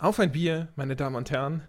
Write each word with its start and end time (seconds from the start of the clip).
Auf 0.00 0.18
ein 0.18 0.32
Bier, 0.32 0.68
meine 0.76 0.96
Damen 0.96 1.14
und 1.14 1.30
Herren. 1.30 1.62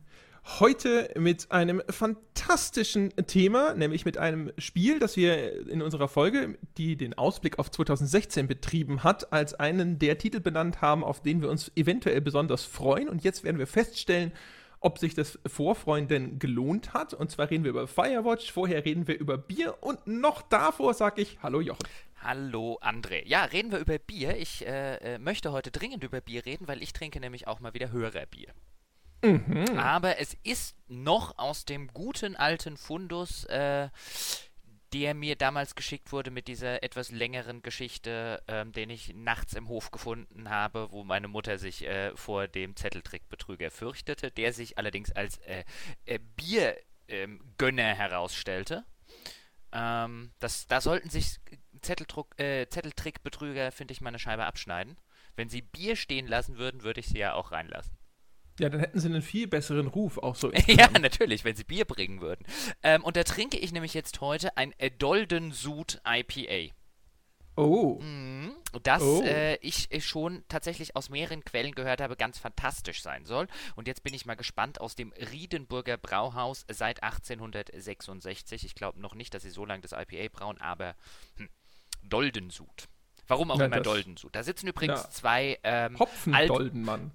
Heute 0.61 1.11
mit 1.17 1.51
einem 1.51 1.81
fantastischen 1.89 3.09
Thema, 3.27 3.73
nämlich 3.73 4.05
mit 4.05 4.17
einem 4.17 4.53
Spiel, 4.57 4.99
das 4.99 5.17
wir 5.17 5.67
in 5.67 5.81
unserer 5.81 6.07
Folge, 6.07 6.57
die 6.77 6.95
den 6.95 7.13
Ausblick 7.13 7.59
auf 7.59 7.69
2016 7.69 8.47
betrieben 8.47 9.03
hat, 9.03 9.33
als 9.33 9.53
einen 9.55 9.99
der 9.99 10.17
Titel 10.17 10.39
benannt 10.39 10.81
haben, 10.81 11.03
auf 11.03 11.21
den 11.21 11.41
wir 11.41 11.49
uns 11.49 11.73
eventuell 11.75 12.21
besonders 12.21 12.63
freuen. 12.63 13.09
Und 13.09 13.21
jetzt 13.21 13.43
werden 13.43 13.59
wir 13.59 13.67
feststellen, 13.67 14.31
ob 14.79 14.97
sich 14.97 15.13
das 15.13 15.37
Vorfreuen 15.45 16.07
denn 16.07 16.39
gelohnt 16.39 16.93
hat. 16.93 17.13
Und 17.13 17.31
zwar 17.31 17.49
reden 17.49 17.65
wir 17.65 17.71
über 17.71 17.85
Firewatch, 17.85 18.53
vorher 18.53 18.85
reden 18.85 19.09
wir 19.09 19.19
über 19.19 19.37
Bier 19.37 19.75
und 19.81 20.07
noch 20.07 20.41
davor 20.41 20.93
sage 20.93 21.21
ich 21.21 21.39
Hallo 21.43 21.59
Jochen. 21.59 21.85
Hallo 22.23 22.77
André. 22.81 23.27
Ja, 23.27 23.45
reden 23.45 23.71
wir 23.71 23.79
über 23.79 23.97
Bier. 23.97 24.37
Ich 24.37 24.65
äh, 24.65 25.15
äh, 25.15 25.17
möchte 25.17 25.51
heute 25.51 25.71
dringend 25.71 26.03
über 26.03 26.21
Bier 26.21 26.45
reden, 26.45 26.67
weil 26.67 26.83
ich 26.83 26.93
trinke 26.93 27.19
nämlich 27.19 27.47
auch 27.47 27.59
mal 27.59 27.73
wieder 27.73 27.91
Hörerbier. 27.91 28.53
Mhm. 29.23 29.77
Aber 29.77 30.19
es 30.19 30.37
ist 30.43 30.75
noch 30.87 31.37
aus 31.39 31.65
dem 31.65 31.87
guten 31.87 32.35
alten 32.35 32.77
Fundus, 32.77 33.45
äh, 33.45 33.89
der 34.93 35.13
mir 35.15 35.35
damals 35.35 35.73
geschickt 35.73 36.11
wurde 36.11 36.31
mit 36.31 36.47
dieser 36.47 36.83
etwas 36.83 37.11
längeren 37.11 37.61
Geschichte, 37.63 38.43
ähm, 38.47 38.71
den 38.71 38.89
ich 38.89 39.15
nachts 39.15 39.53
im 39.53 39.67
Hof 39.67 39.89
gefunden 39.89 40.49
habe, 40.49 40.91
wo 40.91 41.03
meine 41.03 41.27
Mutter 41.27 41.57
sich 41.57 41.87
äh, 41.87 42.15
vor 42.15 42.47
dem 42.47 42.75
Zetteltrickbetrüger 42.75 43.71
fürchtete, 43.71 44.31
der 44.31 44.53
sich 44.53 44.77
allerdings 44.77 45.11
als 45.11 45.37
äh, 45.39 45.63
äh, 46.05 46.19
Biergönner 46.35 47.91
ähm, 47.91 47.95
herausstellte. 47.95 48.83
Ähm, 49.71 50.33
das, 50.39 50.67
da 50.67 50.81
sollten 50.81 51.09
sich 51.09 51.37
Zetteldruck, 51.81 52.39
äh, 52.39 52.67
Zetteltrickbetrüger, 52.67 53.71
finde 53.71 53.93
ich, 53.93 54.01
mal 54.01 54.09
eine 54.09 54.19
Scheibe 54.19 54.45
abschneiden. 54.45 54.97
Wenn 55.35 55.49
sie 55.49 55.61
Bier 55.61 55.95
stehen 55.95 56.27
lassen 56.27 56.57
würden, 56.57 56.83
würde 56.83 56.99
ich 56.99 57.07
sie 57.07 57.19
ja 57.19 57.33
auch 57.33 57.51
reinlassen. 57.51 57.97
Ja, 58.59 58.69
dann 58.69 58.79
hätten 58.79 58.99
sie 58.99 59.07
einen 59.07 59.21
viel 59.21 59.47
besseren 59.47 59.87
Ruf, 59.87 60.17
auch 60.17 60.35
so. 60.35 60.51
ja, 60.67 60.89
natürlich, 60.99 61.43
wenn 61.43 61.55
sie 61.55 61.63
Bier 61.63 61.85
bringen 61.85 62.21
würden. 62.21 62.45
Ähm, 62.83 63.03
und 63.03 63.15
da 63.15 63.23
trinke 63.23 63.57
ich 63.57 63.71
nämlich 63.71 63.93
jetzt 63.93 64.21
heute 64.21 64.55
ein 64.57 64.73
Dolden 64.99 65.51
Sud 65.51 66.01
IPA. 66.05 66.73
Oh. 67.57 67.99
Mhm, 68.01 68.55
das 68.83 69.01
oh. 69.01 69.23
Äh, 69.23 69.55
ich 69.57 69.89
schon 70.05 70.43
tatsächlich 70.47 70.95
aus 70.95 71.09
mehreren 71.09 71.43
Quellen 71.43 71.75
gehört 71.75 72.01
habe, 72.01 72.15
ganz 72.15 72.39
fantastisch 72.39 73.01
sein 73.01 73.25
soll. 73.25 73.47
Und 73.75 73.87
jetzt 73.87 74.03
bin 74.03 74.13
ich 74.13 74.25
mal 74.25 74.35
gespannt 74.35 74.79
aus 74.79 74.95
dem 74.95 75.11
Riedenburger 75.13 75.97
Brauhaus 75.97 76.65
seit 76.71 77.03
1866. 77.03 78.65
Ich 78.65 78.75
glaube 78.75 79.01
noch 79.01 79.15
nicht, 79.15 79.33
dass 79.33 79.43
sie 79.43 79.49
so 79.49 79.65
lange 79.65 79.81
das 79.81 79.91
IPA 79.91 80.29
brauen, 80.31 80.61
aber 80.61 80.95
hm, 81.35 81.49
Doldensud. 82.03 82.87
Warum 83.27 83.51
auch 83.51 83.59
ja, 83.59 83.65
immer 83.65 83.81
Doldensud? 83.81 84.35
Da 84.35 84.43
sitzen 84.43 84.67
übrigens 84.67 85.03
ja. 85.03 85.09
zwei 85.09 85.59
ähm, 85.63 85.97
Hopfen-Doldenmann. 85.97 87.11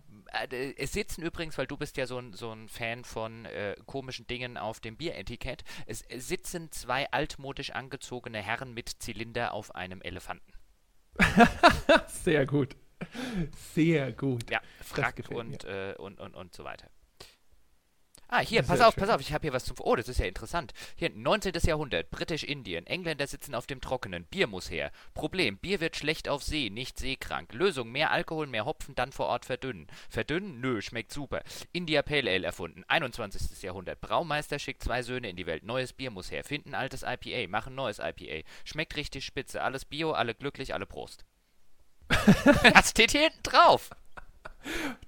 Äh, 0.51 0.75
es 0.77 0.93
sitzen 0.93 1.23
übrigens, 1.23 1.59
weil 1.59 1.67
du 1.67 1.77
bist 1.77 1.97
ja 1.97 2.07
so 2.07 2.19
ein, 2.19 2.33
so 2.33 2.53
ein 2.53 2.69
Fan 2.69 3.05
von 3.05 3.45
äh, 3.45 3.77
komischen 3.87 4.27
Dingen 4.27 4.57
auf 4.57 4.81
dem 4.81 4.97
Bieretikett, 4.97 5.65
es 5.87 6.05
sitzen 6.11 6.71
zwei 6.73 7.11
altmodisch 7.11 7.71
angezogene 7.71 8.43
Herren 8.43 8.75
mit 8.75 8.89
Zylinder 8.89 9.53
auf 9.53 9.75
einem 9.75 10.01
Elefanten. 10.03 10.53
Sehr 12.09 12.47
gut. 12.47 12.77
Sehr 13.75 14.13
gut. 14.13 14.51
Ja, 14.51 14.61
Frack 14.81 15.25
und, 15.31 15.65
äh, 15.65 15.95
und, 15.99 16.19
und, 16.19 16.35
und 16.35 16.55
so 16.55 16.65
weiter. 16.65 16.89
Ah, 18.29 18.41
hier, 18.41 18.63
pass 18.63 18.81
auf, 18.81 18.95
schön. 18.95 19.03
pass 19.03 19.11
auf, 19.11 19.21
ich 19.21 19.33
habe 19.33 19.43
hier 19.43 19.53
was 19.53 19.65
zum. 19.65 19.77
Oh, 19.79 19.95
das 19.95 20.09
ist 20.09 20.19
ja 20.19 20.27
interessant. 20.27 20.73
Hier, 20.97 21.11
19. 21.11 21.53
Jahrhundert, 21.63 22.11
Britisch-Indien. 22.11 22.87
Engländer 22.87 23.27
sitzen 23.27 23.55
auf 23.55 23.67
dem 23.67 23.81
Trockenen. 23.81 24.25
Bier 24.25 24.49
muss 24.49 24.69
her. 24.69 24.91
Problem: 25.15 25.59
Bier 25.59 25.81
wird 25.81 25.97
schlecht 25.97 26.29
auf 26.29 26.43
See, 26.43 26.69
nicht 26.69 26.99
seekrank. 26.99 27.53
Lösung: 27.55 27.91
mehr 27.93 28.11
Alkohol, 28.11 28.49
mehr 28.49 28.65
Hopfen, 28.65 28.97
dann 28.97 29.13
vor 29.13 29.27
Ort 29.27 29.45
verdünnen. 29.45 29.87
Verdünnen? 30.09 30.61
Nö, 30.61 30.83
schmeckt 30.83 31.13
super. 31.13 31.43
India 31.73 32.03
Pale 32.03 32.31
Ale 32.31 32.47
erfunden. 32.47 32.85
21. 32.89 33.63
Jahrhundert. 33.63 34.01
Braumeister 34.01 34.59
schickt 34.59 34.83
zwei 34.83 35.03
Söhne 35.03 35.31
in 35.31 35.37
die 35.37 35.47
Welt. 35.47 35.63
Neues 35.63 35.93
Bier 35.93 36.11
muss 36.11 36.33
her. 36.33 36.43
Finden 36.43 36.75
altes 36.75 37.05
IPA, 37.05 37.49
machen 37.49 37.77
neues 37.77 38.01
IPA. 38.01 38.47
Schmeckt 38.65 38.97
richtig 38.97 39.25
spitze. 39.25 39.63
Alles 39.63 39.85
Bio, 39.85 40.13
alle 40.13 40.35
glücklich, 40.35 40.75
alle 40.75 40.87
Prost. 40.87 41.25
das 42.75 42.91
steht 42.91 43.13
hier 43.13 43.23
hinten 43.23 43.43
drauf. 43.43 43.91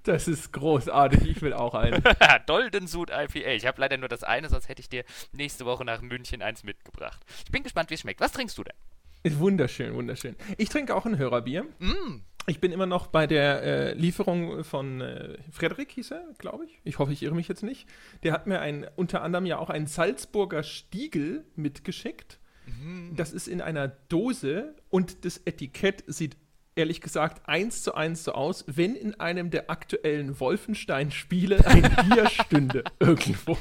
Das 0.05 0.29
ist 0.29 0.53
großartig. 0.53 1.29
Ich 1.29 1.43
will 1.43 1.53
auch 1.53 1.75
einen. 1.75 2.03
Dolden 2.47 2.87
Sud 2.87 3.11
IPA. 3.11 3.51
Ich 3.51 3.67
habe 3.67 3.81
leider 3.81 3.97
nur 3.97 4.09
das 4.09 4.25
eine, 4.25 4.49
sonst 4.49 4.69
hätte 4.69 4.81
ich 4.81 4.89
dir 4.89 5.05
nächste 5.33 5.67
Woche 5.67 5.85
nach 5.85 6.01
München 6.01 6.43
eins 6.43 6.65
mitgebracht. 6.65 7.25
Ich 7.45 7.51
bin 7.51 7.63
gespannt, 7.63 7.91
wie 7.91 7.95
es 7.95 8.01
schmeckt. 8.01 8.21
Was 8.21 8.33
trinkst 8.33 8.57
du 8.57 8.65
denn? 8.65 8.75
Ist 9.23 9.39
wunderschön, 9.39 9.95
wunderschön. 9.95 10.37
Ich 10.57 10.69
trinke 10.69 10.95
auch 10.95 11.05
ein 11.05 11.19
Hörerbier. 11.19 11.65
Mm. 11.79 12.23
Ich 12.47 12.61
bin 12.61 12.73
immer 12.73 12.87
noch 12.87 13.09
bei 13.09 13.27
der 13.27 13.63
äh, 13.63 13.93
Lieferung 13.93 14.65
von 14.65 15.03
äh, 15.03 15.37
Frederik, 15.53 15.93
hieß 15.93 16.13
er, 16.13 16.25
glaube 16.39 16.65
ich. 16.65 16.81
Ich 16.83 16.99
hoffe, 16.99 17.13
ich 17.13 17.23
irre 17.23 17.35
mich 17.35 17.49
jetzt 17.49 17.63
nicht. 17.63 17.87
Der 18.23 18.33
hat 18.33 18.47
mir 18.47 18.61
ein, 18.61 18.87
unter 18.97 19.23
anderem 19.23 19.45
ja 19.45 19.59
auch 19.59 19.69
einen 19.69 19.87
Salzburger 19.87 20.63
Stiegel 20.63 21.45
mitgeschickt. 21.57 22.39
Mm. 22.65 23.17
Das 23.17 23.33
ist 23.33 23.49
in 23.49 23.61
einer 23.61 23.89
Dose 23.89 24.75
und 24.89 25.27
das 25.27 25.43
Etikett 25.45 26.05
sieht 26.07 26.39
ehrlich 26.79 27.01
gesagt 27.01 27.43
eins 27.47 27.83
zu 27.83 27.95
eins 27.95 28.25
so 28.25 28.33
aus, 28.33 28.65
wenn 28.69 28.95
in 28.95 29.19
einem 29.19 29.51
der 29.51 29.69
aktuellen 29.69 30.39
Wolfenstein-Spiele 30.39 31.59
ein 31.67 31.83
Bier 31.83 32.31
stünde 32.31 32.85
irgendwo. 33.01 33.59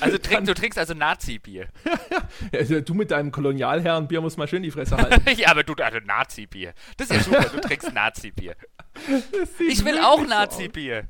Also 0.00 0.18
trink, 0.18 0.46
du 0.46 0.54
trinkst 0.54 0.78
also 0.78 0.94
Nazi-Bier. 0.94 1.68
also 2.52 2.80
du 2.80 2.94
mit 2.94 3.10
deinem 3.10 3.30
Kolonialherrenbier 3.30 4.20
musst 4.20 4.38
mal 4.38 4.48
schön 4.48 4.62
die 4.62 4.70
Fresse 4.70 4.96
halten. 4.96 5.22
ja, 5.36 5.50
aber 5.50 5.62
du, 5.62 5.74
also 5.74 5.98
Nazi-Bier. 6.04 6.72
Das 6.96 7.10
ist 7.10 7.16
ja 7.16 7.22
super, 7.22 7.50
du 7.54 7.60
trinkst 7.60 7.92
Nazi-Bier. 7.92 8.56
Ich 9.68 9.84
will 9.84 9.98
auch 9.98 10.26
Nazi-Bier. 10.26 11.06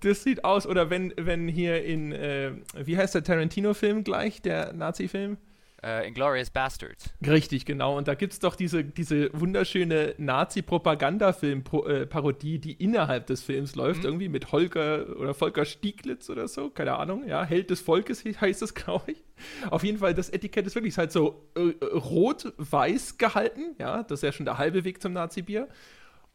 Das 0.00 0.22
sieht 0.22 0.44
aus, 0.44 0.66
oder 0.66 0.88
wenn, 0.88 1.12
wenn 1.16 1.46
hier 1.48 1.84
in, 1.84 2.12
äh, 2.12 2.52
wie 2.74 2.96
heißt 2.96 3.14
der 3.14 3.22
Tarantino-Film 3.22 4.04
gleich, 4.04 4.40
der 4.40 4.72
Nazi-Film? 4.72 5.36
Uh, 5.84 6.06
Inglourious 6.06 6.48
Bastards. 6.48 7.10
Richtig, 7.26 7.66
genau. 7.66 7.98
Und 7.98 8.06
da 8.06 8.14
gibt 8.14 8.34
es 8.34 8.38
doch 8.38 8.54
diese, 8.54 8.84
diese 8.84 9.30
wunderschöne 9.32 10.14
Nazi-Propaganda-Film-Parodie, 10.16 12.60
die 12.60 12.74
innerhalb 12.74 13.26
des 13.26 13.42
Films 13.42 13.74
läuft, 13.74 14.02
mhm. 14.02 14.06
irgendwie 14.06 14.28
mit 14.28 14.52
Holger 14.52 15.18
oder 15.18 15.34
Volker 15.34 15.64
Stieglitz 15.64 16.30
oder 16.30 16.46
so, 16.46 16.70
keine 16.70 16.98
Ahnung, 16.98 17.26
ja, 17.26 17.42
Held 17.42 17.70
des 17.70 17.80
Volkes 17.80 18.24
heißt 18.24 18.62
es, 18.62 18.74
glaube 18.74 19.10
ich. 19.10 19.24
Auf 19.70 19.82
jeden 19.82 19.98
Fall, 19.98 20.14
das 20.14 20.30
Etikett 20.30 20.68
ist 20.68 20.76
wirklich 20.76 20.96
halt 20.98 21.10
so 21.10 21.48
äh, 21.56 21.84
rot-weiß 21.84 23.18
gehalten, 23.18 23.74
ja, 23.80 24.04
das 24.04 24.20
ist 24.20 24.22
ja 24.22 24.30
schon 24.30 24.46
der 24.46 24.58
halbe 24.58 24.84
Weg 24.84 25.02
zum 25.02 25.14
Nazi-Bier. 25.14 25.66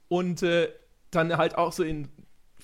Und 0.10 0.44
äh, 0.44 0.74
dann 1.10 1.38
halt 1.38 1.58
auch 1.58 1.72
so 1.72 1.84
in 1.84 2.10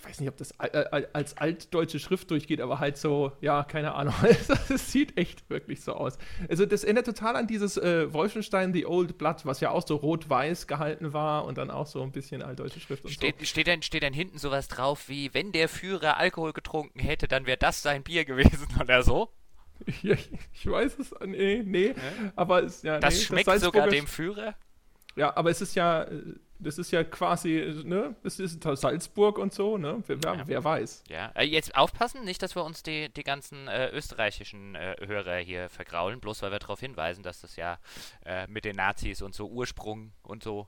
ich 0.04 0.10
weiß 0.10 0.20
nicht, 0.20 0.30
ob 0.30 0.38
das 0.38 0.54
als 0.60 1.38
altdeutsche 1.38 1.98
Schrift 1.98 2.30
durchgeht, 2.30 2.60
aber 2.60 2.80
halt 2.80 2.98
so, 2.98 3.32
ja, 3.40 3.64
keine 3.64 3.96
Ahnung. 3.96 4.14
Es 4.70 4.92
sieht 4.92 5.18
echt 5.18 5.50
wirklich 5.50 5.82
so 5.82 5.94
aus. 5.94 6.18
Also, 6.50 6.66
das 6.66 6.84
erinnert 6.84 7.06
total 7.06 7.36
an 7.36 7.48
dieses 7.48 7.78
äh, 7.78 8.12
Wolfenstein 8.14 8.74
The 8.74 8.86
Old 8.86 9.18
Blood, 9.18 9.46
was 9.46 9.62
ja 9.62 9.72
auch 9.72 9.86
so 9.86 9.96
rot-weiß 9.96 10.68
gehalten 10.68 11.14
war 11.14 11.46
und 11.46 11.58
dann 11.58 11.72
auch 11.72 11.88
so 11.88 12.02
ein 12.02 12.12
bisschen 12.12 12.42
altdeutsche 12.42 12.80
Schrift 12.80 13.06
und 13.06 13.12
steht, 13.12 13.40
so. 13.40 13.46
Steht 13.46 13.68
dann, 13.68 13.82
steht 13.82 14.04
dann 14.04 14.14
hinten 14.14 14.38
sowas 14.38 14.68
drauf 14.68 15.08
wie, 15.08 15.34
wenn 15.34 15.52
der 15.52 15.70
Führer 15.70 16.18
Alkohol 16.18 16.52
getrunken 16.52 17.00
hätte, 17.00 17.28
dann 17.28 17.46
wäre 17.46 17.58
das 17.58 17.82
sein 17.82 18.04
Bier 18.04 18.26
gewesen 18.26 18.68
oder 18.82 19.04
so? 19.04 19.30
Ja, 20.02 20.16
ich 20.54 20.66
weiß 20.66 21.00
es, 21.00 21.14
nee, 21.26 21.62
nee, 21.66 21.88
ja. 21.88 21.94
aber 22.36 22.64
es, 22.64 22.84
ja, 22.84 23.00
Das 23.00 23.16
nee, 23.16 23.22
schmeckt 23.22 23.48
das 23.48 23.62
sogar 23.62 23.88
dem 23.88 24.08
Führer? 24.08 24.56
Ja, 25.16 25.36
aber 25.36 25.50
es 25.52 25.62
ist 25.62 25.76
ja, 25.76 26.08
das 26.60 26.78
ist 26.78 26.92
ja 26.92 27.04
quasi, 27.04 27.84
ne, 27.84 28.16
es 28.24 28.40
ist 28.40 28.64
Salzburg 28.64 29.38
und 29.38 29.54
so, 29.54 29.78
ne, 29.78 30.04
wer, 30.08 30.18
ja. 30.36 30.48
wer 30.48 30.64
weiß. 30.64 31.04
Ja, 31.10 31.32
äh, 31.36 31.44
jetzt 31.44 31.76
aufpassen, 31.76 32.24
nicht, 32.24 32.42
dass 32.42 32.56
wir 32.56 32.64
uns 32.64 32.84
die, 32.84 33.10
die 33.10 33.24
ganzen 33.24 33.68
äh, 33.68 33.90
österreichischen 33.90 34.76
äh, 34.76 34.96
Hörer 35.06 35.38
hier 35.38 35.70
vergraulen, 35.70 36.20
bloß 36.20 36.42
weil 36.42 36.52
wir 36.52 36.60
darauf 36.60 36.80
hinweisen, 36.80 37.24
dass 37.24 37.42
das 37.42 37.56
ja 37.56 37.80
äh, 38.26 38.48
mit 38.48 38.66
den 38.66 38.76
Nazis 38.76 39.22
und 39.22 39.36
so 39.36 39.50
Ursprung 39.50 40.14
und 40.22 40.44
so 40.44 40.68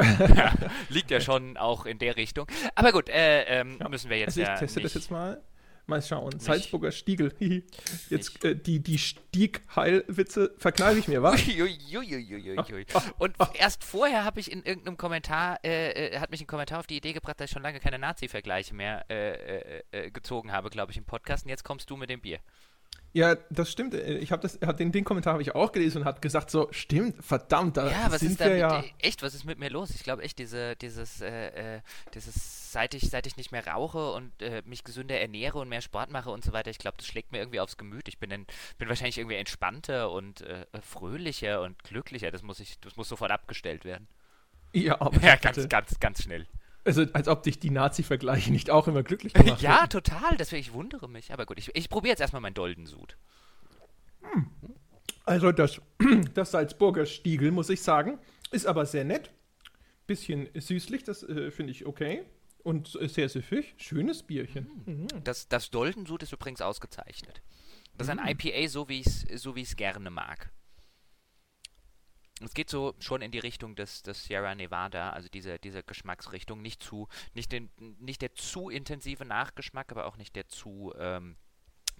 ja, 0.00 0.52
liegt 0.88 1.10
ja 1.10 1.20
schon 1.20 1.56
auch 1.56 1.86
in 1.86 1.98
der 1.98 2.16
Richtung. 2.16 2.46
Aber 2.74 2.92
gut, 2.92 3.08
äh, 3.08 3.44
ähm, 3.44 3.78
müssen 3.88 4.10
wir 4.10 4.18
jetzt 4.18 4.38
also 4.38 4.42
ich 4.42 4.48
ja 4.48 4.56
teste 4.56 4.80
das 4.80 4.94
jetzt 4.94 5.10
mal. 5.10 5.42
Mal 5.86 6.00
schauen. 6.00 6.40
Salzburger 6.40 6.92
Stiegel. 6.92 7.34
Jetzt 8.10 8.42
äh, 8.44 8.56
die, 8.56 8.80
die 8.80 8.96
Stiegheilwitze 8.96 10.54
verkneife 10.56 10.98
ich 10.98 11.08
mir, 11.08 11.22
wa? 11.22 11.36
Und 13.18 13.36
erst 13.54 13.84
vorher 13.84 14.24
habe 14.24 14.40
ich 14.40 14.50
in 14.50 14.62
irgendeinem 14.62 14.96
Kommentar, 14.96 15.58
äh, 15.62 16.14
äh, 16.14 16.18
hat 16.18 16.30
mich 16.30 16.40
ein 16.40 16.46
Kommentar 16.46 16.80
auf 16.80 16.86
die 16.86 16.96
Idee 16.96 17.12
gebracht, 17.12 17.38
dass 17.38 17.50
ich 17.50 17.52
schon 17.52 17.62
lange 17.62 17.80
keine 17.80 17.98
Nazi-Vergleiche 17.98 18.74
mehr 18.74 19.04
äh, 19.10 19.34
äh, 19.34 19.82
äh, 19.90 20.10
gezogen 20.10 20.52
habe, 20.52 20.70
glaube 20.70 20.92
ich, 20.92 20.98
im 20.98 21.04
Podcast. 21.04 21.44
Und 21.44 21.50
jetzt 21.50 21.64
kommst 21.64 21.90
du 21.90 21.96
mit 21.96 22.08
dem 22.08 22.20
Bier. 22.20 22.38
Ja, 23.14 23.36
das 23.48 23.70
stimmt. 23.70 23.94
Ich 23.94 24.32
habe 24.32 24.42
das, 24.42 24.58
den, 24.76 24.90
den 24.90 25.04
Kommentar 25.04 25.34
habe 25.34 25.42
ich 25.42 25.54
auch 25.54 25.70
gelesen 25.70 25.98
und 25.98 26.04
habe 26.04 26.20
gesagt, 26.20 26.50
so 26.50 26.66
stimmt, 26.72 27.24
verdammt, 27.24 27.76
da 27.76 27.88
ja, 27.88 28.10
was 28.10 28.18
sind 28.18 28.32
ist 28.32 28.40
wir 28.40 28.48
da 28.48 28.54
ja. 28.56 28.78
Mit, 28.80 28.92
echt, 28.98 29.22
was 29.22 29.34
ist 29.34 29.44
mit 29.44 29.60
mir 29.60 29.70
los? 29.70 29.90
Ich 29.90 30.02
glaube 30.02 30.22
echt, 30.22 30.36
diese, 30.40 30.74
dieses, 30.74 31.20
äh, 31.20 31.76
äh, 31.76 31.80
dieses, 32.12 32.72
seit 32.72 32.92
ich, 32.92 33.08
seit 33.10 33.28
ich 33.28 33.36
nicht 33.36 33.52
mehr 33.52 33.64
rauche 33.68 34.10
und 34.10 34.42
äh, 34.42 34.62
mich 34.64 34.82
gesünder 34.82 35.20
ernähre 35.20 35.60
und 35.60 35.68
mehr 35.68 35.80
Sport 35.80 36.10
mache 36.10 36.30
und 36.30 36.42
so 36.42 36.52
weiter, 36.52 36.72
ich 36.72 36.78
glaube, 36.78 36.96
das 36.96 37.06
schlägt 37.06 37.30
mir 37.30 37.38
irgendwie 37.38 37.60
aufs 37.60 37.76
Gemüt. 37.76 38.08
Ich 38.08 38.18
bin, 38.18 38.32
in, 38.32 38.46
bin 38.78 38.88
wahrscheinlich 38.88 39.18
irgendwie 39.18 39.36
entspannter 39.36 40.10
und 40.10 40.40
äh, 40.40 40.66
fröhlicher 40.82 41.62
und 41.62 41.84
glücklicher. 41.84 42.32
Das 42.32 42.42
muss 42.42 42.58
ich, 42.58 42.80
das 42.80 42.96
muss 42.96 43.08
sofort 43.08 43.30
abgestellt 43.30 43.84
werden. 43.84 44.08
Ja, 44.72 45.00
aber 45.00 45.20
ja, 45.20 45.36
ganz, 45.36 45.68
ganz, 45.68 46.00
ganz 46.00 46.24
schnell. 46.24 46.48
Also, 46.84 47.06
als 47.12 47.28
ob 47.28 47.42
dich 47.42 47.58
die 47.58 47.70
Nazi-Vergleiche 47.70 48.52
nicht 48.52 48.70
auch 48.70 48.88
immer 48.88 49.02
glücklich 49.02 49.32
gemacht 49.34 49.62
ja, 49.62 49.82
hätten. 49.82 49.90
total. 49.90 50.36
Deswegen, 50.36 50.60
ich 50.60 50.72
wundere 50.72 51.08
mich. 51.08 51.32
Aber 51.32 51.46
gut, 51.46 51.58
ich, 51.58 51.74
ich 51.74 51.88
probiere 51.88 52.12
jetzt 52.12 52.20
erstmal 52.20 52.42
meinen 52.42 52.54
Doldensud. 52.54 53.16
Also, 55.24 55.52
das, 55.52 55.80
das 56.34 56.50
Salzburger 56.50 57.06
Stiegel, 57.06 57.50
muss 57.50 57.70
ich 57.70 57.82
sagen, 57.82 58.18
ist 58.50 58.66
aber 58.66 58.86
sehr 58.86 59.04
nett. 59.04 59.30
Bisschen 60.06 60.48
süßlich, 60.54 61.04
das 61.04 61.22
äh, 61.22 61.50
finde 61.50 61.72
ich 61.72 61.86
okay. 61.86 62.24
Und 62.62 62.94
äh, 63.00 63.08
sehr 63.08 63.28
süffig. 63.28 63.74
Schönes 63.78 64.22
Bierchen. 64.22 64.66
Mhm. 64.84 65.06
Das, 65.24 65.48
das 65.48 65.70
Doldensud 65.70 66.22
ist 66.22 66.32
übrigens 66.32 66.60
ausgezeichnet. 66.60 67.40
Das 67.96 68.08
ist 68.08 68.18
ein 68.18 68.26
IPA, 68.26 68.68
so 68.68 68.88
wie 68.88 69.00
ich 69.00 69.06
es 69.06 69.42
so 69.42 69.54
gerne 69.54 70.10
mag. 70.10 70.50
Es 72.42 72.52
geht 72.52 72.68
so 72.68 72.94
schon 72.98 73.22
in 73.22 73.30
die 73.30 73.38
Richtung 73.38 73.76
des, 73.76 74.02
des 74.02 74.24
Sierra 74.24 74.54
Nevada, 74.54 75.10
also 75.10 75.28
diese, 75.28 75.58
diese 75.58 75.82
Geschmacksrichtung. 75.82 76.62
Nicht 76.62 76.82
zu, 76.82 77.08
nicht, 77.32 77.52
den, 77.52 77.70
nicht 78.00 78.22
der 78.22 78.34
zu 78.34 78.70
intensive 78.70 79.24
Nachgeschmack, 79.24 79.92
aber 79.92 80.06
auch 80.06 80.16
nicht 80.16 80.34
der 80.34 80.48
zu, 80.48 80.92
ähm, 80.98 81.36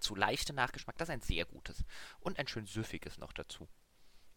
zu 0.01 0.17
leichte 0.17 0.53
Nachgeschmack. 0.53 0.99
Das 0.99 1.09
ist 1.09 1.15
ein 1.15 1.21
sehr 1.21 1.45
gutes. 1.45 1.85
Und 2.19 2.39
ein 2.39 2.49
schön 2.49 2.67
süffiges 2.67 3.19
noch 3.19 3.33
dazu. 3.33 3.69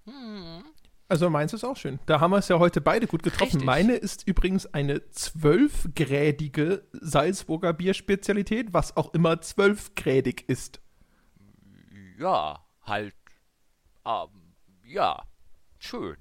Hm. 0.05 0.63
Also 1.09 1.29
meins 1.29 1.53
ist 1.53 1.63
auch 1.63 1.77
schön. 1.77 1.99
Da 2.05 2.19
haben 2.19 2.31
wir 2.31 2.37
es 2.37 2.49
ja 2.49 2.59
heute 2.59 2.81
beide 2.81 3.07
gut 3.07 3.23
getroffen. 3.23 3.45
Richtig. 3.45 3.65
Meine 3.65 3.95
ist 3.95 4.27
übrigens 4.27 4.65
eine 4.73 5.09
zwölfgrädige 5.09 6.85
Salzburger 6.91 7.73
Bierspezialität, 7.73 8.73
was 8.73 8.95
auch 8.97 9.13
immer 9.13 9.41
zwölfgrädig 9.41 10.47
ist. 10.47 10.81
Ja, 12.19 12.65
halt. 12.81 13.15
Ähm, 14.05 14.53
ja, 14.83 15.23
schön. 15.87 16.17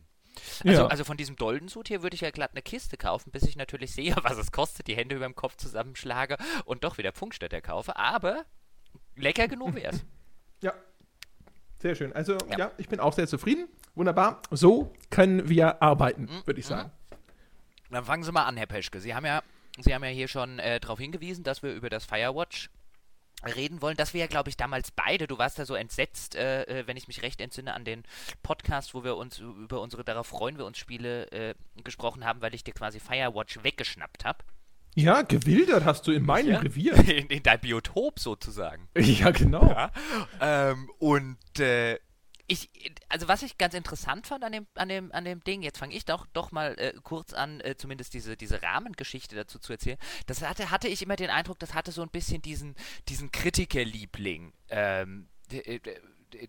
Also, 0.65 0.83
Ja. 0.83 0.87
also 0.89 1.05
von 1.05 1.17
diesem 1.17 1.37
Doldensud 1.37 1.89
hier 1.89 2.03
würde 2.03 2.15
ich 2.15 2.21
ja 2.21 2.31
glatt 2.31 2.51
eine 2.53 2.63
Kiste 2.63 2.97
kaufen, 2.97 3.31
bis 3.33 3.45
ich 3.45 3.57
natürlich 3.57 3.93
sehe, 3.93 4.15
was 4.23 4.37
es 4.39 4.53
kostet, 4.53 4.87
die 4.87 4.97
Hände 4.97 5.17
über 5.17 5.25
dem 5.25 5.35
Kopf 5.35 5.57
zusammenschlage 5.57 6.37
und 6.65 6.85
doch 6.85 6.99
wieder 6.99 7.13
Funkstätter 7.13 7.61
kaufe. 7.61 7.97
Aber 7.97 8.45
lecker 9.17 9.49
genug 9.49 9.75
wär's. 9.77 10.05
Ja. 10.61 10.73
Sehr 11.79 11.95
schön. 11.95 12.13
Also, 12.15 12.37
ja. 12.51 12.59
Ja. 12.59 12.73
ich 12.79 12.89
bin 12.89 13.01
auch 13.01 13.13
sehr 13.13 13.27
zufrieden. 13.27 13.69
Wunderbar. 13.95 14.43
So 14.51 14.95
können 15.11 15.49
wir 15.49 15.83
arbeiten, 15.83 16.23
Mhm. 16.25 16.47
würde 16.47 16.61
ich 16.61 16.67
sagen. 16.67 16.91
Dann 17.91 18.05
fangen 18.05 18.23
Sie 18.25 18.33
mal 18.33 18.45
an, 18.45 18.57
Herr 18.57 18.67
Peschke. 18.67 19.01
Sie 19.01 19.15
haben 19.15 19.25
ja, 19.27 19.43
Sie 19.79 19.95
haben 19.95 20.03
ja 20.05 20.11
hier 20.11 20.29
schon 20.29 20.59
äh, 20.59 20.81
darauf 20.81 20.99
hingewiesen, 20.99 21.45
dass 21.45 21.63
wir 21.63 21.73
über 21.73 21.89
das 21.91 22.05
Firewatch 22.05 22.69
reden 23.45 23.83
wollen, 23.83 23.97
dass 23.97 24.15
wir 24.15 24.21
ja, 24.21 24.27
glaube 24.27 24.49
ich, 24.49 24.57
damals 24.57 24.91
beide, 24.91 25.27
du 25.27 25.39
warst 25.39 25.59
da 25.59 25.67
so 25.67 25.75
entsetzt, 25.75 26.35
äh, 26.35 26.63
äh, 26.65 26.87
wenn 26.87 26.97
ich 26.97 27.07
mich 27.07 27.23
recht 27.23 27.41
entsinne, 27.41 27.75
an 27.75 27.85
den 27.85 28.05
Podcast, 28.43 28.95
wo 28.95 29.05
wir 29.05 29.17
uns 29.17 29.39
über 29.39 29.81
unsere 29.81 30.05
Darauf 30.05 30.27
freuen 30.27 30.59
wir 30.59 30.65
uns 30.65 30.79
Spiele 30.79 31.31
äh, 31.33 31.55
gesprochen 31.85 32.25
haben, 32.25 32.41
weil 32.41 32.55
ich 32.55 32.65
dir 32.65 32.75
quasi 32.75 32.99
Firewatch 33.01 33.63
weggeschnappt 33.63 34.25
habe. 34.25 34.39
Ja, 34.95 35.21
gewildert 35.21 35.85
hast 35.85 36.07
du 36.07 36.13
in 36.13 36.25
meinem 36.25 36.53
Ja. 36.53 36.59
Revier. 36.61 36.95
In, 37.07 37.27
in 37.27 37.43
dein 37.43 37.61
Biotop 37.61 38.19
sozusagen. 38.19 38.89
Ja, 38.97 39.31
genau. 39.31 39.69
Ja. 39.69 39.93
Ähm, 40.41 40.91
und 40.99 41.61
äh, 41.61 41.99
ich, 42.49 42.71
also 43.09 43.29
was 43.29 43.43
ich 43.43 43.59
ganz 43.59 43.75
interessant 43.75 44.27
fand 44.27 44.45
an 44.45 44.53
dem, 44.53 44.67
an 44.75 44.89
dem, 44.89 45.13
an 45.13 45.25
dem 45.25 45.43
Ding, 45.43 45.63
jetzt 45.63 45.79
fange 45.79 45.95
ich 45.95 46.05
doch, 46.05 46.27
doch 46.33 46.53
mal 46.53 46.79
äh, 46.79 46.93
kurz 47.03 47.33
an, 47.33 47.61
äh, 47.61 47.77
zumindest 47.77 48.15
diese, 48.15 48.37
diese 48.37 48.63
Rahmengeschichte 48.63 49.35
dazu 49.35 49.59
zu 49.59 49.73
erzählen. 49.73 49.99
Das 50.27 50.43
hatte, 50.43 50.71
hatte 50.71 50.89
ich 50.89 51.03
immer 51.03 51.17
den 51.17 51.31
Eindruck, 51.31 51.59
das 51.59 51.75
hatte 51.75 51.93
so 51.93 52.03
ein 52.03 52.11
bisschen 52.11 52.43
diesen, 52.43 52.77
diesen 53.09 53.33
Kritikerliebling. 53.33 54.53
Ähm, 54.69 55.29
äh, 55.51 55.81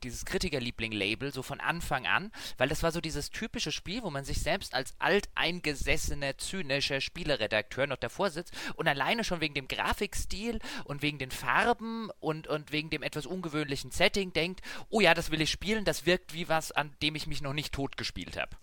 dieses 0.04 0.26
Kritikerliebling-Label 0.26 1.32
so 1.32 1.42
von 1.42 1.60
Anfang 1.60 2.06
an, 2.06 2.32
weil 2.58 2.70
das 2.70 2.84
war 2.84 2.92
so 2.92 3.02
dieses 3.02 3.30
typische 3.30 3.72
Spiel, 3.72 4.04
wo 4.04 4.10
man 4.10 4.26
sich 4.26 4.42
selbst 4.42 4.74
als 4.74 4.94
alteingesessener, 5.00 6.38
zynischer 6.38 7.02
Spieleredakteur 7.02 7.88
noch 7.88 7.98
davor 7.98 8.30
sitzt 8.30 8.54
und 8.76 8.88
alleine 8.88 9.24
schon 9.24 9.42
wegen 9.42 9.54
dem 9.54 9.68
Grafikstil 9.68 10.60
und 10.86 11.02
wegen 11.02 11.20
den 11.20 11.32
Farben 11.32 12.10
und, 12.20 12.48
und 12.48 12.72
wegen 12.72 12.90
dem 12.90 13.04
etwas 13.04 13.26
ungewöhnlichen 13.26 13.92
Setting 13.92 14.34
denkt, 14.34 14.62
oh 14.90 15.02
ja, 15.02 15.14
das 15.14 15.32
will 15.32 15.42
ich 15.42 15.52
spielen, 15.52 15.86
das 15.86 16.06
wirkt 16.06 16.34
wie 16.34 16.50
was, 16.50 16.72
an 16.72 16.96
dem 17.02 17.16
ich 17.16 17.28
mich 17.28 17.42
noch 17.42 17.54
nicht 17.54 17.74
tot 17.74 17.98
gespielt 17.98 18.38
habe. 18.38 18.56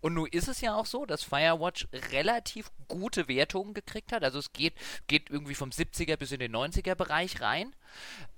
Und 0.00 0.14
nun 0.14 0.28
ist 0.28 0.48
es 0.48 0.60
ja 0.60 0.74
auch 0.74 0.86
so, 0.86 1.06
dass 1.06 1.22
Firewatch 1.22 1.88
relativ 2.12 2.70
gute 2.88 3.28
Wertungen 3.28 3.74
gekriegt 3.74 4.12
hat. 4.12 4.24
Also 4.24 4.38
es 4.38 4.52
geht, 4.52 4.74
geht 5.06 5.30
irgendwie 5.30 5.54
vom 5.54 5.70
70er 5.70 6.16
bis 6.16 6.32
in 6.32 6.40
den 6.40 6.54
90er 6.54 6.94
Bereich 6.94 7.40
rein. 7.40 7.74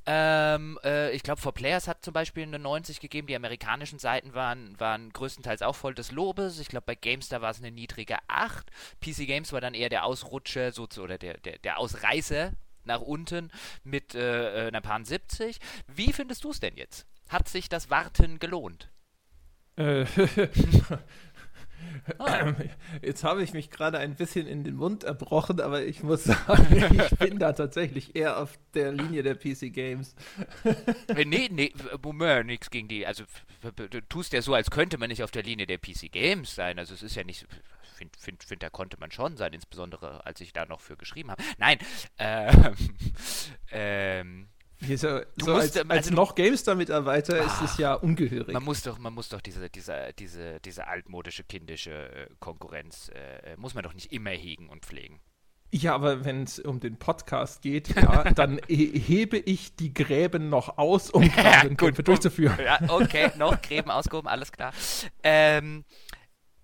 Ähm, 0.07 0.79
äh, 0.85 1.13
ich 1.13 1.23
glaube, 1.23 1.41
For 1.41 1.53
Players 1.53 1.89
hat 1.89 2.05
zum 2.05 2.13
Beispiel 2.13 2.43
eine 2.43 2.59
90 2.59 3.01
gegeben. 3.01 3.27
Die 3.27 3.37
amerikanischen 3.37 3.99
Seiten 3.99 4.35
waren, 4.35 4.79
waren 4.79 5.13
größtenteils 5.13 5.63
auch 5.63 5.77
voll 5.77 5.95
des 5.95 6.11
Lobes. 6.11 6.59
Ich 6.59 6.69
glaube, 6.69 6.87
bei 6.87 6.95
GameStar 6.95 7.41
war 7.41 7.51
es 7.51 7.59
eine 7.59 7.71
niedrige 7.71 8.19
8. 8.29 8.71
PC 9.01 9.27
Games 9.27 9.53
war 9.53 9.61
dann 9.61 9.75
eher 9.75 9.89
der 9.89 10.05
Ausrutscher 10.05 10.73
so 10.73 10.87
zu, 10.87 11.03
oder 11.03 11.19
der, 11.19 11.39
der, 11.39 11.59
der 11.59 11.79
Ausreißer 11.79 12.53
nach 12.85 13.01
unten 13.01 13.51
mit 13.83 14.15
äh, 14.15 14.65
äh, 14.65 14.69
einer 14.69 14.81
Pan 14.81 15.05
70. 15.05 15.59
Wie 15.87 16.13
findest 16.13 16.45
du 16.45 16.51
es 16.51 16.61
denn 16.61 16.77
jetzt? 16.77 17.07
Hat 17.29 17.49
sich 17.49 17.69
das 17.69 17.91
Warten 17.91 18.39
gelohnt? 18.39 18.91
Ah. 19.77 20.05
Jetzt 23.03 23.25
habe 23.25 23.43
ich 23.43 23.53
mich 23.53 23.71
gerade 23.71 23.99
ein 23.99 24.15
bisschen 24.15 24.47
in 24.47 24.65
den 24.65 24.77
Mund 24.77 25.05
erbrochen, 25.05 25.61
aber 25.61 25.85
ich 25.85 26.03
muss 26.03 26.25
sagen, 26.25 27.01
ich 27.11 27.19
bin 27.19 27.39
da 27.39 27.53
tatsächlich 27.53 28.15
eher 28.15 28.39
auf 28.39 28.59
der 28.75 28.93
Linie 28.93 29.23
der 29.23 29.35
PC 29.35 29.73
Games. 29.73 30.15
Äh, 31.09 31.25
nee, 31.25 31.49
nee, 31.51 31.73
Moment, 32.03 32.47
nichts 32.47 32.71
gegen 32.71 32.89
die. 32.89 33.07
Also, 33.07 33.25
du 33.77 34.01
tust 34.03 34.33
ja 34.33 34.43
so, 34.43 34.55
als 34.55 34.71
könnte 34.71 34.99
man 34.99 35.09
nicht 35.09 35.23
auf 35.23 35.31
der 35.31 35.43
Linie 35.43 35.67
der 35.67 35.79
PC 35.79 36.13
Games 36.13 36.55
sein. 36.55 36.79
Also, 36.79 36.95
es 36.95 37.03
ist 37.03 37.17
ja 37.17 37.25
nicht. 37.25 37.47
Find, 37.97 38.17
find, 38.17 38.43
find, 38.43 38.63
da 38.63 38.71
konnte 38.71 38.99
man 38.99 39.13
schon 39.13 39.37
sein, 39.37 39.53
insbesondere 39.53 40.27
als 40.27 40.41
ich 40.41 40.53
da 40.53 40.67
noch 40.67 40.81
für 40.81 40.97
geschrieben 40.97 41.31
habe. 41.31 41.43
Nein, 41.59 41.79
ähm, 42.19 42.75
ähm, 43.71 44.49
Hier 44.87 44.95
ist 44.97 45.03
ja, 45.05 45.21
Du 45.37 45.47
so 45.47 45.53
musst, 45.53 45.63
als, 45.63 45.77
ähm, 45.77 45.91
als 45.91 46.07
also 46.07 46.15
noch 46.15 46.35
GameStar-Mitarbeiter 46.35 47.39
ist 47.45 47.61
es 47.63 47.79
ja 47.79 47.95
ungehörig. 47.95 48.53
man 48.53 48.63
muss 48.65 48.83
doch, 48.83 48.99
man 48.99 49.13
muss 49.15 49.29
doch 49.29 49.41
diese, 49.41 49.69
diese, 49.71 50.13
diese, 50.19 50.61
diese 50.61 50.87
altmodische, 50.87 51.45
kindische 51.45 51.93
äh, 51.93 52.27
Konkurrenz, 52.41 53.11
äh, 53.15 53.53
äh, 53.53 53.57
muss 53.57 53.75
man 53.75 53.83
doch 53.85 53.95
nicht 53.95 54.13
immer 54.13 54.31
hegen 54.31 54.69
und 54.69 54.85
pflegen. 54.85 55.21
Ja, 55.73 55.95
aber 55.95 56.25
wenn 56.25 56.45
es 56.45 56.61
um 56.61 56.79
den 56.79 56.99
Podcast 56.99 57.63
geht, 57.63 57.89
ja, 57.97 58.31
dann 58.33 58.61
he- 58.69 58.97
hebe 58.99 59.39
ich 59.39 59.75
die 59.75 59.93
Gräben 59.93 60.49
noch 60.49 60.79
aus, 60.79 61.11
um 61.11 61.29
Grabenkämpfe 61.35 62.03
durchzuführen. 62.03 62.59
Ja, 62.65 62.79
okay, 62.89 63.33
noch 63.37 63.61
Gräben 63.61 63.91
ausgehoben, 63.91 64.29
alles 64.29 64.53
klar. 64.53 64.73
Ähm, 65.25 65.85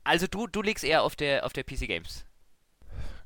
also 0.04 0.26
du, 0.26 0.46
du 0.46 0.62
liegst 0.62 0.84
eher 0.84 1.02
auf 1.02 1.16
der, 1.16 1.44
auf 1.44 1.52
der 1.52 1.64
PC 1.64 1.86
Games. 1.88 2.24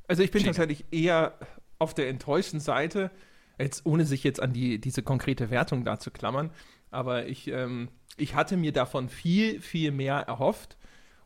Also 0.08 0.22
ich 0.22 0.30
bin 0.30 0.40
Schiene. 0.42 0.54
tatsächlich 0.54 0.84
eher 0.90 1.38
auf 1.78 1.94
der 1.94 2.08
enttäuschten 2.08 2.60
Seite, 2.60 3.10
jetzt 3.58 3.86
ohne 3.86 4.04
sich 4.04 4.24
jetzt 4.24 4.40
an 4.40 4.52
die, 4.52 4.80
diese 4.80 5.02
konkrete 5.02 5.50
Wertung 5.50 5.84
da 5.84 5.98
zu 5.98 6.10
klammern, 6.10 6.50
aber 6.90 7.26
ich, 7.26 7.48
ähm, 7.48 7.88
ich 8.16 8.34
hatte 8.34 8.56
mir 8.56 8.72
davon 8.72 9.08
viel, 9.08 9.60
viel 9.60 9.90
mehr 9.90 10.16
erhofft 10.16 10.76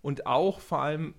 und 0.02 0.26
auch 0.26 0.60
vor 0.60 0.82
allem 0.82 1.14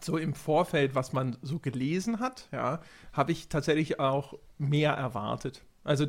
so 0.00 0.16
im 0.16 0.34
Vorfeld, 0.34 0.94
was 0.94 1.12
man 1.12 1.36
so 1.42 1.58
gelesen 1.58 2.20
hat, 2.20 2.48
ja, 2.52 2.80
habe 3.12 3.32
ich 3.32 3.48
tatsächlich 3.48 4.00
auch 4.00 4.34
mehr 4.58 4.92
erwartet. 4.92 5.62
Also 5.84 6.06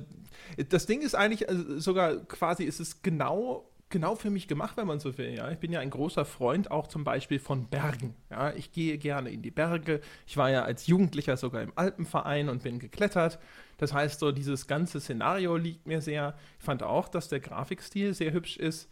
das 0.70 0.88
Ding 0.88 1.02
ist 1.02 1.16
eigentlich 1.16 1.48
also 1.48 1.80
sogar 1.80 2.16
quasi, 2.26 2.64
ist 2.64 2.80
es 2.80 3.04
genau, 3.04 3.70
genau 3.90 4.16
für 4.16 4.32
mich 4.32 4.48
gemacht, 4.48 4.76
wenn 4.76 4.88
man 4.88 5.00
so 5.00 5.18
will. 5.18 5.36
Ja, 5.36 5.52
ich 5.52 5.60
bin 5.60 5.72
ja 5.72 5.80
ein 5.80 5.92
großer 5.92 6.26
Freund 6.26 6.72
auch 6.72 6.88
zum 6.88 7.04
Beispiel 7.04 7.40
von 7.40 7.68
Bergen. 7.68 8.16
Ja, 8.32 8.52
ich 8.54 8.72
gehe 8.72 8.98
gerne 8.98 9.30
in 9.30 9.44
die 9.44 9.52
Berge. 9.52 10.02
Ich 10.26 10.36
war 10.36 10.50
ja 10.50 10.64
als 10.64 10.88
Jugendlicher 10.88 11.38
sogar 11.38 11.62
im 11.62 11.74
Alpenverein 11.76 12.50
und 12.50 12.64
bin 12.64 12.80
geklettert. 12.80 13.38
Das 13.78 13.94
heißt, 13.94 14.20
so 14.20 14.32
dieses 14.32 14.68
ganze 14.68 15.00
Szenario 15.00 15.56
liegt 15.56 15.88
mir 15.88 16.02
sehr. 16.02 16.36
Ich 16.60 16.66
fand 16.66 16.84
auch, 16.84 17.08
dass 17.08 17.30
der 17.30 17.40
Grafikstil 17.40 18.14
sehr 18.14 18.34
hübsch 18.34 18.58
ist. 18.58 18.90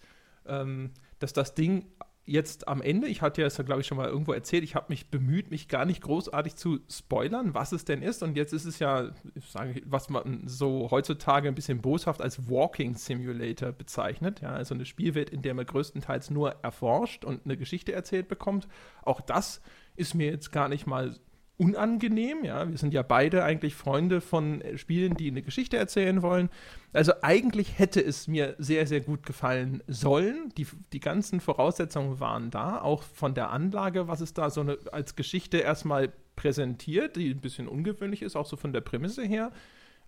Ähm, 0.47 0.91
dass 1.19 1.33
das 1.33 1.55
Ding 1.55 1.85
jetzt 2.25 2.67
am 2.67 2.81
Ende, 2.81 3.07
ich 3.07 3.21
hatte 3.21 3.41
ja 3.41 3.47
es 3.47 3.57
ja, 3.57 3.63
glaube 3.63 3.81
ich, 3.81 3.87
schon 3.87 3.97
mal 3.97 4.09
irgendwo 4.09 4.33
erzählt, 4.33 4.63
ich 4.63 4.75
habe 4.75 4.87
mich 4.89 5.11
bemüht, 5.11 5.51
mich 5.51 5.67
gar 5.67 5.85
nicht 5.85 6.01
großartig 6.01 6.55
zu 6.55 6.79
spoilern, 6.89 7.53
was 7.53 7.71
es 7.71 7.85
denn 7.85 8.01
ist. 8.01 8.23
Und 8.23 8.35
jetzt 8.35 8.51
ist 8.51 8.65
es 8.65 8.79
ja, 8.79 9.11
ich 9.35 9.45
sage, 9.45 9.81
was 9.85 10.09
man 10.09 10.47
so 10.47 10.89
heutzutage 10.89 11.47
ein 11.47 11.55
bisschen 11.55 11.81
boshaft 11.81 12.21
als 12.21 12.49
Walking 12.49 12.95
Simulator 12.95 13.71
bezeichnet. 13.71 14.41
Ja, 14.41 14.53
also 14.53 14.73
eine 14.73 14.85
Spielwelt, 14.85 15.29
in 15.29 15.43
der 15.43 15.53
man 15.53 15.65
größtenteils 15.65 16.31
nur 16.31 16.55
erforscht 16.63 17.23
und 17.25 17.45
eine 17.45 17.57
Geschichte 17.57 17.93
erzählt 17.93 18.27
bekommt. 18.27 18.67
Auch 19.03 19.21
das 19.21 19.61
ist 19.95 20.15
mir 20.15 20.31
jetzt 20.31 20.51
gar 20.51 20.67
nicht 20.67 20.87
mal 20.87 21.15
unangenehm. 21.57 22.43
Ja, 22.43 22.69
wir 22.69 22.77
sind 22.77 22.93
ja 22.93 23.01
beide 23.01 23.43
eigentlich 23.43 23.75
Freunde 23.75 24.21
von 24.21 24.63
Spielen, 24.75 25.15
die 25.15 25.29
eine 25.29 25.41
Geschichte 25.41 25.77
erzählen 25.77 26.21
wollen. 26.21 26.49
Also 26.93 27.13
eigentlich 27.21 27.79
hätte 27.79 28.01
es 28.01 28.27
mir 28.27 28.55
sehr, 28.57 28.87
sehr 28.87 29.01
gut 29.01 29.25
gefallen 29.25 29.83
sollen. 29.87 30.49
Die, 30.57 30.67
die 30.93 30.99
ganzen 30.99 31.39
Voraussetzungen 31.39 32.19
waren 32.19 32.51
da, 32.51 32.81
auch 32.81 33.03
von 33.03 33.33
der 33.33 33.51
Anlage, 33.51 34.07
was 34.07 34.21
es 34.21 34.33
da 34.33 34.49
so 34.49 34.61
eine, 34.61 34.77
als 34.91 35.15
Geschichte 35.15 35.57
erstmal 35.57 36.11
präsentiert, 36.35 37.15
die 37.15 37.29
ein 37.29 37.41
bisschen 37.41 37.67
ungewöhnlich 37.67 38.21
ist, 38.21 38.35
auch 38.35 38.45
so 38.45 38.57
von 38.57 38.73
der 38.73 38.81
Prämisse 38.81 39.23
her. 39.23 39.51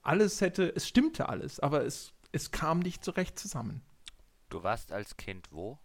Alles 0.02 0.42
hätte, 0.42 0.74
es 0.76 0.88
stimmte 0.88 1.30
alles, 1.30 1.60
aber 1.60 1.86
es, 1.86 2.14
es 2.32 2.52
kam 2.52 2.80
nicht 2.80 3.04
so 3.04 3.12
recht 3.12 3.40
zusammen. 3.40 3.82
Du 4.50 4.64
warst 4.64 4.92
als 4.92 5.18
Kind 5.18 5.52
wo? 5.52 5.80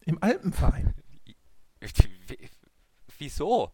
Im 0.00 0.22
Alpenverein. 0.22 0.94
Wieso? 3.18 3.72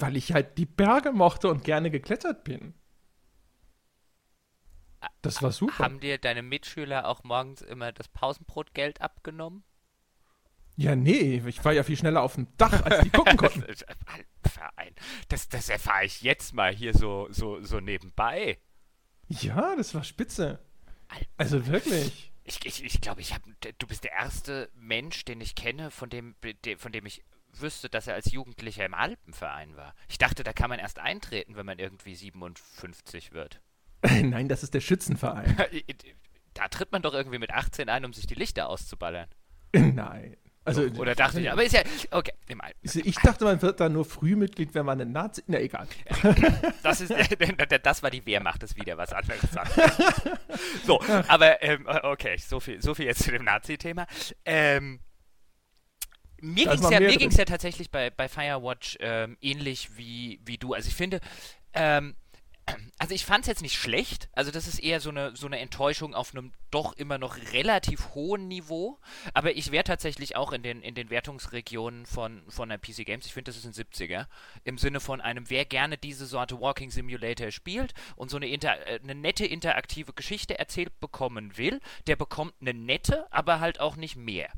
Weil 0.00 0.16
ich 0.16 0.32
halt 0.32 0.58
die 0.58 0.66
Berge 0.66 1.12
mochte 1.12 1.48
und 1.48 1.64
gerne 1.64 1.90
geklettert 1.90 2.44
bin. 2.44 2.74
Das 5.22 5.42
war 5.42 5.52
super. 5.52 5.78
Haben 5.78 6.00
dir 6.00 6.18
deine 6.18 6.42
Mitschüler 6.42 7.06
auch 7.08 7.24
morgens 7.24 7.62
immer 7.62 7.92
das 7.92 8.08
Pausenbrotgeld 8.08 9.00
abgenommen? 9.00 9.64
Ja, 10.76 10.94
nee, 10.94 11.42
ich 11.46 11.64
war 11.64 11.72
ja 11.72 11.82
viel 11.82 11.96
schneller 11.96 12.22
auf 12.22 12.34
dem 12.34 12.48
Dach, 12.58 12.82
als 12.82 13.02
die 13.02 13.10
gucken 13.10 13.36
konnten. 13.36 13.64
Verein. 14.46 14.94
Das, 15.28 15.48
das 15.48 15.68
erfahre 15.68 16.04
ich 16.04 16.20
jetzt 16.20 16.52
mal 16.54 16.72
hier 16.72 16.92
so, 16.92 17.28
so, 17.30 17.62
so 17.62 17.80
nebenbei. 17.80 18.58
Ja, 19.28 19.74
das 19.74 19.94
war 19.94 20.04
spitze. 20.04 20.60
Also 21.36 21.66
wirklich. 21.66 22.32
Ich, 22.44 22.64
ich, 22.64 22.84
ich 22.84 23.00
glaube, 23.00 23.20
ich 23.20 23.34
hab, 23.34 23.42
du 23.78 23.86
bist 23.86 24.04
der 24.04 24.12
erste 24.12 24.70
Mensch, 24.74 25.24
den 25.24 25.40
ich 25.40 25.54
kenne, 25.54 25.90
von 25.90 26.10
dem, 26.10 26.36
von 26.76 26.92
dem 26.92 27.06
ich 27.06 27.24
wüsste, 27.60 27.88
dass 27.88 28.06
er 28.06 28.14
als 28.14 28.30
Jugendlicher 28.32 28.84
im 28.84 28.94
Alpenverein 28.94 29.76
war. 29.76 29.94
Ich 30.08 30.18
dachte, 30.18 30.44
da 30.44 30.52
kann 30.52 30.70
man 30.70 30.78
erst 30.78 30.98
eintreten, 30.98 31.56
wenn 31.56 31.66
man 31.66 31.78
irgendwie 31.78 32.14
57 32.14 33.32
wird. 33.32 33.60
Nein, 34.02 34.48
das 34.48 34.62
ist 34.62 34.74
der 34.74 34.80
Schützenverein. 34.80 35.56
da 36.54 36.68
tritt 36.68 36.92
man 36.92 37.02
doch 37.02 37.14
irgendwie 37.14 37.38
mit 37.38 37.50
18 37.52 37.88
ein, 37.88 38.04
um 38.04 38.12
sich 38.12 38.26
die 38.26 38.34
Lichter 38.34 38.68
auszuballern. 38.68 39.28
Nein. 39.72 40.36
Also, 40.64 40.82
Oder 40.82 41.14
dachte 41.14 41.40
ich, 41.40 41.48
aber 41.48 41.62
ist 41.62 41.74
ja, 41.74 41.82
okay, 42.10 42.32
im 42.48 42.60
Alten. 42.60 42.80
Ich 42.82 43.14
dachte, 43.14 43.44
man 43.44 43.62
wird 43.62 43.78
da 43.78 43.88
nur 43.88 44.04
Frühmitglied, 44.04 44.74
wenn 44.74 44.84
man 44.84 45.00
ein 45.00 45.12
Nazi. 45.12 45.44
Na, 45.46 45.60
egal. 45.60 45.86
Das, 46.82 47.00
ist, 47.00 47.14
das 47.82 48.02
war 48.02 48.10
die 48.10 48.26
Wehrmacht, 48.26 48.64
das 48.64 48.72
ist 48.72 48.76
wieder 48.76 48.98
was 48.98 49.12
anderes. 49.12 49.48
so, 50.84 51.00
aber, 51.28 51.62
ähm, 51.62 51.86
okay, 52.02 52.36
so 52.38 52.58
viel, 52.58 52.82
so 52.82 52.96
viel 52.96 53.06
jetzt 53.06 53.22
zu 53.22 53.30
dem 53.30 53.44
Nazi-Thema. 53.44 54.08
Ähm, 54.44 54.98
mir 56.40 56.66
ging 57.16 57.28
es 57.28 57.36
ja, 57.36 57.40
ja 57.40 57.44
tatsächlich 57.46 57.90
bei, 57.90 58.10
bei 58.10 58.28
Firewatch 58.28 58.98
ähm, 59.00 59.36
ähnlich 59.40 59.96
wie, 59.96 60.40
wie 60.44 60.58
du. 60.58 60.74
Also 60.74 60.88
ich 60.88 60.94
finde, 60.94 61.20
ähm, 61.72 62.14
also 62.98 63.14
ich 63.14 63.24
fand 63.24 63.42
es 63.42 63.48
jetzt 63.48 63.62
nicht 63.62 63.76
schlecht. 63.76 64.28
Also 64.32 64.50
das 64.50 64.66
ist 64.66 64.78
eher 64.78 65.00
so 65.00 65.10
eine, 65.10 65.36
so 65.36 65.46
eine 65.46 65.58
Enttäuschung 65.58 66.14
auf 66.14 66.34
einem 66.34 66.52
doch 66.70 66.92
immer 66.94 67.18
noch 67.18 67.36
relativ 67.52 68.14
hohen 68.14 68.48
Niveau. 68.48 68.98
Aber 69.34 69.56
ich 69.56 69.70
wäre 69.70 69.84
tatsächlich 69.84 70.36
auch 70.36 70.52
in 70.52 70.62
den, 70.62 70.82
in 70.82 70.94
den 70.94 71.10
Wertungsregionen 71.10 72.06
von, 72.06 72.42
von 72.48 72.68
der 72.68 72.78
PC 72.78 73.06
Games. 73.06 73.26
Ich 73.26 73.32
finde, 73.32 73.50
das 73.50 73.56
ist 73.56 73.66
ein 73.66 73.72
70er. 73.72 74.26
Im 74.64 74.78
Sinne 74.78 75.00
von 75.00 75.20
einem, 75.20 75.48
wer 75.48 75.64
gerne 75.64 75.96
diese 75.96 76.26
Sorte 76.26 76.60
Walking 76.60 76.90
Simulator 76.90 77.50
spielt 77.50 77.94
und 78.16 78.30
so 78.30 78.36
eine, 78.36 78.48
inter, 78.48 78.86
äh, 78.86 79.00
eine 79.02 79.14
nette 79.14 79.46
interaktive 79.46 80.12
Geschichte 80.12 80.58
erzählt 80.58 80.98
bekommen 81.00 81.56
will, 81.56 81.80
der 82.06 82.16
bekommt 82.16 82.54
eine 82.60 82.74
nette, 82.74 83.26
aber 83.32 83.60
halt 83.60 83.80
auch 83.80 83.96
nicht 83.96 84.16
mehr. 84.16 84.50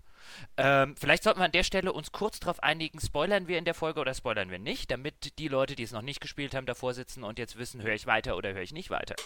Ähm, 0.57 0.97
vielleicht 0.97 1.23
sollten 1.23 1.41
wir 1.41 1.45
an 1.45 1.53
der 1.53 1.65
Stelle 1.65 1.93
uns 1.93 2.13
kurz 2.13 2.41
darauf 2.41 2.63
einigen, 2.63 3.01
spoilern 3.01 3.49
wir 3.49 3.59
in 3.59 3.65
der 3.65 3.75
Folge 3.75 4.01
oder 4.01 4.15
spoilern 4.15 4.51
wir 4.51 4.59
nicht, 4.59 4.91
damit 4.91 5.39
die 5.39 5.49
Leute, 5.49 5.75
die 5.77 5.83
es 5.83 5.93
noch 5.93 6.03
nicht 6.03 6.21
gespielt 6.21 6.55
haben, 6.55 6.67
davor 6.67 6.95
sitzen 6.95 7.25
und 7.25 7.39
jetzt 7.39 7.59
wissen, 7.59 7.83
höre 7.83 7.95
ich 7.95 8.07
weiter 8.07 8.37
oder 8.37 8.53
höre 8.53 8.63
ich 8.63 8.73
nicht 8.73 8.91
weiter. 8.91 9.17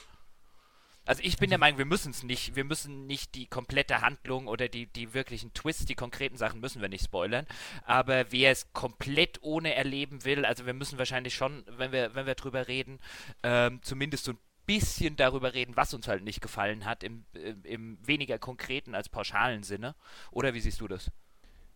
Also 1.05 1.21
ich 1.25 1.37
bin 1.37 1.51
der 1.51 1.59
Meinung, 1.59 1.79
wir 1.79 1.85
müssen 1.85 2.11
es 2.11 2.23
nicht, 2.23 2.55
wir 2.55 2.63
müssen 2.63 3.09
nicht 3.09 3.35
die 3.35 3.47
komplette 3.47 4.03
Handlung 4.03 4.47
oder 4.47 4.69
die, 4.69 4.87
die 4.87 5.15
wirklichen 5.15 5.53
Twists, 5.53 5.85
die 5.85 5.97
konkreten 5.97 6.37
Sachen 6.37 6.61
müssen 6.61 6.81
wir 6.81 6.89
nicht 6.89 7.05
spoilern. 7.05 7.47
Aber 7.85 8.31
wer 8.31 8.53
es 8.53 8.73
komplett 8.73 9.43
ohne 9.43 9.75
erleben 9.75 10.25
will, 10.25 10.45
also 10.45 10.65
wir 10.65 10.75
müssen 10.75 10.99
wahrscheinlich 10.99 11.35
schon, 11.35 11.65
wenn 11.67 11.91
wir, 11.91 12.15
wenn 12.15 12.27
wir 12.27 12.37
drüber 12.37 12.69
reden, 12.69 13.01
ähm, 13.43 13.81
zumindest 13.83 14.25
so 14.25 14.33
ein 14.33 14.39
bisschen 14.67 15.17
darüber 15.17 15.55
reden, 15.55 15.77
was 15.77 15.95
uns 15.95 16.09
halt 16.09 16.25
nicht 16.25 16.41
gefallen 16.41 16.85
hat, 16.85 17.03
im, 17.03 17.25
im, 17.65 17.99
weniger 18.07 18.39
konkreten 18.39 18.95
als 18.95 19.09
pauschalen 19.09 19.63
Sinne. 19.63 19.95
Oder 20.31 20.55
wie 20.55 20.61
siehst 20.61 20.81
du 20.81 20.89
das? 20.89 21.11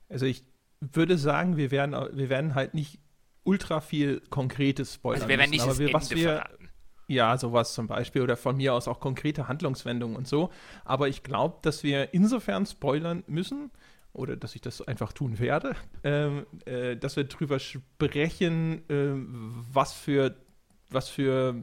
Also 0.09 0.27
ich 0.27 0.45
würde 0.81 1.19
sagen, 1.19 1.57
wir 1.57 1.71
werden, 1.71 1.93
wir 2.17 2.29
werden 2.29 2.55
halt 2.55 2.75
nicht 2.75 3.01
ultra 3.45 3.81
viel 3.81 4.21
konkretes 4.31 4.95
spoilern. 4.95 5.23
Also 5.23 5.29
wir 5.29 5.39
werden 5.39 5.51
nicht 5.51 5.67
müssen, 5.67 5.83
aber 5.83 5.87
wir, 5.87 5.95
was 5.95 6.11
wir, 6.11 6.29
verraten. 6.29 6.71
Ja, 7.09 7.39
sowas 7.39 7.73
zum 7.75 7.87
Beispiel 7.87 8.23
oder 8.23 8.37
von 8.37 8.57
mir 8.57 8.75
aus 8.75 8.89
auch 8.89 8.99
konkrete 8.99 9.47
Handlungswendungen 9.47 10.17
und 10.17 10.27
so. 10.27 10.51
Aber 10.85 11.09
ich 11.09 11.23
glaube, 11.23 11.59
dass 11.63 11.83
wir 11.85 12.13
insofern 12.13 12.67
spoilern 12.67 13.23
müssen 13.29 13.71
oder 14.13 14.37
dass 14.37 14.55
ich 14.55 14.61
das 14.61 14.81
einfach 14.83 15.13
tun 15.13 15.39
werde, 15.39 15.77
ähm, 16.03 16.47
äh, 16.65 16.97
dass 16.97 17.17
wir 17.17 17.25
drüber 17.25 17.61
sprechen, 17.61 18.83
äh, 18.91 19.13
was 19.73 19.93
für 19.93 20.35
was 20.91 21.09
für, 21.09 21.55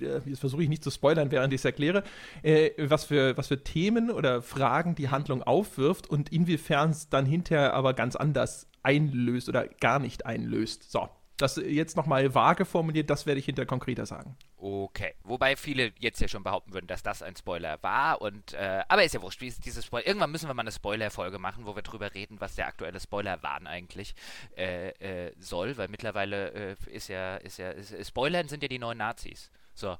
äh, 0.00 0.20
jetzt 0.24 0.40
versuche 0.40 0.62
ich 0.62 0.68
nicht 0.68 0.84
zu 0.84 0.90
spoilern, 0.90 1.30
während 1.30 1.52
ich 1.52 1.60
es 1.60 1.64
erkläre, 1.64 2.02
äh, 2.42 2.70
was, 2.78 3.04
für, 3.04 3.36
was 3.36 3.48
für 3.48 3.62
Themen 3.62 4.10
oder 4.10 4.42
Fragen 4.42 4.94
die 4.94 5.08
Handlung 5.08 5.42
aufwirft 5.42 6.08
und 6.08 6.32
inwiefern 6.32 6.90
es 6.90 7.08
dann 7.08 7.26
hinterher 7.26 7.74
aber 7.74 7.94
ganz 7.94 8.16
anders 8.16 8.68
einlöst 8.82 9.48
oder 9.48 9.66
gar 9.66 9.98
nicht 9.98 10.26
einlöst. 10.26 10.90
So, 10.90 11.08
das 11.42 11.56
jetzt 11.56 11.96
nochmal 11.96 12.34
vage 12.34 12.64
formuliert, 12.64 13.10
das 13.10 13.26
werde 13.26 13.38
ich 13.38 13.46
hinter 13.46 13.66
konkreter 13.66 14.06
sagen. 14.06 14.36
Okay. 14.56 15.14
Wobei 15.24 15.56
viele 15.56 15.92
jetzt 15.98 16.20
ja 16.20 16.28
schon 16.28 16.42
behaupten 16.42 16.72
würden, 16.72 16.86
dass 16.86 17.02
das 17.02 17.22
ein 17.22 17.36
Spoiler 17.36 17.82
war. 17.82 18.20
Und 18.20 18.52
äh, 18.54 18.82
aber 18.88 19.04
ist 19.04 19.14
ja 19.14 19.22
wurscht, 19.22 19.40
dieses 19.40 19.84
Spoiler. 19.84 20.06
Irgendwann 20.06 20.30
müssen 20.30 20.48
wir 20.48 20.54
mal 20.54 20.62
eine 20.62 20.72
Spoiler-Folge 20.72 21.38
machen, 21.38 21.66
wo 21.66 21.74
wir 21.74 21.82
drüber 21.82 22.14
reden, 22.14 22.40
was 22.40 22.56
der 22.56 22.66
aktuelle 22.66 23.00
Spoiler-Wahn 23.00 23.66
eigentlich 23.66 24.14
äh, 24.56 24.90
äh, 24.90 25.32
soll, 25.38 25.76
weil 25.78 25.88
mittlerweile 25.88 26.52
äh, 26.52 26.76
ist 26.90 27.08
ja, 27.08 27.36
ist 27.36 27.58
ja, 27.58 27.70
ist, 27.70 27.94
Spoilern 28.06 28.48
sind 28.48 28.62
ja 28.62 28.68
die 28.68 28.78
neuen 28.78 28.98
Nazis. 28.98 29.50
So. 29.74 29.96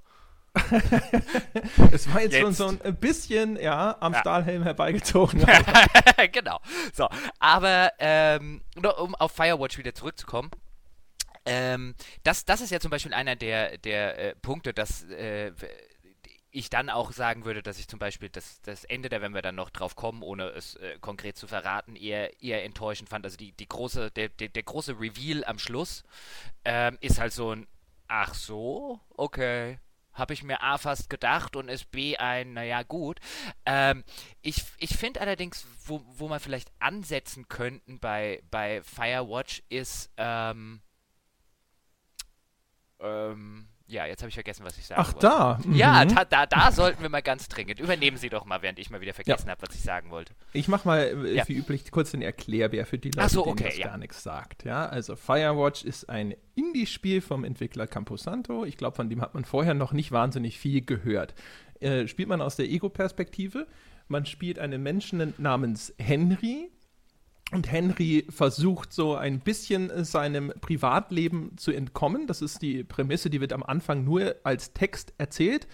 es 1.92 2.12
war 2.12 2.23
jetzt, 2.23 2.32
jetzt, 2.32 2.40
schon 2.40 2.52
so 2.54 2.66
ein 2.66 2.97
bisschen, 2.97 3.56
ja, 3.56 3.97
am 4.00 4.12
ja. 4.12 4.20
Stahlhelm 4.20 4.64
herbeigezogen. 4.64 5.47
genau. 6.32 6.59
So, 6.92 7.09
aber 7.38 7.92
ähm, 8.00 8.61
um 8.99 9.14
auf 9.14 9.30
Firewatch 9.30 9.78
wieder 9.78 9.94
zurückzukommen, 9.94 10.50
ähm, 11.50 11.95
das, 12.23 12.45
das 12.45 12.61
ist 12.61 12.71
ja 12.71 12.78
zum 12.78 12.90
Beispiel 12.90 13.12
einer 13.12 13.35
der, 13.35 13.76
der 13.78 14.19
äh, 14.19 14.35
Punkte, 14.37 14.73
dass 14.73 15.02
äh, 15.11 15.52
ich 16.52 16.71
dann 16.71 16.90
auch 16.90 17.12
sagen 17.12 17.45
würde, 17.45 17.62
dass 17.62 17.78
ich 17.78 17.88
zum 17.88 17.99
Beispiel 17.99 18.28
das, 18.28 18.61
das 18.62 18.85
Ende, 18.85 19.09
da 19.09 19.21
wenn 19.21 19.35
wir 19.35 19.42
dann 19.42 19.57
noch 19.57 19.71
drauf 19.71 19.97
kommen, 19.97 20.23
ohne 20.23 20.49
es 20.50 20.76
äh, 20.76 20.99
konkret 21.00 21.37
zu 21.37 21.49
verraten, 21.49 21.97
eher, 21.97 22.40
eher 22.40 22.64
enttäuschend 22.64 23.09
fand. 23.09 23.25
Also 23.25 23.37
die, 23.37 23.52
die 23.52 23.69
große, 23.69 24.11
der, 24.12 24.28
der, 24.28 24.49
der 24.49 24.62
große 24.62 24.99
Reveal 25.00 25.45
am 25.45 25.59
Schluss 25.59 26.04
ähm, 26.64 26.99
ist 27.00 27.19
halt 27.19 27.33
so 27.33 27.54
ein 27.54 27.66
Ach 28.12 28.35
so, 28.35 28.99
okay. 29.16 29.78
Habe 30.12 30.35
ich 30.35 30.42
mir 30.42 30.61
A 30.62 30.78
fast 30.78 31.09
gedacht 31.09 31.54
und 31.54 31.69
ist 31.69 31.92
B 31.92 32.16
ein, 32.16 32.54
naja, 32.54 32.83
gut. 32.83 33.21
Ähm, 33.64 34.02
ich 34.42 34.64
ich 34.78 34.97
finde 34.97 35.21
allerdings, 35.21 35.64
wo, 35.87 36.02
wo 36.07 36.26
man 36.26 36.40
vielleicht 36.40 36.73
ansetzen 36.80 37.49
könnten 37.49 38.00
bei, 38.00 38.42
bei 38.50 38.83
Firewatch, 38.83 39.62
ist, 39.69 40.11
ähm, 40.16 40.83
ähm, 43.00 43.66
ja, 43.90 44.07
jetzt 44.07 44.23
habe 44.23 44.28
ich 44.28 44.35
vergessen, 44.35 44.64
was 44.64 44.78
ich 44.78 44.87
sagen 44.87 45.00
Ach, 45.02 45.14
wollte. 45.14 45.26
da. 45.26 45.59
Mhm. 45.64 45.75
Ja, 45.75 46.04
da, 46.04 46.25
da, 46.25 46.47
da, 46.47 46.71
sollten 46.71 47.02
wir 47.02 47.09
mal 47.09 47.23
ganz 47.23 47.49
dringend. 47.49 47.80
Übernehmen 47.80 48.16
Sie 48.16 48.28
doch 48.28 48.45
mal, 48.45 48.62
während 48.62 48.78
ich 48.78 48.88
mal 48.88 49.00
wieder 49.00 49.14
vergessen 49.14 49.47
ja. 49.47 49.52
habe, 49.52 49.62
was 49.66 49.75
ich 49.75 49.83
sagen 49.83 50.11
wollte. 50.11 50.33
Ich 50.52 50.69
mache 50.69 50.87
mal, 50.87 50.99
äh, 51.26 51.35
ja. 51.35 51.49
wie 51.49 51.54
üblich, 51.54 51.90
kurz 51.90 52.12
den 52.12 52.23
Erklärbär 52.23 52.87
für 52.87 52.99
die 52.99 53.11
Leute, 53.11 53.28
so, 53.28 53.47
okay, 53.47 53.57
denen 53.57 53.69
das 53.71 53.78
ja. 53.78 53.87
gar 53.88 53.99
nichts 53.99 54.23
sagt. 54.23 54.64
Ja, 54.64 54.87
also 54.87 55.16
Firewatch 55.16 55.85
ist 55.85 56.09
ein 56.09 56.35
Indie-Spiel 56.54 57.21
vom 57.21 57.42
Entwickler 57.42 57.88
Camposanto. 57.88 58.64
Ich 58.64 58.76
glaube, 58.76 58.95
von 58.95 59.11
dem 59.11 59.21
hat 59.21 59.35
man 59.35 59.45
vorher 59.45 59.75
noch 59.75 59.92
nicht 59.92 60.12
wahnsinnig 60.12 60.59
viel 60.59 60.85
gehört. 60.85 61.35
Äh, 61.80 62.07
spielt 62.07 62.28
man 62.28 62.40
aus 62.40 62.54
der 62.54 62.66
Ego-Perspektive. 62.66 63.66
Man 64.07 64.25
spielt 64.25 64.61
einen 64.61 64.83
Menschen 64.85 65.35
namens 65.38 65.95
Henry, 65.99 66.71
und 67.52 67.71
Henry 67.71 68.26
versucht 68.28 68.92
so 68.92 69.16
ein 69.16 69.40
bisschen 69.40 69.90
äh, 69.90 70.04
seinem 70.04 70.52
Privatleben 70.61 71.57
zu 71.57 71.73
entkommen. 71.73 72.26
Das 72.26 72.42
ist 72.42 72.62
die 72.62 72.85
Prämisse, 72.85 73.30
die 73.30 73.40
wird 73.40 73.52
am 73.52 73.62
Anfang 73.62 74.04
nur 74.04 74.37
als 74.45 74.73
Text 74.73 75.12
erzählt. 75.19 75.66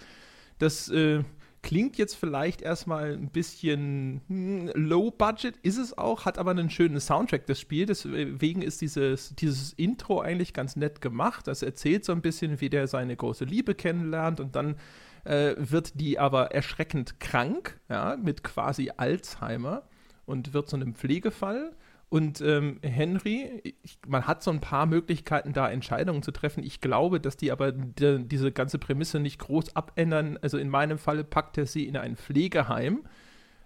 Das 0.57 0.89
äh, 0.89 1.23
klingt 1.61 1.97
jetzt 1.97 2.15
vielleicht 2.15 2.61
erstmal 2.61 3.13
ein 3.13 3.29
bisschen 3.29 4.21
hm, 4.27 4.71
low 4.73 5.11
budget, 5.11 5.57
ist 5.57 5.77
es 5.77 5.97
auch, 5.97 6.25
hat 6.25 6.39
aber 6.39 6.51
einen 6.51 6.69
schönen 6.69 6.99
Soundtrack, 6.99 7.45
das 7.45 7.59
Spiel. 7.59 7.85
Deswegen 7.85 8.63
ist 8.63 8.81
dieses, 8.81 9.35
dieses 9.35 9.73
Intro 9.73 10.21
eigentlich 10.21 10.53
ganz 10.53 10.75
nett 10.75 10.99
gemacht. 11.01 11.47
Das 11.47 11.61
erzählt 11.61 12.05
so 12.05 12.11
ein 12.11 12.21
bisschen, 12.21 12.59
wie 12.59 12.69
der 12.69 12.87
seine 12.87 13.15
große 13.15 13.45
Liebe 13.45 13.75
kennenlernt 13.75 14.39
und 14.39 14.55
dann 14.55 14.77
äh, 15.25 15.53
wird 15.57 15.99
die 15.99 16.17
aber 16.17 16.51
erschreckend 16.51 17.19
krank, 17.19 17.79
ja, 17.87 18.17
mit 18.17 18.43
quasi 18.43 18.91
Alzheimer 18.97 19.83
und 20.27 20.53
wird 20.53 20.69
zu 20.69 20.75
einem 20.75 20.93
Pflegefall. 20.93 21.71
Und 22.09 22.39
ähm, 22.41 22.79
Henry, 22.83 23.61
ich, 23.81 23.99
man 24.07 24.27
hat 24.27 24.41
so 24.41 24.51
ein 24.51 24.61
paar 24.61 24.85
Möglichkeiten, 24.85 25.51
da 25.51 25.69
Entscheidungen 25.69 26.23
zu 26.23 26.31
treffen. 26.31 26.63
Ich 26.63 26.79
glaube, 26.79 27.19
dass 27.19 27.35
die 27.35 27.51
aber 27.51 27.71
die, 27.71 28.23
diese 28.25 28.51
ganze 28.51 28.77
Prämisse 28.77 29.19
nicht 29.19 29.39
groß 29.39 29.75
abändern. 29.75 30.37
Also 30.41 30.57
in 30.57 30.69
meinem 30.69 30.99
Fall 30.99 31.23
packt 31.23 31.57
er 31.57 31.65
sie 31.65 31.85
in 31.85 31.97
ein 31.97 32.15
Pflegeheim. 32.15 33.03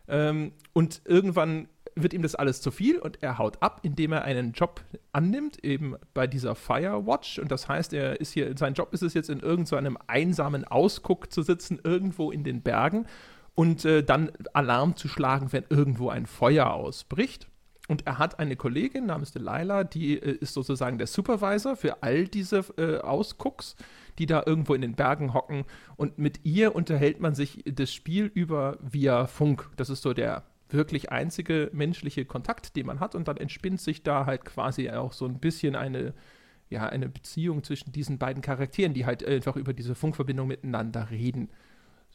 Ähm, 0.08 0.54
und 0.74 1.02
irgendwann 1.06 1.68
wird 1.96 2.14
ihm 2.14 2.22
das 2.22 2.36
alles 2.36 2.62
zu 2.62 2.72
viel 2.72 2.98
und 2.98 3.22
er 3.22 3.38
haut 3.38 3.62
ab, 3.62 3.82
indem 3.84 4.14
er 4.14 4.24
einen 4.24 4.54
Job 4.54 4.82
annimmt, 5.12 5.64
eben 5.64 5.96
bei 6.14 6.26
dieser 6.26 6.56
Firewatch. 6.56 7.38
Und 7.38 7.52
das 7.52 7.68
heißt, 7.68 7.94
er 7.94 8.20
ist 8.20 8.32
hier, 8.32 8.56
sein 8.58 8.74
Job 8.74 8.94
ist 8.94 9.04
es 9.04 9.14
jetzt 9.14 9.30
in 9.30 9.40
irgendeinem 9.40 9.94
so 9.94 10.06
einsamen 10.08 10.66
Ausguck 10.66 11.32
zu 11.32 11.42
sitzen, 11.42 11.80
irgendwo 11.84 12.32
in 12.32 12.44
den 12.44 12.62
Bergen 12.62 13.06
und 13.56 13.86
äh, 13.86 14.04
dann 14.04 14.32
Alarm 14.54 14.96
zu 14.96 15.08
schlagen, 15.08 15.52
wenn 15.52 15.66
irgendwo 15.70 16.10
ein 16.10 16.26
Feuer 16.26 16.72
ausbricht. 16.72 17.48
Und 17.88 18.08
er 18.08 18.20
hat 18.20 18.40
eine 18.40 18.56
Kollegin 18.56 19.08
namens 19.08 19.32
Delilah, 19.32 19.84
die 19.84 20.18
äh, 20.18 20.38
ist 20.38 20.54
sozusagen 20.54 20.98
der 20.98 21.08
Supervisor 21.08 21.76
für 21.76 22.04
all 22.04 22.28
diese 22.28 22.60
äh, 22.78 23.00
Ausgucks, 23.00 23.76
die 24.18 24.26
da 24.26 24.44
irgendwo 24.46 24.74
in 24.74 24.82
den 24.82 24.96
Bergen 24.96 25.34
hocken. 25.34 25.66
Und 25.98 26.18
mit 26.18 26.46
ihr 26.46 26.76
unterhält 26.76 27.20
man 27.20 27.36
sich 27.36 27.64
das 27.66 27.94
Spiel 27.94 28.32
über 28.34 28.78
via 28.82 29.28
Funk. 29.28 29.70
Das 29.76 29.90
ist 29.90 30.04
so 30.04 30.14
der 30.14 30.44
wirklich 30.70 31.12
einzige 31.12 31.70
menschliche 31.74 32.24
Kontakt, 32.24 32.76
den 32.78 32.86
man 32.86 33.00
hat. 33.00 33.14
Und 33.16 33.28
dann 33.28 33.38
entspinnt 33.38 33.82
sich 33.82 34.04
da 34.04 34.26
halt 34.26 34.46
quasi 34.46 34.90
auch 34.90 35.12
so 35.12 35.26
ein 35.26 35.40
bisschen 35.40 35.76
eine, 35.76 36.14
ja, 36.70 36.88
eine 36.88 37.10
Beziehung 37.10 37.64
zwischen 37.64 37.92
diesen 37.92 38.18
beiden 38.18 38.42
Charakteren, 38.42 38.94
die 38.94 39.06
halt 39.06 39.26
einfach 39.26 39.58
über 39.58 39.74
diese 39.74 39.96
Funkverbindung 39.96 40.48
miteinander 40.48 41.10
reden. 41.10 41.50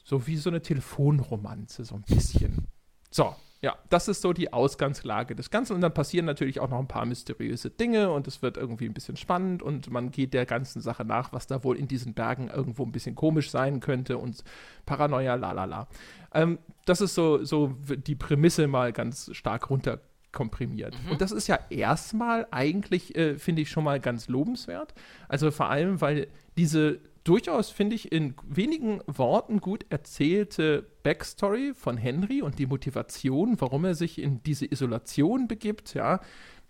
So 0.09 0.25
wie 0.29 0.37
so 0.37 0.51
eine 0.51 0.63
Telefonromanze, 0.63 1.85
so 1.85 1.97
ein 1.97 2.03
bisschen. 2.03 2.69
So, 3.11 3.35
ja, 3.61 3.77
das 3.91 4.07
ist 4.07 4.23
so 4.23 4.33
die 4.33 4.53
Ausgangslage 4.53 5.35
des 5.35 5.51
Ganzen. 5.51 5.73
Und 5.73 5.81
dann 5.81 5.93
passieren 5.93 6.27
natürlich 6.27 6.61
auch 6.61 6.71
noch 6.71 6.79
ein 6.79 6.87
paar 6.87 7.07
mysteriöse 7.07 7.71
Dinge 7.71 8.13
und 8.13 8.29
es 8.29 8.41
wird 8.41 8.57
irgendwie 8.57 8.87
ein 8.87 8.95
bisschen 8.95 9.17
spannend 9.17 9.65
und 9.65 9.91
man 9.91 10.13
geht 10.13 10.33
der 10.33 10.47
ganzen 10.47 10.81
Sache 10.81 11.05
nach, 11.05 11.33
was 11.33 11.49
da 11.49 11.65
wohl 11.65 11.77
in 11.77 11.89
diesen 11.89 12.15
Bergen 12.15 12.47
irgendwo 12.47 12.85
ein 12.85 12.93
bisschen 12.93 13.17
komisch 13.17 13.51
sein 13.51 13.81
könnte 13.81 14.17
und 14.17 14.45
Paranoia, 14.85 15.35
lalala. 15.35 15.89
Ähm, 16.33 16.61
das 16.85 17.01
ist 17.01 17.17
so, 17.17 17.43
so 17.43 17.75
die 17.89 18.15
Prämisse 18.15 18.69
mal 18.69 18.93
ganz 18.93 19.35
stark 19.35 19.71
runterkomprimiert. 19.71 20.97
Mhm. 21.03 21.11
Und 21.11 21.21
das 21.21 21.33
ist 21.33 21.49
ja 21.49 21.59
erstmal 21.69 22.47
eigentlich, 22.53 23.17
äh, 23.17 23.41
finde 23.41 23.63
ich, 23.63 23.71
schon 23.71 23.83
mal 23.83 23.99
ganz 23.99 24.29
lobenswert. 24.29 24.95
Also 25.29 25.51
vor 25.51 25.69
allem, 25.69 26.01
weil 26.01 26.29
diese 26.57 27.01
durchaus, 27.27 27.71
finde 27.71 27.97
ich, 27.97 28.13
in 28.13 28.35
wenigen 28.47 29.01
Worten 29.07 29.61
gut 29.61 29.85
erzählte 29.89 30.87
Backstory 31.03 31.73
von 31.75 31.97
Henry 31.97 32.41
und 32.43 32.59
die 32.59 32.67
Motivation, 32.67 33.61
warum 33.61 33.85
er 33.85 33.95
sich 33.95 34.21
in 34.21 34.43
diese 34.43 34.67
Isolation 34.67 35.49
begibt, 35.49 35.95
ja, 35.95 36.21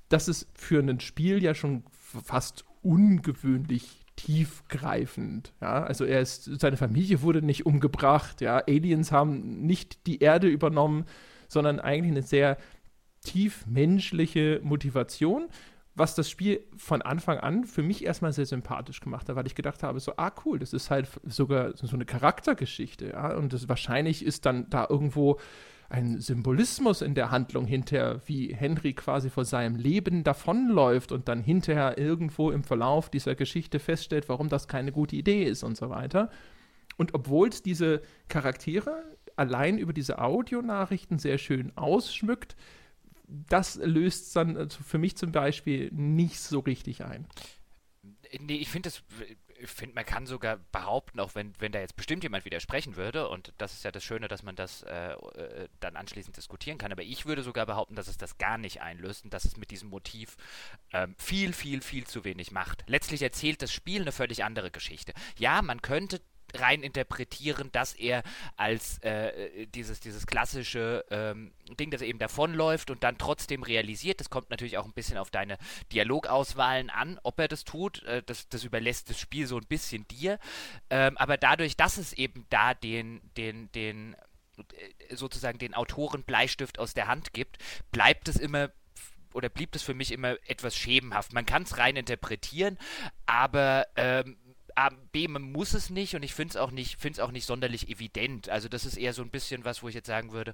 das 0.08 0.28
ist 0.28 0.48
für 0.54 0.80
ein 0.80 1.00
Spiel 1.00 1.42
ja 1.42 1.54
schon 1.54 1.84
fast 1.90 2.64
ungewöhnlich 2.82 4.04
tiefgreifend. 4.16 5.52
Ja, 5.60 5.82
also 5.82 6.04
er 6.04 6.20
ist, 6.20 6.44
seine 6.60 6.76
Familie 6.76 7.20
wurde 7.20 7.42
nicht 7.42 7.66
umgebracht, 7.66 8.40
ja, 8.40 8.58
Aliens 8.66 9.12
haben 9.12 9.66
nicht 9.66 10.06
die 10.06 10.20
Erde 10.20 10.48
übernommen, 10.48 11.04
sondern 11.48 11.80
eigentlich 11.80 12.12
eine 12.12 12.22
sehr 12.22 12.56
tief 13.20 13.66
menschliche 13.66 14.60
Motivation 14.62 15.48
was 15.96 16.14
das 16.14 16.30
Spiel 16.30 16.60
von 16.76 17.02
Anfang 17.02 17.38
an 17.38 17.64
für 17.64 17.82
mich 17.82 18.04
erstmal 18.04 18.32
sehr 18.32 18.46
sympathisch 18.46 19.00
gemacht 19.00 19.28
hat, 19.28 19.36
weil 19.36 19.46
ich 19.46 19.54
gedacht 19.54 19.82
habe, 19.82 19.98
so, 19.98 20.12
ah, 20.16 20.30
cool, 20.44 20.58
das 20.58 20.72
ist 20.72 20.90
halt 20.90 21.08
sogar 21.24 21.76
so 21.76 21.96
eine 21.96 22.04
Charaktergeschichte, 22.04 23.08
ja, 23.08 23.34
und 23.34 23.52
das, 23.52 23.68
wahrscheinlich 23.68 24.24
ist 24.24 24.46
dann 24.46 24.68
da 24.68 24.86
irgendwo 24.88 25.38
ein 25.88 26.20
Symbolismus 26.20 27.00
in 27.00 27.14
der 27.14 27.30
Handlung 27.30 27.64
hinterher, 27.64 28.20
wie 28.26 28.54
Henry 28.54 28.92
quasi 28.92 29.30
vor 29.30 29.44
seinem 29.44 29.76
Leben 29.76 30.24
davonläuft 30.24 31.12
und 31.12 31.28
dann 31.28 31.42
hinterher 31.42 31.96
irgendwo 31.96 32.50
im 32.50 32.64
Verlauf 32.64 33.08
dieser 33.08 33.34
Geschichte 33.34 33.78
feststellt, 33.78 34.28
warum 34.28 34.48
das 34.48 34.68
keine 34.68 34.92
gute 34.92 35.16
Idee 35.16 35.44
ist 35.44 35.62
und 35.62 35.76
so 35.76 35.88
weiter. 35.88 36.30
Und 36.96 37.14
obwohl 37.14 37.48
es 37.48 37.62
diese 37.62 38.02
Charaktere 38.28 39.04
allein 39.36 39.78
über 39.78 39.92
diese 39.92 40.18
Audionachrichten 40.18 41.18
sehr 41.18 41.38
schön 41.38 41.72
ausschmückt, 41.76 42.56
das 43.28 43.76
löst 43.76 44.35
dann 44.37 44.56
also 44.56 44.83
für 44.83 44.99
mich 44.99 45.16
zum 45.16 45.33
Beispiel 45.33 45.90
nicht 45.92 46.40
so 46.40 46.61
richtig 46.61 47.04
ein. 47.04 47.26
Nee, 48.40 48.56
ich 48.56 48.68
finde 48.68 48.90
das, 48.90 49.02
man 49.95 50.04
kann 50.04 50.26
sogar 50.26 50.59
behaupten, 50.73 51.21
auch 51.21 51.35
wenn, 51.35 51.54
wenn 51.59 51.73
da 51.73 51.80
jetzt 51.80 51.97
bestimmt 51.97 52.23
jemand 52.23 52.45
widersprechen 52.45 52.97
würde, 52.97 53.28
und 53.28 53.52
das 53.59 53.73
ist 53.73 53.85
ja 53.85 53.92
das 53.92 54.04
Schöne, 54.04 54.28
dass 54.28 54.42
man 54.42 54.56
das 54.56 54.83
äh, 54.83 55.12
äh, 55.12 55.68
dann 55.80 55.97
anschließend 55.97 56.37
diskutieren 56.37 56.78
kann, 56.78 56.92
aber 56.92 57.02
ich 57.02 57.26
würde 57.26 57.42
sogar 57.42 57.66
behaupten, 57.66 57.95
dass 57.95 58.09
es 58.09 58.18
das 58.18 58.38
gar 58.38 58.59
nicht 58.59 58.83
einlöst 58.83 59.25
und 59.25 59.33
dass 59.33 59.45
es 59.45 59.56
mit 59.56 59.71
diesem 59.71 59.88
Motiv 59.88 60.37
ähm, 60.92 61.14
viel, 61.18 61.52
viel, 61.52 61.80
viel 61.80 62.06
zu 62.06 62.25
wenig 62.25 62.50
macht. 62.50 62.85
Letztlich 62.87 63.23
erzählt 63.23 63.62
das 63.62 63.73
Spiel 63.73 64.02
eine 64.02 64.12
völlig 64.12 64.45
andere 64.45 64.71
Geschichte. 64.71 65.12
Ja, 65.38 65.62
man 65.62 65.83
könnte 65.83 66.21
rein 66.56 66.82
interpretieren, 66.82 67.70
dass 67.72 67.94
er 67.94 68.22
als 68.56 68.98
äh, 68.98 69.66
dieses, 69.66 70.00
dieses 70.00 70.26
klassische 70.26 71.04
ähm, 71.10 71.52
Ding, 71.78 71.90
das 71.90 72.02
eben 72.02 72.19
davonläuft 72.19 72.90
und 72.90 73.02
dann 73.02 73.19
trotzdem 73.19 73.62
realisiert. 73.62 74.21
Das 74.21 74.30
kommt 74.30 74.50
natürlich 74.50 74.78
auch 74.78 74.84
ein 74.84 74.92
bisschen 74.92 75.19
auf 75.19 75.30
deine 75.30 75.58
Dialogauswahlen 75.92 76.90
an, 76.90 77.19
ob 77.23 77.38
er 77.38 77.49
das 77.49 77.64
tut. 77.64 78.02
Äh, 78.04 78.23
das, 78.25 78.49
das 78.49 78.64
überlässt 78.64 79.10
das 79.10 79.19
Spiel 79.19 79.47
so 79.47 79.56
ein 79.56 79.66
bisschen 79.66 80.06
dir. 80.08 80.38
Ähm, 80.90 81.16
aber 81.16 81.36
dadurch, 81.36 81.76
dass 81.76 81.99
es 81.99 82.12
eben 82.12 82.47
da 82.50 82.75
den, 82.75 83.21
den, 83.36 83.71
den 83.73 84.14
äh, 84.56 85.14
sozusagen 85.14 85.58
den 85.58 85.75
Autoren 85.75 86.23
Bleistift 86.23 86.78
aus 86.78 86.95
der 86.95 87.06
Hand 87.06 87.32
gibt, 87.32 87.58
bleibt 87.92 88.28
es 88.28 88.36
immer 88.36 88.71
oder 89.36 89.50
blieb 89.50 89.75
es 89.75 89.82
für 89.82 89.95
mich 89.95 90.12
immer 90.12 90.36
etwas 90.49 90.75
schemenhaft. 90.76 91.34
Man 91.34 91.45
kann 91.45 91.62
es 91.62 91.76
rein 91.76 91.97
interpretieren, 91.97 92.78
aber 93.26 93.86
ähm, 93.97 94.38
B, 95.12 95.26
man 95.26 95.43
muss 95.43 95.73
es 95.73 95.89
nicht 95.89 96.15
und 96.15 96.23
ich 96.23 96.34
finde 96.34 96.50
es 96.50 96.56
auch 96.56 96.71
nicht, 96.71 97.21
auch 97.21 97.30
nicht 97.30 97.47
sonderlich 97.47 97.89
evident. 97.89 98.50
Also 98.50 98.69
das 98.69 98.84
ist 98.84 98.97
eher 98.97 99.15
so 99.15 99.23
ein 99.23 99.30
bisschen 99.30 99.65
was, 99.65 99.82
wo 99.82 99.89
ich 99.89 99.95
jetzt 99.95 100.06
sagen 100.06 100.32
würde, 100.32 100.52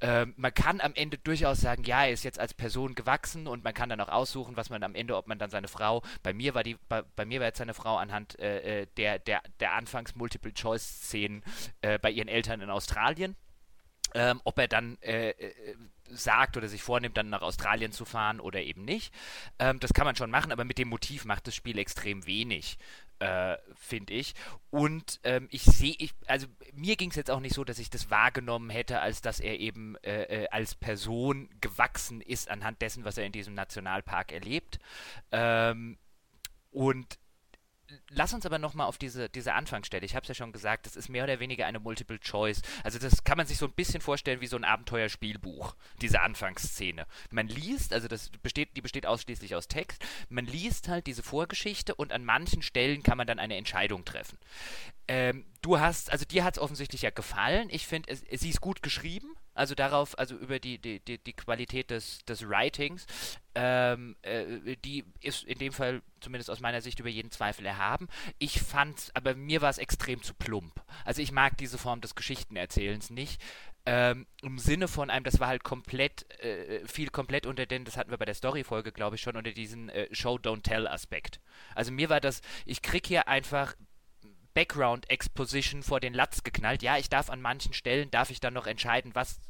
äh, 0.00 0.26
man 0.36 0.52
kann 0.52 0.80
am 0.80 0.92
Ende 0.94 1.18
durchaus 1.18 1.60
sagen, 1.60 1.84
ja, 1.84 2.04
er 2.04 2.10
ist 2.10 2.24
jetzt 2.24 2.40
als 2.40 2.52
Person 2.52 2.96
gewachsen 2.96 3.46
und 3.46 3.62
man 3.62 3.72
kann 3.72 3.88
dann 3.88 4.00
auch 4.00 4.08
aussuchen, 4.08 4.56
was 4.56 4.70
man 4.70 4.82
am 4.82 4.96
Ende, 4.96 5.16
ob 5.16 5.28
man 5.28 5.38
dann 5.38 5.50
seine 5.50 5.68
Frau, 5.68 6.02
bei 6.22 6.32
mir 6.32 6.54
war 6.54 6.64
die, 6.64 6.76
bei, 6.88 7.02
bei 7.14 7.24
mir 7.24 7.38
war 7.38 7.46
jetzt 7.46 7.58
seine 7.58 7.74
Frau 7.74 7.96
anhand 7.96 8.38
äh, 8.40 8.82
äh 8.82 8.86
der, 8.96 9.20
der, 9.20 9.40
der 9.60 9.72
Anfangs 9.74 10.16
Multiple-Choice-Szenen 10.16 11.44
äh, 11.82 11.98
bei 11.98 12.10
ihren 12.10 12.28
Eltern 12.28 12.60
in 12.60 12.70
Australien. 12.70 13.36
Ähm, 14.12 14.40
ob 14.42 14.58
er 14.58 14.66
dann 14.66 14.98
äh, 15.02 15.30
äh, 15.30 15.76
sagt 16.08 16.56
oder 16.56 16.66
sich 16.66 16.82
vornimmt, 16.82 17.16
dann 17.16 17.28
nach 17.28 17.42
Australien 17.42 17.92
zu 17.92 18.04
fahren 18.04 18.40
oder 18.40 18.60
eben 18.60 18.84
nicht. 18.84 19.14
Ähm, 19.60 19.78
das 19.78 19.92
kann 19.92 20.04
man 20.04 20.16
schon 20.16 20.32
machen, 20.32 20.50
aber 20.50 20.64
mit 20.64 20.78
dem 20.78 20.88
Motiv 20.88 21.24
macht 21.24 21.46
das 21.46 21.54
Spiel 21.54 21.78
extrem 21.78 22.26
wenig 22.26 22.76
äh, 23.20 23.56
finde 23.74 24.14
ich. 24.14 24.34
Und 24.70 25.20
ähm, 25.24 25.46
ich 25.50 25.62
sehe, 25.62 25.94
ich, 25.98 26.12
also 26.26 26.46
mir 26.72 26.96
ging 26.96 27.10
es 27.10 27.16
jetzt 27.16 27.30
auch 27.30 27.40
nicht 27.40 27.54
so, 27.54 27.64
dass 27.64 27.78
ich 27.78 27.90
das 27.90 28.10
wahrgenommen 28.10 28.70
hätte, 28.70 29.00
als 29.00 29.22
dass 29.22 29.40
er 29.40 29.60
eben 29.60 29.96
äh, 30.02 30.44
äh, 30.44 30.48
als 30.48 30.74
Person 30.74 31.48
gewachsen 31.60 32.20
ist 32.20 32.50
anhand 32.50 32.82
dessen, 32.82 33.04
was 33.04 33.18
er 33.18 33.26
in 33.26 33.32
diesem 33.32 33.54
Nationalpark 33.54 34.32
erlebt. 34.32 34.78
Ähm, 35.30 35.98
und 36.70 37.18
lass 38.08 38.34
uns 38.34 38.46
aber 38.46 38.58
nochmal 38.58 38.86
auf 38.86 38.98
diese, 38.98 39.28
diese 39.28 39.54
Anfangsstelle. 39.54 40.04
Ich 40.04 40.14
habe 40.14 40.22
es 40.22 40.28
ja 40.28 40.34
schon 40.34 40.52
gesagt, 40.52 40.86
das 40.86 40.96
ist 40.96 41.08
mehr 41.08 41.24
oder 41.24 41.40
weniger 41.40 41.66
eine 41.66 41.80
Multiple 41.80 42.18
Choice. 42.20 42.62
Also 42.84 42.98
das 42.98 43.24
kann 43.24 43.36
man 43.36 43.46
sich 43.46 43.58
so 43.58 43.66
ein 43.66 43.72
bisschen 43.72 44.00
vorstellen 44.00 44.40
wie 44.40 44.46
so 44.46 44.56
ein 44.56 44.64
Abenteuerspielbuch, 44.64 45.74
diese 46.00 46.20
Anfangsszene. 46.20 47.06
Man 47.30 47.48
liest, 47.48 47.92
also 47.92 48.08
das 48.08 48.30
besteht, 48.42 48.76
die 48.76 48.82
besteht 48.82 49.06
ausschließlich 49.06 49.54
aus 49.54 49.68
Text, 49.68 50.04
man 50.28 50.46
liest 50.46 50.88
halt 50.88 51.06
diese 51.06 51.22
Vorgeschichte 51.22 51.94
und 51.94 52.12
an 52.12 52.24
manchen 52.24 52.62
Stellen 52.62 53.02
kann 53.02 53.18
man 53.18 53.26
dann 53.26 53.38
eine 53.38 53.56
Entscheidung 53.56 54.04
treffen. 54.04 54.38
Ähm, 55.08 55.44
du 55.62 55.80
hast, 55.80 56.12
also 56.12 56.24
dir 56.24 56.44
hat 56.44 56.56
es 56.56 56.62
offensichtlich 56.62 57.02
ja 57.02 57.10
gefallen. 57.10 57.68
Ich 57.70 57.86
finde, 57.86 58.14
sie 58.14 58.48
ist 58.48 58.60
gut 58.60 58.82
geschrieben 58.82 59.34
also 59.60 59.74
darauf, 59.74 60.18
also 60.18 60.36
über 60.36 60.58
die, 60.58 60.78
die, 60.78 61.00
die, 61.00 61.18
die 61.18 61.34
Qualität 61.34 61.90
des, 61.90 62.24
des 62.24 62.48
Writings, 62.48 63.06
ähm, 63.54 64.16
äh, 64.22 64.74
die 64.84 65.04
ist 65.20 65.44
in 65.44 65.58
dem 65.58 65.74
Fall 65.74 66.00
zumindest 66.20 66.50
aus 66.50 66.60
meiner 66.60 66.80
Sicht 66.80 66.98
über 66.98 67.10
jeden 67.10 67.30
Zweifel 67.30 67.66
erhaben. 67.66 68.08
Ich 68.38 68.62
fand, 68.62 69.10
aber 69.12 69.34
mir 69.34 69.60
war 69.60 69.68
es 69.68 69.76
extrem 69.76 70.22
zu 70.22 70.32
plump. 70.32 70.82
Also 71.04 71.20
ich 71.20 71.30
mag 71.30 71.58
diese 71.58 71.76
Form 71.76 72.00
des 72.00 72.14
Geschichtenerzählens 72.14 73.10
nicht. 73.10 73.38
Ähm, 73.84 74.26
Im 74.40 74.58
Sinne 74.58 74.88
von 74.88 75.10
einem, 75.10 75.24
das 75.24 75.40
war 75.40 75.48
halt 75.48 75.62
komplett, 75.62 76.24
äh, 76.40 76.86
viel 76.86 77.10
komplett 77.10 77.44
unter 77.44 77.66
den, 77.66 77.84
das 77.84 77.98
hatten 77.98 78.10
wir 78.10 78.18
bei 78.18 78.24
der 78.24 78.34
Story-Folge, 78.34 78.92
glaube 78.92 79.16
ich, 79.16 79.22
schon, 79.22 79.36
unter 79.36 79.52
diesen 79.52 79.90
äh, 79.90 80.08
Show-Don't-Tell-Aspekt. 80.10 81.38
Also 81.74 81.92
mir 81.92 82.08
war 82.08 82.20
das, 82.20 82.40
ich 82.64 82.80
krieg 82.80 83.06
hier 83.06 83.28
einfach 83.28 83.74
Background 84.54 85.08
Exposition 85.10 85.82
vor 85.82 86.00
den 86.00 86.14
Latz 86.14 86.42
geknallt. 86.42 86.82
Ja, 86.82 86.98
ich 86.98 87.08
darf 87.08 87.30
an 87.30 87.40
manchen 87.40 87.72
Stellen, 87.72 88.10
darf 88.10 88.30
ich 88.30 88.40
dann 88.40 88.54
noch 88.54 88.66
entscheiden, 88.66 89.14
was, 89.14 89.40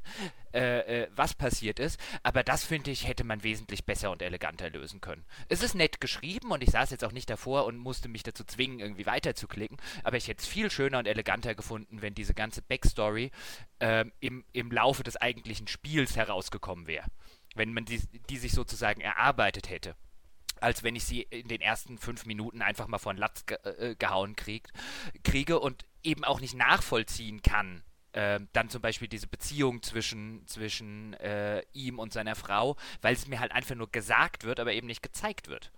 äh, 0.53 1.03
äh, 1.03 1.09
was 1.15 1.35
passiert 1.35 1.79
ist. 1.79 1.99
Aber 2.23 2.43
das, 2.43 2.65
finde 2.65 2.91
ich, 2.91 3.07
hätte 3.07 3.25
man 3.25 3.43
wesentlich 3.43 3.85
besser 3.85 4.11
und 4.11 4.23
eleganter 4.23 4.71
lösen 4.71 5.01
können. 5.01 5.25
Es 5.49 5.63
ist 5.63 5.75
nett 5.75 6.01
geschrieben 6.01 6.51
und 6.51 6.63
ich 6.63 6.71
saß 6.71 6.91
jetzt 6.91 7.05
auch 7.05 7.13
nicht 7.13 7.31
davor 7.31 7.65
und 7.65 7.79
musste 7.79 8.09
mich 8.09 8.23
dazu 8.23 8.45
zwingen, 8.45 8.81
irgendwie 8.81 9.07
weiterzuklicken. 9.07 9.79
Aber 10.05 10.17
ich 10.17 10.29
hätte 10.29 10.43
es 10.43 10.49
viel 10.49 10.71
schöner 10.71 10.99
und 10.99 11.07
eleganter 11.07 11.55
gefunden, 11.55 12.03
wenn 12.03 12.15
diese 12.15 12.35
ganze 12.35 12.63
Backstory 12.63 13.31
äh, 13.79 14.05
im, 14.21 14.45
im 14.53 14.71
Laufe 14.71 15.03
des 15.03 15.17
eigentlichen 15.17 15.67
Spiels 15.67 16.17
herausgekommen 16.17 16.87
wäre. 16.87 17.07
Wenn 17.55 17.73
man 17.73 17.85
die, 17.85 18.01
die 18.29 18.39
sich 18.39 18.53
sozusagen 18.53 19.01
erarbeitet 19.01 19.71
hätte 19.71 19.97
als 20.61 20.83
wenn 20.83 20.97
ich 20.97 21.05
sie 21.05 21.23
in 21.23 21.49
den 21.49 21.61
ersten 21.61 21.99
fünf 21.99 22.27
Minuten 22.27 22.63
einfach 22.63 22.87
mal 22.87 22.99
von 22.99 23.17
Latz 23.17 23.47
ge 23.47 23.59
äh, 23.65 23.95
gehauen 23.95 24.37
krieg, 24.37 24.69
kriege 25.25 25.59
und 25.59 25.85
eben 26.03 26.25
auch 26.25 26.41
nicht 26.41 26.55
nachvollziehen 26.55 27.43
kann. 27.43 27.83
Äh, 28.13 28.41
dann 28.53 28.69
zum 28.69 28.83
Beispiel 28.83 29.09
diese 29.09 29.29
Beziehung 29.29 29.83
zwischen, 29.83 30.47
zwischen 30.47 31.15
äh, 31.15 31.63
ihm 31.73 31.99
und 31.99 32.13
seiner 32.13 32.35
Frau, 32.35 32.77
weil 33.03 33.15
es 33.15 33.29
mir 33.29 33.39
halt 33.39 33.53
einfach 33.53 33.77
nur 33.77 33.91
gesagt 33.91 34.45
wird, 34.45 34.59
aber 34.59 34.73
eben 34.73 34.89
nicht 34.89 35.03
gezeigt 35.03 35.49
wird. 35.49 35.71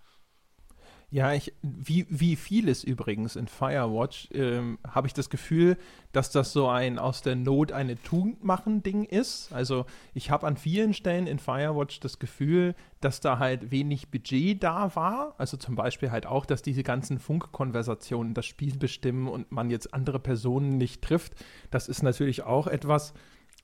Ja, 1.12 1.34
ich, 1.34 1.52
wie, 1.60 2.06
wie 2.08 2.36
vieles 2.36 2.84
übrigens 2.84 3.36
in 3.36 3.46
Firewatch 3.46 4.30
ähm, 4.32 4.78
habe 4.88 5.06
ich 5.06 5.12
das 5.12 5.28
Gefühl, 5.28 5.76
dass 6.12 6.30
das 6.30 6.54
so 6.54 6.68
ein 6.68 6.98
aus 6.98 7.20
der 7.20 7.36
Not 7.36 7.70
eine 7.70 8.02
Tugend 8.02 8.42
machen 8.44 8.82
Ding 8.82 9.04
ist. 9.04 9.52
Also 9.52 9.84
ich 10.14 10.30
habe 10.30 10.46
an 10.46 10.56
vielen 10.56 10.94
Stellen 10.94 11.26
in 11.26 11.38
Firewatch 11.38 12.00
das 12.00 12.18
Gefühl, 12.18 12.74
dass 13.02 13.20
da 13.20 13.38
halt 13.38 13.70
wenig 13.70 14.10
Budget 14.10 14.62
da 14.62 14.96
war. 14.96 15.34
Also 15.36 15.58
zum 15.58 15.74
Beispiel 15.74 16.10
halt 16.10 16.24
auch, 16.24 16.46
dass 16.46 16.62
diese 16.62 16.82
ganzen 16.82 17.18
Funkkonversationen 17.18 18.32
das 18.32 18.46
Spiel 18.46 18.78
bestimmen 18.78 19.28
und 19.28 19.52
man 19.52 19.68
jetzt 19.68 19.92
andere 19.92 20.18
Personen 20.18 20.78
nicht 20.78 21.02
trifft. 21.02 21.34
Das 21.70 21.88
ist 21.88 22.02
natürlich 22.02 22.44
auch 22.44 22.66
etwas, 22.66 23.12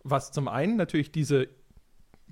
was 0.04 0.32
zum 0.32 0.48
einen 0.48 0.76
natürlich 0.76 1.12
diese 1.12 1.48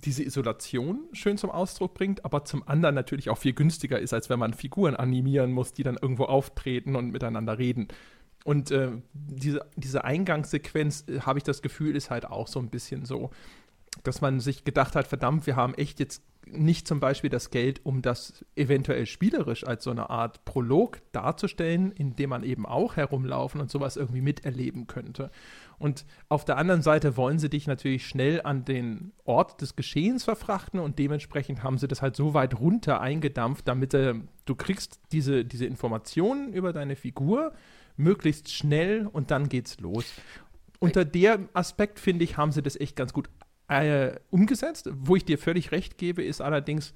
diese 0.04 0.22
Isolation 0.22 1.00
schön 1.12 1.38
zum 1.38 1.50
Ausdruck 1.50 1.94
bringt, 1.94 2.24
aber 2.24 2.44
zum 2.44 2.66
anderen 2.68 2.94
natürlich 2.94 3.30
auch 3.30 3.38
viel 3.38 3.54
günstiger 3.54 3.98
ist, 3.98 4.12
als 4.12 4.28
wenn 4.28 4.38
man 4.38 4.54
Figuren 4.54 4.94
animieren 4.94 5.52
muss, 5.52 5.72
die 5.72 5.82
dann 5.82 5.96
irgendwo 6.00 6.24
auftreten 6.24 6.96
und 6.96 7.10
miteinander 7.10 7.58
reden. 7.58 7.88
Und 8.44 8.70
äh, 8.70 8.90
diese, 9.12 9.66
diese 9.74 10.04
Eingangssequenz, 10.04 11.04
äh, 11.08 11.20
habe 11.20 11.38
ich 11.38 11.44
das 11.44 11.62
Gefühl, 11.62 11.96
ist 11.96 12.10
halt 12.10 12.26
auch 12.26 12.46
so 12.46 12.60
ein 12.60 12.68
bisschen 12.68 13.04
so, 13.04 13.30
dass 14.04 14.20
man 14.20 14.40
sich 14.40 14.64
gedacht 14.64 14.94
hat, 14.94 15.06
verdammt, 15.06 15.46
wir 15.46 15.56
haben 15.56 15.74
echt 15.74 15.98
jetzt 15.98 16.22
nicht 16.46 16.86
zum 16.86 17.00
Beispiel 17.00 17.30
das 17.30 17.50
Geld, 17.50 17.84
um 17.84 18.02
das 18.02 18.44
eventuell 18.54 19.06
spielerisch 19.06 19.66
als 19.66 19.82
so 19.82 19.90
eine 19.90 20.10
Art 20.10 20.44
Prolog 20.44 21.00
darzustellen, 21.10 21.90
in 21.90 22.14
dem 22.14 22.30
man 22.30 22.44
eben 22.44 22.66
auch 22.66 22.96
herumlaufen 22.96 23.60
und 23.60 23.70
sowas 23.70 23.96
irgendwie 23.96 24.20
miterleben 24.20 24.86
könnte. 24.86 25.30
Und 25.78 26.06
auf 26.28 26.44
der 26.44 26.56
anderen 26.56 26.82
Seite 26.82 27.16
wollen 27.16 27.38
sie 27.38 27.50
dich 27.50 27.66
natürlich 27.66 28.06
schnell 28.06 28.40
an 28.42 28.64
den 28.64 29.12
Ort 29.24 29.60
des 29.60 29.76
Geschehens 29.76 30.24
verfrachten 30.24 30.80
und 30.80 30.98
dementsprechend 30.98 31.62
haben 31.62 31.78
sie 31.78 31.88
das 31.88 32.02
halt 32.02 32.16
so 32.16 32.34
weit 32.34 32.58
runter 32.58 33.00
eingedampft, 33.00 33.68
damit 33.68 33.94
äh, 33.94 34.14
du 34.44 34.54
kriegst 34.54 35.00
diese, 35.12 35.44
diese 35.44 35.66
Informationen 35.66 36.52
über 36.52 36.72
deine 36.72 36.96
Figur 36.96 37.52
möglichst 37.96 38.52
schnell 38.52 39.06
und 39.06 39.30
dann 39.30 39.48
geht's 39.48 39.80
los. 39.80 40.06
Unter 40.78 41.04
dem 41.04 41.48
Aspekt, 41.52 42.00
finde 42.00 42.24
ich, 42.24 42.36
haben 42.36 42.52
sie 42.52 42.62
das 42.62 42.76
echt 42.76 42.96
ganz 42.96 43.12
gut 43.12 43.28
äh, 43.68 44.12
umgesetzt. 44.30 44.88
Wo 44.92 45.16
ich 45.16 45.24
dir 45.24 45.38
völlig 45.38 45.72
recht 45.72 45.98
gebe, 45.98 46.22
ist 46.22 46.40
allerdings, 46.40 46.94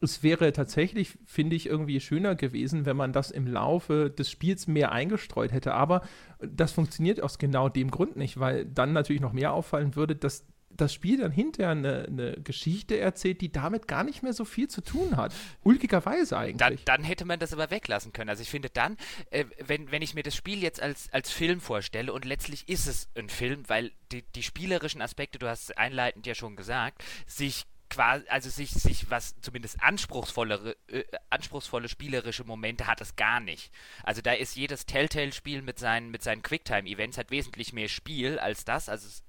es 0.00 0.22
wäre 0.22 0.52
tatsächlich, 0.52 1.18
finde 1.26 1.56
ich, 1.56 1.66
irgendwie 1.66 2.00
schöner 2.00 2.34
gewesen, 2.34 2.86
wenn 2.86 2.96
man 2.96 3.12
das 3.12 3.30
im 3.30 3.46
Laufe 3.46 4.10
des 4.10 4.30
Spiels 4.30 4.66
mehr 4.66 4.92
eingestreut 4.92 5.52
hätte. 5.52 5.74
Aber 5.74 6.02
das 6.40 6.72
funktioniert 6.72 7.22
aus 7.22 7.38
genau 7.38 7.68
dem 7.68 7.90
Grund 7.90 8.16
nicht, 8.16 8.40
weil 8.40 8.64
dann 8.64 8.92
natürlich 8.92 9.20
noch 9.20 9.32
mehr 9.32 9.52
auffallen 9.52 9.96
würde, 9.96 10.16
dass 10.16 10.46
das 10.70 10.94
Spiel 10.94 11.18
dann 11.18 11.32
hinterher 11.32 11.72
eine, 11.72 12.06
eine, 12.06 12.32
Geschichte 12.42 12.98
erzählt, 12.98 13.40
die 13.40 13.52
damit 13.52 13.88
gar 13.88 14.04
nicht 14.04 14.22
mehr 14.22 14.32
so 14.32 14.44
viel 14.44 14.68
zu 14.68 14.80
tun 14.80 15.16
hat. 15.16 15.34
Ulkigerweise 15.62 16.38
eigentlich. 16.38 16.56
Dann, 16.56 16.78
dann 17.00 17.04
hätte 17.04 17.24
man 17.24 17.38
das 17.38 17.52
aber 17.52 17.70
weglassen 17.70 18.12
können. 18.12 18.30
Also 18.30 18.42
ich 18.42 18.50
finde 18.50 18.70
dann, 18.70 18.96
äh, 19.30 19.44
wenn, 19.66 19.90
wenn 19.90 20.00
ich 20.00 20.14
mir 20.14 20.22
das 20.22 20.34
Spiel 20.34 20.62
jetzt 20.62 20.80
als, 20.80 21.12
als 21.12 21.30
Film 21.30 21.60
vorstelle 21.60 22.12
und 22.12 22.24
letztlich 22.24 22.68
ist 22.68 22.86
es 22.86 23.10
ein 23.14 23.28
Film, 23.28 23.64
weil 23.68 23.92
die, 24.12 24.22
die 24.34 24.42
spielerischen 24.42 25.02
Aspekte, 25.02 25.38
du 25.38 25.48
hast 25.48 25.70
es 25.70 25.76
einleitend 25.76 26.26
ja 26.26 26.34
schon 26.34 26.56
gesagt, 26.56 27.04
sich 27.26 27.66
quasi, 27.90 28.26
also 28.28 28.48
sich, 28.48 28.70
sich 28.70 29.10
was 29.10 29.34
zumindest 29.40 29.82
anspruchsvollere, 29.82 30.76
äh, 30.88 31.04
anspruchsvolle 31.28 31.88
spielerische 31.88 32.44
Momente 32.44 32.86
hat 32.86 33.00
es 33.00 33.16
gar 33.16 33.40
nicht. 33.40 33.70
Also 34.02 34.22
da 34.22 34.32
ist 34.32 34.56
jedes 34.56 34.86
Telltale-Spiel 34.86 35.62
mit 35.62 35.78
seinen, 35.78 36.10
mit 36.10 36.22
seinen 36.22 36.42
Quicktime-Events 36.42 37.18
hat 37.18 37.30
wesentlich 37.30 37.72
mehr 37.72 37.88
Spiel 37.88 38.38
als 38.38 38.64
das. 38.64 38.88
Also 38.88 39.08
es, 39.08 39.24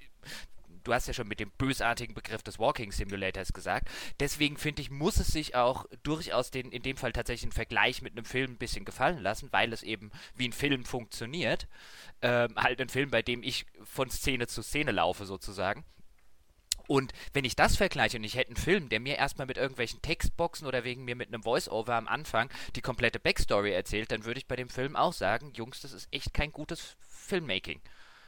du 0.84 0.94
hast 0.94 1.08
ja 1.08 1.14
schon 1.14 1.28
mit 1.28 1.40
dem 1.40 1.52
bösartigen 1.58 2.16
Begriff 2.16 2.44
des 2.44 2.60
Walking 2.60 2.92
Simulators 2.92 3.54
gesagt. 3.54 3.90
Deswegen 4.20 4.58
finde 4.58 4.82
ich, 4.82 4.90
muss 4.90 5.18
es 5.18 5.28
sich 5.28 5.56
auch 5.56 5.86
durchaus 6.04 6.52
den, 6.52 6.72
in 6.72 6.84
dem 6.84 6.98
Fall 6.98 7.12
tatsächlich 7.12 7.44
einen 7.44 7.52
Vergleich 7.52 8.02
mit 8.02 8.14
einem 8.14 8.26
Film 8.26 8.52
ein 8.52 8.58
bisschen 8.58 8.86
gefallen 8.86 9.20
lassen, 9.20 9.50
weil 9.52 9.74
es 9.74 9.84
eben 9.84 10.12
wie 10.36 10.48
ein 10.48 10.54
Film 10.54 10.86
funktioniert. 10.86 11.68
Ähm, 12.22 12.56
halt 12.56 12.82
ein 12.82 12.90
Film, 12.90 13.10
bei 13.12 13.22
dem 13.22 13.44
ich 13.44 13.66
von 13.84 14.10
Szene 14.10 14.48
zu 14.48 14.62
Szene 14.62 14.92
laufe 14.92 15.26
sozusagen. 15.26 15.84
Und 16.88 17.14
wenn 17.34 17.46
ich 17.46 17.56
das 17.56 17.76
vergleiche 17.76 18.18
und 18.18 18.24
ich 18.24 18.36
hätte 18.36 18.50
einen 18.50 18.56
Film, 18.56 18.90
der 18.90 19.00
mir 19.00 19.18
erstmal 19.18 19.48
mit 19.48 19.58
irgendwelchen 19.58 20.02
Textboxen 20.02 20.68
oder 20.68 20.84
wegen 20.84 21.06
mir 21.06 21.16
mit 21.16 21.30
einem 21.30 21.44
Voice-Over 21.44 21.96
am 21.96 22.08
Anfang 22.08 22.50
die 22.76 22.82
komplette 22.82 23.20
Backstory 23.20 23.72
erzählt, 23.72 24.12
dann 24.12 24.26
würde 24.26 24.40
ich 24.40 24.48
bei 24.48 24.56
dem 24.56 24.70
Film 24.70 24.96
auch 24.96 25.14
sagen, 25.14 25.54
Jungs, 25.56 25.82
das 25.82 25.94
ist 25.94 26.08
echt 26.12 26.34
kein 26.34 26.52
gutes 26.52 26.96
Filmmaking. 27.10 27.82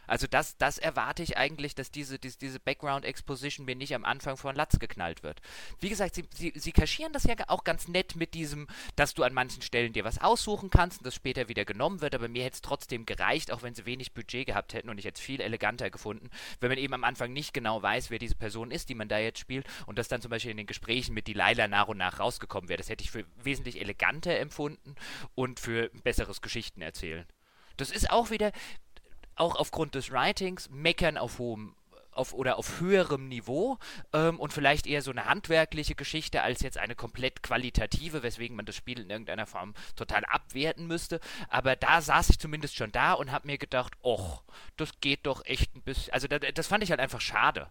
Also 0.07 0.27
das, 0.27 0.57
das 0.57 0.77
erwarte 0.77 1.23
ich 1.23 1.37
eigentlich, 1.37 1.75
dass 1.75 1.91
diese, 1.91 2.19
diese, 2.19 2.37
diese 2.37 2.59
Background-Exposition 2.59 3.65
mir 3.65 3.75
nicht 3.75 3.95
am 3.95 4.05
Anfang 4.05 4.37
von 4.37 4.55
Latz 4.55 4.79
geknallt 4.79 5.23
wird. 5.23 5.41
Wie 5.79 5.89
gesagt, 5.89 6.15
sie, 6.15 6.25
sie, 6.33 6.53
sie 6.55 6.71
kaschieren 6.71 7.13
das 7.13 7.23
ja 7.23 7.35
auch 7.47 7.63
ganz 7.63 7.87
nett 7.87 8.15
mit 8.15 8.33
diesem, 8.33 8.67
dass 8.95 9.13
du 9.13 9.23
an 9.23 9.33
manchen 9.33 9.61
Stellen 9.61 9.93
dir 9.93 10.03
was 10.03 10.19
aussuchen 10.19 10.69
kannst 10.69 10.99
und 10.99 11.05
das 11.05 11.15
später 11.15 11.47
wieder 11.47 11.65
genommen 11.65 12.01
wird, 12.01 12.15
aber 12.15 12.27
mir 12.27 12.43
hätte 12.43 12.55
es 12.55 12.61
trotzdem 12.61 13.05
gereicht, 13.05 13.51
auch 13.51 13.61
wenn 13.63 13.73
sie 13.73 13.85
wenig 13.85 14.13
Budget 14.13 14.47
gehabt 14.47 14.73
hätten 14.73 14.89
und 14.89 14.97
ich 14.97 15.05
hätte 15.05 15.19
es 15.19 15.25
viel 15.25 15.41
eleganter 15.41 15.89
gefunden, 15.89 16.29
wenn 16.59 16.69
man 16.69 16.77
eben 16.77 16.93
am 16.93 17.03
Anfang 17.03 17.31
nicht 17.31 17.53
genau 17.53 17.81
weiß, 17.81 18.09
wer 18.09 18.19
diese 18.19 18.35
Person 18.35 18.71
ist, 18.71 18.89
die 18.89 18.95
man 18.95 19.07
da 19.07 19.17
jetzt 19.19 19.39
spielt 19.39 19.65
und 19.85 19.97
das 19.97 20.07
dann 20.07 20.21
zum 20.21 20.31
Beispiel 20.31 20.51
in 20.51 20.57
den 20.57 20.67
Gesprächen 20.67 21.13
mit 21.13 21.27
Delilah 21.27 21.67
nach 21.67 21.87
und 21.87 21.97
nach 21.97 22.19
rausgekommen 22.19 22.69
wäre. 22.69 22.77
Das 22.77 22.89
hätte 22.89 23.03
ich 23.03 23.11
für 23.11 23.25
wesentlich 23.41 23.79
eleganter 23.79 24.37
empfunden 24.37 24.95
und 25.35 25.59
für 25.59 25.89
besseres 26.03 26.41
Geschichten 26.41 26.81
erzählen. 26.81 27.25
Das 27.77 27.89
ist 27.89 28.11
auch 28.11 28.29
wieder, 28.29 28.51
auch 29.35 29.55
aufgrund 29.55 29.95
des 29.95 30.11
Writings 30.11 30.69
meckern 30.69 31.17
auf 31.17 31.39
hohem 31.39 31.75
auf, 32.15 32.33
oder 32.33 32.57
auf 32.57 32.79
höherem 32.79 33.27
Niveau 33.27 33.77
ähm, 34.13 34.39
und 34.39 34.53
vielleicht 34.53 34.87
eher 34.87 35.01
so 35.01 35.11
eine 35.11 35.25
handwerkliche 35.25 35.95
Geschichte 35.95 36.41
als 36.41 36.61
jetzt 36.61 36.77
eine 36.77 36.95
komplett 36.95 37.43
qualitative, 37.43 38.23
weswegen 38.23 38.55
man 38.55 38.65
das 38.65 38.75
Spiel 38.75 38.99
in 38.99 39.09
irgendeiner 39.09 39.45
Form 39.45 39.73
total 39.95 40.23
abwerten 40.25 40.87
müsste. 40.87 41.19
Aber 41.49 41.75
da 41.75 42.01
saß 42.01 42.29
ich 42.29 42.39
zumindest 42.39 42.75
schon 42.75 42.91
da 42.91 43.13
und 43.13 43.31
habe 43.31 43.47
mir 43.47 43.57
gedacht, 43.57 43.93
och, 44.03 44.43
das 44.77 44.91
geht 45.01 45.25
doch 45.25 45.45
echt 45.45 45.75
ein 45.75 45.81
bisschen. 45.81 46.13
Also 46.13 46.27
da, 46.27 46.39
das 46.39 46.67
fand 46.67 46.83
ich 46.83 46.91
halt 46.91 46.99
einfach 46.99 47.21
schade. 47.21 47.69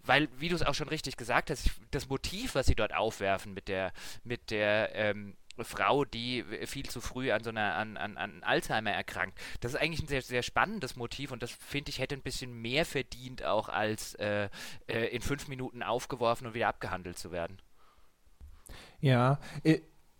Weil, 0.00 0.28
wie 0.38 0.48
du 0.48 0.54
es 0.54 0.62
auch 0.62 0.74
schon 0.74 0.88
richtig 0.88 1.16
gesagt 1.16 1.50
hast, 1.50 1.70
das 1.90 2.08
Motiv, 2.08 2.54
was 2.54 2.66
sie 2.66 2.74
dort 2.74 2.94
aufwerfen 2.94 3.52
mit 3.52 3.68
der, 3.68 3.92
mit 4.24 4.50
der 4.50 4.94
ähm, 4.94 5.36
Frau, 5.64 6.04
die 6.04 6.44
viel 6.66 6.88
zu 6.88 7.00
früh 7.00 7.32
an 7.32 7.42
so 7.42 7.50
einer 7.50 7.74
an, 7.74 7.96
an, 7.96 8.16
an 8.16 8.42
Alzheimer 8.42 8.90
erkrankt. 8.90 9.38
Das 9.60 9.74
ist 9.74 9.80
eigentlich 9.80 10.02
ein 10.02 10.08
sehr, 10.08 10.22
sehr 10.22 10.42
spannendes 10.42 10.96
Motiv 10.96 11.32
und 11.32 11.42
das 11.42 11.50
finde 11.50 11.90
ich 11.90 11.98
hätte 11.98 12.14
ein 12.14 12.22
bisschen 12.22 12.60
mehr 12.60 12.84
verdient, 12.84 13.44
auch 13.44 13.68
als 13.68 14.14
äh, 14.14 14.48
äh, 14.86 15.06
in 15.06 15.22
fünf 15.22 15.48
Minuten 15.48 15.82
aufgeworfen 15.82 16.46
und 16.46 16.54
wieder 16.54 16.68
abgehandelt 16.68 17.18
zu 17.18 17.32
werden. 17.32 17.58
Ja, 19.00 19.38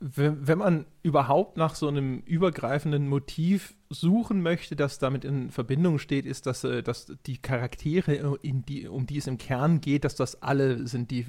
äh, 0.00 0.06
wenn 0.16 0.58
man 0.58 0.86
überhaupt 1.02 1.56
nach 1.56 1.74
so 1.74 1.88
einem 1.88 2.20
übergreifenden 2.20 3.08
Motiv 3.08 3.74
suchen 3.90 4.42
möchte, 4.42 4.76
das 4.76 4.98
damit 4.98 5.24
in 5.24 5.50
Verbindung 5.50 5.98
steht, 5.98 6.26
ist, 6.26 6.46
dass, 6.46 6.64
äh, 6.64 6.82
dass 6.82 7.12
die 7.26 7.38
Charaktere, 7.38 8.38
die, 8.42 8.88
um 8.88 9.06
die 9.06 9.18
es 9.18 9.26
im 9.26 9.38
Kern 9.38 9.80
geht, 9.80 10.04
dass 10.04 10.14
das 10.14 10.42
alle 10.42 10.86
sind, 10.86 11.10
die 11.10 11.26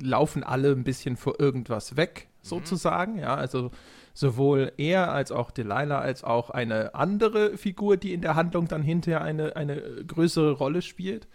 laufen 0.00 0.42
alle 0.42 0.72
ein 0.72 0.84
bisschen 0.84 1.16
vor 1.16 1.40
irgendwas 1.40 1.96
weg, 1.96 2.28
mhm. 2.28 2.46
sozusagen. 2.46 3.18
Ja, 3.18 3.34
also 3.34 3.70
sowohl 4.14 4.72
er 4.76 5.12
als 5.12 5.30
auch 5.32 5.50
Delilah 5.50 6.00
als 6.00 6.24
auch 6.24 6.50
eine 6.50 6.94
andere 6.94 7.56
Figur, 7.56 7.96
die 7.96 8.12
in 8.12 8.20
der 8.20 8.34
Handlung 8.34 8.68
dann 8.68 8.82
hinterher 8.82 9.22
eine, 9.22 9.56
eine 9.56 9.80
größere 10.06 10.52
Rolle 10.52 10.82
spielt 10.82 11.28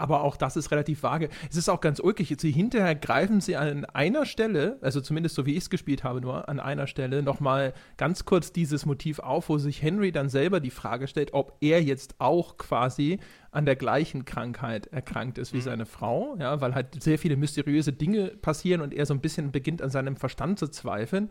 aber 0.00 0.22
auch 0.22 0.36
das 0.36 0.56
ist 0.56 0.70
relativ 0.70 1.02
vage. 1.02 1.28
Es 1.50 1.56
ist 1.56 1.68
auch 1.68 1.80
ganz 1.80 2.00
ulkig. 2.00 2.34
Sie 2.38 2.50
hinterher 2.50 2.94
greifen 2.94 3.40
sie 3.40 3.56
an 3.56 3.84
einer 3.84 4.26
Stelle, 4.26 4.78
also 4.80 5.00
zumindest 5.00 5.34
so 5.34 5.46
wie 5.46 5.52
ich 5.52 5.64
es 5.64 5.70
gespielt 5.70 6.04
habe, 6.04 6.20
nur 6.20 6.48
an 6.48 6.60
einer 6.60 6.86
Stelle 6.86 7.22
nochmal 7.22 7.74
ganz 7.96 8.24
kurz 8.24 8.52
dieses 8.52 8.86
Motiv 8.86 9.18
auf, 9.18 9.48
wo 9.48 9.58
sich 9.58 9.82
Henry 9.82 10.12
dann 10.12 10.28
selber 10.28 10.60
die 10.60 10.70
Frage 10.70 11.06
stellt, 11.06 11.34
ob 11.34 11.56
er 11.60 11.82
jetzt 11.82 12.14
auch 12.18 12.56
quasi 12.56 13.18
an 13.52 13.66
der 13.66 13.76
gleichen 13.76 14.24
Krankheit 14.24 14.86
erkrankt 14.86 15.38
ist 15.38 15.52
wie 15.52 15.58
mhm. 15.58 15.62
seine 15.62 15.86
Frau, 15.86 16.36
ja, 16.38 16.60
weil 16.60 16.74
halt 16.74 17.02
sehr 17.02 17.18
viele 17.18 17.36
mysteriöse 17.36 17.92
Dinge 17.92 18.28
passieren 18.28 18.80
und 18.80 18.94
er 18.94 19.06
so 19.06 19.14
ein 19.14 19.20
bisschen 19.20 19.52
beginnt 19.52 19.82
an 19.82 19.90
seinem 19.90 20.16
Verstand 20.16 20.58
zu 20.58 20.68
zweifeln. 20.68 21.30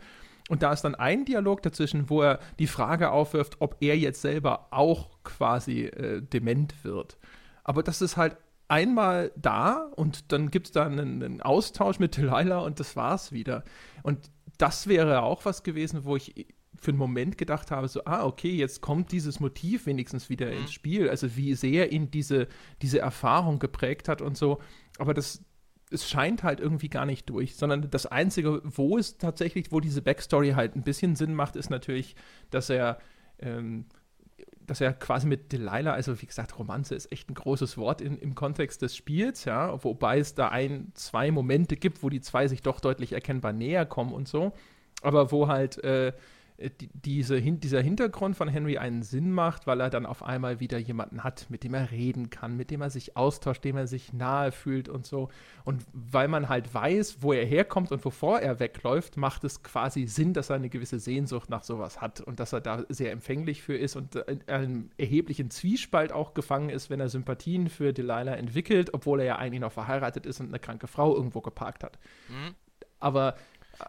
Und 0.49 0.63
da 0.63 0.73
ist 0.73 0.81
dann 0.81 0.95
ein 0.95 1.25
Dialog 1.25 1.61
dazwischen, 1.61 2.09
wo 2.09 2.23
er 2.23 2.39
die 2.57 2.67
Frage 2.67 3.11
aufwirft, 3.11 3.57
ob 3.59 3.77
er 3.81 3.97
jetzt 3.97 4.21
selber 4.21 4.67
auch 4.71 5.09
quasi 5.23 5.83
äh, 5.85 6.21
dement 6.21 6.83
wird. 6.83 7.17
Aber 7.63 7.83
das 7.83 8.01
ist 8.01 8.17
halt 8.17 8.35
einmal 8.69 9.31
da 9.35 9.91
und 9.95 10.31
dann 10.31 10.51
gibt 10.51 10.67
es 10.67 10.71
da 10.71 10.85
einen, 10.85 11.23
einen, 11.23 11.41
Austausch 11.41 11.99
mit 11.99 12.15
Delilah 12.15 12.59
und 12.59 12.79
das 12.79 12.95
war's 12.95 13.31
wieder. 13.31 13.63
Und 14.03 14.31
das 14.57 14.87
wäre 14.87 15.23
auch 15.23 15.43
was 15.45 15.63
gewesen, 15.63 16.05
wo 16.05 16.15
ich 16.15 16.47
für 16.75 16.91
einen 16.91 16.97
Moment 16.97 17.37
gedacht 17.37 17.71
habe, 17.71 17.87
so, 17.87 18.05
ah, 18.05 18.25
okay, 18.25 18.51
jetzt 18.51 18.81
kommt 18.81 19.11
dieses 19.11 19.39
Motiv 19.39 19.85
wenigstens 19.85 20.29
wieder 20.29 20.47
mhm. 20.47 20.59
ins 20.59 20.71
Spiel. 20.71 21.09
Also 21.09 21.35
wie 21.35 21.53
sehr 21.55 21.91
ihn 21.91 22.11
diese, 22.11 22.47
diese 22.81 22.99
Erfahrung 22.99 23.59
geprägt 23.59 24.07
hat 24.07 24.21
und 24.21 24.37
so. 24.37 24.59
Aber 24.97 25.13
das, 25.13 25.43
es 25.91 26.09
scheint 26.09 26.43
halt 26.43 26.59
irgendwie 26.59 26.89
gar 26.89 27.05
nicht 27.05 27.29
durch, 27.29 27.55
sondern 27.55 27.89
das 27.89 28.05
Einzige, 28.05 28.61
wo 28.63 28.97
es 28.97 29.17
tatsächlich, 29.17 29.71
wo 29.71 29.79
diese 29.79 30.01
Backstory 30.01 30.51
halt 30.51 30.75
ein 30.75 30.83
bisschen 30.83 31.15
Sinn 31.15 31.33
macht, 31.33 31.55
ist 31.55 31.69
natürlich, 31.69 32.15
dass 32.49 32.69
er 32.69 32.99
ähm, 33.39 33.85
dass 34.69 34.81
er 34.81 34.93
quasi 34.93 35.25
mit 35.25 35.51
Delilah, 35.51 35.93
also 35.93 36.21
wie 36.21 36.27
gesagt, 36.27 36.59
Romanze 36.59 36.93
ist 36.93 37.11
echt 37.11 37.29
ein 37.29 37.33
großes 37.33 37.77
Wort 37.77 38.01
in, 38.01 38.19
im 38.19 38.35
Kontext 38.35 38.83
des 38.83 38.95
Spiels, 38.95 39.45
ja, 39.45 39.83
wobei 39.83 40.19
es 40.19 40.35
da 40.35 40.49
ein, 40.49 40.91
zwei 40.93 41.31
Momente 41.31 41.75
gibt, 41.75 42.03
wo 42.03 42.09
die 42.09 42.21
zwei 42.21 42.47
sich 42.47 42.61
doch 42.61 42.79
deutlich 42.79 43.13
erkennbar 43.13 43.51
näher 43.51 43.85
kommen 43.87 44.13
und 44.13 44.27
so. 44.27 44.53
aber 45.01 45.31
wo 45.31 45.47
halt 45.47 45.83
äh, 45.83 46.13
äh, 46.59 46.69
diese, 46.93 47.37
hin, 47.37 47.59
dieser 47.59 47.81
Hintergrund 47.81 48.35
von 48.35 48.47
Henry 48.47 48.77
einen 48.77 49.03
Sinn 49.03 49.31
macht, 49.31 49.67
weil 49.67 49.79
er 49.79 49.89
dann 49.89 50.05
auf 50.05 50.23
einmal 50.23 50.59
wieder 50.59 50.77
jemanden 50.77 51.23
hat, 51.23 51.47
mit 51.49 51.63
dem 51.63 51.73
er 51.73 51.91
reden 51.91 52.29
kann, 52.29 52.57
mit 52.57 52.71
dem 52.71 52.81
er 52.81 52.89
sich 52.89 53.15
austauscht, 53.15 53.63
dem 53.63 53.77
er 53.77 53.87
sich 53.87 54.13
nahe 54.13 54.51
fühlt 54.51 54.89
und 54.89 55.05
so. 55.05 55.29
Und 55.63 55.85
weil 55.93 56.27
man 56.27 56.49
halt 56.49 56.73
weiß, 56.73 57.21
wo 57.21 57.33
er 57.33 57.45
herkommt 57.45 57.91
und 57.91 58.03
wovor 58.03 58.39
er 58.39 58.59
wegläuft, 58.59 59.17
macht 59.17 59.43
es 59.43 59.63
quasi 59.63 60.05
Sinn, 60.07 60.33
dass 60.33 60.49
er 60.49 60.57
eine 60.57 60.69
gewisse 60.69 60.99
Sehnsucht 60.99 61.49
nach 61.49 61.63
sowas 61.63 62.01
hat 62.01 62.21
und 62.21 62.39
dass 62.39 62.53
er 62.53 62.61
da 62.61 62.83
sehr 62.89 63.11
empfänglich 63.11 63.61
für 63.61 63.77
ist 63.77 63.95
und 63.95 64.15
in 64.15 64.47
einem 64.47 64.89
erheblichen 64.97 65.49
Zwiespalt 65.49 66.11
auch 66.11 66.33
gefangen 66.33 66.69
ist, 66.69 66.89
wenn 66.89 66.99
er 66.99 67.09
Sympathien 67.09 67.69
für 67.69 67.93
Delilah 67.93 68.35
entwickelt, 68.35 68.93
obwohl 68.93 69.21
er 69.21 69.25
ja 69.25 69.35
eigentlich 69.37 69.61
noch 69.61 69.71
verheiratet 69.71 70.25
ist 70.25 70.39
und 70.39 70.47
eine 70.47 70.59
kranke 70.59 70.87
Frau 70.87 71.15
irgendwo 71.15 71.41
geparkt 71.41 71.83
hat. 71.83 71.97
Mhm. 72.27 72.55
Aber 72.99 73.35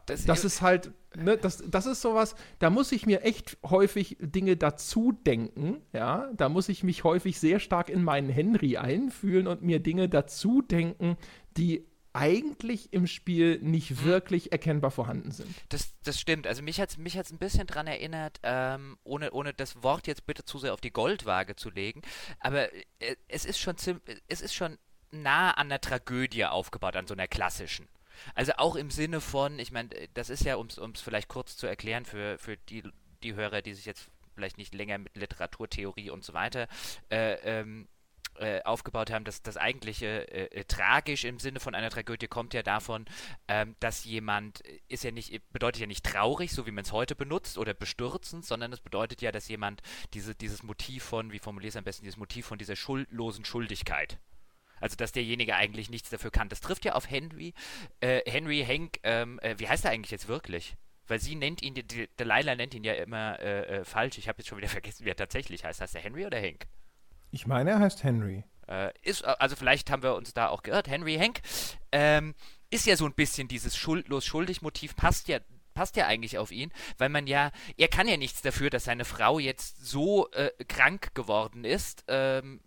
das, 0.07 0.25
das 0.25 0.45
ist 0.45 0.63
halt, 0.63 0.93
ne, 1.17 1.37
das, 1.37 1.63
das 1.67 1.87
ist 1.87 2.01
sowas, 2.01 2.35
da 2.59 2.71
muss 2.71 2.93
ich 2.93 3.07
mir 3.07 3.23
echt 3.23 3.59
häufig 3.65 4.17
Dinge 4.21 4.57
dazu 4.57 5.13
denken, 5.13 5.83
ja, 5.93 6.31
da 6.35 6.49
muss 6.49 6.69
ich 6.69 6.85
mich 6.85 7.05
häufig 7.05 7.41
sehr 7.41 7.61
stark 7.61 7.89
in 7.89 8.05
meinen 8.05 8.31
Henry 8.31 8.77
einfühlen 8.77 9.47
und 9.47 9.63
mir 9.63 9.81
Dinge 9.81 10.09
dazu 10.09 10.63
denken, 10.63 11.17
die 11.57 11.87
eigentlich 12.13 12.93
im 12.93 13.07
Spiel 13.07 13.61
nicht 13.61 13.91
hm. 13.91 14.05
wirklich 14.05 14.53
erkennbar 14.53 14.91
vorhanden 14.91 15.31
sind. 15.31 15.55
Das, 15.69 15.95
das 16.03 16.19
stimmt. 16.21 16.47
Also 16.47 16.63
mich 16.63 16.81
hat 16.81 16.91
es 16.91 16.99
mich 16.99 17.17
hat's 17.17 17.31
ein 17.31 17.39
bisschen 17.39 17.67
daran 17.67 17.87
erinnert, 17.87 18.41
ähm, 18.43 18.99
ohne, 19.05 19.31
ohne 19.31 19.55
das 19.55 19.83
Wort 19.83 20.07
jetzt 20.07 20.27
bitte 20.27 20.45
zu 20.45 20.59
sehr 20.59 20.75
auf 20.75 20.81
die 20.81 20.93
Goldwaage 20.93 21.55
zu 21.55 21.71
legen, 21.71 22.03
aber 22.41 22.73
äh, 22.99 23.17
es 23.29 23.45
ist 23.45 23.59
schon 23.59 23.77
es 24.27 24.41
ist 24.41 24.55
schon 24.55 24.79
nah 25.13 25.53
an 25.53 25.69
der 25.69 25.81
Tragödie 25.81 26.45
aufgebaut, 26.47 26.97
an 26.97 27.07
so 27.07 27.15
einer 27.15 27.29
klassischen. 27.29 27.89
Also 28.35 28.53
auch 28.57 28.77
im 28.77 28.91
Sinne 28.91 29.21
von, 29.21 29.59
ich 29.59 29.73
meine, 29.73 29.91
das 30.15 30.31
ist 30.31 30.45
ja, 30.45 30.57
um 30.57 30.67
es 30.67 31.01
vielleicht 31.01 31.29
kurz 31.29 31.57
zu 31.57 31.67
erklären 31.67 32.05
für, 32.05 32.39
für 32.39 32.57
die, 32.57 32.83
die 33.23 33.35
Hörer, 33.35 33.63
die 33.63 33.75
sich 33.75 33.85
jetzt 33.85 34.11
vielleicht 34.35 34.59
nicht 34.59 34.75
länger 34.75 34.99
mit 34.99 35.17
Literaturtheorie 35.17 36.11
und 36.11 36.25
so 36.25 36.33
weiter 36.33 36.69
äh, 37.11 37.35
ähm, 37.45 37.89
äh, 38.37 38.63
aufgebaut 38.63 39.11
haben, 39.11 39.25
dass 39.25 39.43
das 39.43 39.57
eigentliche 39.57 40.07
äh, 40.33 40.61
äh, 40.61 40.65
tragisch 40.65 41.25
im 41.25 41.39
Sinne 41.39 41.61
von 41.61 41.75
einer 41.75 41.91
Tragödie 41.91 42.29
kommt 42.29 42.55
ja 42.55 42.63
davon, 42.63 43.05
ähm, 43.49 43.77
dass 43.81 44.05
jemand 44.05 44.61
ist 44.89 45.05
ja 45.05 45.11
nicht 45.11 45.43
bedeutet 45.53 45.81
ja 45.81 45.87
nicht 45.87 46.07
traurig, 46.07 46.53
so 46.53 46.67
wie 46.67 46.71
man 46.71 46.85
es 46.85 46.93
heute 46.93 47.15
benutzt 47.15 47.59
oder 47.59 47.75
bestürzend, 47.75 48.47
sondern 48.47 48.73
es 48.73 48.81
bedeutet 48.81 49.21
ja, 49.21 49.31
dass 49.31 49.49
jemand 49.49 49.83
diese, 50.15 50.35
dieses 50.35 50.63
Motiv 50.63 51.05
von, 51.05 51.33
wie 51.33 51.39
formuliere 51.39 51.69
es 51.69 51.77
am 51.77 51.85
besten, 51.85 52.05
dieses 52.05 52.17
Motiv 52.17 52.47
von 52.47 52.59
dieser 52.59 52.77
schuldlosen 52.77 53.45
Schuldigkeit 53.45 54.19
also, 54.81 54.97
dass 54.97 55.13
derjenige 55.13 55.55
eigentlich 55.55 55.91
nichts 55.91 56.11
dafür 56.11 56.31
kann. 56.31 56.49
Das 56.49 56.61
trifft 56.61 56.85
ja 56.85 56.95
auf 56.95 57.09
Henry. 57.09 57.55
Äh, 58.01 58.23
Henry 58.29 58.65
Hank, 58.67 58.99
ähm, 59.03 59.39
äh, 59.41 59.59
wie 59.59 59.69
heißt 59.69 59.85
er 59.85 59.93
eigentlich 59.93 60.11
jetzt 60.11 60.29
wirklich? 60.29 60.77
Weil 61.07 61.21
sie 61.21 61.35
nennt 61.35 61.63
ihn, 61.63 61.75
die, 61.75 62.09
Delilah 62.19 62.55
nennt 62.55 62.75
ihn 62.75 62.85
ja 62.85 62.95
immer 62.95 63.39
äh, 63.41 63.79
äh, 63.79 63.85
falsch. 63.85 64.19
Ich 64.19 64.29
habe 64.29 64.39
jetzt 64.39 64.49
schon 64.49 64.59
wieder 64.59 64.69
vergessen, 64.71 65.05
wie 65.05 65.11
er 65.11 65.17
tatsächlich 65.17 65.65
heißt. 65.65 65.81
Heißt 65.81 65.95
er 65.95 66.01
Henry 66.01 66.27
oder 66.27 66.41
Hank? 66.41 66.67
Ich 67.31 67.47
meine, 67.47 67.71
er 67.71 67.79
heißt 67.79 68.03
Henry. 68.03 68.45
Äh, 68.67 68.93
ist, 69.03 69.25
also 69.25 69.57
vielleicht 69.57 69.91
haben 69.91 70.03
wir 70.03 70.15
uns 70.15 70.33
da 70.33 70.49
auch 70.49 70.63
gehört. 70.63 70.89
Henry 70.89 71.17
Hank 71.17 71.41
ähm, 71.93 72.35
ist 72.71 72.87
ja 72.87 72.97
so 72.97 73.05
ein 73.05 73.15
bisschen 73.15 73.49
dieses 73.49 73.77
schuldlos-schuldig-Motiv, 73.77 74.97
passt 74.97 75.29
ja 75.29 75.41
passt 75.75 75.97
ja 75.97 76.07
eigentlich 76.07 76.37
auf 76.37 76.51
ihn, 76.51 76.73
weil 76.99 77.09
man 77.09 77.27
ja, 77.27 77.53
er 77.77 77.89
kann 77.89 78.09
ja 78.09 78.17
nichts 78.17 78.43
dafür, 78.43 78.71
dass 78.71 78.85
seine 78.85 79.05
Frau 79.05 79.39
jetzt 79.39 79.85
so 79.85 80.31
äh, 80.33 80.51
krank 80.69 81.15
geworden 81.15 81.65
ist, 81.65 82.05
ähm, 82.09 82.61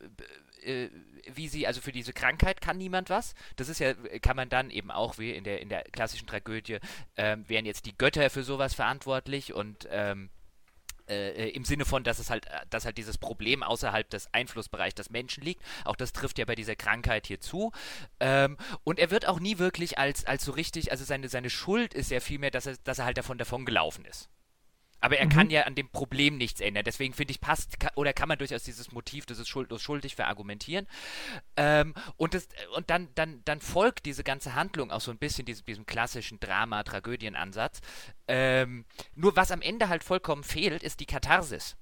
äh, 0.66 0.90
wie 1.34 1.48
sie, 1.48 1.68
also 1.68 1.82
für 1.82 1.92
diese 1.92 2.14
Krankheit 2.14 2.62
kann 2.62 2.78
niemand 2.78 3.10
was. 3.10 3.34
Das 3.56 3.70
ist 3.70 3.80
ja, 3.80 3.94
kann 4.22 4.36
man 4.36 4.50
dann 4.50 4.70
eben 4.70 4.92
auch 4.92 5.18
wie 5.18 5.32
in 5.32 5.44
der, 5.44 5.62
in 5.62 5.70
der 5.70 5.84
klassischen 5.84 6.28
Tragödie, 6.28 6.80
ähm, 7.18 7.48
wären 7.48 7.66
jetzt 7.66 7.86
die 7.86 7.98
Götter 7.98 8.30
für 8.30 8.44
sowas 8.44 8.74
verantwortlich 8.74 9.54
und 9.54 9.88
ähm, 9.90 10.30
äh, 11.10 11.50
im 11.50 11.66
Sinne 11.66 11.86
von, 11.86 12.04
dass 12.04 12.20
es 12.20 12.30
halt, 12.30 12.46
dass 12.70 12.86
halt 12.86 12.98
dieses 12.98 13.18
Problem 13.18 13.64
außerhalb 13.64 14.10
des 14.10 14.34
Einflussbereichs 14.34 14.96
des 14.96 15.10
Menschen 15.10 15.44
liegt. 15.44 15.62
Auch 15.86 15.96
das 15.96 16.14
trifft 16.14 16.40
ja 16.40 16.46
bei 16.46 16.56
dieser 16.56 16.76
Krankheit 16.76 17.28
hier 17.28 17.40
zu. 17.40 17.72
Ähm, 18.20 18.58
und 18.84 19.00
er 19.00 19.12
wird 19.12 19.28
auch 19.28 19.40
nie 19.40 19.58
wirklich 19.58 19.98
als, 19.98 20.26
als 20.26 20.46
so 20.46 20.52
richtig, 20.52 20.92
also 20.92 21.04
seine, 21.04 21.30
seine 21.30 21.50
Schuld 21.50 21.94
ist 21.94 22.12
ja 22.12 22.20
vielmehr, 22.20 22.52
dass 22.52 22.66
er, 22.66 22.78
dass 22.84 23.00
er 23.00 23.06
halt 23.06 23.18
davon 23.18 23.38
davon 23.38 23.66
gelaufen 23.66 24.06
ist. 24.06 24.30
Aber 25.04 25.18
er 25.18 25.26
mhm. 25.26 25.32
kann 25.32 25.50
ja 25.50 25.64
an 25.64 25.76
dem 25.76 25.90
Problem 25.90 26.38
nichts 26.38 26.62
ändern. 26.62 26.86
Deswegen 26.86 27.14
finde 27.14 27.32
ich, 27.32 27.42
passt 27.42 27.76
oder 27.96 28.14
kann 28.14 28.30
man 28.30 28.38
durchaus 28.38 28.64
dieses 28.64 28.94
Motiv, 28.94 29.26
dieses 29.26 29.50
schuldlos 29.50 29.82
schuldig 29.82 30.16
verargumentieren. 30.16 30.88
Ähm, 31.58 31.94
und 32.16 32.34
das, 32.34 32.48
und 32.78 32.90
dann, 32.90 33.10
dann, 33.14 33.42
dann 33.44 33.60
folgt 33.60 34.06
diese 34.06 34.24
ganze 34.24 34.56
Handlung 34.56 34.92
auch 34.92 35.02
so 35.02 35.12
ein 35.12 35.18
bisschen 35.18 35.46
diesem, 35.46 35.66
diesem 35.66 35.86
klassischen 35.86 36.40
Drama-Tragödienansatz. 36.40 37.82
Ähm, 38.30 38.86
nur 39.14 39.36
was 39.36 39.52
am 39.52 39.62
Ende 39.62 39.90
halt 39.90 40.06
vollkommen 40.06 40.46
fehlt, 40.46 40.84
ist 40.84 41.02
die 41.02 41.06
Katharsis 41.06 41.76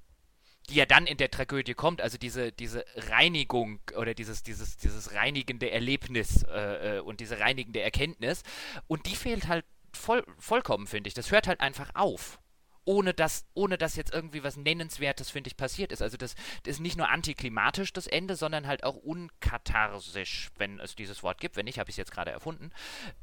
die 0.69 0.75
ja 0.75 0.85
dann 0.85 1.07
in 1.07 1.17
der 1.17 1.31
Tragödie 1.31 1.73
kommt, 1.73 2.01
also 2.01 2.19
diese, 2.19 2.51
diese 2.51 2.85
Reinigung 2.95 3.79
oder 3.97 4.13
dieses, 4.13 4.43
dieses, 4.43 4.77
dieses 4.77 5.13
reinigende 5.15 5.71
Erlebnis 5.71 6.43
äh, 6.43 6.97
äh 6.97 6.99
und 6.99 7.19
diese 7.19 7.39
reinigende 7.39 7.81
Erkenntnis. 7.81 8.43
Und 8.87 9.07
die 9.07 9.15
fehlt 9.15 9.47
halt 9.47 9.65
voll, 9.91 10.23
vollkommen, 10.37 10.85
finde 10.85 11.07
ich. 11.07 11.13
Das 11.15 11.31
hört 11.31 11.47
halt 11.47 11.59
einfach 11.59 11.89
auf 11.95 12.39
ohne 12.85 13.13
dass, 13.13 13.45
ohne 13.53 13.77
dass 13.77 13.95
jetzt 13.95 14.13
irgendwie 14.13 14.43
was 14.43 14.57
Nennenswertes, 14.57 15.29
finde 15.29 15.49
ich, 15.49 15.57
passiert 15.57 15.91
ist. 15.91 16.01
Also 16.01 16.17
das, 16.17 16.35
das, 16.63 16.75
ist 16.75 16.79
nicht 16.79 16.97
nur 16.97 17.09
antiklimatisch, 17.09 17.93
das 17.93 18.07
Ende, 18.07 18.35
sondern 18.35 18.67
halt 18.67 18.83
auch 18.83 18.95
unkatharsisch, 18.95 20.49
wenn 20.57 20.79
es 20.79 20.95
dieses 20.95 21.23
Wort 21.23 21.39
gibt. 21.39 21.55
Wenn 21.55 21.65
nicht, 21.65 21.79
habe 21.79 21.89
ich 21.89 21.93
es 21.93 21.97
jetzt 21.97 22.11
gerade 22.11 22.31
erfunden. 22.31 22.71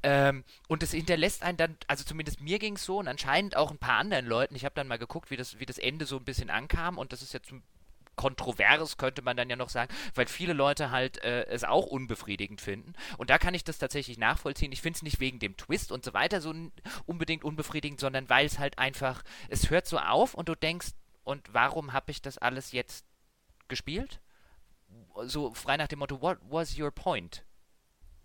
Ähm, 0.03 0.45
und 0.69 0.83
es 0.83 0.93
hinterlässt 0.93 1.43
einen 1.43 1.59
dann, 1.59 1.77
also 1.87 2.05
zumindest 2.05 2.41
mir 2.41 2.59
ging 2.59 2.77
es 2.77 2.85
so 2.85 2.99
und 2.99 3.09
anscheinend 3.09 3.57
auch 3.57 3.71
ein 3.71 3.79
paar 3.79 3.99
anderen 3.99 4.27
Leuten. 4.27 4.55
Ich 4.55 4.65
habe 4.65 4.75
dann 4.75 4.89
mal 4.89 4.99
geguckt, 4.99 5.31
wie 5.31 5.37
das, 5.37 5.59
wie 5.59 5.67
das 5.67 5.79
Ende 5.79 6.07
so 6.07 6.17
ein 6.17 6.25
bisschen 6.25 6.51
ankam 6.51 6.99
und 6.99 7.13
das 7.13 7.23
ist 7.23 7.33
jetzt 7.33 7.53
kontrovers, 8.19 8.99
könnte 8.99 9.23
man 9.23 9.37
dann 9.37 9.49
ja 9.49 9.57
noch 9.57 9.71
sagen, 9.71 9.95
weil 10.15 10.27
viele 10.27 10.53
Leute 10.53 10.91
halt 10.91 11.23
äh, 11.23 11.45
es 11.47 11.65
auch 11.65 11.87
unbefriedigend 11.87 12.61
finden. 12.61 12.93
Und 13.17 13.31
da 13.31 13.39
kann 13.39 13.55
ich 13.55 13.65
das 13.65 13.79
tatsächlich 13.79 14.19
nachvollziehen. 14.19 14.73
Ich 14.73 14.83
finde 14.83 14.97
es 14.97 15.03
nicht 15.03 15.21
wegen 15.21 15.39
dem 15.39 15.57
Twist 15.57 15.93
und 15.93 16.05
so 16.05 16.13
weiter 16.13 16.41
so 16.41 16.53
unbedingt 17.07 17.45
unbefriedigend, 17.45 18.01
sondern 18.01 18.29
weil 18.29 18.45
es 18.45 18.59
halt 18.59 18.79
einfach, 18.79 19.23
es 19.49 19.71
hört 19.71 19.87
so 19.87 19.99
auf 19.99 20.35
und 20.35 20.49
du 20.49 20.57
denkst, 20.57 20.89
und 21.23 21.47
warum 21.53 21.93
habe 21.93 22.11
ich 22.11 22.21
das 22.21 22.39
alles 22.39 22.73
jetzt 22.73 23.07
gespielt? 23.69 24.21
So 25.25 25.55
frei 25.55 25.77
nach 25.77 25.89
dem 25.89 26.01
Motto, 26.01 26.21
what 26.21 26.39
was 26.49 26.77
your 26.77 26.91
point? 26.91 27.45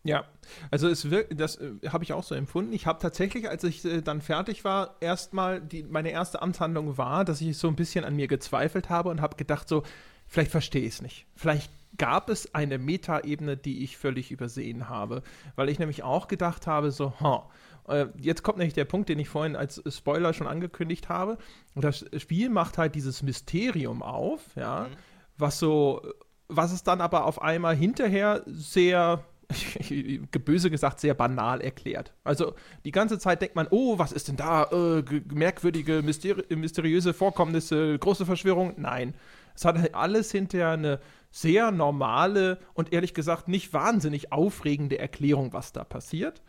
Ja, 0.05 0.25
also 0.69 0.89
es 0.89 1.09
wirkt, 1.09 1.39
das 1.39 1.55
äh, 1.55 1.71
habe 1.87 2.03
ich 2.03 2.11
auch 2.11 2.23
so 2.23 2.35
empfunden. 2.35 2.73
Ich 2.73 2.85
habe 2.85 2.99
tatsächlich, 2.99 3.49
als 3.49 3.63
ich 3.63 3.85
äh, 3.85 4.01
dann 4.01 4.21
fertig 4.21 4.65
war, 4.65 4.97
erstmal 4.99 5.61
die 5.61 5.83
meine 5.83 6.11
erste 6.11 6.41
Amtshandlung 6.41 6.97
war, 6.97 7.23
dass 7.23 7.39
ich 7.39 7.57
so 7.57 7.69
ein 7.69 7.77
bisschen 7.77 8.03
an 8.03 8.15
mir 8.15 8.27
gezweifelt 8.27 8.89
habe 8.89 9.09
und 9.09 9.21
habe 9.21 9.37
gedacht 9.37 9.69
so, 9.69 9.83
vielleicht 10.27 10.51
verstehe 10.51 10.81
ich 10.81 10.95
es 10.95 11.01
nicht. 11.01 11.25
Vielleicht 11.35 11.71
gab 11.97 12.29
es 12.29 12.53
eine 12.53 12.79
Metaebene, 12.79 13.55
die 13.55 13.83
ich 13.83 13.97
völlig 13.97 14.31
übersehen 14.31 14.89
habe, 14.89 15.23
weil 15.55 15.69
ich 15.69 15.79
nämlich 15.79 16.03
auch 16.03 16.27
gedacht 16.27 16.67
habe 16.67 16.91
so, 16.91 17.13
ha, 17.21 17.49
äh, 17.87 18.07
jetzt 18.17 18.43
kommt 18.43 18.57
nämlich 18.57 18.73
der 18.73 18.85
Punkt, 18.85 19.07
den 19.07 19.19
ich 19.19 19.29
vorhin 19.29 19.55
als 19.55 19.81
Spoiler 19.87 20.33
schon 20.33 20.47
angekündigt 20.47 21.07
habe. 21.07 21.37
Das 21.75 22.03
Spiel 22.17 22.49
macht 22.49 22.77
halt 22.77 22.95
dieses 22.95 23.23
Mysterium 23.23 24.01
auf, 24.01 24.41
ja, 24.57 24.87
mhm. 24.89 24.95
was 25.37 25.59
so 25.59 26.01
was 26.49 26.71
es 26.71 26.83
dann 26.83 27.01
aber 27.01 27.25
auf 27.25 27.41
einmal 27.41 27.75
hinterher 27.75 28.43
sehr 28.45 29.23
böse 30.45 30.69
gesagt, 30.69 30.99
sehr 30.99 31.13
banal 31.13 31.61
erklärt. 31.61 32.13
Also 32.23 32.53
die 32.85 32.91
ganze 32.91 33.19
Zeit 33.19 33.41
denkt 33.41 33.55
man, 33.55 33.67
oh, 33.69 33.99
was 33.99 34.11
ist 34.11 34.27
denn 34.27 34.35
da? 34.35 34.63
Äh, 34.65 35.03
merkwürdige, 35.33 36.01
mysteri 36.01 36.55
mysteriöse 36.55 37.13
Vorkommnisse, 37.13 37.97
große 37.99 38.25
Verschwörung. 38.25 38.73
Nein. 38.77 39.13
Es 39.55 39.65
hat 39.65 39.93
alles 39.93 40.31
hinterher 40.31 40.71
eine 40.71 40.99
sehr 41.29 41.71
normale 41.71 42.59
und 42.73 42.93
ehrlich 42.93 43.13
gesagt 43.13 43.47
nicht 43.47 43.73
wahnsinnig 43.73 44.31
aufregende 44.31 44.99
Erklärung, 44.99 45.53
was 45.53 45.73
da 45.73 45.83
passiert. 45.83 46.41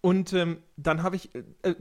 Und 0.00 0.32
ähm, 0.32 0.58
dann 0.76 1.02
habe 1.02 1.16
ich, 1.16 1.34
äh, 1.34 1.74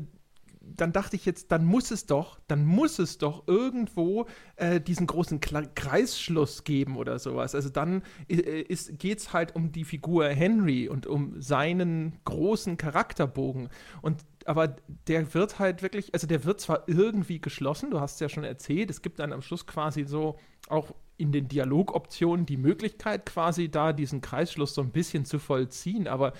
dann 0.76 0.92
dachte 0.92 1.16
ich 1.16 1.26
jetzt, 1.26 1.52
dann 1.52 1.66
muss 1.66 1.92
es 1.92 2.06
doch, 2.06 2.40
dann 2.48 2.66
muss 2.66 3.00
es 3.00 3.18
doch 3.18 3.48
irgendwo 3.48 4.28
äh, 4.56 4.82
diesen 4.82 5.08
großen 5.08 5.40
Kla 5.40 5.64
Kreisschluss 5.64 6.64
geben 6.64 6.98
oder 6.98 7.20
sowas. 7.20 7.56
Also 7.56 7.70
dann 7.70 8.04
äh, 8.28 8.64
geht 8.64 9.20
es 9.20 9.34
halt 9.34 9.56
um 9.56 9.72
die 9.72 9.86
Figur 9.86 10.28
Henry 10.28 10.88
und 10.88 11.08
um 11.08 11.42
seinen 11.42 12.20
großen 12.26 12.78
Charakterbogen. 12.78 13.70
Und 14.02 14.26
aber 14.46 14.78
der 15.08 15.34
wird 15.34 15.60
halt 15.60 15.82
wirklich, 15.82 16.14
also 16.14 16.26
der 16.26 16.46
wird 16.46 16.62
zwar 16.62 16.88
irgendwie 16.88 17.42
geschlossen, 17.42 17.92
du 17.92 18.00
hast 18.00 18.16
es 18.16 18.20
ja 18.22 18.30
schon 18.30 18.46
erzählt, 18.46 18.90
es 18.90 19.02
gibt 19.02 19.20
dann 19.20 19.34
am 19.34 19.42
Schluss 19.42 19.68
quasi 19.68 20.06
so 20.06 20.38
auch 20.70 20.94
in 21.18 21.32
den 21.32 21.48
Dialogoptionen 21.48 22.46
die 22.46 22.58
Möglichkeit, 22.58 23.26
quasi 23.26 23.70
da 23.70 23.92
diesen 23.92 24.22
Kreisschluss 24.22 24.74
so 24.74 24.82
ein 24.82 24.92
bisschen 24.92 25.26
zu 25.26 25.40
vollziehen, 25.40 26.08
aber 26.08 26.34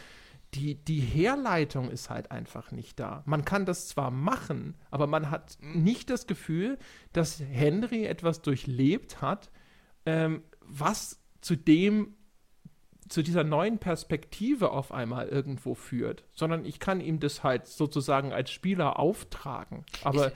die, 0.58 0.76
die 0.76 1.00
Herleitung 1.00 1.90
ist 1.90 2.10
halt 2.10 2.32
einfach 2.32 2.72
nicht 2.72 3.00
da. 3.00 3.24
Man 3.26 3.46
kann 3.46 3.66
das 3.66 3.88
zwar 3.88 4.12
machen, 4.12 4.76
aber 4.90 5.08
man 5.08 5.30
hat 5.30 5.58
mhm. 5.62 5.84
nicht 5.84 6.10
das 6.10 6.28
Gefühl, 6.28 6.78
dass 7.14 7.40
Henry 7.40 8.06
etwas 8.06 8.42
durchlebt 8.42 9.22
hat, 9.22 9.52
ähm, 10.06 10.44
was 10.62 11.22
zu 11.42 11.56
dem 11.56 12.14
zu 13.08 13.22
dieser 13.22 13.46
neuen 13.46 13.78
Perspektive 13.78 14.72
auf 14.72 14.92
einmal 14.92 15.30
irgendwo 15.30 15.76
führt, 15.76 16.26
sondern 16.34 16.66
ich 16.66 16.82
kann 16.82 17.00
ihm 17.00 17.22
das 17.22 17.42
halt 17.42 17.66
sozusagen 17.66 18.34
als 18.34 18.52
Spieler 18.52 19.00
auftragen. 19.00 19.86
Aber 20.04 20.28
ich, 20.28 20.34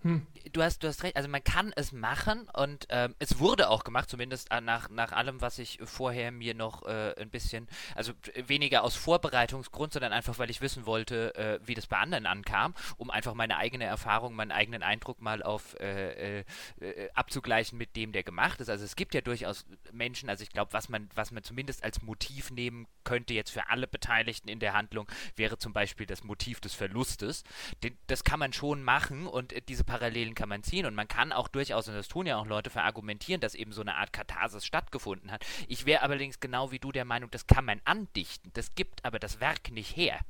hm. 0.00 0.26
Du 0.52 0.62
hast, 0.62 0.82
du 0.82 0.88
hast 0.88 1.02
recht, 1.02 1.16
also 1.16 1.28
man 1.28 1.42
kann 1.42 1.72
es 1.74 1.92
machen 1.92 2.48
und 2.52 2.86
ähm, 2.90 3.14
es 3.18 3.38
wurde 3.38 3.70
auch 3.70 3.82
gemacht, 3.82 4.10
zumindest 4.10 4.50
äh, 4.50 4.60
nach, 4.60 4.90
nach 4.90 5.12
allem, 5.12 5.40
was 5.40 5.58
ich 5.58 5.78
vorher 5.82 6.32
mir 6.32 6.54
noch 6.54 6.84
äh, 6.86 7.14
ein 7.18 7.30
bisschen, 7.30 7.66
also 7.94 8.12
weniger 8.46 8.84
aus 8.84 8.94
Vorbereitungsgrund, 8.94 9.94
sondern 9.94 10.12
einfach, 10.12 10.38
weil 10.38 10.50
ich 10.50 10.60
wissen 10.60 10.84
wollte, 10.84 11.34
äh, 11.34 11.60
wie 11.64 11.74
das 11.74 11.86
bei 11.86 11.96
anderen 11.96 12.26
ankam, 12.26 12.74
um 12.98 13.10
einfach 13.10 13.32
meine 13.32 13.56
eigene 13.56 13.84
Erfahrung, 13.84 14.34
meinen 14.34 14.52
eigenen 14.52 14.82
Eindruck 14.82 15.22
mal 15.22 15.42
auf 15.42 15.78
äh, 15.80 16.40
äh, 16.40 16.44
äh 16.80 17.10
abzugleichen 17.14 17.78
mit 17.78 17.96
dem, 17.96 18.12
der 18.12 18.22
gemacht 18.22 18.60
ist. 18.60 18.68
Also 18.68 18.84
es 18.84 18.96
gibt 18.96 19.14
ja 19.14 19.22
durchaus 19.22 19.64
Menschen, 19.92 20.28
also 20.28 20.42
ich 20.42 20.50
glaube, 20.50 20.74
was 20.74 20.90
man, 20.90 21.08
was 21.14 21.30
man 21.30 21.42
zumindest 21.42 21.82
als 21.82 22.02
Motiv 22.02 22.50
nehmen 22.50 22.86
könnte 23.02 23.32
jetzt 23.32 23.50
für 23.50 23.70
alle 23.70 23.86
Beteiligten 23.86 24.48
in 24.48 24.58
der 24.58 24.74
Handlung, 24.74 25.06
wäre 25.36 25.56
zum 25.56 25.72
Beispiel 25.72 26.06
das 26.06 26.22
Motiv 26.22 26.60
des 26.60 26.74
Verlustes. 26.74 27.44
Den, 27.82 27.96
das 28.08 28.24
kann 28.24 28.38
man 28.38 28.52
schon 28.52 28.82
machen 28.82 29.26
und 29.26 29.54
diese 29.68 29.84
Parallelen 29.84 30.33
kann 30.34 30.48
man 30.48 30.62
ziehen 30.62 30.86
und 30.86 30.94
man 30.94 31.08
kann 31.08 31.32
auch 31.32 31.48
durchaus, 31.48 31.88
und 31.88 31.94
das 31.94 32.08
tun 32.08 32.26
ja 32.26 32.36
auch 32.38 32.46
Leute, 32.46 32.70
verargumentieren, 32.70 33.40
dass 33.40 33.54
eben 33.54 33.72
so 33.72 33.80
eine 33.80 33.96
Art 33.96 34.12
Katharsis 34.12 34.64
stattgefunden 34.64 35.30
hat. 35.30 35.44
Ich 35.68 35.86
wäre 35.86 36.02
allerdings 36.02 36.40
genau 36.40 36.70
wie 36.70 36.78
du 36.78 36.92
der 36.92 37.04
Meinung, 37.04 37.30
das 37.30 37.46
kann 37.46 37.64
man 37.64 37.80
andichten, 37.84 38.50
das 38.54 38.74
gibt 38.74 39.04
aber 39.04 39.18
das 39.18 39.40
Werk 39.40 39.70
nicht 39.70 39.96
her. 39.96 40.20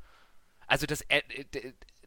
Also 0.66 0.86
das, 0.86 1.02
äh, 1.02 1.22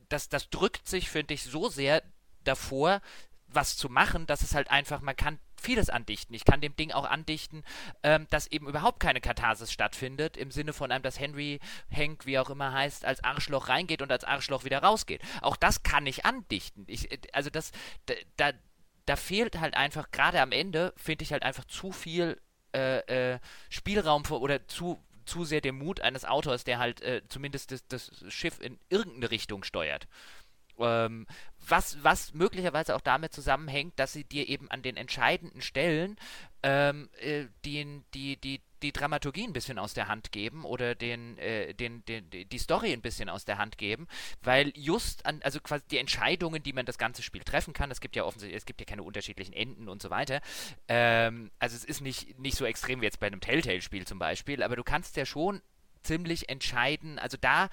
das, 0.10 0.29
das 0.29 0.49
drückt 0.49 0.88
sich, 0.88 1.10
finde 1.10 1.33
ich, 1.33 1.43
so 1.43 1.69
sehr 1.69 2.03
davor, 2.43 3.01
was 3.47 3.77
zu 3.77 3.89
machen, 3.89 4.25
dass 4.25 4.41
es 4.41 4.53
halt 4.53 4.71
einfach, 4.71 5.01
man 5.01 5.15
kann 5.15 5.39
vieles 5.62 5.89
andichten. 5.89 6.34
Ich 6.34 6.46
kann 6.46 6.62
dem 6.62 6.76
Ding 6.76 6.91
auch 6.91 7.06
andichten, 7.06 7.63
ähm, 8.04 8.28
dass 8.30 8.48
eben 8.48 8.67
überhaupt 8.67 9.00
keine 9.00 9.22
Katharsis 9.22 9.72
stattfindet, 9.72 10.38
im 10.38 10.52
Sinne 10.52 10.74
von 10.74 10.91
einem, 10.91 11.04
dass 11.04 11.20
Henry, 11.20 11.60
Hank, 11.91 12.26
wie 12.26 12.39
auch 12.39 12.50
immer 12.50 12.74
heißt, 12.74 13.06
als 13.06 13.24
Arschloch 13.24 13.70
reingeht 13.70 14.02
und 14.02 14.12
als 14.12 14.24
Arschloch 14.24 14.63
wieder 14.63 14.84
rausgeht. 14.84 15.22
Auch 15.41 15.56
das 15.56 15.84
kann 15.84 16.06
ich 16.06 16.26
andichten. 16.26 16.86
Ich, 16.88 17.12
äh, 17.12 17.20
also 17.34 17.50
das, 17.50 17.72
da, 18.38 18.52
da 19.06 19.15
fehlt 19.15 19.60
halt 19.60 19.76
einfach, 19.76 20.12
gerade 20.12 20.41
am 20.41 20.52
Ende, 20.52 20.93
finde 20.98 21.24
ich 21.24 21.32
halt 21.32 21.43
einfach 21.43 21.65
zu 21.65 21.91
viel 21.91 22.39
äh, 22.76 23.34
äh, 23.34 23.39
Spielraum 23.70 24.26
für, 24.26 24.39
oder 24.39 24.67
zu 24.67 25.04
zu 25.28 25.43
sehr 25.43 25.62
der 25.62 25.74
Mut 25.74 26.00
eines 26.00 26.26
Autors, 26.26 26.63
der 26.63 26.80
halt 26.80 27.02
äh, 27.02 27.22
zumindest 27.28 27.72
das, 27.72 27.86
das 27.88 28.12
Schiff 28.30 28.60
in 28.62 28.80
irgendeine 28.89 29.30
Richtung 29.30 29.63
steuert. 29.63 30.08
Ähm, 30.79 31.27
was, 31.69 32.01
was 32.03 32.33
möglicherweise 32.33 32.95
auch 32.95 33.01
damit 33.01 33.33
zusammenhängt, 33.33 33.99
dass 33.99 34.13
sie 34.13 34.23
dir 34.23 34.47
eben 34.47 34.71
an 34.71 34.81
den 34.81 34.95
entscheidenden 34.95 35.61
Stellen 35.61 36.17
ähm, 36.63 37.09
äh, 37.19 37.45
die, 37.65 38.03
die, 38.13 38.37
die, 38.37 38.61
die 38.81 38.91
Dramaturgie 38.91 39.43
ein 39.43 39.53
bisschen 39.53 39.79
aus 39.79 39.93
der 39.93 40.07
Hand 40.07 40.31
geben 40.31 40.63
oder 40.63 40.95
den, 40.95 41.37
äh, 41.37 41.73
den, 41.73 42.05
den, 42.05 42.29
die 42.29 42.57
Story 42.57 42.93
ein 42.93 43.01
bisschen 43.01 43.29
aus 43.29 43.45
der 43.45 43.57
Hand 43.57 43.77
geben, 43.77 44.07
weil 44.43 44.71
just 44.75 45.25
an, 45.25 45.41
also 45.43 45.59
quasi 45.59 45.83
die 45.89 45.97
Entscheidungen, 45.97 46.63
die 46.63 46.73
man 46.73 46.85
das 46.85 46.97
ganze 46.97 47.21
Spiel 47.21 47.43
treffen 47.43 47.73
kann, 47.73 47.91
es 47.91 48.01
gibt 48.01 48.15
ja 48.15 48.23
offensichtlich, 48.23 48.57
es 48.57 48.65
gibt 48.65 48.79
ja 48.79 48.85
keine 48.85 49.03
unterschiedlichen 49.03 49.53
Enden 49.53 49.89
und 49.89 50.01
so 50.01 50.09
weiter. 50.09 50.41
Ähm, 50.87 51.51
also 51.59 51.75
es 51.75 51.83
ist 51.83 52.01
nicht, 52.01 52.39
nicht 52.39 52.57
so 52.57 52.65
extrem 52.65 53.01
wie 53.01 53.05
jetzt 53.05 53.19
bei 53.19 53.27
einem 53.27 53.41
Telltale-Spiel 53.41 54.05
zum 54.05 54.19
Beispiel, 54.19 54.63
aber 54.63 54.75
du 54.75 54.83
kannst 54.83 55.17
ja 55.17 55.25
schon 55.25 55.61
ziemlich 56.03 56.49
entscheiden, 56.49 57.19
also 57.19 57.37
da 57.39 57.69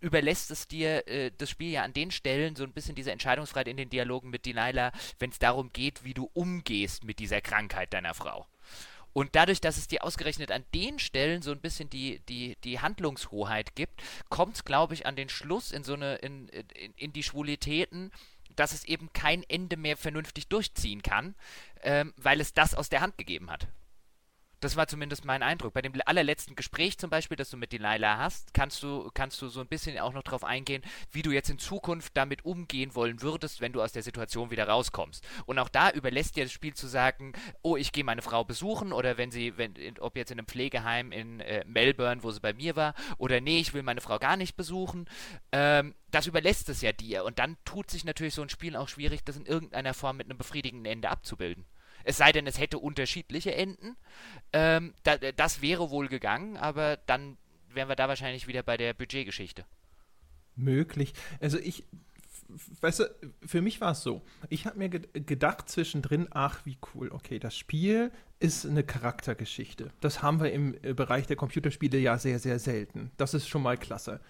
überlässt 0.00 0.50
es 0.50 0.68
dir 0.68 1.06
äh, 1.08 1.30
das 1.36 1.50
Spiel 1.50 1.70
ja 1.70 1.82
an 1.82 1.92
den 1.92 2.10
Stellen 2.10 2.56
so 2.56 2.64
ein 2.64 2.72
bisschen 2.72 2.94
diese 2.94 3.12
Entscheidungsfreiheit 3.12 3.68
in 3.68 3.76
den 3.76 3.90
Dialogen 3.90 4.30
mit 4.30 4.46
Delilah, 4.46 4.92
wenn 5.18 5.30
es 5.30 5.38
darum 5.38 5.72
geht, 5.72 6.04
wie 6.04 6.14
du 6.14 6.30
umgehst 6.34 7.04
mit 7.04 7.18
dieser 7.18 7.40
Krankheit 7.40 7.92
deiner 7.92 8.14
Frau. 8.14 8.46
Und 9.12 9.34
dadurch, 9.34 9.60
dass 9.60 9.78
es 9.78 9.88
dir 9.88 10.04
ausgerechnet 10.04 10.52
an 10.52 10.64
den 10.74 10.98
Stellen 10.98 11.42
so 11.42 11.50
ein 11.50 11.60
bisschen 11.60 11.90
die, 11.90 12.20
die, 12.28 12.56
die 12.62 12.78
Handlungshoheit 12.78 13.74
gibt, 13.74 14.00
kommt 14.28 14.56
es, 14.56 14.64
glaube 14.64 14.94
ich, 14.94 15.06
an 15.06 15.16
den 15.16 15.28
Schluss 15.28 15.72
in 15.72 15.82
so 15.82 15.94
eine, 15.94 16.16
in, 16.16 16.48
in, 16.48 16.92
in, 16.96 17.12
die 17.12 17.22
Schwulitäten, 17.22 18.12
dass 18.54 18.72
es 18.72 18.84
eben 18.84 19.12
kein 19.12 19.42
Ende 19.48 19.76
mehr 19.76 19.96
vernünftig 19.96 20.46
durchziehen 20.48 21.02
kann, 21.02 21.34
ähm, 21.82 22.12
weil 22.16 22.40
es 22.40 22.54
das 22.54 22.74
aus 22.74 22.90
der 22.90 23.00
Hand 23.00 23.18
gegeben 23.18 23.50
hat. 23.50 23.66
Das 24.60 24.74
war 24.74 24.88
zumindest 24.88 25.24
mein 25.24 25.44
Eindruck. 25.44 25.72
Bei 25.72 25.82
dem 25.82 25.92
allerletzten 26.04 26.56
Gespräch 26.56 26.98
zum 26.98 27.10
Beispiel, 27.10 27.36
das 27.36 27.50
du 27.50 27.56
mit 27.56 27.72
Delilah 27.72 28.18
hast, 28.18 28.52
kannst 28.54 28.82
du, 28.82 29.08
kannst 29.14 29.40
du 29.40 29.48
so 29.48 29.60
ein 29.60 29.68
bisschen 29.68 29.98
auch 29.98 30.12
noch 30.12 30.24
darauf 30.24 30.42
eingehen, 30.42 30.82
wie 31.12 31.22
du 31.22 31.30
jetzt 31.30 31.48
in 31.48 31.60
Zukunft 31.60 32.16
damit 32.16 32.44
umgehen 32.44 32.94
wollen 32.96 33.22
würdest, 33.22 33.60
wenn 33.60 33.72
du 33.72 33.80
aus 33.80 33.92
der 33.92 34.02
Situation 34.02 34.50
wieder 34.50 34.66
rauskommst. 34.66 35.24
Und 35.46 35.60
auch 35.60 35.68
da 35.68 35.90
überlässt 35.90 36.34
dir 36.34 36.44
das 36.44 36.52
Spiel 36.52 36.74
zu 36.74 36.88
sagen, 36.88 37.34
oh, 37.62 37.76
ich 37.76 37.92
gehe 37.92 38.02
meine 38.02 38.22
Frau 38.22 38.42
besuchen 38.42 38.92
oder 38.92 39.16
wenn 39.16 39.30
sie, 39.30 39.56
wenn, 39.56 39.74
ob 40.00 40.16
jetzt 40.16 40.32
in 40.32 40.38
einem 40.38 40.48
Pflegeheim 40.48 41.12
in 41.12 41.38
äh, 41.38 41.64
Melbourne, 41.64 42.24
wo 42.24 42.32
sie 42.32 42.40
bei 42.40 42.52
mir 42.52 42.74
war, 42.74 42.94
oder 43.16 43.40
nee, 43.40 43.60
ich 43.60 43.74
will 43.74 43.84
meine 43.84 44.00
Frau 44.00 44.18
gar 44.18 44.36
nicht 44.36 44.56
besuchen. 44.56 45.08
Ähm, 45.52 45.94
das 46.10 46.26
überlässt 46.26 46.68
es 46.68 46.80
ja 46.80 46.92
dir. 46.92 47.24
Und 47.24 47.38
dann 47.38 47.56
tut 47.64 47.90
sich 47.90 48.04
natürlich 48.04 48.34
so 48.34 48.42
ein 48.42 48.48
Spiel 48.48 48.74
auch 48.74 48.88
schwierig, 48.88 49.24
das 49.24 49.36
in 49.36 49.46
irgendeiner 49.46 49.94
Form 49.94 50.16
mit 50.16 50.26
einem 50.26 50.38
befriedigenden 50.38 50.90
Ende 50.90 51.10
abzubilden. 51.10 51.64
Es 52.08 52.16
sei 52.16 52.32
denn, 52.32 52.46
es 52.46 52.58
hätte 52.58 52.78
unterschiedliche 52.78 53.54
Enden. 53.54 53.94
Ähm, 54.54 54.94
da, 55.02 55.18
das 55.18 55.60
wäre 55.60 55.90
wohl 55.90 56.08
gegangen, 56.08 56.56
aber 56.56 56.96
dann 56.96 57.36
wären 57.68 57.90
wir 57.90 57.96
da 57.96 58.08
wahrscheinlich 58.08 58.46
wieder 58.46 58.62
bei 58.62 58.78
der 58.78 58.94
Budgetgeschichte. 58.94 59.66
Möglich. 60.56 61.12
Also 61.38 61.58
ich, 61.58 61.84
weißt 62.80 63.00
du, 63.00 63.04
für 63.44 63.60
mich 63.60 63.82
war 63.82 63.92
es 63.92 64.02
so. 64.02 64.22
Ich 64.48 64.64
habe 64.64 64.78
mir 64.78 64.88
ge 64.88 65.02
gedacht 65.12 65.68
zwischendrin, 65.68 66.28
ach, 66.30 66.64
wie 66.64 66.78
cool, 66.94 67.10
okay, 67.12 67.38
das 67.38 67.54
Spiel 67.54 68.10
ist 68.40 68.64
eine 68.64 68.84
Charaktergeschichte. 68.84 69.90
Das 70.00 70.22
haben 70.22 70.40
wir 70.40 70.50
im 70.50 70.78
äh, 70.82 70.94
Bereich 70.94 71.26
der 71.26 71.36
Computerspiele 71.36 71.98
ja 71.98 72.16
sehr, 72.16 72.38
sehr 72.38 72.58
selten. 72.58 73.10
Das 73.18 73.34
ist 73.34 73.48
schon 73.48 73.62
mal 73.62 73.76
klasse. 73.76 74.22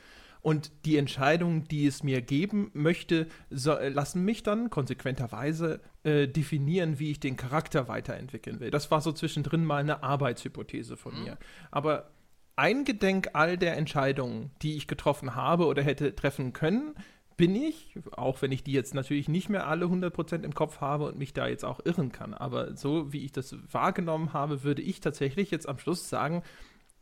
Und 0.48 0.72
die 0.86 0.96
Entscheidungen, 0.96 1.68
die 1.68 1.86
es 1.86 2.02
mir 2.02 2.22
geben 2.22 2.70
möchte, 2.72 3.26
so, 3.50 3.72
äh, 3.72 3.90
lassen 3.90 4.24
mich 4.24 4.42
dann 4.42 4.70
konsequenterweise 4.70 5.82
äh, 6.04 6.26
definieren, 6.26 6.98
wie 6.98 7.10
ich 7.10 7.20
den 7.20 7.36
Charakter 7.36 7.86
weiterentwickeln 7.86 8.58
will. 8.58 8.70
Das 8.70 8.90
war 8.90 9.02
so 9.02 9.12
zwischendrin 9.12 9.62
mal 9.62 9.76
eine 9.76 10.02
Arbeitshypothese 10.02 10.96
von 10.96 11.18
mhm. 11.18 11.22
mir. 11.24 11.38
Aber 11.70 12.12
eingedenk 12.56 13.28
all 13.34 13.58
der 13.58 13.76
Entscheidungen, 13.76 14.50
die 14.62 14.78
ich 14.78 14.86
getroffen 14.86 15.34
habe 15.34 15.66
oder 15.66 15.82
hätte 15.82 16.16
treffen 16.16 16.54
können, 16.54 16.94
bin 17.36 17.54
ich, 17.54 17.94
auch 18.12 18.40
wenn 18.40 18.50
ich 18.50 18.64
die 18.64 18.72
jetzt 18.72 18.94
natürlich 18.94 19.28
nicht 19.28 19.50
mehr 19.50 19.66
alle 19.66 19.84
100% 19.84 20.44
im 20.44 20.54
Kopf 20.54 20.80
habe 20.80 21.04
und 21.04 21.18
mich 21.18 21.34
da 21.34 21.46
jetzt 21.46 21.64
auch 21.64 21.78
irren 21.84 22.10
kann, 22.10 22.32
aber 22.32 22.74
so 22.74 23.12
wie 23.12 23.24
ich 23.24 23.32
das 23.32 23.54
wahrgenommen 23.70 24.32
habe, 24.32 24.64
würde 24.64 24.80
ich 24.80 25.00
tatsächlich 25.00 25.50
jetzt 25.50 25.68
am 25.68 25.78
Schluss 25.78 26.08
sagen, 26.08 26.42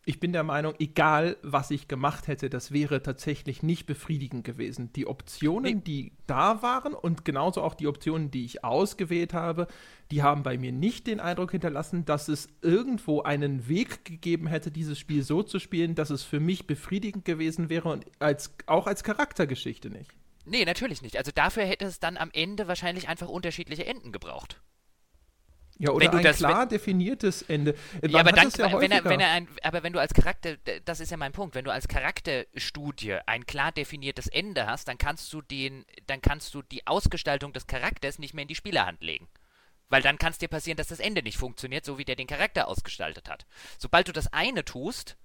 ich 0.09 0.21
bin 0.21 0.33
der 0.33 0.45
Meinung, 0.45 0.75
egal 0.79 1.37
was 1.43 1.73
ich 1.73 1.89
gemacht 1.89 2.29
hätte, 2.29 2.49
das 2.49 2.71
wäre 2.71 3.03
tatsächlich 3.03 3.65
nicht 3.65 3.87
befriedigend 3.87 4.45
gewesen. 4.45 4.93
Die 4.93 5.05
Optionen, 5.05 5.83
die 5.83 6.13
da 6.29 6.63
waren 6.63 6.95
und 6.95 7.25
genauso 7.25 7.61
auch 7.61 7.75
die 7.75 7.89
Optionen, 7.89 8.31
die 8.31 8.45
ich 8.45 8.63
ausgewählt 8.63 9.35
habe, 9.35 9.67
die 10.13 10.23
haben 10.23 10.45
bei 10.45 10.59
mir 10.59 10.71
nicht 10.71 11.09
den 11.09 11.19
Eindruck 11.19 11.51
hinterlassen, 11.51 12.05
dass 12.05 12.29
es 12.29 12.49
irgendwo 12.63 13.23
einen 13.23 13.69
Weg 13.69 14.05
gegeben 14.05 14.47
hätte, 14.47 14.71
dieses 14.71 14.97
Spiel 14.97 15.25
so 15.25 15.43
zu 15.43 15.59
spielen, 15.59 15.97
dass 15.97 16.11
es 16.11 16.23
für 16.23 16.39
mich 16.39 16.69
befriedigend 16.69 17.25
gewesen 17.25 17.69
wäre 17.69 17.89
und 17.89 18.07
als, 18.21 18.55
auch 18.67 18.87
als 18.87 19.03
Charaktergeschichte 19.03 19.91
nicht. 19.91 20.13
Nee, 20.45 20.65
natürlich 20.65 21.03
nicht. 21.03 21.19
Also 21.19 21.33
dafür 21.35 21.65
hätte 21.65 21.85
es 21.85 21.99
dann 21.99 22.17
am 22.17 22.31
Ende 22.33 22.69
wahrscheinlich 22.69 23.09
einfach 23.09 23.29
unterschiedliche 23.29 23.85
Enden 23.85 24.13
gebraucht. 24.13 24.63
Ja, 25.79 25.91
oder 25.91 26.11
ein 26.11 26.23
das, 26.23 26.39
klar 26.39 26.63
wenn, 26.63 26.69
definiertes 26.71 27.43
Ende. 27.43 27.75
Man 28.01 28.11
ja, 28.11 28.21
aber, 28.21 28.33
dann, 28.33 28.51
ja 28.51 28.81
wenn 28.81 28.91
er, 28.91 29.05
wenn 29.05 29.21
er 29.21 29.31
ein, 29.31 29.49
aber 29.63 29.83
wenn 29.83 29.93
du 29.93 30.01
als 30.01 30.15
Charakter, 30.15 30.57
das 30.85 31.01
ist 31.01 31.11
ja 31.11 31.19
mein 31.19 31.33
Punkt, 31.33 31.55
wenn 31.55 31.65
du 31.65 31.73
als 31.73 31.87
Charakterstudie 31.87 33.19
ein 33.27 33.45
klar 33.45 33.73
definiertes 33.73 34.27
Ende 34.27 34.67
hast, 34.67 34.89
dann 34.89 34.97
kannst 34.97 35.33
du 35.33 35.43
den, 35.43 35.85
dann 36.07 36.23
kannst 36.23 36.55
du 36.55 36.63
die 36.63 36.87
Ausgestaltung 36.87 37.53
des 37.53 37.67
Charakters 37.67 38.19
nicht 38.19 38.33
mehr 38.33 38.43
in 38.43 38.49
die 38.49 38.55
Spielerhand 38.55 39.03
legen. 39.03 39.29
Weil 39.89 40.03
dann 40.03 40.19
kann 40.19 40.33
es 40.33 40.39
dir 40.39 40.49
passieren, 40.49 40.77
dass 40.77 40.89
das 40.89 40.99
Ende 40.99 41.23
nicht 41.23 41.39
funktioniert, 41.39 41.85
so 41.85 41.99
wie 41.99 42.05
der 42.05 42.17
den 42.17 42.27
Charakter 42.27 42.69
ausgestaltet 42.69 43.29
hat. 43.29 43.47
Sobald 43.79 44.09
du 44.09 44.13
das 44.13 44.33
eine 44.33 44.65
tust, 44.65 45.17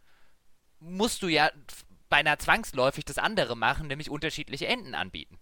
musst 0.80 1.24
du 1.24 1.28
ja 1.28 1.50
beinahe 2.10 2.38
zwangsläufig 2.38 3.06
das 3.06 3.18
andere 3.18 3.56
machen, 3.56 3.88
nämlich 3.88 4.10
unterschiedliche 4.10 4.68
Enden 4.68 4.96
anbieten. 4.96 5.40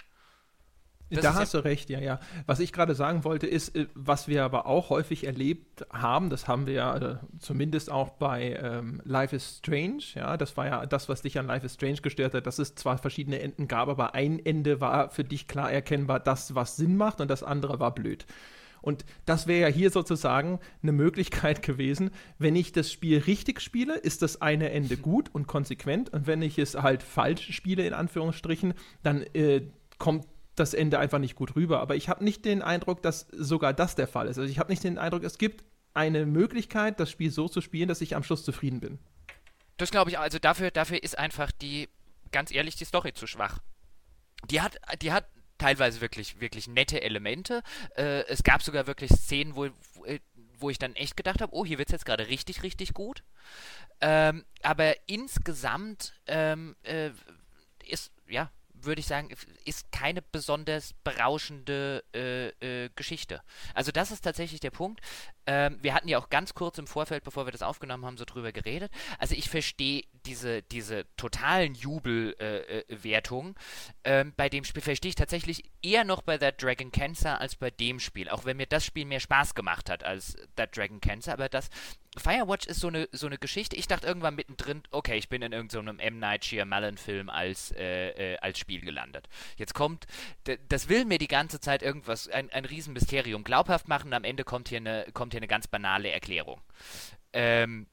Das 1.09 1.23
da 1.23 1.33
hast 1.33 1.53
ja 1.53 1.61
du 1.61 1.65
recht, 1.65 1.89
ja, 1.89 1.99
ja. 1.99 2.19
Was 2.45 2.59
ich 2.59 2.71
gerade 2.71 2.93
sagen 2.93 3.23
wollte, 3.23 3.47
ist, 3.47 3.75
äh, 3.75 3.87
was 3.95 4.27
wir 4.27 4.43
aber 4.43 4.65
auch 4.65 4.89
häufig 4.89 5.25
erlebt 5.25 5.85
haben, 5.91 6.29
das 6.29 6.47
haben 6.47 6.67
wir 6.67 6.73
ja 6.73 6.97
äh, 6.97 7.15
zumindest 7.39 7.91
auch 7.91 8.09
bei 8.09 8.59
ähm, 8.61 9.01
Life 9.05 9.35
is 9.35 9.57
Strange, 9.57 10.03
ja, 10.13 10.37
das 10.37 10.55
war 10.57 10.67
ja 10.67 10.85
das, 10.85 11.09
was 11.09 11.21
dich 11.21 11.39
an 11.39 11.47
Life 11.47 11.65
is 11.65 11.73
Strange 11.73 12.01
gestört 12.01 12.33
hat, 12.33 12.45
dass 12.45 12.59
es 12.59 12.75
zwar 12.75 12.97
verschiedene 12.97 13.39
Enden 13.39 13.67
gab, 13.67 13.89
aber 13.89 14.13
ein 14.13 14.43
Ende 14.43 14.81
war 14.81 15.09
für 15.09 15.23
dich 15.23 15.47
klar 15.47 15.71
erkennbar, 15.71 16.19
das, 16.19 16.53
was 16.55 16.75
Sinn 16.75 16.95
macht 16.95 17.21
und 17.21 17.29
das 17.29 17.43
andere 17.43 17.79
war 17.79 17.93
blöd. 17.93 18.25
Und 18.81 19.05
das 19.25 19.47
wäre 19.47 19.61
ja 19.61 19.67
hier 19.67 19.91
sozusagen 19.91 20.59
eine 20.81 20.91
Möglichkeit 20.91 21.61
gewesen, 21.63 22.11
wenn 22.37 22.55
ich 22.55 22.71
das 22.71 22.91
Spiel 22.91 23.19
richtig 23.19 23.61
spiele, 23.61 23.95
ist 23.95 24.21
das 24.21 24.41
eine 24.41 24.71
Ende 24.71 24.97
gut 24.97 25.29
und 25.33 25.47
konsequent 25.47 26.13
und 26.13 26.27
wenn 26.27 26.41
ich 26.41 26.59
es 26.59 26.75
halt 26.75 27.03
falsch 27.03 27.51
spiele, 27.51 27.85
in 27.85 27.93
Anführungsstrichen, 27.93 28.73
dann 29.03 29.23
äh, 29.33 29.63
kommt 29.97 30.25
das 30.59 30.73
Ende 30.73 30.99
einfach 30.99 31.19
nicht 31.19 31.35
gut 31.35 31.55
rüber. 31.55 31.79
Aber 31.79 31.95
ich 31.95 32.09
habe 32.09 32.23
nicht 32.23 32.45
den 32.45 32.61
Eindruck, 32.61 33.01
dass 33.01 33.27
sogar 33.31 33.73
das 33.73 33.95
der 33.95 34.07
Fall 34.07 34.27
ist. 34.27 34.37
Also 34.37 34.49
ich 34.49 34.59
habe 34.59 34.71
nicht 34.71 34.83
den 34.83 34.97
Eindruck, 34.97 35.23
es 35.23 35.37
gibt 35.37 35.63
eine 35.93 36.25
Möglichkeit, 36.25 36.99
das 36.99 37.09
Spiel 37.09 37.31
so 37.31 37.47
zu 37.47 37.61
spielen, 37.61 37.87
dass 37.87 38.01
ich 38.01 38.15
am 38.15 38.23
Schluss 38.23 38.43
zufrieden 38.43 38.79
bin. 38.79 38.99
Das 39.77 39.91
glaube 39.91 40.11
ich, 40.11 40.19
also 40.19 40.39
dafür, 40.39 40.71
dafür 40.71 41.01
ist 41.01 41.17
einfach 41.17 41.51
die, 41.51 41.89
ganz 42.31 42.51
ehrlich, 42.51 42.75
die 42.75 42.85
Story 42.85 43.13
zu 43.13 43.27
schwach. 43.27 43.59
Die 44.49 44.61
hat, 44.61 44.77
die 45.01 45.11
hat 45.11 45.25
teilweise 45.57 46.01
wirklich, 46.01 46.39
wirklich 46.39 46.67
nette 46.67 47.01
Elemente. 47.01 47.63
Äh, 47.95 48.25
es 48.27 48.43
gab 48.43 48.61
sogar 48.63 48.87
wirklich 48.87 49.11
Szenen, 49.11 49.55
wo, 49.55 49.69
wo 50.59 50.69
ich 50.69 50.79
dann 50.79 50.95
echt 50.95 51.17
gedacht 51.17 51.41
habe, 51.41 51.53
oh, 51.53 51.65
hier 51.65 51.77
wird 51.77 51.89
es 51.89 51.93
jetzt 51.93 52.05
gerade 52.05 52.27
richtig, 52.27 52.63
richtig 52.63 52.93
gut. 52.93 53.23
Ähm, 54.01 54.45
aber 54.63 54.95
insgesamt 55.07 56.13
ähm, 56.27 56.75
äh, 56.83 57.11
ist, 57.85 58.11
ja, 58.27 58.51
würde 58.81 58.99
ich 58.99 59.07
sagen, 59.07 59.29
ist 59.65 59.91
keine 59.91 60.21
besonders 60.21 60.93
berauschende 61.03 62.03
äh, 62.13 62.49
äh, 62.85 62.89
Geschichte. 62.95 63.41
Also 63.73 63.91
das 63.91 64.11
ist 64.11 64.21
tatsächlich 64.21 64.59
der 64.59 64.71
Punkt. 64.71 65.01
Ähm, 65.51 65.79
wir 65.81 65.95
hatten 65.95 66.07
ja 66.07 66.19
auch 66.19 66.29
ganz 66.29 66.53
kurz 66.53 66.77
im 66.77 66.85
Vorfeld, 66.85 67.23
bevor 67.23 67.47
wir 67.47 67.51
das 67.51 67.63
aufgenommen 67.63 68.05
haben, 68.05 68.17
so 68.17 68.25
drüber 68.25 68.51
geredet. 68.51 68.91
Also 69.17 69.33
ich 69.33 69.49
verstehe 69.49 70.03
diese, 70.27 70.61
diese 70.61 71.05
totalen 71.17 71.73
Jubelwertungen. 71.73 73.55
Äh, 74.03 74.09
äh 74.09 74.21
ähm, 74.21 74.33
bei 74.37 74.47
dem 74.47 74.63
Spiel 74.63 74.83
verstehe 74.83 75.09
ich 75.09 75.15
tatsächlich 75.15 75.63
eher 75.81 76.03
noch 76.03 76.21
bei 76.21 76.37
That 76.37 76.61
Dragon 76.61 76.91
Cancer 76.91 77.41
als 77.41 77.55
bei 77.55 77.71
dem 77.71 77.99
Spiel. 77.99 78.29
Auch 78.29 78.45
wenn 78.45 78.57
mir 78.57 78.67
das 78.67 78.85
Spiel 78.85 79.05
mehr 79.05 79.19
Spaß 79.19 79.55
gemacht 79.55 79.89
hat 79.89 80.03
als 80.03 80.37
That 80.55 80.77
Dragon 80.77 81.01
Cancer. 81.01 81.33
Aber 81.33 81.49
das 81.49 81.71
Firewatch 82.17 82.65
ist 82.67 82.79
so 82.79 82.87
eine, 82.87 83.07
so 83.11 83.27
eine 83.27 83.37
Geschichte. 83.37 83.75
Ich 83.75 83.87
dachte 83.87 84.07
irgendwann 84.07 84.35
mittendrin, 84.35 84.83
okay, 84.91 85.17
ich 85.17 85.29
bin 85.29 85.41
in 85.41 85.51
irgendeinem 85.51 85.97
so 85.97 86.03
M. 86.03 86.19
Night 86.19 86.45
Shyamalan-Film 86.45 87.29
als, 87.29 87.71
äh, 87.71 88.33
äh, 88.33 88.37
als 88.37 88.59
Spiel 88.59 88.81
gelandet. 88.81 89.29
Jetzt 89.57 89.73
kommt, 89.73 90.07
das 90.67 90.89
will 90.89 91.05
mir 91.05 91.19
die 91.19 91.27
ganze 91.27 91.59
Zeit 91.59 91.83
irgendwas, 91.83 92.27
ein, 92.27 92.49
ein 92.51 92.65
Riesenmysterium 92.65 93.43
glaubhaft 93.43 93.87
machen. 93.87 94.13
Am 94.13 94.23
Ende 94.23 94.43
kommt 94.43 94.69
hier 94.69 94.77
eine, 94.77 95.05
kommt 95.13 95.33
hier 95.33 95.38
eine 95.39 95.47
ganz 95.47 95.67
banale 95.67 96.11
Erklärung. 96.11 96.61
Ähm, 97.33 97.87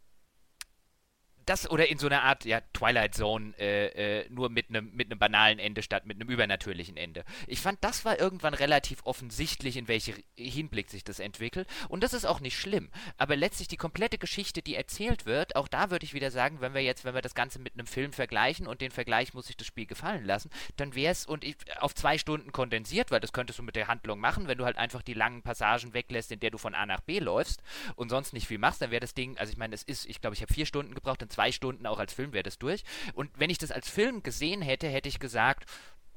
das 1.47 1.71
oder 1.71 1.89
in 1.89 1.99
so 1.99 2.07
einer 2.07 2.23
Art 2.23 2.45
ja, 2.45 2.61
Twilight 2.73 3.15
Zone, 3.15 3.55
äh, 3.59 4.21
äh, 4.21 4.29
nur 4.31 4.51
mit 4.51 4.69
einem 4.69 4.95
mit 4.95 5.17
banalen 5.19 5.59
Ende 5.59 5.83
statt 5.83 6.07
mit 6.07 6.21
einem 6.21 6.29
übernatürlichen 6.29 6.97
Ende. 6.97 7.25
Ich 7.47 7.61
fand, 7.61 7.83
das 7.83 8.05
war 8.05 8.19
irgendwann 8.19 8.55
relativ 8.55 8.99
offensichtlich, 9.05 9.77
in 9.77 9.89
welche 9.89 10.15
Hinblick 10.37 10.91
sich 10.91 11.05
das 11.05 11.21
entwickelt. 11.21 11.69
Und 11.89 12.03
das 12.03 12.13
ist 12.13 12.25
auch 12.25 12.41
nicht 12.41 12.59
schlimm. 12.59 12.91
Aber 13.17 13.37
letztlich 13.37 13.69
die 13.69 13.77
komplette 13.77 14.19
Geschichte, 14.19 14.61
die 14.61 14.75
erzählt 14.75 15.25
wird, 15.25 15.57
auch 15.57 15.69
da 15.69 15.91
würde 15.91 16.05
ich 16.05 16.15
wieder 16.15 16.31
sagen, 16.31 16.61
wenn 16.61 16.75
wir 16.75 16.83
jetzt, 16.83 17.05
wenn 17.05 17.15
wir 17.15 17.23
das 17.23 17.35
Ganze 17.35 17.59
mit 17.61 17.75
einem 17.75 17.87
Film 17.87 18.13
vergleichen 18.13 18.67
und 18.67 18.81
den 18.81 18.91
Vergleich 18.91 19.33
muss 19.33 19.47
sich 19.47 19.57
das 19.57 19.67
Spiel 19.67 19.87
gefallen 19.87 20.25
lassen, 20.25 20.51
dann 20.77 20.95
wäre 20.95 21.13
es 21.13 21.27
und 21.27 21.45
ich, 21.45 21.57
auf 21.79 21.95
zwei 21.95 22.19
Stunden 22.19 22.51
kondensiert, 22.51 23.11
weil 23.11 23.21
das 23.21 23.33
könntest 23.33 23.59
du 23.59 23.63
mit 23.63 23.77
der 23.77 23.89
Handlung 23.89 24.19
machen, 24.19 24.49
wenn 24.49 24.59
du 24.59 24.65
halt 24.65 24.77
einfach 24.77 25.03
die 25.03 25.15
langen 25.15 25.43
Passagen 25.43 25.95
weglässt, 25.95 26.33
in 26.33 26.41
der 26.41 26.51
du 26.51 26.59
von 26.59 26.75
A 26.75 26.87
nach 26.87 27.01
B 27.01 27.21
läufst 27.21 27.63
und 27.95 28.09
sonst 28.09 28.33
nicht 28.33 28.49
viel 28.49 28.59
machst, 28.59 28.83
dann 28.83 28.91
wäre 28.91 29.01
das 29.01 29.15
Ding, 29.15 29.39
also 29.39 29.53
ich 29.53 29.59
meine, 29.59 29.75
es 29.75 29.83
ist, 29.83 30.07
ich 30.07 30.21
glaube, 30.21 30.35
ich 30.35 30.43
habe 30.43 30.53
vier 30.53 30.67
Stunden 30.67 30.95
gebraucht, 30.95 31.23
dann 31.23 31.31
zwei 31.37 31.53
Stunden 31.53 31.87
auch 31.87 31.99
als 31.99 32.15
Film 32.15 32.33
wäre 32.33 32.45
das 32.45 32.59
durch. 32.59 32.83
Und 33.13 33.31
wenn 33.37 33.51
ich 33.51 33.59
das 33.59 33.71
als 33.71 33.91
Film 33.91 34.23
gesehen 34.23 34.63
hätte, 34.63 34.89
hätte 34.89 35.11
ich 35.11 35.21
gesagt, 35.21 35.69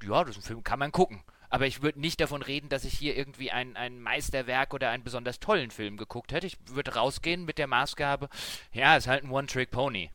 ja, 0.02 0.24
das 0.24 0.38
ist 0.38 0.44
ein 0.44 0.48
Film, 0.48 0.64
kann 0.64 0.80
man 0.80 0.94
gucken. 0.94 1.24
Aber 1.50 1.68
ich 1.68 1.82
würde 1.82 2.00
nicht 2.00 2.22
davon 2.22 2.42
reden, 2.42 2.70
dass 2.70 2.86
ich 2.86 2.98
hier 2.98 3.18
irgendwie 3.18 3.52
ein, 3.52 3.76
ein 3.76 4.00
Meisterwerk 4.00 4.74
oder 4.74 4.92
einen 4.92 5.04
besonders 5.04 5.42
tollen 5.42 5.72
Film 5.72 5.98
geguckt 5.98 6.32
hätte. 6.32 6.48
Ich 6.48 6.58
würde 6.68 6.96
rausgehen 6.96 7.44
mit 7.44 7.58
der 7.58 7.68
Maßgabe, 7.68 8.30
ja, 8.72 8.96
ist 8.96 9.08
halt 9.08 9.26
ein 9.26 9.32
One-Trick-Pony. 9.32 10.10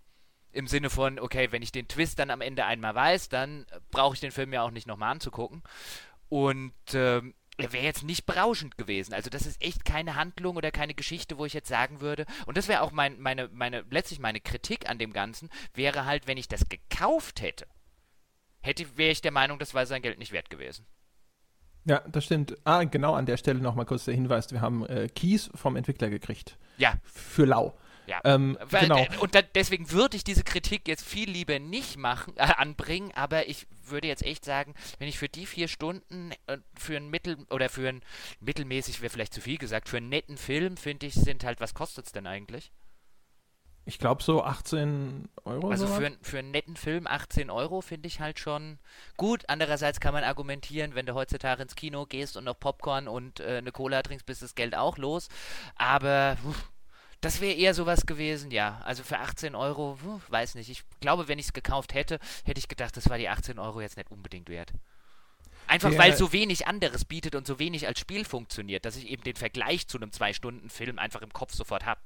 Im 0.52 0.68
Sinne 0.68 0.88
von, 0.88 1.18
okay, 1.18 1.52
wenn 1.52 1.60
ich 1.60 1.72
den 1.72 1.88
Twist 1.88 2.18
dann 2.18 2.30
am 2.30 2.40
Ende 2.40 2.64
einmal 2.64 2.94
weiß, 2.94 3.28
dann 3.28 3.66
brauche 3.90 4.14
ich 4.14 4.20
den 4.20 4.30
Film 4.30 4.54
ja 4.54 4.62
auch 4.62 4.70
nicht 4.70 4.86
nochmal 4.86 5.10
anzugucken. 5.10 5.62
Und 6.30 6.72
ähm, 6.94 7.34
wäre 7.58 7.84
jetzt 7.84 8.02
nicht 8.02 8.26
berauschend 8.26 8.76
gewesen. 8.76 9.14
Also 9.14 9.30
das 9.30 9.46
ist 9.46 9.62
echt 9.62 9.84
keine 9.84 10.16
Handlung 10.16 10.56
oder 10.56 10.70
keine 10.70 10.94
Geschichte, 10.94 11.38
wo 11.38 11.44
ich 11.44 11.52
jetzt 11.52 11.68
sagen 11.68 12.00
würde. 12.00 12.26
Und 12.46 12.56
das 12.56 12.68
wäre 12.68 12.82
auch 12.82 12.92
mein, 12.92 13.20
meine, 13.20 13.48
meine, 13.48 13.84
letztlich 13.90 14.18
meine 14.18 14.40
Kritik 14.40 14.88
an 14.88 14.98
dem 14.98 15.12
Ganzen, 15.12 15.48
wäre 15.72 16.04
halt, 16.04 16.26
wenn 16.26 16.38
ich 16.38 16.48
das 16.48 16.68
gekauft 16.68 17.40
hätte, 17.40 17.66
hätte 18.60 18.96
wäre 18.96 19.12
ich 19.12 19.20
der 19.20 19.32
Meinung, 19.32 19.58
das 19.58 19.74
war 19.74 19.86
sein 19.86 20.02
Geld 20.02 20.18
nicht 20.18 20.32
wert 20.32 20.50
gewesen. 20.50 20.86
Ja, 21.84 22.00
das 22.08 22.24
stimmt. 22.24 22.56
Ah, 22.64 22.84
genau 22.84 23.14
an 23.14 23.26
der 23.26 23.36
Stelle 23.36 23.60
nochmal 23.60 23.84
kurz 23.84 24.06
der 24.06 24.14
Hinweis, 24.14 24.50
wir 24.50 24.60
haben 24.60 24.86
äh, 24.86 25.08
Keys 25.08 25.50
vom 25.54 25.76
Entwickler 25.76 26.08
gekriegt. 26.08 26.58
Ja. 26.78 26.94
Für 27.04 27.44
Lau. 27.44 27.78
Ja, 28.06 28.20
ähm, 28.24 28.58
weil, 28.60 28.82
genau. 28.82 28.98
Äh, 28.98 29.08
und 29.20 29.34
da, 29.34 29.42
deswegen 29.42 29.90
würde 29.90 30.16
ich 30.16 30.24
diese 30.24 30.44
Kritik 30.44 30.86
jetzt 30.88 31.04
viel 31.04 31.30
lieber 31.30 31.58
nicht 31.58 31.96
machen, 31.96 32.34
äh, 32.36 32.42
anbringen, 32.42 33.12
aber 33.14 33.48
ich 33.48 33.66
würde 33.86 34.08
jetzt 34.08 34.22
echt 34.22 34.44
sagen, 34.44 34.74
wenn 34.98 35.08
ich 35.08 35.18
für 35.18 35.28
die 35.28 35.46
vier 35.46 35.68
Stunden 35.68 36.32
äh, 36.46 36.58
für 36.76 36.96
ein 36.96 37.08
Mittel 37.08 37.38
oder 37.50 37.68
für 37.68 37.88
ein 37.88 38.02
mittelmäßig 38.40 39.00
wäre 39.00 39.10
vielleicht 39.10 39.34
zu 39.34 39.40
viel 39.40 39.58
gesagt, 39.58 39.88
für 39.88 39.96
einen 39.96 40.08
netten 40.08 40.36
Film, 40.36 40.76
finde 40.76 41.06
ich, 41.06 41.14
sind 41.14 41.44
halt, 41.44 41.60
was 41.60 41.74
kostet 41.74 42.06
es 42.06 42.12
denn 42.12 42.26
eigentlich? 42.26 42.72
Ich 43.86 43.98
glaube 43.98 44.22
so 44.22 44.42
18 44.42 45.28
Euro. 45.44 45.68
Also 45.68 45.86
für, 45.86 46.10
für 46.22 46.38
einen 46.38 46.52
netten 46.52 46.76
Film 46.76 47.06
18 47.06 47.50
Euro 47.50 47.82
finde 47.82 48.06
ich 48.06 48.18
halt 48.18 48.38
schon 48.38 48.78
gut. 49.18 49.44
Andererseits 49.48 50.00
kann 50.00 50.14
man 50.14 50.24
argumentieren, 50.24 50.94
wenn 50.94 51.04
du 51.04 51.14
heutzutage 51.14 51.62
ins 51.62 51.74
Kino 51.74 52.06
gehst 52.06 52.38
und 52.38 52.44
noch 52.44 52.58
Popcorn 52.58 53.08
und 53.08 53.40
äh, 53.40 53.58
eine 53.58 53.72
Cola 53.72 54.02
trinkst, 54.02 54.24
bist 54.24 54.40
das 54.42 54.54
Geld 54.54 54.74
auch 54.74 54.96
los. 54.96 55.28
Aber 55.76 56.38
uff, 56.44 56.70
das 57.24 57.40
wäre 57.40 57.54
eher 57.54 57.74
sowas 57.74 58.06
gewesen, 58.06 58.50
ja. 58.50 58.80
Also 58.84 59.02
für 59.02 59.18
18 59.18 59.54
Euro, 59.54 59.98
weiß 60.28 60.56
nicht. 60.56 60.68
Ich 60.68 60.82
glaube, 61.00 61.26
wenn 61.26 61.38
ich 61.38 61.46
es 61.46 61.52
gekauft 61.52 61.94
hätte, 61.94 62.18
hätte 62.44 62.58
ich 62.58 62.68
gedacht, 62.68 62.96
das 62.96 63.08
war 63.08 63.16
die 63.16 63.28
18 63.28 63.58
Euro 63.58 63.80
jetzt 63.80 63.96
nicht 63.96 64.10
unbedingt 64.10 64.48
wert. 64.48 64.72
Einfach 65.66 65.92
ja. 65.92 65.98
weil 65.98 66.14
so 66.14 66.32
wenig 66.32 66.66
anderes 66.66 67.06
bietet 67.06 67.34
und 67.34 67.46
so 67.46 67.58
wenig 67.58 67.86
als 67.86 67.98
Spiel 67.98 68.26
funktioniert, 68.26 68.84
dass 68.84 68.96
ich 68.96 69.08
eben 69.08 69.22
den 69.22 69.36
Vergleich 69.36 69.88
zu 69.88 69.96
einem 69.96 70.12
Zwei-Stunden-Film 70.12 70.98
einfach 70.98 71.22
im 71.22 71.32
Kopf 71.32 71.54
sofort 71.54 71.86
habe. 71.86 72.00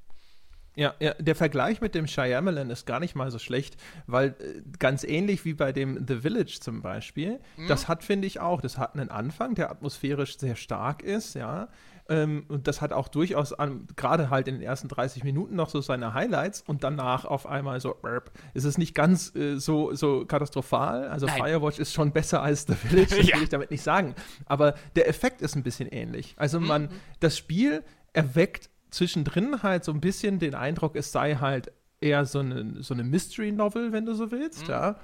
Ja, 0.77 0.95
ja, 1.01 1.13
der 1.15 1.35
Vergleich 1.35 1.81
mit 1.81 1.97
dem 1.97 2.07
Shyamalan 2.07 2.71
ist 2.71 2.87
gar 2.87 3.01
nicht 3.01 3.17
mal 3.17 3.33
so 3.33 3.41
schlecht, 3.41 3.77
weil 4.07 4.37
äh, 4.39 4.63
ganz 4.79 5.03
ähnlich 5.03 5.45
wie 5.45 5.55
bei 5.55 5.73
dem 5.73 6.07
The 6.07 6.21
Village 6.21 6.59
zum 6.61 6.83
Beispiel, 6.83 7.41
mhm. 7.57 7.67
das 7.67 7.89
hat, 7.89 8.05
finde 8.05 8.29
ich 8.29 8.39
auch, 8.39 8.61
das 8.61 8.79
hat 8.79 8.95
einen 8.95 9.09
Anfang, 9.09 9.57
der 9.57 9.73
atmosphärisch 9.73 10.39
sehr 10.39 10.55
stark 10.55 11.03
ist, 11.03 11.35
ja, 11.35 11.67
ähm, 12.09 12.45
und 12.49 12.67
das 12.67 12.81
hat 12.81 12.93
auch 12.93 13.09
durchaus 13.09 13.55
gerade 13.97 14.31
halt 14.31 14.49
in 14.49 14.55
den 14.55 14.63
ersten 14.63 14.89
30 14.89 15.25
Minuten 15.25 15.57
noch 15.57 15.69
so 15.69 15.81
seine 15.81 16.15
Highlights 16.15 16.63
und 16.67 16.83
danach 16.83 17.27
auf 17.27 17.47
einmal 17.47 17.81
so, 17.81 17.95
burp, 18.01 18.31
ist 18.55 18.65
es 18.65 18.79
nicht 18.79 18.95
ganz 18.95 19.35
äh, 19.37 19.57
so, 19.59 19.95
so 19.95 20.25
katastrophal. 20.25 21.09
Also 21.09 21.27
Nein. 21.27 21.43
Firewatch 21.43 21.79
ist 21.79 21.93
schon 21.93 22.13
besser 22.13 22.43
als 22.43 22.67
The 22.67 22.75
Village, 22.75 23.17
das 23.17 23.27
ja. 23.29 23.37
will 23.37 23.43
ich 23.43 23.49
damit 23.51 23.71
nicht 23.71 23.83
sagen. 23.83 24.15
Aber 24.47 24.75
der 24.97 25.09
Effekt 25.09 25.43
ist 25.43 25.55
ein 25.55 25.63
bisschen 25.63 25.89
ähnlich. 25.89 26.35
Also 26.39 26.61
man, 26.61 26.85
mhm. 26.85 26.89
das 27.21 27.37
Spiel 27.37 27.85
erweckt 28.15 28.71
zwischendrin 28.91 29.63
halt 29.63 29.85
so 29.85 29.93
ein 29.93 30.01
bisschen 30.01 30.39
den 30.39 30.55
Eindruck, 30.55 30.97
es 30.97 31.13
sei 31.13 31.35
halt 31.37 31.73
eher 32.01 32.25
so 32.25 32.39
eine, 32.39 32.83
so 32.83 32.95
eine 32.95 33.05
Mystery-Novel, 33.05 33.93
wenn 33.93 34.07
du 34.07 34.15
so 34.15 34.31
willst, 34.31 34.65
mhm. 34.65 34.71
ja. 34.71 34.97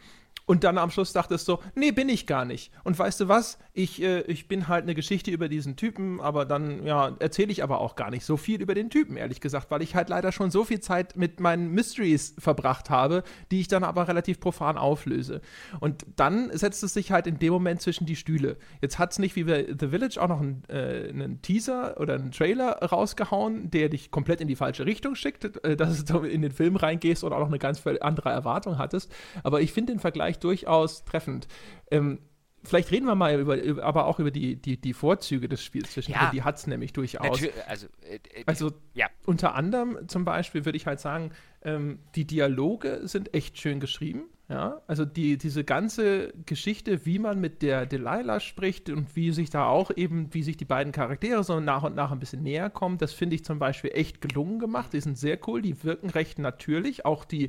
Und 0.47 0.65
dann 0.65 0.79
am 0.79 0.91
Schluss 0.91 1.13
dachtest 1.13 1.49
du 1.49 1.59
nee, 1.75 1.91
bin 1.91 2.09
ich 2.09 2.27
gar 2.27 2.45
nicht. 2.45 2.73
Und 2.85 2.99
weißt 2.99 3.21
du 3.21 3.29
was? 3.29 3.59
Ich, 3.73 4.03
äh, 4.03 4.21
ich 4.23 4.49
bin 4.49 4.69
halt 4.69 4.85
eine 4.85 4.95
Geschichte 4.95 5.31
über 5.31 5.49
diesen 5.49 5.77
Typen, 5.77 6.21
aber 6.21 6.45
dann, 6.45 6.85
ja, 6.85 7.15
erzähle 7.19 7.51
ich 7.51 7.63
aber 7.63 7.81
auch 7.81 7.97
gar 7.97 8.11
nicht 8.11 8.25
so 8.25 8.37
viel 8.37 8.61
über 8.61 8.75
den 8.75 8.91
Typen, 8.91 9.17
ehrlich 9.17 9.41
gesagt, 9.41 9.71
weil 9.71 9.83
ich 9.83 9.95
halt 9.95 10.09
leider 10.09 10.33
schon 10.33 10.51
so 10.51 10.65
viel 10.65 10.81
Zeit 10.81 11.17
mit 11.17 11.41
meinen 11.41 11.71
Mysteries 11.71 12.35
verbracht 12.39 12.91
habe, 12.91 13.23
die 13.51 13.61
ich 13.61 13.69
dann 13.69 13.85
aber 13.85 14.07
relativ 14.09 14.41
profan 14.41 14.77
auflöse. 14.77 15.41
Und 15.81 16.05
dann 16.17 16.51
setzt 16.57 16.83
es 16.83 16.95
sich 16.95 17.11
halt 17.11 17.27
in 17.27 17.39
dem 17.39 17.53
Moment 17.53 17.81
zwischen 17.81 18.07
die 18.07 18.17
Stühle. 18.17 18.57
Jetzt 18.83 18.99
hat 18.99 19.13
es 19.13 19.19
nicht 19.19 19.37
wie 19.37 19.45
bei 19.45 19.67
The 19.67 19.89
Village 19.89 20.21
auch 20.21 20.29
noch 20.29 20.41
einen, 20.41 20.63
äh, 20.69 21.09
einen 21.09 21.41
Teaser 21.43 21.99
oder 22.01 22.15
einen 22.15 22.33
Trailer 22.33 22.83
rausgehauen, 22.83 23.71
der 23.71 23.89
dich 23.89 24.11
komplett 24.11 24.41
in 24.41 24.49
die 24.49 24.57
falsche 24.57 24.87
Richtung 24.87 25.15
schickt, 25.15 25.65
äh, 25.65 25.77
dass 25.77 26.05
du 26.05 26.19
in 26.21 26.43
den 26.43 26.53
Film 26.53 26.77
reingehst 26.77 27.25
oder 27.25 27.37
auch 27.37 27.41
noch 27.41 27.49
eine 27.49 27.59
ganz 27.59 27.83
andere 28.01 28.31
Erwartung 28.31 28.79
hattest. 28.79 29.13
Aber 29.43 29.61
ich 29.61 29.73
finde 29.73 29.93
den 29.93 30.01
Vergleich 30.01 30.34
vielleicht 30.35 30.45
durchaus 30.45 31.05
treffend. 31.05 31.47
Ähm, 31.91 32.19
vielleicht 32.63 32.91
reden 32.91 33.07
wir 33.07 33.15
mal 33.15 33.39
über, 33.39 33.63
über, 33.63 33.85
aber 33.85 34.07
auch 34.07 34.19
über 34.19 34.31
die, 34.31 34.57
die, 34.57 34.81
die 34.81 34.95
Vorzüge 34.95 35.49
des 35.49 35.63
Spiels 35.63 35.93
zwischen 35.93 36.13
ja. 36.13 36.31
Die 36.33 36.43
hat 36.43 36.57
es 36.57 36.67
nämlich 36.67 36.93
durchaus. 36.93 37.43
also, 37.67 37.87
äh, 38.03 38.17
äh, 38.17 38.45
also 38.47 38.73
ja. 38.95 39.07
unter 39.27 39.55
anderem 39.55 40.09
zum 40.09 40.25
Beispiel 40.25 40.65
würde 40.65 40.77
ich 40.77 40.87
halt 40.87 41.01
sagen, 41.01 41.31
ähm, 41.63 41.99
die 42.15 42.27
Dialoge 42.27 43.01
sind 43.05 43.35
echt 43.35 43.59
schön 43.59 43.81
geschrieben. 43.81 44.25
Ja, 44.47 44.83
also 44.87 45.07
die, 45.07 45.39
diese 45.39 45.65
ganze 45.65 46.35
Geschichte, 46.45 47.07
wie 47.07 47.19
man 47.19 47.41
mit 47.41 47.63
der 47.63 47.87
Delilah 47.87 48.41
spricht 48.41 48.91
und 48.91 49.17
wie 49.17 49.33
sich 49.33 49.49
da 49.49 49.67
auch 49.69 49.91
eben, 49.97 50.35
wie 50.35 50.43
sich 50.43 50.59
die 50.59 50.67
beiden 50.67 50.93
Charaktere 50.93 51.43
so 51.43 51.61
nach 51.61 51.83
und 51.83 51.95
nach 51.95 52.13
ein 52.13 52.19
bisschen 52.19 52.43
näher 52.43 52.69
kommen, 52.69 52.99
das 52.99 53.15
finde 53.15 53.37
ich 53.37 53.45
zum 53.47 53.59
Beispiel 53.59 53.93
echt 53.95 54.21
gelungen 54.21 54.59
gemacht. 54.59 54.93
Die 54.93 55.01
sind 55.01 55.17
sehr 55.17 55.39
cool, 55.47 55.63
die 55.63 55.83
wirken 55.83 56.11
recht 56.11 56.39
natürlich. 56.39 57.07
Auch 57.07 57.25
die, 57.25 57.49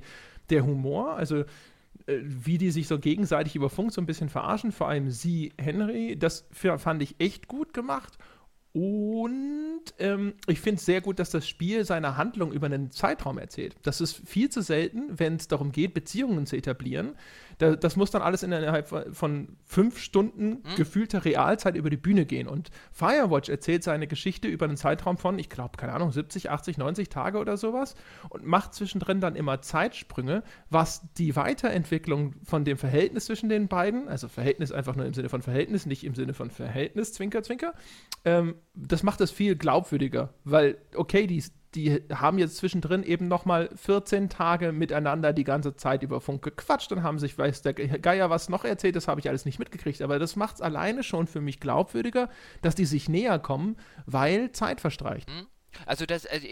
der 0.49 0.65
Humor, 0.65 1.15
also 1.15 1.43
wie 2.07 2.57
die 2.57 2.71
sich 2.71 2.87
so 2.87 2.99
gegenseitig 2.99 3.55
über 3.55 3.69
Funk 3.69 3.91
so 3.91 4.01
ein 4.01 4.05
bisschen 4.05 4.29
verarschen, 4.29 4.71
vor 4.71 4.87
allem 4.87 5.09
sie, 5.09 5.53
Henry, 5.57 6.15
das 6.17 6.47
fand 6.51 7.01
ich 7.01 7.15
echt 7.19 7.47
gut 7.47 7.73
gemacht. 7.73 8.17
Und 8.73 9.83
ähm, 9.99 10.33
ich 10.47 10.59
finde 10.59 10.79
es 10.79 10.85
sehr 10.85 10.99
gut, 10.99 11.19
dass 11.19 11.29
das 11.29 11.47
Spiel 11.47 11.85
seine 11.85 12.17
Handlung 12.17 12.51
über 12.51 12.65
einen 12.65 12.91
Zeitraum 12.91 13.37
erzählt. 13.37 13.77
Das 13.83 14.01
ist 14.01 14.27
viel 14.27 14.49
zu 14.49 14.61
selten, 14.61 15.17
wenn 15.17 15.37
es 15.37 15.47
darum 15.47 15.71
geht, 15.71 15.93
Beziehungen 15.93 16.45
zu 16.45 16.57
etablieren. 16.57 17.15
Da, 17.57 17.75
das 17.75 17.95
muss 17.95 18.11
dann 18.11 18.21
alles 18.21 18.43
innerhalb 18.43 18.87
von 19.15 19.57
fünf 19.63 19.99
Stunden 19.99 20.49
mhm. 20.49 20.75
gefühlter 20.75 21.25
Realzeit 21.25 21.75
über 21.75 21.89
die 21.89 21.97
Bühne 21.97 22.25
gehen. 22.25 22.47
Und 22.47 22.69
Firewatch 22.91 23.49
erzählt 23.49 23.83
seine 23.83 24.07
Geschichte 24.07 24.47
über 24.47 24.65
einen 24.65 24.77
Zeitraum 24.77 25.17
von, 25.17 25.39
ich 25.39 25.49
glaube, 25.49 25.77
keine 25.77 25.93
Ahnung, 25.93 26.11
70, 26.11 26.49
80, 26.49 26.77
90 26.77 27.09
Tage 27.09 27.37
oder 27.37 27.57
sowas 27.57 27.95
und 28.29 28.45
macht 28.45 28.73
zwischendrin 28.73 29.21
dann 29.21 29.35
immer 29.35 29.61
Zeitsprünge, 29.61 30.43
was 30.69 31.01
die 31.17 31.35
Weiterentwicklung 31.35 32.35
von 32.43 32.65
dem 32.65 32.77
Verhältnis 32.77 33.25
zwischen 33.25 33.49
den 33.49 33.67
beiden, 33.67 34.07
also 34.07 34.27
Verhältnis 34.27 34.71
einfach 34.71 34.95
nur 34.95 35.05
im 35.05 35.13
Sinne 35.13 35.29
von 35.29 35.41
Verhältnis, 35.41 35.85
nicht 35.85 36.03
im 36.03 36.15
Sinne 36.15 36.33
von 36.33 36.49
Verhältnis, 36.49 37.13
Zwinker, 37.13 37.43
Zwinker, 37.43 37.73
ähm, 38.23 38.55
das 38.73 39.03
macht 39.03 39.21
es 39.21 39.31
viel 39.31 39.55
glaubwürdiger, 39.55 40.33
weil, 40.43 40.77
okay, 40.95 41.27
die, 41.27 41.43
die 41.75 42.01
haben 42.13 42.39
jetzt 42.39 42.57
zwischendrin 42.57 43.03
eben 43.03 43.27
nochmal 43.27 43.69
14 43.75 44.29
Tage 44.29 44.71
miteinander 44.71 45.33
die 45.33 45.43
ganze 45.43 45.75
Zeit 45.75 46.03
über 46.03 46.21
Funk 46.21 46.43
gequatscht 46.43 46.91
und 46.91 47.03
haben 47.03 47.19
sich, 47.19 47.37
weiß 47.37 47.61
der 47.61 47.73
Geier 47.73 48.29
was 48.29 48.49
noch 48.49 48.63
erzählt, 48.63 48.95
das 48.95 49.07
habe 49.07 49.19
ich 49.19 49.29
alles 49.29 49.45
nicht 49.45 49.59
mitgekriegt, 49.59 50.01
aber 50.01 50.19
das 50.19 50.35
macht 50.35 50.55
es 50.55 50.61
alleine 50.61 51.03
schon 51.03 51.27
für 51.27 51.41
mich 51.41 51.59
glaubwürdiger, 51.59 52.29
dass 52.61 52.75
die 52.75 52.85
sich 52.85 53.09
näher 53.09 53.39
kommen, 53.39 53.77
weil 54.05 54.51
Zeit 54.51 54.81
verstreicht. 54.81 55.29
Mhm. 55.29 55.47
Also 55.85 56.05
das, 56.05 56.25
also 56.25 56.47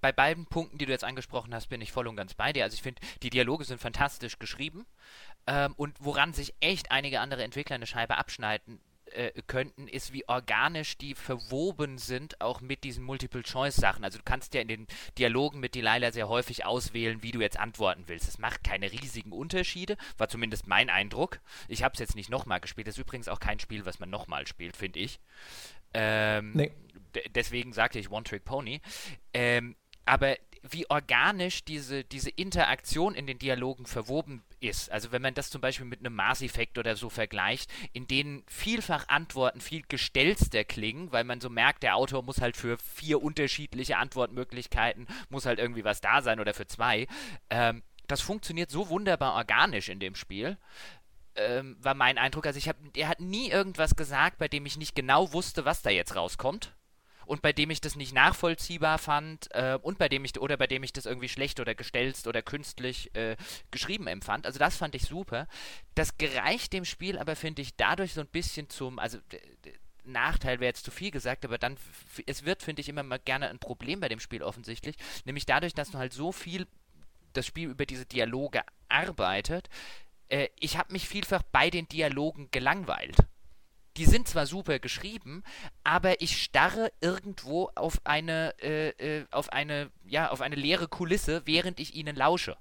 bei 0.00 0.10
beiden 0.10 0.46
Punkten, 0.46 0.78
die 0.78 0.86
du 0.86 0.92
jetzt 0.92 1.04
angesprochen 1.04 1.54
hast, 1.54 1.68
bin 1.68 1.80
ich 1.80 1.92
voll 1.92 2.08
und 2.08 2.16
ganz 2.16 2.34
bei 2.34 2.52
dir. 2.52 2.64
Also 2.64 2.74
ich 2.74 2.82
finde, 2.82 3.00
die 3.22 3.30
Dialoge 3.30 3.64
sind 3.64 3.80
fantastisch 3.80 4.38
geschrieben 4.38 4.84
ähm, 5.46 5.74
und 5.76 5.96
woran 6.00 6.32
sich 6.32 6.54
echt 6.60 6.90
einige 6.90 7.20
andere 7.20 7.44
Entwickler 7.44 7.76
eine 7.76 7.86
Scheibe 7.86 8.16
abschneiden, 8.16 8.80
äh, 9.12 9.32
könnten, 9.46 9.88
ist, 9.88 10.12
wie 10.12 10.28
organisch 10.28 10.98
die 10.98 11.14
verwoben 11.14 11.98
sind, 11.98 12.40
auch 12.40 12.60
mit 12.60 12.84
diesen 12.84 13.04
Multiple-Choice-Sachen. 13.04 14.04
Also 14.04 14.18
du 14.18 14.24
kannst 14.24 14.54
ja 14.54 14.60
in 14.60 14.68
den 14.68 14.86
Dialogen 15.18 15.60
mit 15.60 15.74
Delilah 15.74 16.12
sehr 16.12 16.28
häufig 16.28 16.64
auswählen, 16.64 17.22
wie 17.22 17.32
du 17.32 17.40
jetzt 17.40 17.58
antworten 17.58 18.04
willst. 18.06 18.28
Das 18.28 18.38
macht 18.38 18.64
keine 18.64 18.90
riesigen 18.90 19.32
Unterschiede, 19.32 19.96
war 20.18 20.28
zumindest 20.28 20.66
mein 20.66 20.90
Eindruck. 20.90 21.40
Ich 21.68 21.82
habe 21.82 21.92
es 21.92 22.00
jetzt 22.00 22.16
nicht 22.16 22.30
nochmal 22.30 22.60
gespielt. 22.60 22.88
Das 22.88 22.96
ist 22.96 23.02
übrigens 23.02 23.28
auch 23.28 23.40
kein 23.40 23.60
Spiel, 23.60 23.86
was 23.86 23.98
man 23.98 24.10
nochmal 24.10 24.46
spielt, 24.46 24.76
finde 24.76 25.00
ich. 25.00 25.20
Ähm, 25.92 26.52
nee. 26.54 26.72
Deswegen 27.34 27.72
sagte 27.72 27.98
ich 27.98 28.10
One-Trick-Pony. 28.10 28.80
Ähm, 29.32 29.76
aber 30.04 30.36
wie 30.70 30.88
organisch 30.88 31.64
diese, 31.64 32.04
diese 32.04 32.30
Interaktion 32.30 33.14
in 33.14 33.26
den 33.26 33.38
Dialogen 33.38 33.84
verwoben 33.84 34.42
ist. 34.60 34.90
Also 34.90 35.12
wenn 35.12 35.20
man 35.20 35.34
das 35.34 35.50
zum 35.50 35.60
Beispiel 35.60 35.84
mit 35.84 36.00
einem 36.00 36.14
Maß-Effekt 36.14 36.78
oder 36.78 36.96
so 36.96 37.10
vergleicht, 37.10 37.70
in 37.92 38.06
denen 38.06 38.44
vielfach 38.46 39.08
Antworten 39.08 39.60
viel 39.60 39.82
gestelzter 39.86 40.64
klingen, 40.64 41.12
weil 41.12 41.24
man 41.24 41.40
so 41.40 41.50
merkt, 41.50 41.82
der 41.82 41.96
Autor 41.96 42.22
muss 42.22 42.40
halt 42.40 42.56
für 42.56 42.78
vier 42.78 43.22
unterschiedliche 43.22 43.98
Antwortmöglichkeiten, 43.98 45.06
muss 45.28 45.44
halt 45.44 45.58
irgendwie 45.58 45.84
was 45.84 46.00
da 46.00 46.22
sein 46.22 46.40
oder 46.40 46.54
für 46.54 46.66
zwei. 46.66 47.06
Ähm, 47.50 47.82
das 48.06 48.22
funktioniert 48.22 48.70
so 48.70 48.88
wunderbar 48.88 49.34
organisch 49.34 49.90
in 49.90 50.00
dem 50.00 50.14
Spiel. 50.14 50.56
Ähm, 51.36 51.76
war 51.80 51.94
mein 51.94 52.16
Eindruck. 52.16 52.46
Also 52.46 52.58
ich 52.58 52.68
habe, 52.68 52.78
er 52.96 53.08
hat 53.08 53.20
nie 53.20 53.50
irgendwas 53.50 53.96
gesagt, 53.96 54.38
bei 54.38 54.48
dem 54.48 54.64
ich 54.64 54.78
nicht 54.78 54.94
genau 54.94 55.32
wusste, 55.34 55.66
was 55.66 55.82
da 55.82 55.90
jetzt 55.90 56.16
rauskommt 56.16 56.74
und 57.26 57.42
bei 57.42 57.52
dem 57.52 57.70
ich 57.70 57.80
das 57.80 57.96
nicht 57.96 58.12
nachvollziehbar 58.12 58.98
fand 58.98 59.48
äh, 59.52 59.78
und 59.80 59.98
bei 59.98 60.08
dem 60.08 60.24
ich 60.24 60.38
oder 60.40 60.56
bei 60.56 60.66
dem 60.66 60.82
ich 60.82 60.92
das 60.92 61.06
irgendwie 61.06 61.28
schlecht 61.28 61.60
oder 61.60 61.74
gestelzt 61.74 62.26
oder 62.26 62.42
künstlich 62.42 63.14
äh, 63.14 63.36
geschrieben 63.70 64.06
empfand. 64.06 64.46
Also 64.46 64.58
das 64.58 64.76
fand 64.76 64.94
ich 64.94 65.02
super. 65.02 65.46
Das 65.94 66.18
gereicht 66.18 66.72
dem 66.72 66.84
Spiel 66.84 67.18
aber 67.18 67.36
finde 67.36 67.62
ich 67.62 67.76
dadurch 67.76 68.14
so 68.14 68.20
ein 68.20 68.28
bisschen 68.28 68.68
zum 68.68 68.98
also 68.98 69.18
Nachteil 70.04 70.60
wäre 70.60 70.68
jetzt 70.68 70.84
zu 70.84 70.90
viel 70.90 71.10
gesagt, 71.10 71.44
aber 71.44 71.58
dann 71.58 71.76
es 72.26 72.44
wird 72.44 72.62
finde 72.62 72.82
ich 72.82 72.88
immer 72.88 73.02
mal 73.02 73.18
gerne 73.18 73.48
ein 73.48 73.58
Problem 73.58 74.00
bei 74.00 74.08
dem 74.08 74.20
Spiel 74.20 74.42
offensichtlich, 74.42 74.96
nämlich 75.24 75.46
dadurch, 75.46 75.74
dass 75.74 75.90
du 75.90 75.98
halt 75.98 76.12
so 76.12 76.32
viel 76.32 76.66
das 77.32 77.46
Spiel 77.46 77.70
über 77.70 77.86
diese 77.86 78.06
Dialoge 78.06 78.62
arbeitet. 78.88 79.68
Äh, 80.28 80.48
ich 80.60 80.76
habe 80.76 80.92
mich 80.92 81.08
vielfach 81.08 81.42
bei 81.42 81.70
den 81.70 81.88
Dialogen 81.88 82.50
gelangweilt 82.50 83.16
die 83.96 84.06
sind 84.06 84.28
zwar 84.28 84.46
super 84.46 84.78
geschrieben, 84.78 85.42
aber 85.84 86.20
ich 86.20 86.42
starre 86.42 86.92
irgendwo 87.00 87.70
auf 87.74 88.00
eine, 88.04 88.54
äh, 88.60 88.88
äh, 88.90 89.26
auf 89.30 89.52
eine, 89.52 89.90
ja, 90.06 90.30
auf 90.30 90.40
eine 90.40 90.56
leere 90.56 90.88
Kulisse, 90.88 91.42
während 91.44 91.78
ich 91.80 91.94
ihnen 91.94 92.16
lausche. 92.16 92.56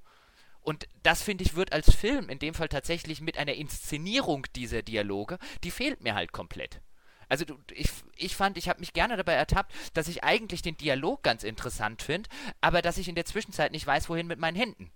Und 0.62 0.88
das 1.02 1.22
finde 1.22 1.44
ich 1.44 1.56
wird 1.56 1.74
als 1.74 1.94
Film 1.94 2.30
in 2.30 2.40
dem 2.40 2.54
Fall 2.54 2.70
tatsächlich 2.70 3.20
mit 3.20 3.38
einer 3.38 3.54
Inszenierung 3.54 4.48
dieser 4.56 4.82
Dialoge, 4.82 5.38
die 5.64 5.72
fehlt 5.72 6.02
mir 6.02 6.16
halt 6.16 6.32
komplett. 6.32 6.82
Also 7.28 7.46
ich, 7.72 7.90
ich 8.16 8.36
fand, 8.36 8.58
ich 8.58 8.70
habe 8.70 8.80
mich 8.80 8.94
gerne 8.94 9.18
dabei 9.18 9.34
ertappt, 9.34 9.74
dass 9.94 10.08
ich 10.08 10.24
eigentlich 10.24 10.62
den 10.62 10.78
Dialog 10.78 11.24
ganz 11.24 11.44
interessant 11.44 12.02
finde, 12.02 12.30
aber 12.62 12.82
dass 12.82 12.98
ich 12.98 13.10
in 13.10 13.16
der 13.16 13.26
Zwischenzeit 13.26 13.72
nicht 13.72 13.88
weiß, 13.88 14.08
wohin 14.08 14.28
mit 14.28 14.40
meinen 14.40 14.56
Händen. 14.56 14.92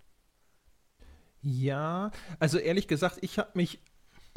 Ja, 1.41 2.11
also 2.39 2.57
ehrlich 2.57 2.87
gesagt, 2.87 3.17
ich 3.21 3.39
habe 3.39 3.51
mich 3.55 3.79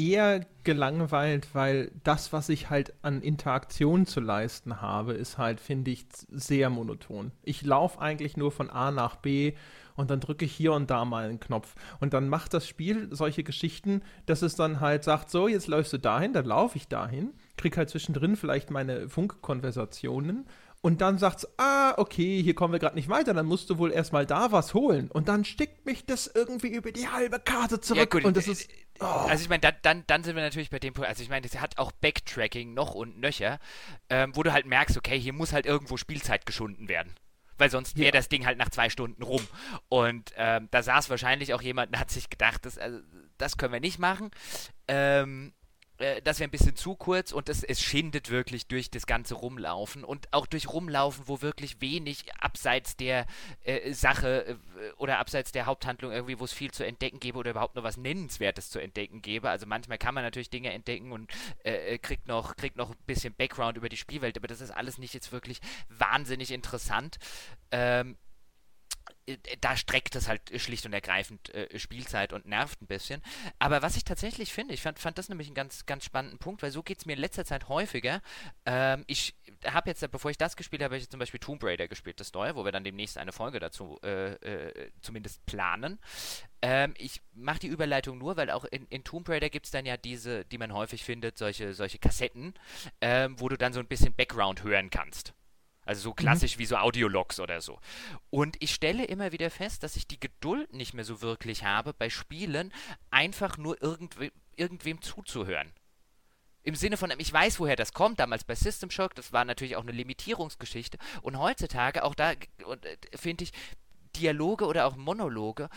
eher 0.01 0.46
gelangweilt, 0.64 1.48
weil 1.55 1.92
das, 2.05 2.32
was 2.32 2.48
ich 2.48 2.70
halt 2.70 2.94
an 3.03 3.20
Interaktion 3.20 4.07
zu 4.07 4.20
leisten 4.20 4.80
habe, 4.80 5.12
ist 5.12 5.36
halt, 5.36 5.61
finde 5.61 5.90
ich, 5.90 6.07
sehr 6.30 6.70
monoton. 6.70 7.32
Ich 7.42 7.62
laufe 7.62 8.01
eigentlich 8.01 8.36
nur 8.36 8.51
von 8.51 8.70
A 8.70 8.90
nach 8.90 9.16
B 9.16 9.53
und 9.96 10.11
dann 10.11 10.20
drücke 10.20 10.46
ich 10.46 10.53
hier 10.53 10.72
und 10.72 10.90
da 10.90 11.05
mal 11.05 11.28
einen 11.28 11.40
Knopf. 11.40 11.74
Und 12.01 12.14
dann 12.14 12.28
macht 12.28 12.55
das 12.55 12.66
Spiel 12.66 13.09
solche 13.11 13.44
Geschichten, 13.44 14.01
dass 14.24 14.40
es 14.40 14.57
dann 14.57 14.80
halt 14.80 15.05
sagt, 15.05 15.30
so, 15.30 15.48
jetzt 15.48 15.68
läufst 15.68 15.92
du 15.92 15.98
dahin, 15.98 16.32
dann 16.32 16.46
laufe 16.46 16.78
ich 16.78 16.88
dahin, 16.88 17.34
krieg 17.59 17.76
halt 17.76 17.90
zwischendrin 17.90 18.36
vielleicht 18.36 18.70
meine 18.70 19.09
Funkkonversationen 19.11 20.46
und 20.83 21.01
dann 21.01 21.18
sagt's, 21.18 21.47
ah, 21.59 21.95
okay, 21.99 22.43
hier 22.43 22.55
kommen 22.55 22.72
wir 22.72 22.78
gerade 22.78 22.97
nicht 22.97 23.09
weiter, 23.09 23.35
dann 23.35 23.47
musst 23.47 23.68
du 23.68 23.78
wohl 23.78 23.93
erstmal 23.93 24.24
da 24.24 24.51
was 24.51 24.72
holen. 24.72 25.11
Und 25.11 25.28
dann 25.28 25.45
stickt 25.45 25.85
mich 25.85 26.07
das 26.07 26.26
irgendwie 26.26 26.68
über 26.68 26.91
die 26.91 27.09
halbe 27.09 27.39
Karte 27.39 27.81
zurück. 27.81 27.99
Ja, 27.99 28.05
gut, 28.07 28.24
und 28.24 28.37
das 28.37 28.49
äh, 28.49 28.53
ist. 28.53 28.70
Oh. 29.01 29.05
Also 29.05 29.43
ich 29.43 29.49
meine, 29.49 29.61
dann, 29.61 29.74
dann, 29.83 30.05
dann 30.07 30.24
sind 30.24 30.37
wir 30.37 30.43
natürlich 30.43 30.70
bei 30.70 30.78
dem 30.78 30.95
Punkt, 30.95 31.09
also 31.09 31.22
ich 31.22 31.28
meine, 31.28 31.47
das 31.47 31.61
hat 31.61 31.78
auch 31.78 31.93
Backtracking 31.93 32.72
noch 32.74 32.95
und 32.95 33.18
nöcher, 33.18 33.59
ähm, 34.09 34.35
wo 34.35 34.43
du 34.43 34.53
halt 34.53 34.66
merkst, 34.66 34.97
okay, 34.97 35.18
hier 35.18 35.33
muss 35.33 35.53
halt 35.53 35.66
irgendwo 35.66 35.97
Spielzeit 35.97 36.47
geschunden 36.47 36.89
werden 36.89 37.14
weil 37.61 37.70
sonst 37.70 37.97
wäre 37.97 38.07
ja. 38.07 38.12
das 38.12 38.31
Ding 38.31 38.47
halt 38.47 38.57
nach 38.57 38.70
zwei 38.70 38.89
Stunden 38.89 39.22
rum. 39.22 39.47
Und 39.91 40.33
ähm, 40.37 40.68
da 40.70 40.83
saß 40.83 41.11
wahrscheinlich 41.11 41.53
auch 41.53 41.61
jemand 41.61 41.93
und 41.93 42.01
hat 42.01 42.11
sich 42.11 42.31
gedacht, 42.31 42.64
das, 42.64 42.78
also, 42.78 43.01
das 43.37 43.59
können 43.59 43.74
wir 43.74 43.81
nicht 43.81 43.99
machen. 43.99 44.31
Ähm, 44.89 45.53
äh, 46.01 46.22
das 46.22 46.40
wäre 46.40 46.48
ein 46.48 46.51
bisschen 46.51 46.76
zu 46.76 46.94
kurz 46.96 47.32
und 47.32 47.48
es, 47.48 47.62
es 47.62 47.80
schindet 47.82 48.30
wirklich 48.30 48.66
durch 48.66 48.90
das 48.90 49.07
ganze 49.07 49.34
Rumlaufen 49.34 50.05
und 50.05 50.32
auch 50.32 50.46
durch 50.46 50.68
Rumlaufen, 50.68 51.28
wo 51.28 51.42
wirklich 51.42 51.80
wenig 51.80 52.24
abseits 52.38 52.96
der 52.96 53.26
äh, 53.62 53.92
Sache 53.92 54.46
äh, 54.46 54.92
oder 54.96 55.18
abseits 55.18 55.53
der 55.53 55.66
Haupthandlung 55.66 56.12
irgendwie, 56.12 56.40
wo 56.40 56.44
es 56.44 56.53
viel 56.53 56.70
zu 56.70 56.84
entdecken 56.84 57.20
gäbe 57.20 57.38
oder 57.38 57.51
überhaupt 57.51 57.76
noch 57.76 57.82
was 57.82 57.96
Nennenswertes 57.96 58.70
zu 58.70 58.78
entdecken 58.78 59.22
gäbe. 59.22 59.51
Also 59.51 59.66
manchmal 59.66 59.98
kann 59.98 60.14
man 60.14 60.24
natürlich 60.24 60.51
Dinge 60.51 60.72
entdecken 60.72 61.12
und 61.12 61.30
äh, 61.64 61.94
äh 61.94 61.98
kriegt, 61.98 62.28
noch, 62.28 62.57
kriegt 62.57 62.76
noch 62.76 62.90
ein 62.90 62.96
bisschen 63.07 63.34
Background 63.34 63.76
über 63.76 63.88
die 63.88 63.96
Spielwelt, 63.96 64.36
aber 64.36 64.48
das 64.48 64.61
ist 64.61 64.70
alles 64.70 64.98
nicht 64.98 65.14
jetzt 65.14 65.32
wirklich 65.32 65.61
wahnsinnig 65.88 66.51
interessant. 66.51 67.18
Ähm, 67.70 68.12
äh, 68.12 68.30
da 69.61 69.76
streckt 69.76 70.16
es 70.16 70.28
halt 70.28 70.40
schlicht 70.61 70.86
und 70.86 70.92
ergreifend 70.92 71.55
äh, 71.55 71.78
Spielzeit 71.78 72.32
und 72.32 72.46
nervt 72.46 72.82
ein 72.82 72.86
bisschen. 72.86 73.22
Aber 73.59 73.82
was 73.82 73.96
ich 73.96 74.05
tatsächlich 74.05 74.53
finde, 74.53 74.74
ich 74.74 74.82
fand, 74.82 74.98
fand 74.98 75.18
das 75.18 75.28
nämlich 75.28 75.48
einen 75.48 75.55
ganz, 75.55 75.86
ganz 75.86 76.05
spannenden 76.05 76.38
Punkt, 76.38 76.62
weil 76.62 76.70
so 76.70 76.82
geht 76.82 76.98
es 76.98 77.07
mir 77.07 77.12
in 77.14 77.20
letzter 77.20 77.44
Zeit 77.44 77.68
häufiger. 77.68 78.22
Ähm, 78.66 79.05
ich 79.07 79.34
habe 79.66 79.90
jetzt, 79.90 80.09
bevor 80.11 80.30
ich 80.30 80.38
das 80.38 80.57
gespielt 80.57 80.82
habe, 80.82 80.94
habe 80.94 81.03
ich 81.03 81.09
zum 81.09 81.20
Beispiel 81.20 81.40
Tomb 81.40 81.62
Raider 81.62 81.88
gespielt, 81.88 82.18
das 82.20 82.32
neue, 82.32 82.57
wo 82.57 82.64
wir 82.64 82.72
dann 82.72 82.84
demnächst 82.84 83.18
eine 83.18 83.32
Folge 83.32 83.61
dazu 83.61 83.98
äh, 84.03 84.32
äh, 84.34 84.90
zumindest 85.01 85.44
planen. 85.46 85.98
Ähm, 86.62 86.94
ich 86.98 87.20
mache 87.32 87.61
die 87.61 87.68
Überleitung 87.68 88.18
nur, 88.18 88.36
weil 88.36 88.51
auch 88.51 88.64
in, 88.64 88.86
in 88.86 89.05
Tomb 89.05 89.28
Raider 89.28 89.51
gibt 89.51 89.66
es 89.66 89.72
dann 89.72 89.86
ja 89.86 89.96
diese, 89.96 90.44
die 90.44 90.59
man 90.59 90.72
häufig 90.72 91.05
findet, 91.05 91.38
solche, 91.38 91.74
solche 91.74 91.98
Kassetten, 91.98 92.55
ähm, 93.01 93.38
wo 93.38 93.48
du 93.48 93.57
dann 93.57 93.72
so 93.72 93.80
ein 93.80 93.86
bisschen 93.86 94.14
Background 94.14 94.62
hören 94.62 94.90
kannst. 94.90 95.34
Also 95.91 96.03
so 96.03 96.14
klassisch 96.14 96.55
mhm. 96.55 96.61
wie 96.61 96.66
so 96.66 96.76
Audiologs 96.76 97.41
oder 97.41 97.61
so. 97.61 97.80
Und 98.30 98.57
ich 98.61 98.72
stelle 98.72 99.05
immer 99.07 99.32
wieder 99.32 99.51
fest, 99.51 99.82
dass 99.82 99.97
ich 99.97 100.07
die 100.07 100.20
Geduld 100.20 100.72
nicht 100.72 100.95
mehr 100.95 101.03
so 101.03 101.20
wirklich 101.20 101.64
habe, 101.64 101.93
bei 101.93 102.11
Spielen 102.11 102.72
einfach 103.11 103.59
nur 103.59 103.82
irgendwe 103.82 104.30
irgendwem 104.55 105.03
zuzuhören. 105.03 105.72
Im 106.62 106.76
Sinne 106.76 106.97
von, 106.97 107.12
ich 107.18 107.32
weiß, 107.32 107.59
woher 107.59 107.74
das 107.74 107.93
kommt, 107.93 108.20
damals 108.20 108.45
bei 108.45 108.55
System 108.55 108.88
Shock, 108.88 109.16
das 109.16 109.32
war 109.32 109.45
natürlich 109.45 109.74
auch 109.74 109.82
eine 109.82 109.91
Limitierungsgeschichte. 109.91 110.97
Und 111.22 111.36
heutzutage, 111.41 112.05
auch 112.05 112.14
da 112.14 112.30
äh, 112.34 112.36
finde 113.16 113.43
ich, 113.43 113.53
Dialoge 114.14 114.66
oder 114.66 114.86
auch 114.86 114.95
Monologe 114.95 115.68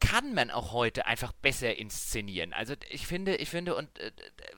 kann 0.00 0.34
man 0.34 0.50
auch 0.50 0.72
heute 0.72 1.06
einfach 1.06 1.32
besser 1.32 1.76
inszenieren. 1.76 2.52
Also 2.52 2.74
ich 2.88 3.06
finde, 3.06 3.36
ich 3.36 3.48
finde, 3.50 3.76
und 3.76 3.98
äh, 3.98 4.10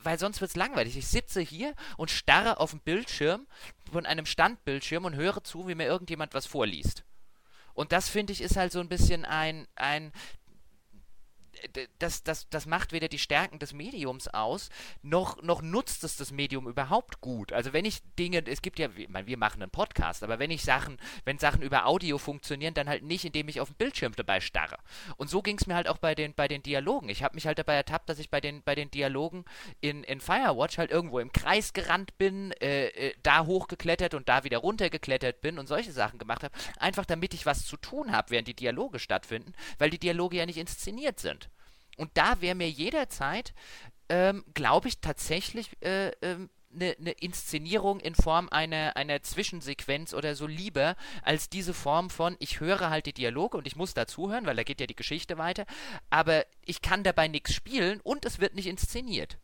weil 0.03 0.19
sonst 0.19 0.41
wird 0.41 0.51
es 0.51 0.57
langweilig. 0.57 0.97
Ich 0.97 1.09
sitze 1.09 1.41
hier 1.41 1.75
und 1.97 2.11
starre 2.11 2.59
auf 2.59 2.71
dem 2.71 2.81
Bildschirm 2.81 3.47
von 3.91 4.07
einem 4.07 4.27
Standbildschirm 4.27 5.05
und 5.05 5.17
höre 5.17 5.45
zu, 5.45 5.69
wie 5.69 5.75
mir 5.75 5.87
irgendjemand 5.87 6.35
was 6.35 6.47
vorliest. 6.47 7.05
Und 7.75 7.93
das 7.93 8.09
finde 8.09 8.33
ich 8.33 8.41
ist 8.41 8.57
halt 8.57 8.73
so 8.73 8.81
ein 8.81 8.89
bisschen 8.89 9.25
ein, 9.25 9.67
ein 9.75 10.13
das, 11.99 12.23
das, 12.23 12.49
das 12.51 12.67
macht 12.67 12.93
weder 12.93 13.09
die 13.09 13.19
Stärken 13.19 13.59
des 13.59 13.73
Mediums 13.73 14.29
aus, 14.29 14.71
noch, 15.03 15.43
noch 15.43 15.63
nutzt 15.63 16.05
es 16.05 16.17
das 16.17 16.33
Medium 16.33 16.69
überhaupt 16.69 17.21
gut. 17.21 17.53
Also 17.53 17.73
wenn 17.73 17.85
ich 17.85 18.03
Dinge, 18.19 18.45
es 18.47 18.63
gibt 18.63 18.79
ja, 18.79 18.89
ich 18.97 19.09
meine, 19.09 19.27
wir 19.27 19.39
machen 19.39 19.63
einen 19.63 19.71
Podcast, 19.71 20.23
aber 20.23 20.39
wenn 20.39 20.51
ich 20.51 20.63
Sachen, 20.63 20.99
wenn 21.25 21.39
Sachen 21.39 21.63
über 21.63 21.87
Audio 21.87 22.19
funktionieren, 22.19 22.75
dann 22.75 22.89
halt 22.89 23.03
nicht, 23.03 23.25
indem 23.25 23.49
ich 23.49 23.61
auf 23.61 23.69
den 23.69 23.77
Bildschirm 23.77 24.13
dabei 24.17 24.41
starre. 24.41 24.77
Und 25.17 25.29
so 25.29 25.43
ging 25.43 25.57
es 25.59 25.67
mir 25.67 25.75
halt 25.75 25.89
auch 25.89 25.99
bei 25.99 26.15
den, 26.15 26.35
bei 26.35 26.49
den 26.49 26.63
Dialogen. 26.63 27.09
Ich 27.09 27.23
habe 27.23 27.35
mich 27.35 27.47
halt 27.47 27.59
dabei 27.59 27.75
ertappt, 27.75 28.09
dass 28.09 28.19
ich 28.19 28.31
bei 28.31 28.41
den, 28.41 28.63
bei 28.63 28.75
den 28.75 28.91
Dialogen 28.91 29.45
in, 29.81 30.05
in 30.05 30.21
Firewatch 30.21 30.79
halt 30.79 30.91
irgendwo 30.91 31.19
im 31.19 31.33
Kreis 31.33 31.73
gerannt 31.73 32.19
bin, 32.19 32.53
äh, 32.61 32.89
äh, 32.89 33.15
da 33.23 33.47
hochgeklettert 33.47 34.15
und 34.15 34.29
da 34.29 34.45
wieder 34.45 34.59
runtergeklettert 34.59 35.41
bin 35.41 35.59
und 35.59 35.67
solche 35.67 35.93
Sachen 35.93 36.19
gemacht 36.19 36.43
habe, 36.45 36.55
einfach 36.79 37.05
damit 37.05 37.35
ich 37.35 37.47
was 37.47 37.65
zu 37.65 37.77
tun 37.77 38.13
habe, 38.13 38.31
während 38.31 38.49
die 38.49 38.55
Dialoge 38.55 38.99
stattfinden, 38.99 39.53
weil 39.79 39.91
die 39.91 39.99
Dialoge 39.99 40.37
ja 40.37 40.47
nicht 40.47 40.59
inszeniert 40.59 41.21
sind. 41.21 41.51
Und 41.97 42.11
da 42.15 42.41
wäre 42.41 42.55
mir 42.55 42.71
jederzeit, 42.71 43.55
ähm, 44.09 44.45
glaube 44.55 44.89
ich, 44.89 45.01
tatsächlich 45.01 45.71
äh, 45.83 46.11
ähm, 46.23 46.51
eine, 46.75 46.97
eine, 46.99 47.11
Inszenierung 47.13 48.01
in 48.01 48.15
Form 48.15 48.49
einer, 48.51 48.97
einer 48.97 49.23
Zwischensequenz 49.23 50.15
oder 50.15 50.35
so 50.35 50.47
lieber 50.47 50.97
als 51.23 51.49
diese 51.49 51.75
Form 51.75 52.11
von, 52.11 52.37
ich 52.39 52.61
höre 52.61 52.91
halt 52.91 53.07
die 53.07 53.13
Dialoge 53.13 53.59
und 53.59 53.67
ich 53.67 53.77
muss 53.77 53.95
dazuhören, 53.95 54.47
weil 54.47 54.57
da 54.57 54.63
geht 54.63 54.81
ja 54.81 54.87
die 54.87 54.97
Geschichte 54.97 55.39
weiter, 55.39 55.67
aber 56.11 56.47
ich 56.65 56.83
kann 56.83 57.05
dabei 57.05 57.29
nichts 57.29 57.55
spielen 57.55 58.01
und 58.01 58.25
es 58.25 58.39
wird 58.39 58.55
nicht 58.55 58.67
inszeniert. 58.67 59.39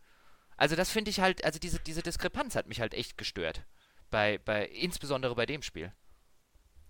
Also 0.57 0.75
das 0.75 0.91
finde 0.91 1.11
ich 1.11 1.21
halt, 1.21 1.45
also 1.45 1.59
diese, 1.59 1.79
diese 1.81 2.03
Diskrepanz 2.03 2.57
hat 2.57 2.67
mich 2.67 2.81
halt 2.81 2.95
echt 2.95 3.17
gestört. 3.17 3.63
Bei, 4.11 4.39
bei, 4.39 4.67
insbesondere 4.67 5.35
bei 5.35 5.47
dem 5.47 5.63
Spiel. 5.63 5.93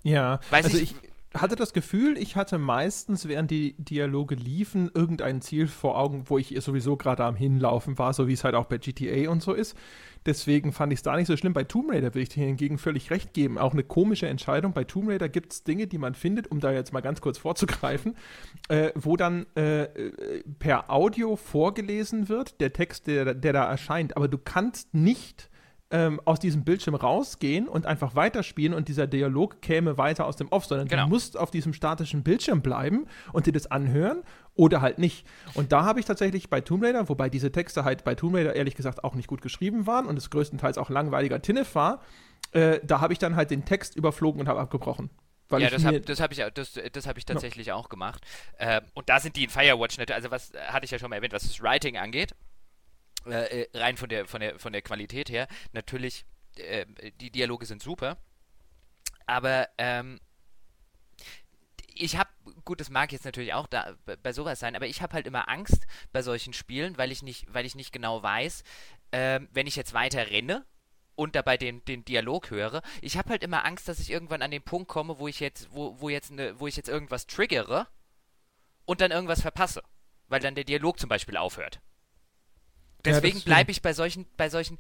Ja, 0.04 0.40
Weiß 0.50 0.66
also 0.66 0.78
ich, 0.78 0.94
ich 1.02 1.10
hatte 1.34 1.56
das 1.56 1.72
Gefühl, 1.72 2.16
ich 2.16 2.36
hatte 2.36 2.58
meistens, 2.58 3.28
während 3.28 3.50
die 3.50 3.74
Dialoge 3.74 4.34
liefen, 4.34 4.90
irgendein 4.94 5.42
Ziel 5.42 5.66
vor 5.66 5.98
Augen, 5.98 6.24
wo 6.26 6.38
ich 6.38 6.54
sowieso 6.60 6.96
gerade 6.96 7.24
am 7.24 7.36
Hinlaufen 7.36 7.98
war, 7.98 8.14
so 8.14 8.28
wie 8.28 8.32
es 8.32 8.44
halt 8.44 8.54
auch 8.54 8.64
bei 8.64 8.78
GTA 8.78 9.30
und 9.30 9.42
so 9.42 9.52
ist. 9.52 9.76
Deswegen 10.24 10.72
fand 10.72 10.92
ich 10.92 10.98
es 10.98 11.02
da 11.02 11.16
nicht 11.16 11.26
so 11.26 11.36
schlimm. 11.36 11.52
Bei 11.52 11.64
Tomb 11.64 11.90
Raider 11.90 12.14
will 12.14 12.22
ich 12.22 12.30
dir 12.30 12.44
hingegen 12.44 12.78
völlig 12.78 13.10
recht 13.10 13.34
geben. 13.34 13.58
Auch 13.58 13.72
eine 13.72 13.84
komische 13.84 14.26
Entscheidung. 14.26 14.72
Bei 14.72 14.84
Tomb 14.84 15.08
Raider 15.08 15.28
gibt 15.28 15.52
es 15.52 15.64
Dinge, 15.64 15.86
die 15.86 15.98
man 15.98 16.14
findet, 16.14 16.50
um 16.50 16.60
da 16.60 16.72
jetzt 16.72 16.92
mal 16.92 17.00
ganz 17.00 17.20
kurz 17.20 17.38
vorzugreifen, 17.38 18.16
äh, 18.68 18.90
wo 18.94 19.16
dann 19.16 19.46
äh, 19.56 19.82
äh 19.84 20.42
per 20.58 20.90
Audio 20.90 21.36
vorgelesen 21.36 22.28
wird, 22.28 22.60
der 22.60 22.72
Text, 22.72 23.06
der, 23.06 23.34
der 23.34 23.52
da 23.52 23.64
erscheint. 23.64 24.16
Aber 24.16 24.28
du 24.28 24.38
kannst 24.38 24.94
nicht 24.94 25.50
ähm, 25.90 26.20
aus 26.24 26.38
diesem 26.38 26.64
Bildschirm 26.64 26.94
rausgehen 26.94 27.66
und 27.66 27.86
einfach 27.86 28.14
weiterspielen 28.14 28.74
und 28.74 28.88
dieser 28.88 29.06
Dialog 29.06 29.62
käme 29.62 29.96
weiter 29.96 30.26
aus 30.26 30.36
dem 30.36 30.48
Off, 30.48 30.66
sondern 30.66 30.88
genau. 30.88 31.04
du 31.04 31.08
musst 31.08 31.38
auf 31.38 31.50
diesem 31.50 31.72
statischen 31.72 32.22
Bildschirm 32.22 32.60
bleiben 32.60 33.06
und 33.32 33.46
dir 33.46 33.52
das 33.52 33.70
anhören 33.70 34.22
oder 34.54 34.82
halt 34.82 34.98
nicht. 34.98 35.26
Und 35.54 35.72
da 35.72 35.84
habe 35.84 36.00
ich 36.00 36.06
tatsächlich 36.06 36.50
bei 36.50 36.60
Tomb 36.60 36.84
Raider, 36.84 37.08
wobei 37.08 37.30
diese 37.30 37.52
Texte 37.52 37.84
halt 37.84 38.04
bei 38.04 38.14
Tomb 38.14 38.34
Raider 38.34 38.54
ehrlich 38.54 38.74
gesagt 38.74 39.02
auch 39.02 39.14
nicht 39.14 39.28
gut 39.28 39.40
geschrieben 39.40 39.86
waren 39.86 40.06
und 40.06 40.18
es 40.18 40.30
größtenteils 40.30 40.76
auch 40.76 40.90
langweiliger 40.90 41.40
Tinnef 41.40 41.74
war, 41.74 42.02
äh, 42.52 42.80
da 42.82 43.00
habe 43.00 43.12
ich 43.14 43.18
dann 43.18 43.36
halt 43.36 43.50
den 43.50 43.64
Text 43.64 43.96
überflogen 43.96 44.40
und 44.40 44.48
habe 44.48 44.60
abgebrochen. 44.60 45.08
ja, 45.52 45.70
das 45.70 45.86
habe 45.86 46.02
hab 46.06 46.32
ich, 46.32 46.44
das, 46.52 46.78
das 46.92 47.06
hab 47.06 47.16
ich 47.16 47.24
tatsächlich 47.24 47.68
ja. 47.68 47.74
auch 47.76 47.88
gemacht. 47.88 48.22
Äh, 48.58 48.82
und 48.92 49.08
da 49.08 49.20
sind 49.20 49.36
die 49.36 49.44
in 49.44 49.50
Firewatch 49.50 49.96
nicht, 49.96 50.12
also 50.12 50.30
was 50.30 50.52
hatte 50.68 50.84
ich 50.84 50.90
ja 50.90 50.98
schon 50.98 51.08
mal 51.08 51.16
erwähnt, 51.16 51.32
was 51.32 51.44
das 51.44 51.62
Writing 51.62 51.96
angeht 51.96 52.34
äh, 53.26 53.62
äh, 53.62 53.78
rein 53.78 53.96
von 53.96 54.08
der, 54.08 54.26
von, 54.26 54.40
der, 54.40 54.58
von 54.58 54.72
der 54.72 54.82
Qualität 54.82 55.30
her, 55.30 55.48
natürlich, 55.72 56.24
äh, 56.56 56.86
die 57.20 57.30
Dialoge 57.30 57.66
sind 57.66 57.82
super, 57.82 58.16
aber 59.26 59.68
ähm, 59.78 60.20
ich 61.94 62.16
habe, 62.16 62.30
gut, 62.64 62.80
das 62.80 62.90
mag 62.90 63.12
jetzt 63.12 63.24
natürlich 63.24 63.54
auch 63.54 63.66
da 63.66 63.94
bei 64.22 64.32
sowas 64.32 64.60
sein, 64.60 64.76
aber 64.76 64.86
ich 64.86 65.02
habe 65.02 65.14
halt 65.14 65.26
immer 65.26 65.48
Angst 65.48 65.86
bei 66.12 66.22
solchen 66.22 66.52
Spielen, 66.52 66.96
weil 66.96 67.10
ich 67.10 67.22
nicht, 67.22 67.52
weil 67.52 67.66
ich 67.66 67.74
nicht 67.74 67.92
genau 67.92 68.22
weiß, 68.22 68.62
äh, 69.10 69.40
wenn 69.52 69.66
ich 69.66 69.76
jetzt 69.76 69.94
weiter 69.94 70.30
renne 70.30 70.64
und 71.16 71.34
dabei 71.34 71.56
den, 71.56 71.84
den 71.84 72.04
Dialog 72.04 72.50
höre, 72.50 72.82
ich 73.02 73.16
habe 73.18 73.30
halt 73.30 73.42
immer 73.42 73.64
Angst, 73.64 73.88
dass 73.88 73.98
ich 73.98 74.10
irgendwann 74.10 74.42
an 74.42 74.52
den 74.52 74.62
Punkt 74.62 74.88
komme, 74.88 75.18
wo 75.18 75.26
ich 75.26 75.40
jetzt, 75.40 75.68
wo, 75.72 76.00
wo 76.00 76.08
jetzt 76.08 76.30
ne, 76.30 76.58
wo 76.60 76.66
ich 76.66 76.76
jetzt 76.76 76.88
irgendwas 76.88 77.26
triggere 77.26 77.88
und 78.84 79.00
dann 79.00 79.10
irgendwas 79.10 79.42
verpasse. 79.42 79.82
Weil 80.28 80.40
dann 80.40 80.54
der 80.54 80.64
Dialog 80.64 81.00
zum 81.00 81.08
Beispiel 81.08 81.36
aufhört. 81.36 81.80
Deswegen 83.04 83.38
ja, 83.38 83.44
bleibe 83.44 83.70
ich 83.70 83.82
bei 83.82 83.92
solchen, 83.92 84.26
bei 84.36 84.48
solchen, 84.48 84.78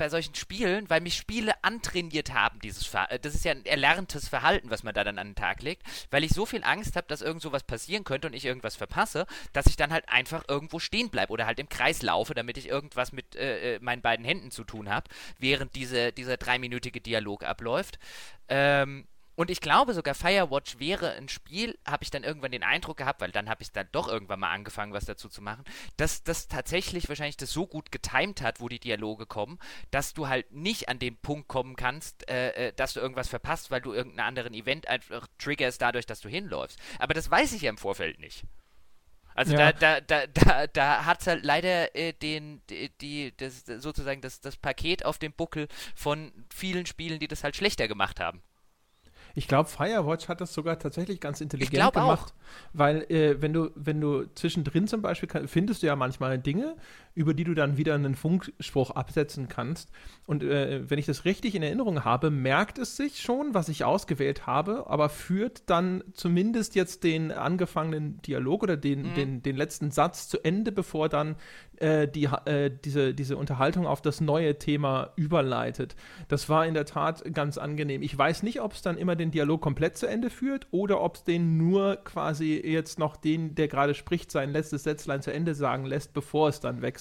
bei 0.00 0.08
solchen 0.08 0.34
Spielen, 0.34 0.88
weil 0.88 1.02
mich 1.02 1.14
Spiele 1.14 1.52
antrainiert 1.62 2.32
haben, 2.32 2.58
dieses 2.60 2.86
Ver 2.86 3.06
das 3.20 3.34
ist 3.34 3.44
ja 3.44 3.52
ein 3.52 3.66
erlerntes 3.66 4.28
Verhalten, 4.28 4.70
was 4.70 4.82
man 4.82 4.94
da 4.94 5.04
dann 5.04 5.18
an 5.18 5.28
den 5.28 5.34
Tag 5.34 5.62
legt, 5.62 5.82
weil 6.10 6.24
ich 6.24 6.30
so 6.30 6.46
viel 6.46 6.64
Angst 6.64 6.96
habe, 6.96 7.06
dass 7.06 7.20
irgend 7.20 7.42
sowas 7.42 7.64
passieren 7.64 8.04
könnte 8.04 8.26
und 8.26 8.32
ich 8.32 8.46
irgendwas 8.46 8.76
verpasse, 8.76 9.26
dass 9.52 9.66
ich 9.66 9.76
dann 9.76 9.92
halt 9.92 10.08
einfach 10.08 10.44
irgendwo 10.48 10.78
stehen 10.78 11.10
bleibe 11.10 11.32
oder 11.32 11.44
halt 11.44 11.58
im 11.58 11.68
Kreis 11.68 12.00
laufe, 12.00 12.32
damit 12.32 12.56
ich 12.56 12.68
irgendwas 12.68 13.12
mit 13.12 13.36
äh, 13.36 13.74
äh 13.74 13.78
meinen 13.80 14.00
beiden 14.00 14.24
Händen 14.24 14.50
zu 14.50 14.64
tun 14.64 14.88
habe, 14.88 15.10
während 15.38 15.74
diese, 15.74 16.12
dieser 16.12 16.38
dreiminütige 16.38 17.02
Dialog 17.02 17.44
abläuft. 17.44 17.98
Ähm, 18.48 19.06
und 19.40 19.50
ich 19.50 19.62
glaube 19.62 19.94
sogar, 19.94 20.14
Firewatch 20.14 20.78
wäre 20.80 21.12
ein 21.12 21.30
Spiel, 21.30 21.78
habe 21.86 22.04
ich 22.04 22.10
dann 22.10 22.24
irgendwann 22.24 22.52
den 22.52 22.62
Eindruck 22.62 22.98
gehabt, 22.98 23.22
weil 23.22 23.32
dann 23.32 23.48
habe 23.48 23.62
ich 23.62 23.72
dann 23.72 23.88
doch 23.90 24.06
irgendwann 24.06 24.38
mal 24.38 24.50
angefangen, 24.50 24.92
was 24.92 25.06
dazu 25.06 25.30
zu 25.30 25.40
machen, 25.40 25.64
dass 25.96 26.22
das 26.22 26.46
tatsächlich 26.46 27.08
wahrscheinlich 27.08 27.38
das 27.38 27.50
so 27.50 27.66
gut 27.66 27.90
getimt 27.90 28.42
hat, 28.42 28.60
wo 28.60 28.68
die 28.68 28.78
Dialoge 28.78 29.24
kommen, 29.24 29.58
dass 29.90 30.12
du 30.12 30.28
halt 30.28 30.52
nicht 30.52 30.90
an 30.90 30.98
den 30.98 31.16
Punkt 31.16 31.48
kommen 31.48 31.74
kannst, 31.74 32.28
äh, 32.28 32.50
äh, 32.50 32.72
dass 32.74 32.92
du 32.92 33.00
irgendwas 33.00 33.28
verpasst, 33.28 33.70
weil 33.70 33.80
du 33.80 33.94
irgendeinen 33.94 34.28
anderen 34.28 34.52
Event 34.52 34.88
einfach 34.88 35.26
triggerst 35.38 35.80
dadurch, 35.80 36.04
dass 36.04 36.20
du 36.20 36.28
hinläufst. 36.28 36.78
Aber 36.98 37.14
das 37.14 37.30
weiß 37.30 37.54
ich 37.54 37.62
ja 37.62 37.70
im 37.70 37.78
Vorfeld 37.78 38.18
nicht. 38.20 38.44
Also 39.34 39.54
ja. 39.54 39.72
da, 39.72 40.02
da, 40.02 40.26
da, 40.26 40.26
da, 40.26 40.66
da 40.66 41.04
hat 41.06 41.22
es 41.22 41.26
halt 41.28 41.46
leider 41.46 41.96
äh, 41.96 42.12
den, 42.12 42.60
die, 42.68 42.90
die, 43.00 43.34
das, 43.38 43.64
sozusagen 43.64 44.20
das, 44.20 44.42
das 44.42 44.58
Paket 44.58 45.06
auf 45.06 45.16
dem 45.16 45.32
Buckel 45.32 45.66
von 45.94 46.30
vielen 46.54 46.84
Spielen, 46.84 47.20
die 47.20 47.28
das 47.28 47.42
halt 47.42 47.56
schlechter 47.56 47.88
gemacht 47.88 48.20
haben. 48.20 48.42
Ich 49.40 49.48
glaube, 49.48 49.70
Firewatch 49.70 50.28
hat 50.28 50.42
das 50.42 50.52
sogar 50.52 50.78
tatsächlich 50.78 51.18
ganz 51.18 51.40
intelligent 51.40 51.94
gemacht. 51.94 52.34
Auch. 52.34 52.74
Weil, 52.74 53.10
äh, 53.10 53.40
wenn 53.40 53.54
du, 53.54 53.70
wenn 53.74 53.98
du 53.98 54.26
zwischendrin 54.34 54.86
zum 54.86 55.00
Beispiel 55.00 55.30
kann, 55.30 55.48
findest 55.48 55.82
du 55.82 55.86
ja 55.86 55.96
manchmal 55.96 56.38
Dinge, 56.38 56.76
über 57.14 57.34
die 57.34 57.44
du 57.44 57.54
dann 57.54 57.76
wieder 57.76 57.94
einen 57.94 58.14
Funkspruch 58.14 58.92
absetzen 58.92 59.48
kannst. 59.48 59.90
Und 60.26 60.44
äh, 60.44 60.88
wenn 60.88 60.98
ich 60.98 61.06
das 61.06 61.24
richtig 61.24 61.54
in 61.54 61.62
Erinnerung 61.62 62.04
habe, 62.04 62.30
merkt 62.30 62.78
es 62.78 62.96
sich 62.96 63.20
schon, 63.20 63.52
was 63.52 63.68
ich 63.68 63.84
ausgewählt 63.84 64.46
habe, 64.46 64.86
aber 64.88 65.08
führt 65.08 65.68
dann 65.68 66.04
zumindest 66.12 66.76
jetzt 66.76 67.02
den 67.02 67.32
angefangenen 67.32 68.22
Dialog 68.22 68.62
oder 68.62 68.76
den, 68.76 69.10
mhm. 69.10 69.14
den, 69.14 69.42
den 69.42 69.56
letzten 69.56 69.90
Satz 69.90 70.28
zu 70.28 70.44
Ende, 70.44 70.70
bevor 70.70 71.08
dann 71.08 71.34
äh, 71.78 72.06
die, 72.06 72.28
äh, 72.44 72.70
diese, 72.84 73.12
diese 73.12 73.36
Unterhaltung 73.36 73.86
auf 73.86 74.02
das 74.02 74.20
neue 74.20 74.58
Thema 74.58 75.12
überleitet. 75.16 75.96
Das 76.28 76.48
war 76.48 76.64
in 76.64 76.74
der 76.74 76.86
Tat 76.86 77.24
ganz 77.34 77.58
angenehm. 77.58 78.02
Ich 78.02 78.16
weiß 78.16 78.44
nicht, 78.44 78.60
ob 78.60 78.74
es 78.74 78.82
dann 78.82 78.96
immer 78.96 79.16
den 79.16 79.32
Dialog 79.32 79.60
komplett 79.60 79.96
zu 79.96 80.06
Ende 80.06 80.30
führt 80.30 80.68
oder 80.70 81.00
ob 81.00 81.16
es 81.16 81.24
den 81.24 81.56
nur 81.56 81.96
quasi 81.96 82.60
jetzt 82.64 83.00
noch 83.00 83.16
den, 83.16 83.56
der 83.56 83.66
gerade 83.66 83.94
spricht, 83.94 84.30
sein 84.30 84.50
letztes 84.50 84.84
Sätzlein 84.84 85.22
zu 85.22 85.32
Ende 85.32 85.54
sagen 85.56 85.86
lässt, 85.86 86.12
bevor 86.12 86.48
es 86.48 86.60
dann 86.60 86.82
wechselt. 86.82 86.99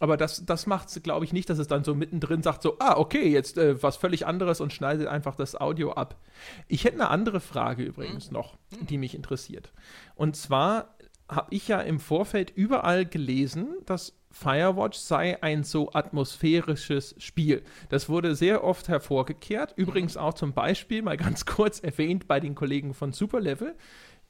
Aber 0.00 0.16
das, 0.16 0.44
das 0.46 0.66
macht 0.66 0.88
es, 0.88 1.02
glaube 1.02 1.24
ich, 1.24 1.32
nicht, 1.32 1.50
dass 1.50 1.58
es 1.58 1.66
dann 1.66 1.84
so 1.84 1.94
mittendrin 1.94 2.42
sagt, 2.42 2.62
so, 2.62 2.76
ah, 2.78 2.96
okay, 2.96 3.28
jetzt 3.28 3.58
äh, 3.58 3.82
was 3.82 3.96
völlig 3.96 4.26
anderes 4.26 4.60
und 4.60 4.72
schneidet 4.72 5.08
einfach 5.08 5.34
das 5.34 5.60
Audio 5.60 5.92
ab. 5.92 6.16
Ich 6.68 6.84
hätte 6.84 6.94
eine 6.94 7.08
andere 7.08 7.40
Frage 7.40 7.82
übrigens 7.82 8.28
mhm. 8.28 8.34
noch, 8.34 8.56
die 8.88 8.98
mich 8.98 9.14
interessiert. 9.14 9.72
Und 10.14 10.36
zwar 10.36 10.94
habe 11.28 11.54
ich 11.54 11.68
ja 11.68 11.80
im 11.80 12.00
Vorfeld 12.00 12.50
überall 12.54 13.04
gelesen, 13.04 13.68
dass 13.86 14.14
Firewatch 14.30 14.98
sei 14.98 15.42
ein 15.42 15.64
so 15.64 15.92
atmosphärisches 15.92 17.14
Spiel. 17.18 17.62
Das 17.88 18.08
wurde 18.08 18.34
sehr 18.34 18.62
oft 18.62 18.88
hervorgekehrt. 18.88 19.74
Übrigens 19.76 20.16
auch 20.16 20.34
zum 20.34 20.52
Beispiel 20.52 21.02
mal 21.02 21.16
ganz 21.16 21.44
kurz 21.46 21.80
erwähnt 21.80 22.28
bei 22.28 22.38
den 22.38 22.54
Kollegen 22.54 22.94
von 22.94 23.12
Superlevel. 23.12 23.74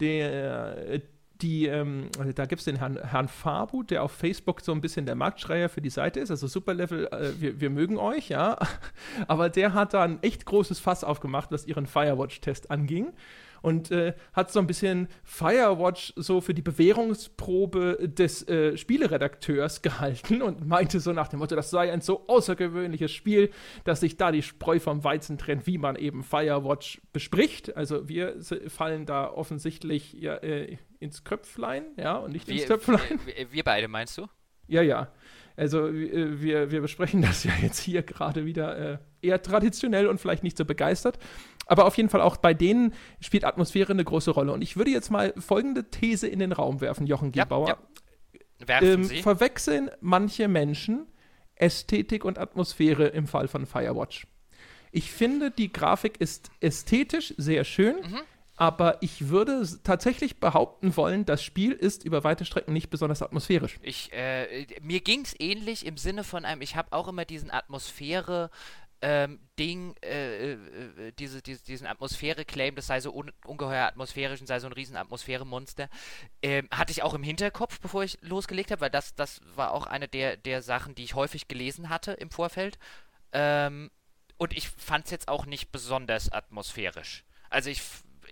Der, 0.01 1.01
die, 1.41 1.67
ähm, 1.67 2.09
da 2.35 2.47
gibt 2.47 2.61
es 2.61 2.65
den 2.65 2.77
Herrn, 2.77 2.99
Herrn 3.03 3.29
Fabu, 3.29 3.83
der 3.83 4.03
auf 4.03 4.13
Facebook 4.13 4.61
so 4.61 4.73
ein 4.73 4.81
bisschen 4.81 5.07
der 5.07 5.15
Marktschreier 5.15 5.69
für 5.69 5.81
die 5.81 5.91
Seite 5.91 6.21
ist. 6.21 6.31
Also 6.31 6.47
Superlevel, 6.47 7.07
äh, 7.07 7.41
wir, 7.41 7.61
wir 7.61 7.71
mögen 7.71 7.97
euch, 7.97 8.29
ja. 8.29 8.59
Aber 9.29 9.49
der 9.49 9.75
hat 9.75 9.95
da 9.95 10.03
ein 10.03 10.23
echt 10.23 10.47
großes 10.47 10.81
Fass 10.81 11.05
aufgemacht, 11.05 11.53
was 11.53 11.67
ihren 11.67 11.87
Firewatch-Test 11.87 12.71
anging 12.71 13.13
und 13.63 13.91
äh, 13.91 14.15
hat 14.33 14.53
so 14.53 14.61
ein 14.61 14.67
bisschen 14.67 15.09
Firewatch 15.25 16.13
so 16.17 16.41
für 16.41 16.55
die 16.55 16.63
Bewährungsprobe 16.63 18.09
des 18.09 18.47
äh, 18.49 18.77
Spieleredakteurs 18.77 19.83
gehalten 19.83 20.43
und 20.43 20.67
meinte 20.67 21.01
so 21.01 21.13
nach 21.13 21.29
dem 21.29 21.41
Motto, 21.41 21.57
das 21.57 21.71
sei 21.71 21.93
ein 21.93 22.01
so 22.01 22.27
außergewöhnliches 22.29 23.13
Spiel, 23.13 23.51
dass 23.85 24.01
sich 24.01 24.17
da 24.17 24.33
die 24.33 24.43
Spreu 24.43 24.81
vom 24.81 25.05
Weizen 25.05 25.39
trennt, 25.39 25.67
wie 25.67 25.79
man 25.79 25.97
eben 25.97 26.23
Firewatch 26.23 27.01
bespricht. 27.13 27.77
Also 27.77 28.09
wir 28.09 28.37
fallen 28.69 29.07
da 29.07 29.31
offensichtlich 29.31 30.13
ja, 30.15 30.37
äh, 30.37 30.79
ins 31.01 31.25
Köpflein, 31.25 31.85
ja, 31.97 32.17
und 32.17 32.33
nicht 32.33 32.49
wir, 32.49 32.57
ins 32.57 32.67
Töpflein. 32.67 33.21
Wir, 33.25 33.53
wir 33.53 33.65
beide 33.65 33.89
meinst 33.89 34.19
du? 34.19 34.27
Ja, 34.67 34.83
ja. 34.83 35.11
Also 35.57 35.89
äh, 35.89 36.41
wir, 36.41 36.71
wir 36.71 36.81
besprechen 36.81 37.21
das 37.21 37.45
ja 37.45 37.53
jetzt 37.61 37.81
hier 37.81 38.03
gerade 38.03 38.45
wieder 38.45 38.79
äh, 38.79 38.99
eher 39.23 39.43
traditionell 39.43 40.07
und 40.07 40.21
vielleicht 40.21 40.45
nicht 40.45 40.57
so 40.57 40.65
begeistert. 40.65 41.19
Aber 41.69 41.87
auf 41.87 41.97
jeden 41.97 42.09
Fall 42.09 42.21
auch 42.21 42.37
bei 42.39 42.55
denen 42.55 42.95
spielt 43.21 43.45
Atmosphäre 43.45 43.93
eine 43.93 44.05
große 44.05 44.31
Rolle. 44.33 44.53
Und 44.53 44.63
ich 44.63 44.77
würde 44.77 44.91
jetzt 44.91 45.11
mal 45.11 45.33
folgende 45.39 45.91
These 45.91 46.27
in 46.27 46.41
den 46.41 46.53
Raum 46.53 46.81
werfen, 46.81 47.07
Jochen 47.07 47.31
Gebauer. 47.31 47.69
Ja, 47.69 47.79
ja. 48.67 48.83
Ähm, 48.83 49.05
verwechseln 49.05 49.91
manche 50.01 50.49
Menschen 50.49 51.07
Ästhetik 51.55 52.25
und 52.25 52.39
Atmosphäre 52.39 53.07
im 53.09 53.27
Fall 53.27 53.49
von 53.49 53.67
Firewatch. 53.67 54.27
Ich 54.91 55.13
finde, 55.13 55.51
die 55.51 55.73
Grafik 55.73 56.21
ist 56.21 56.51
ästhetisch 56.61 57.35
sehr 57.37 57.65
schön. 57.65 57.97
Mhm. 57.97 58.21
Aber 58.61 58.99
ich 59.03 59.29
würde 59.29 59.65
tatsächlich 59.85 60.41
behaupten 60.41 60.97
wollen, 60.97 61.25
das 61.25 61.45
Spiel 61.45 61.71
ist 61.71 62.05
über 62.05 62.25
weite 62.25 62.45
Strecken 62.45 62.73
nicht 62.73 62.91
besonders 62.91 63.23
atmosphärisch. 63.23 63.79
Ich, 63.83 64.13
äh, 64.13 64.67
mir 64.83 64.99
ging 64.99 65.21
es 65.21 65.37
ähnlich 65.39 65.87
im 65.87 65.97
Sinne 65.97 66.25
von 66.25 66.45
einem, 66.45 66.61
ich 66.61 66.75
habe 66.75 66.93
auch 66.93 67.07
immer 67.07 67.25
diesen 67.25 67.53
Atmosphäre, 67.53 68.51
ähm, 69.01 69.41
Ding, 69.59 69.95
äh, 70.03 70.53
äh, 70.53 71.13
diese, 71.19 71.41
diese, 71.43 71.63
diesen 71.63 71.87
Atmosphäre-Claim, 71.87 72.75
das 72.75 72.89
sei 72.89 73.01
so 73.01 73.15
un 73.15 73.31
ungeheuer 73.45 73.87
atmosphärisch 73.87 74.41
und 74.41 74.47
sei 74.47 74.59
so 74.61 74.67
ein 74.67 74.73
riesen 74.73 74.97
Atmosphäre-Monster, 74.97 75.89
ähm, 76.43 76.69
hatte 76.71 76.91
ich 76.91 77.03
auch 77.03 77.15
im 77.15 77.23
Hinterkopf, 77.23 77.81
bevor 77.81 78.03
ich 78.03 78.19
losgelegt 78.23 78.71
habe, 78.71 78.81
weil 78.81 78.91
das, 78.91 79.15
das 79.15 79.41
war 79.55 79.73
auch 79.73 79.87
eine 79.87 80.09
der, 80.09 80.37
der 80.37 80.63
Sachen, 80.63 80.95
die 80.95 81.05
ich 81.05 81.15
häufig 81.15 81.49
gelesen 81.49 81.89
hatte 81.89 82.13
im 82.13 82.31
Vorfeld. 82.31 82.79
Ähm, 83.33 83.91
und 84.37 84.57
ich 84.57 84.69
fand 84.69 85.05
es 85.07 85.11
jetzt 85.11 85.29
auch 85.29 85.47
nicht 85.47 85.71
besonders 85.71 86.31
atmosphärisch. 86.33 87.25
Also 87.51 87.71
ich 87.71 87.83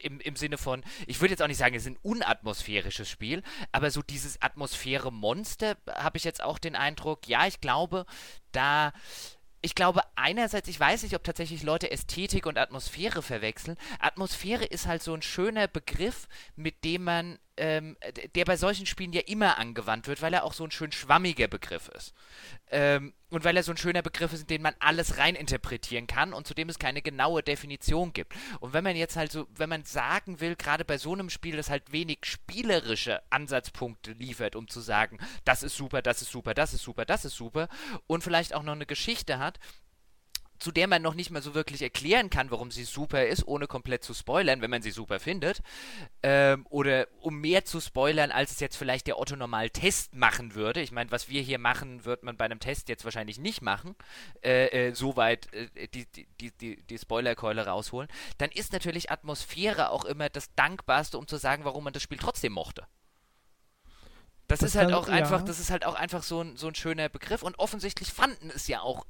im, 0.02 0.20
im 0.20 0.36
Sinne 0.36 0.58
von, 0.58 0.84
ich 1.06 1.20
würde 1.20 1.32
jetzt 1.32 1.42
auch 1.42 1.48
nicht 1.48 1.58
sagen, 1.58 1.74
es 1.74 1.82
ist 1.82 1.92
ein 1.92 1.98
unatmosphärisches 2.02 3.08
Spiel, 3.08 3.42
aber 3.72 3.90
so 3.90 4.02
dieses 4.02 4.40
Atmosphäre-Monster 4.42 5.76
habe 5.88 6.18
ich 6.18 6.24
jetzt 6.24 6.42
auch 6.42 6.58
den 6.58 6.76
Eindruck, 6.76 7.26
ja, 7.28 7.46
ich 7.46 7.60
glaube, 7.60 8.06
da 8.52 8.92
ich 9.66 9.74
glaube 9.74 10.02
einerseits, 10.14 10.68
ich 10.68 10.78
weiß 10.78 11.02
nicht, 11.02 11.16
ob 11.16 11.24
tatsächlich 11.24 11.64
Leute 11.64 11.90
Ästhetik 11.90 12.46
und 12.46 12.56
Atmosphäre 12.56 13.20
verwechseln. 13.20 13.76
Atmosphäre 13.98 14.64
ist 14.64 14.86
halt 14.86 15.02
so 15.02 15.12
ein 15.12 15.22
schöner 15.22 15.66
Begriff, 15.66 16.28
mit 16.54 16.84
dem 16.84 17.02
man, 17.02 17.40
ähm, 17.56 17.96
der 18.36 18.44
bei 18.44 18.56
solchen 18.56 18.86
Spielen 18.86 19.12
ja 19.12 19.22
immer 19.26 19.58
angewandt 19.58 20.06
wird, 20.06 20.22
weil 20.22 20.32
er 20.34 20.44
auch 20.44 20.52
so 20.52 20.62
ein 20.62 20.70
schön 20.70 20.92
schwammiger 20.92 21.48
Begriff 21.48 21.88
ist. 21.88 22.14
Ähm, 22.70 23.12
und 23.36 23.44
weil 23.44 23.56
er 23.58 23.62
so 23.62 23.70
ein 23.70 23.76
schöner 23.76 24.00
Begriff 24.00 24.32
ist, 24.32 24.40
in 24.40 24.46
den 24.46 24.62
man 24.62 24.74
alles 24.78 25.18
reininterpretieren 25.18 26.06
kann 26.06 26.32
und 26.32 26.46
zu 26.46 26.54
dem 26.54 26.70
es 26.70 26.78
keine 26.78 27.02
genaue 27.02 27.42
Definition 27.42 28.14
gibt. 28.14 28.34
Und 28.60 28.72
wenn 28.72 28.82
man 28.82 28.96
jetzt 28.96 29.16
halt 29.16 29.30
so, 29.30 29.46
wenn 29.54 29.68
man 29.68 29.84
sagen 29.84 30.40
will, 30.40 30.56
gerade 30.56 30.86
bei 30.86 30.96
so 30.96 31.12
einem 31.12 31.28
Spiel, 31.28 31.54
das 31.54 31.68
halt 31.68 31.92
wenig 31.92 32.20
spielerische 32.22 33.20
Ansatzpunkte 33.28 34.12
liefert, 34.12 34.56
um 34.56 34.68
zu 34.68 34.80
sagen, 34.80 35.18
das 35.44 35.62
ist 35.62 35.76
super, 35.76 36.00
das 36.00 36.22
ist 36.22 36.30
super, 36.30 36.54
das 36.54 36.72
ist 36.72 36.82
super, 36.82 37.04
das 37.04 37.26
ist 37.26 37.36
super, 37.36 37.68
und 38.06 38.24
vielleicht 38.24 38.54
auch 38.54 38.62
noch 38.62 38.72
eine 38.72 38.86
Geschichte 38.86 39.38
hat, 39.38 39.60
zu 40.58 40.72
der 40.72 40.88
man 40.88 41.02
noch 41.02 41.14
nicht 41.14 41.30
mal 41.30 41.42
so 41.42 41.54
wirklich 41.54 41.82
erklären 41.82 42.30
kann, 42.30 42.50
warum 42.50 42.70
sie 42.70 42.84
super 42.84 43.26
ist, 43.26 43.46
ohne 43.46 43.66
komplett 43.66 44.04
zu 44.04 44.14
spoilern, 44.14 44.62
wenn 44.62 44.70
man 44.70 44.82
sie 44.82 44.90
super 44.90 45.20
findet. 45.20 45.62
Ähm, 46.22 46.66
oder 46.70 47.08
um 47.20 47.40
mehr 47.40 47.64
zu 47.64 47.80
spoilern, 47.80 48.30
als 48.30 48.52
es 48.52 48.60
jetzt 48.60 48.76
vielleicht 48.76 49.06
der 49.06 49.18
Otto 49.18 49.36
normal 49.36 49.70
Test 49.70 50.14
machen 50.14 50.54
würde. 50.54 50.80
Ich 50.80 50.92
meine, 50.92 51.10
was 51.10 51.28
wir 51.28 51.42
hier 51.42 51.58
machen, 51.58 52.04
wird 52.04 52.22
man 52.22 52.36
bei 52.36 52.44
einem 52.44 52.60
Test 52.60 52.88
jetzt 52.88 53.04
wahrscheinlich 53.04 53.38
nicht 53.38 53.62
machen. 53.62 53.94
Äh, 54.42 54.88
äh, 54.88 54.94
Soweit 54.94 55.52
äh, 55.52 55.88
die, 55.88 56.06
die, 56.06 56.50
die, 56.52 56.82
die 56.82 56.98
Spoilerkeule 56.98 57.66
rausholen. 57.66 58.08
Dann 58.38 58.50
ist 58.50 58.72
natürlich 58.72 59.10
Atmosphäre 59.10 59.90
auch 59.90 60.04
immer 60.04 60.28
das 60.28 60.54
Dankbarste, 60.54 61.18
um 61.18 61.26
zu 61.26 61.36
sagen, 61.36 61.64
warum 61.64 61.84
man 61.84 61.92
das 61.92 62.02
Spiel 62.02 62.18
trotzdem 62.18 62.52
mochte. 62.52 62.86
Das, 64.48 64.60
das 64.60 64.70
ist 64.70 64.76
halt 64.76 64.92
auch 64.92 65.08
ja. 65.08 65.14
einfach, 65.14 65.42
das 65.42 65.58
ist 65.58 65.70
halt 65.70 65.84
auch 65.84 65.94
einfach 65.94 66.22
so 66.22 66.40
ein, 66.40 66.56
so 66.56 66.68
ein 66.68 66.74
schöner 66.74 67.08
Begriff 67.08 67.42
und 67.42 67.58
offensichtlich 67.58 68.12
fanden 68.12 68.50
es 68.50 68.68
ja 68.68 68.80
auch 68.80 69.04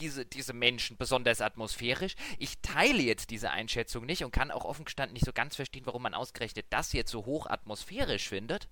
diese, 0.00 0.26
diese 0.26 0.52
Menschen 0.52 0.96
besonders 0.96 1.40
atmosphärisch. 1.40 2.14
Ich 2.38 2.60
teile 2.60 3.02
jetzt 3.02 3.30
diese 3.30 3.50
Einschätzung 3.50 4.06
nicht 4.06 4.24
und 4.24 4.32
kann 4.32 4.50
auch 4.50 4.64
offen 4.64 4.84
gestanden 4.84 5.14
nicht 5.14 5.26
so 5.26 5.32
ganz 5.32 5.56
verstehen, 5.56 5.86
warum 5.86 6.02
man 6.02 6.14
ausgerechnet 6.14 6.66
das 6.70 6.92
jetzt 6.92 7.10
so 7.10 7.26
hoch 7.26 7.46
atmosphärisch 7.46 8.28
findet, 8.28 8.68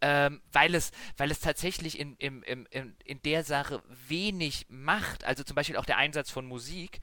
ähm, 0.00 0.40
weil, 0.52 0.74
es, 0.74 0.92
weil 1.16 1.30
es 1.30 1.40
tatsächlich 1.40 1.98
in, 1.98 2.16
in, 2.16 2.42
in, 2.42 2.96
in 3.04 3.22
der 3.22 3.44
Sache 3.44 3.82
wenig 4.08 4.66
macht. 4.68 5.24
Also 5.24 5.44
zum 5.44 5.54
Beispiel 5.54 5.76
auch 5.76 5.86
der 5.86 5.98
Einsatz 5.98 6.30
von 6.30 6.46
Musik. 6.46 7.00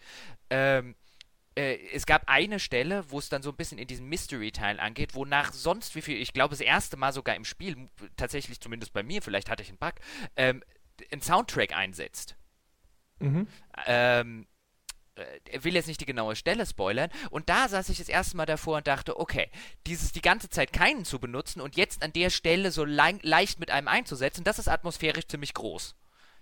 Ähm, 0.50 0.96
äh, 1.56 1.78
es 1.94 2.06
gab 2.06 2.24
eine 2.28 2.60
Stelle, 2.60 3.10
wo 3.10 3.20
es 3.20 3.30
dann 3.30 3.42
so 3.42 3.50
ein 3.50 3.56
bisschen 3.56 3.78
in 3.78 3.88
diesen 3.88 4.08
Mystery-Teil 4.08 4.80
angeht, 4.80 5.16
wonach 5.16 5.54
sonst 5.54 5.96
wie 5.96 6.02
viel, 6.02 6.22
ich 6.22 6.34
glaube 6.34 6.52
das 6.52 6.62
erste 6.62 6.98
Mal 6.98 7.14
sogar 7.14 7.36
im 7.36 7.46
Spiel, 7.46 7.90
tatsächlich 8.18 8.60
zumindest 8.60 8.94
bei 8.94 9.04
mir, 9.04 9.22
vielleicht 9.22 9.50
hatte 9.50 9.64
ich 9.64 9.70
einen 9.70 9.78
Bug, 9.78 9.94
ähm, 10.36 10.64
ein 11.12 11.22
Soundtrack 11.22 11.76
einsetzt. 11.76 12.36
Mhm. 13.20 13.48
Ähm, 13.86 14.48
er 15.16 15.64
will 15.64 15.76
jetzt 15.76 15.88
nicht 15.88 16.02
die 16.02 16.06
genaue 16.06 16.36
Stelle 16.36 16.66
spoilern. 16.66 17.10
Und 17.30 17.50
da 17.50 17.70
saß 17.70 17.90
ich 17.90 18.00
das 18.00 18.10
erste 18.10 18.38
Mal 18.38 18.46
davor 18.46 18.78
und 18.78 18.88
dachte, 18.88 19.20
okay, 19.20 19.50
dieses 19.88 20.12
die 20.12 20.22
ganze 20.22 20.50
Zeit 20.50 20.74
keinen 20.74 21.06
zu 21.06 21.20
benutzen 21.20 21.62
und 21.62 21.78
jetzt 21.78 22.04
an 22.04 22.14
der 22.14 22.30
Stelle 22.30 22.72
so 22.72 22.84
le 22.84 23.20
leicht 23.22 23.60
mit 23.60 23.72
einem 23.72 23.88
einzusetzen, 23.88 24.44
das 24.44 24.60
ist 24.60 24.68
atmosphärisch 24.68 25.28
ziemlich 25.28 25.54
groß. 25.54 25.96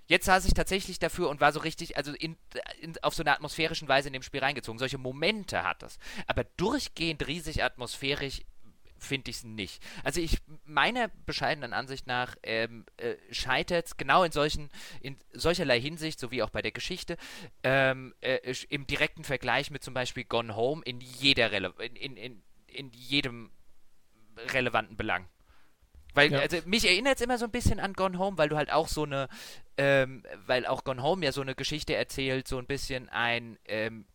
Jetzt 0.08 0.26
saß 0.26 0.46
ich 0.46 0.54
tatsächlich 0.54 1.00
dafür 1.00 1.30
und 1.30 1.40
war 1.40 1.54
so 1.54 1.62
richtig, 1.62 1.96
also 1.96 2.12
in, 2.14 2.36
in, 2.82 2.94
auf 3.04 3.14
so 3.14 3.24
einer 3.24 3.32
atmosphärischen 3.32 3.88
Weise 3.88 4.08
in 4.08 4.14
dem 4.14 4.22
Spiel 4.22 4.42
reingezogen. 4.42 4.78
Solche 4.78 4.98
Momente 4.98 5.64
hat 5.64 5.82
es. 5.82 5.98
Aber 6.28 6.44
durchgehend 6.44 7.26
riesig 7.26 7.64
atmosphärisch 7.64 8.42
finde 9.04 9.32
ich 9.32 9.38
es 9.38 9.44
nicht. 9.44 9.84
Also 10.04 10.22
ich 10.22 10.40
meiner 10.66 11.10
bescheidenen 11.26 11.74
Ansicht 11.74 12.08
nach 12.08 12.36
ähm, 12.44 12.86
äh, 12.98 13.16
scheitert 13.32 13.88
es 13.88 13.98
genau 13.98 14.24
in 14.24 14.32
solchen, 14.32 14.70
in 15.02 15.18
solcherlei 15.32 15.80
Hinsicht, 15.80 16.20
sowie 16.20 16.44
auch 16.44 16.50
bei 16.50 16.62
der 16.62 16.72
Geschichte, 16.72 17.18
ähm, 17.64 18.14
äh, 18.22 18.54
im 18.70 18.88
direkten 18.88 19.24
Vergleich 19.24 19.72
mit 19.72 19.84
zum 19.84 19.94
Beispiel 19.94 20.24
Gone 20.24 20.56
Home 20.56 20.82
in 20.86 21.02
jeder 21.02 21.52
Rele 21.52 21.74
in, 21.80 21.96
in, 21.96 22.18
in, 22.18 22.44
in 22.68 22.92
jedem 22.92 23.52
relevanten 24.52 24.98
Belang. 24.98 25.28
Weil, 26.14 26.32
ja. 26.32 26.40
also 26.40 26.58
mich 26.66 26.86
erinnert 26.86 27.16
es 27.16 27.22
immer 27.22 27.38
so 27.38 27.46
ein 27.46 27.52
bisschen 27.52 27.80
an 27.80 27.94
Gone 27.94 28.20
Home, 28.20 28.38
weil 28.38 28.50
du 28.50 28.56
halt 28.56 28.72
auch 28.72 28.88
so 28.88 29.04
eine, 29.04 29.28
ähm, 29.78 30.24
weil 30.46 30.66
auch 30.66 30.84
Gone 30.84 31.02
Home 31.02 31.26
ja 31.26 31.32
so 31.32 31.42
eine 31.42 31.56
Geschichte 31.56 31.96
erzählt, 31.96 32.48
so 32.48 32.60
ein 32.60 32.68
bisschen 32.68 33.10
ein, 33.10 33.58
ähm, 33.66 34.06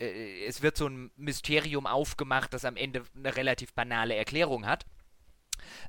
äh, 0.00 0.44
es 0.46 0.62
wird 0.62 0.76
so 0.76 0.88
ein 0.88 1.10
Mysterium 1.16 1.86
aufgemacht, 1.86 2.52
das 2.54 2.64
am 2.64 2.76
Ende 2.76 3.04
eine 3.14 3.36
relativ 3.36 3.74
banale 3.74 4.14
Erklärung 4.14 4.66
hat. 4.66 4.86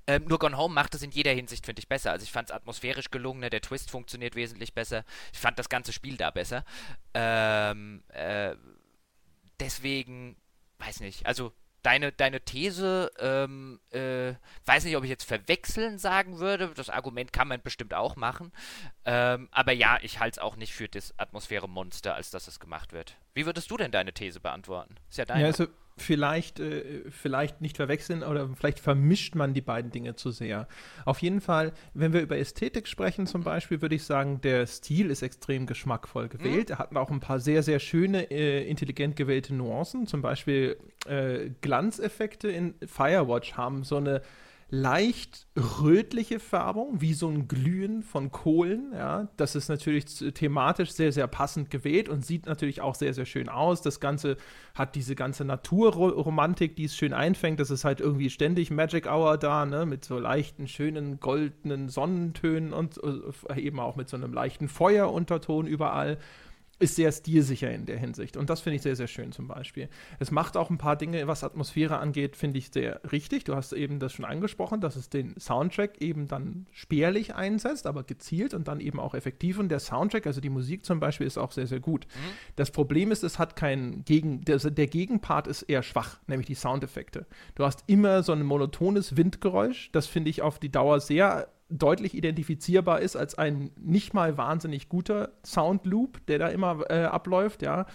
Ähm, 0.05 0.25
nur 0.25 0.39
Gone 0.39 0.57
Home 0.57 0.73
macht 0.73 0.95
es 0.95 1.01
in 1.01 1.11
jeder 1.11 1.31
Hinsicht, 1.31 1.65
finde 1.65 1.79
ich, 1.79 1.87
besser. 1.87 2.11
Also 2.11 2.23
ich 2.23 2.31
fand 2.31 2.49
es 2.49 2.55
atmosphärisch 2.55 3.09
gelungener, 3.09 3.49
der 3.49 3.61
Twist 3.61 3.89
funktioniert 3.89 4.35
wesentlich 4.35 4.73
besser. 4.73 5.05
Ich 5.33 5.39
fand 5.39 5.57
das 5.59 5.69
ganze 5.69 5.93
Spiel 5.93 6.17
da 6.17 6.31
besser. 6.31 6.65
Ähm, 7.13 8.03
äh, 8.09 8.55
deswegen, 9.59 10.35
weiß 10.79 10.99
nicht, 10.99 11.25
also 11.25 11.53
deine, 11.83 12.11
deine 12.11 12.41
These, 12.41 13.11
ähm, 13.19 13.79
äh, 13.91 14.33
weiß 14.65 14.85
nicht, 14.85 14.95
ob 14.97 15.03
ich 15.03 15.09
jetzt 15.09 15.23
verwechseln 15.23 15.97
sagen 15.97 16.39
würde. 16.39 16.71
Das 16.75 16.89
Argument 16.89 17.33
kann 17.33 17.47
man 17.47 17.61
bestimmt 17.61 17.93
auch 17.93 18.15
machen. 18.15 18.51
Ähm, 19.05 19.49
aber 19.51 19.71
ja, 19.71 19.97
ich 20.01 20.19
halte 20.19 20.39
es 20.39 20.43
auch 20.43 20.55
nicht 20.55 20.73
für 20.73 20.87
das 20.87 21.17
Atmosphäre-Monster, 21.17 22.15
als 22.15 22.31
dass 22.31 22.47
es 22.47 22.59
gemacht 22.59 22.93
wird. 22.93 23.15
Wie 23.33 23.45
würdest 23.45 23.71
du 23.71 23.77
denn 23.77 23.91
deine 23.91 24.13
These 24.13 24.39
beantworten? 24.39 24.95
Ist 25.09 25.17
ja 25.17 25.25
deine. 25.25 25.41
Ja, 25.41 25.47
also 25.47 25.67
vielleicht, 25.97 26.59
äh, 26.59 27.09
vielleicht 27.09 27.61
nicht 27.61 27.77
verwechseln 27.77 28.23
oder 28.23 28.49
vielleicht 28.55 28.79
vermischt 28.79 29.35
man 29.35 29.53
die 29.53 29.61
beiden 29.61 29.91
Dinge 29.91 30.15
zu 30.15 30.31
sehr. 30.31 30.67
Auf 31.05 31.21
jeden 31.21 31.41
Fall, 31.41 31.73
wenn 31.93 32.13
wir 32.13 32.21
über 32.21 32.37
Ästhetik 32.37 32.87
sprechen 32.87 33.27
zum 33.27 33.43
Beispiel, 33.43 33.81
würde 33.81 33.95
ich 33.95 34.03
sagen, 34.03 34.41
der 34.41 34.65
Stil 34.67 35.09
ist 35.09 35.21
extrem 35.21 35.65
geschmackvoll 35.65 36.27
gewählt. 36.27 36.69
Mhm. 36.69 36.75
Er 36.75 36.79
hat 36.79 36.95
auch 36.95 37.11
ein 37.11 37.19
paar 37.19 37.39
sehr, 37.39 37.63
sehr 37.63 37.79
schöne, 37.79 38.31
äh, 38.31 38.67
intelligent 38.67 39.15
gewählte 39.15 39.53
Nuancen. 39.53 40.07
Zum 40.07 40.21
Beispiel 40.21 40.77
äh, 41.07 41.49
Glanzeffekte 41.61 42.49
in 42.49 42.75
Firewatch 42.85 43.53
haben 43.53 43.83
so 43.83 43.97
eine 43.97 44.21
leicht 44.73 45.47
rötliche 45.81 46.39
Färbung, 46.39 47.01
wie 47.01 47.13
so 47.13 47.27
ein 47.27 47.49
Glühen 47.49 48.03
von 48.03 48.31
Kohlen. 48.31 48.93
Ja, 48.93 49.27
das 49.35 49.53
ist 49.55 49.67
natürlich 49.67 50.05
thematisch 50.33 50.91
sehr, 50.91 51.11
sehr 51.11 51.27
passend 51.27 51.69
gewählt 51.69 52.07
und 52.07 52.25
sieht 52.25 52.45
natürlich 52.45 52.79
auch 52.79 52.95
sehr, 52.95 53.13
sehr 53.13 53.25
schön 53.25 53.49
aus. 53.49 53.81
Das 53.81 53.99
Ganze 53.99 54.37
hat 54.73 54.95
diese 54.95 55.13
ganze 55.13 55.43
Naturromantik, 55.43 56.77
die 56.77 56.85
es 56.85 56.95
schön 56.95 57.13
einfängt. 57.13 57.59
Das 57.59 57.69
ist 57.69 57.83
halt 57.83 57.99
irgendwie 57.99 58.29
ständig 58.29 58.71
Magic 58.71 59.07
Hour 59.07 59.37
da, 59.37 59.65
ne, 59.65 59.85
mit 59.85 60.05
so 60.05 60.17
leichten, 60.17 60.69
schönen, 60.69 61.19
goldenen 61.19 61.89
Sonnentönen 61.89 62.71
und 62.71 62.97
äh, 63.03 63.59
eben 63.59 63.81
auch 63.81 63.97
mit 63.97 64.07
so 64.07 64.15
einem 64.15 64.31
leichten 64.31 64.69
Feuerunterton 64.69 65.67
überall 65.67 66.17
ist 66.81 66.95
sehr 66.95 67.11
stilsicher 67.11 67.71
in 67.71 67.85
der 67.85 67.97
Hinsicht. 67.97 68.37
Und 68.37 68.49
das 68.49 68.61
finde 68.61 68.77
ich 68.77 68.81
sehr, 68.81 68.95
sehr 68.95 69.07
schön 69.07 69.31
zum 69.31 69.47
Beispiel. 69.47 69.89
Es 70.19 70.31
macht 70.31 70.57
auch 70.57 70.69
ein 70.69 70.77
paar 70.77 70.95
Dinge, 70.95 71.27
was 71.27 71.43
Atmosphäre 71.43 71.99
angeht, 71.99 72.35
finde 72.35 72.57
ich 72.57 72.71
sehr 72.71 73.01
richtig. 73.11 73.43
Du 73.43 73.55
hast 73.55 73.73
eben 73.73 73.99
das 73.99 74.13
schon 74.13 74.25
angesprochen, 74.25 74.81
dass 74.81 74.95
es 74.95 75.09
den 75.09 75.39
Soundtrack 75.39 76.01
eben 76.01 76.27
dann 76.27 76.67
spärlich 76.71 77.35
einsetzt, 77.35 77.85
aber 77.85 78.03
gezielt 78.03 78.53
und 78.53 78.67
dann 78.67 78.79
eben 78.79 78.99
auch 78.99 79.13
effektiv. 79.13 79.59
Und 79.59 79.69
der 79.69 79.79
Soundtrack, 79.79 80.25
also 80.25 80.41
die 80.41 80.49
Musik 80.49 80.85
zum 80.85 80.99
Beispiel, 80.99 81.27
ist 81.27 81.37
auch 81.37 81.51
sehr, 81.51 81.67
sehr 81.67 81.79
gut. 81.79 82.05
Mhm. 82.07 82.31
Das 82.55 82.71
Problem 82.71 83.11
ist, 83.11 83.23
es 83.23 83.37
hat 83.37 83.55
keinen 83.55 84.03
Gegen, 84.03 84.41
der, 84.41 84.57
der 84.57 84.87
Gegenpart 84.87 85.47
ist 85.47 85.63
eher 85.63 85.83
schwach, 85.83 86.19
nämlich 86.27 86.47
die 86.47 86.55
Soundeffekte. 86.55 87.27
Du 87.55 87.63
hast 87.63 87.83
immer 87.87 88.23
so 88.23 88.31
ein 88.31 88.43
monotones 88.43 89.17
Windgeräusch. 89.17 89.91
Das 89.91 90.07
finde 90.07 90.29
ich 90.29 90.41
auf 90.41 90.59
die 90.59 90.71
Dauer 90.71 90.99
sehr 90.99 91.47
deutlich 91.71 92.13
identifizierbar 92.13 93.01
ist 93.01 93.15
als 93.15 93.35
ein 93.37 93.71
nicht 93.79 94.13
mal 94.13 94.37
wahnsinnig 94.37 94.89
guter 94.89 95.31
Soundloop, 95.45 96.25
der 96.27 96.39
da 96.39 96.47
immer 96.49 96.83
äh, 96.89 97.03
abläuft, 97.03 97.61
ja. 97.61 97.85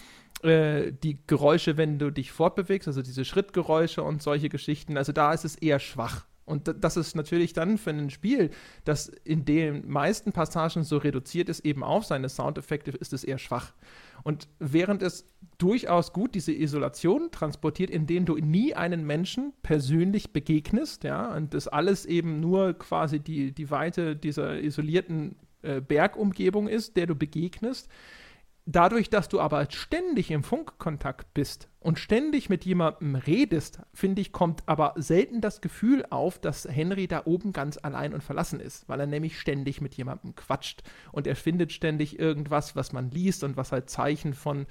äh, 0.43 0.93
die 0.93 1.18
Geräusche, 1.27 1.77
wenn 1.77 1.99
du 1.99 2.11
dich 2.11 2.33
fortbewegst, 2.33 2.89
also 2.89 3.03
diese 3.03 3.24
Schrittgeräusche 3.24 4.03
und 4.03 4.22
solche 4.22 4.49
Geschichten, 4.49 4.97
also 4.97 5.12
da 5.12 5.33
ist 5.33 5.45
es 5.45 5.57
eher 5.57 5.79
schwach. 5.79 6.27
Und 6.47 6.72
das 6.81 6.97
ist 6.97 7.16
natürlich 7.16 7.53
dann 7.53 7.77
für 7.77 7.91
ein 7.91 8.09
Spiel, 8.09 8.51
das 8.85 9.09
in 9.09 9.45
den 9.45 9.89
meisten 9.89 10.33
Passagen 10.33 10.85
so 10.85 10.97
reduziert 10.97 11.49
ist, 11.49 11.64
eben 11.66 11.83
auf 11.83 12.05
seine 12.05 12.29
Soundeffekte, 12.29 12.93
ist 12.93 13.12
es 13.12 13.24
eher 13.24 13.39
schwach. 13.39 13.72
Und 14.22 14.48
während 14.58 15.02
es 15.02 15.26
durchaus 15.58 16.12
gut 16.12 16.34
diese 16.34 16.52
Isolation 16.52 17.30
transportiert, 17.30 17.90
in 17.90 18.06
denen 18.06 18.26
du 18.26 18.36
nie 18.36 18.74
einen 18.74 19.06
Menschen 19.06 19.52
persönlich 19.62 20.32
begegnest, 20.32 21.04
ja, 21.04 21.34
und 21.34 21.54
das 21.54 21.68
alles 21.68 22.06
eben 22.06 22.40
nur 22.40 22.74
quasi 22.74 23.20
die, 23.20 23.52
die 23.52 23.70
Weite 23.70 24.16
dieser 24.16 24.60
isolierten 24.60 25.36
äh, 25.62 25.80
Bergumgebung 25.80 26.68
ist, 26.68 26.96
der 26.96 27.06
du 27.06 27.14
begegnest, 27.14 27.88
Dadurch, 28.68 29.10
dass 29.10 29.28
du 29.28 29.38
aber 29.38 29.70
ständig 29.70 30.32
im 30.32 30.42
Funkkontakt 30.42 31.32
bist 31.34 31.68
und 31.78 32.00
ständig 32.00 32.48
mit 32.48 32.64
jemandem 32.64 33.14
redest, 33.14 33.80
finde 33.94 34.20
ich, 34.20 34.32
kommt 34.32 34.64
aber 34.66 34.94
selten 34.96 35.40
das 35.40 35.60
Gefühl 35.60 36.04
auf, 36.10 36.40
dass 36.40 36.66
Henry 36.68 37.06
da 37.06 37.22
oben 37.26 37.52
ganz 37.52 37.78
allein 37.80 38.12
und 38.12 38.24
verlassen 38.24 38.58
ist, 38.58 38.88
weil 38.88 38.98
er 38.98 39.06
nämlich 39.06 39.38
ständig 39.38 39.80
mit 39.80 39.94
jemandem 39.94 40.34
quatscht 40.34 40.82
und 41.12 41.28
er 41.28 41.36
findet 41.36 41.72
ständig 41.72 42.18
irgendwas, 42.18 42.74
was 42.74 42.92
man 42.92 43.12
liest 43.12 43.44
und 43.44 43.56
was 43.56 43.70
halt 43.70 43.88
Zeichen 43.88 44.34
von 44.34 44.66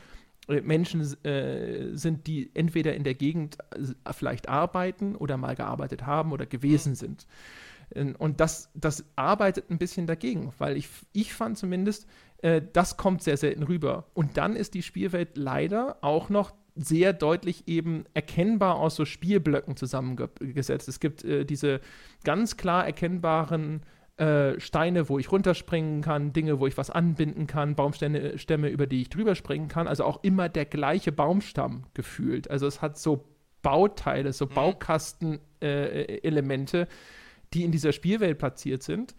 äh, 0.49 0.59
Menschen 0.59 1.01
äh, 1.23 1.95
sind, 1.95 2.27
die 2.27 2.51
entweder 2.53 2.95
in 2.95 3.05
der 3.05 3.15
Gegend 3.15 3.57
äh, 3.71 4.11
vielleicht 4.11 4.49
arbeiten 4.49 5.15
oder 5.15 5.37
mal 5.37 5.55
gearbeitet 5.55 6.05
haben 6.05 6.33
oder 6.33 6.45
gewesen 6.45 6.91
mhm. 6.91 6.95
sind. 6.95 7.27
Und 8.17 8.39
das, 8.39 8.71
das 8.73 9.05
arbeitet 9.15 9.69
ein 9.69 9.77
bisschen 9.77 10.07
dagegen, 10.07 10.51
weil 10.57 10.75
ich, 10.75 10.89
ich 11.13 11.35
fand 11.35 11.55
zumindest, 11.55 12.07
äh, 12.45 12.61
das 12.73 12.95
kommt 12.95 13.23
sehr 13.23 13.37
selten 13.37 13.63
rüber. 13.63 14.05
Und 14.13 14.37
dann 14.37 14.55
ist 14.55 14.75
die 14.75 14.83
Spielwelt 14.83 15.35
leider 15.35 15.97
auch 16.01 16.29
noch 16.29 16.53
sehr 16.75 17.11
deutlich 17.13 17.67
eben 17.67 18.03
erkennbar 18.13 18.75
aus 18.75 18.95
so 18.95 19.05
Spielblöcken 19.05 19.75
zusammengesetzt. 19.75 20.87
Es 20.87 20.99
gibt 20.99 21.23
äh, 21.23 21.43
diese 21.45 21.81
ganz 22.23 22.57
klar 22.57 22.85
erkennbaren 22.85 23.81
äh, 24.17 24.59
Steine, 24.59 25.09
wo 25.09 25.17
ich 25.17 25.31
runterspringen 25.31 26.01
kann, 26.01 26.33
Dinge, 26.33 26.59
wo 26.59 26.67
ich 26.67 26.77
was 26.77 26.91
anbinden 26.91 27.47
kann, 27.47 27.73
Baumstämme, 27.75 28.37
Stämme, 28.37 28.69
über 28.69 28.85
die 28.85 29.01
ich 29.01 29.09
drüber 29.09 29.33
springen 29.33 29.67
kann. 29.67 29.87
Also 29.87 30.03
auch 30.03 30.23
immer 30.23 30.47
der 30.47 30.65
gleiche 30.65 31.11
Baumstamm 31.11 31.85
gefühlt. 31.95 32.51
Also 32.51 32.67
es 32.67 32.79
hat 32.81 32.99
so 32.99 33.27
Bauteile, 33.63 34.33
so 34.33 34.45
mhm. 34.45 34.53
Baukastenelemente, 34.53 36.81
äh, 36.81 36.87
die 37.53 37.63
in 37.63 37.71
dieser 37.71 37.91
Spielwelt 37.91 38.37
platziert 38.37 38.83
sind. 38.83 39.15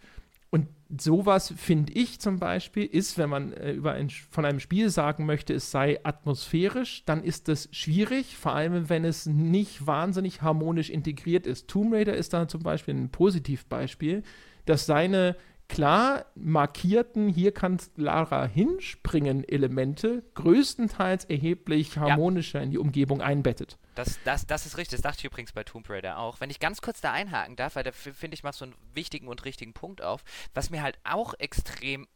Und 0.49 0.67
sowas 0.97 1.53
finde 1.57 1.93
ich 1.93 2.19
zum 2.19 2.39
Beispiel 2.39 2.85
ist, 2.85 3.17
wenn 3.17 3.29
man 3.29 3.53
äh, 3.53 3.71
über 3.71 3.93
ein, 3.93 4.09
von 4.09 4.45
einem 4.45 4.59
Spiel 4.59 4.89
sagen 4.89 5.25
möchte, 5.25 5.53
es 5.53 5.71
sei 5.71 5.99
atmosphärisch, 6.03 7.03
dann 7.05 7.23
ist 7.23 7.47
das 7.47 7.67
schwierig, 7.71 8.37
vor 8.37 8.53
allem 8.53 8.89
wenn 8.89 9.03
es 9.03 9.25
nicht 9.25 9.85
wahnsinnig 9.85 10.41
harmonisch 10.41 10.89
integriert 10.89 11.45
ist. 11.45 11.67
Tomb 11.67 11.93
Raider 11.93 12.15
ist 12.15 12.33
da 12.33 12.47
zum 12.47 12.63
Beispiel 12.63 12.95
ein 12.95 13.09
Positivbeispiel, 13.09 14.23
dass 14.65 14.85
seine 14.85 15.35
klar 15.67 16.25
markierten, 16.35 17.27
hier 17.27 17.51
kann 17.51 17.77
Lara 17.95 18.45
hinspringen 18.45 19.43
Elemente 19.47 20.23
größtenteils 20.35 21.25
erheblich 21.25 21.97
harmonischer 21.97 22.59
ja. 22.59 22.63
in 22.63 22.71
die 22.71 22.77
Umgebung 22.77 23.21
einbettet. 23.21 23.77
Das, 23.97 24.19
das, 24.23 24.45
das 24.45 24.67
ist 24.67 24.77
richtig, 24.77 24.97
das 24.97 25.01
dachte 25.01 25.21
ich 25.21 25.25
übrigens 25.25 25.53
bei 25.53 25.63
Tomb 25.63 25.89
Raider 25.89 26.19
auch. 26.19 26.39
Wenn 26.39 26.51
ich 26.51 26.59
ganz 26.59 26.81
kurz 26.81 27.01
da 27.01 27.11
einhaken 27.11 27.55
darf, 27.55 27.75
weil 27.75 27.83
da 27.83 27.91
finde 27.91 28.35
ich, 28.35 28.43
machst 28.43 28.59
so 28.59 28.65
einen 28.65 28.75
wichtigen 28.93 29.27
und 29.27 29.43
richtigen 29.43 29.73
Punkt 29.73 30.03
auf, 30.03 30.23
was 30.53 30.69
mir 30.69 30.83
halt 30.83 30.99
auch 31.03 31.33
extrem 31.39 32.07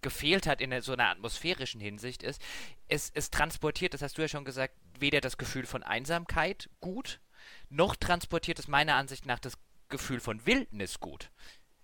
gefehlt 0.00 0.46
hat 0.46 0.60
in 0.60 0.80
so 0.80 0.92
einer 0.92 1.08
atmosphärischen 1.08 1.80
Hinsicht 1.80 2.22
ist, 2.22 2.40
es, 2.86 3.10
es 3.14 3.30
transportiert, 3.30 3.94
das 3.94 4.02
hast 4.02 4.16
du 4.16 4.22
ja 4.22 4.28
schon 4.28 4.44
gesagt, 4.44 4.74
weder 5.00 5.20
das 5.20 5.38
Gefühl 5.38 5.66
von 5.66 5.82
Einsamkeit 5.82 6.70
gut, 6.80 7.20
noch 7.68 7.96
transportiert 7.96 8.60
es 8.60 8.68
meiner 8.68 8.94
Ansicht 8.94 9.26
nach 9.26 9.40
das 9.40 9.54
Gefühl 9.88 10.20
von 10.20 10.46
Wildnis 10.46 11.00
gut. 11.00 11.30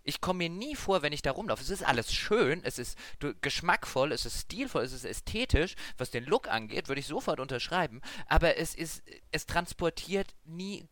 Ich 0.05 0.21
komme 0.21 0.39
mir 0.39 0.51
nie 0.51 0.77
vor, 0.77 1.03
wenn 1.03 1.13
ich 1.13 1.23
da 1.23 1.33
rumlaufe. 1.33 1.63
Es 1.63 1.71
ist 1.71 1.83
alles 1.83 2.13
schön, 2.13 2.63
es 2.63 2.79
ist 2.79 2.99
geschmackvoll, 3.41 4.13
es 4.13 4.27
ist 4.27 4.43
stilvoll, 4.43 4.83
es 4.85 4.93
ist 4.93 5.05
ästhetisch. 5.05 5.75
Was 5.97 6.11
den 6.11 6.25
Look 6.25 6.49
angeht, 6.49 6.89
würde 6.89 7.01
ich 7.01 7.07
sofort 7.07 7.41
unterschreiben. 7.41 8.03
Aber 8.27 8.59
es 8.59 8.75
ist, 8.75 9.03
es 9.33 9.47
transportiert 9.47 10.35
nie, 10.45 10.87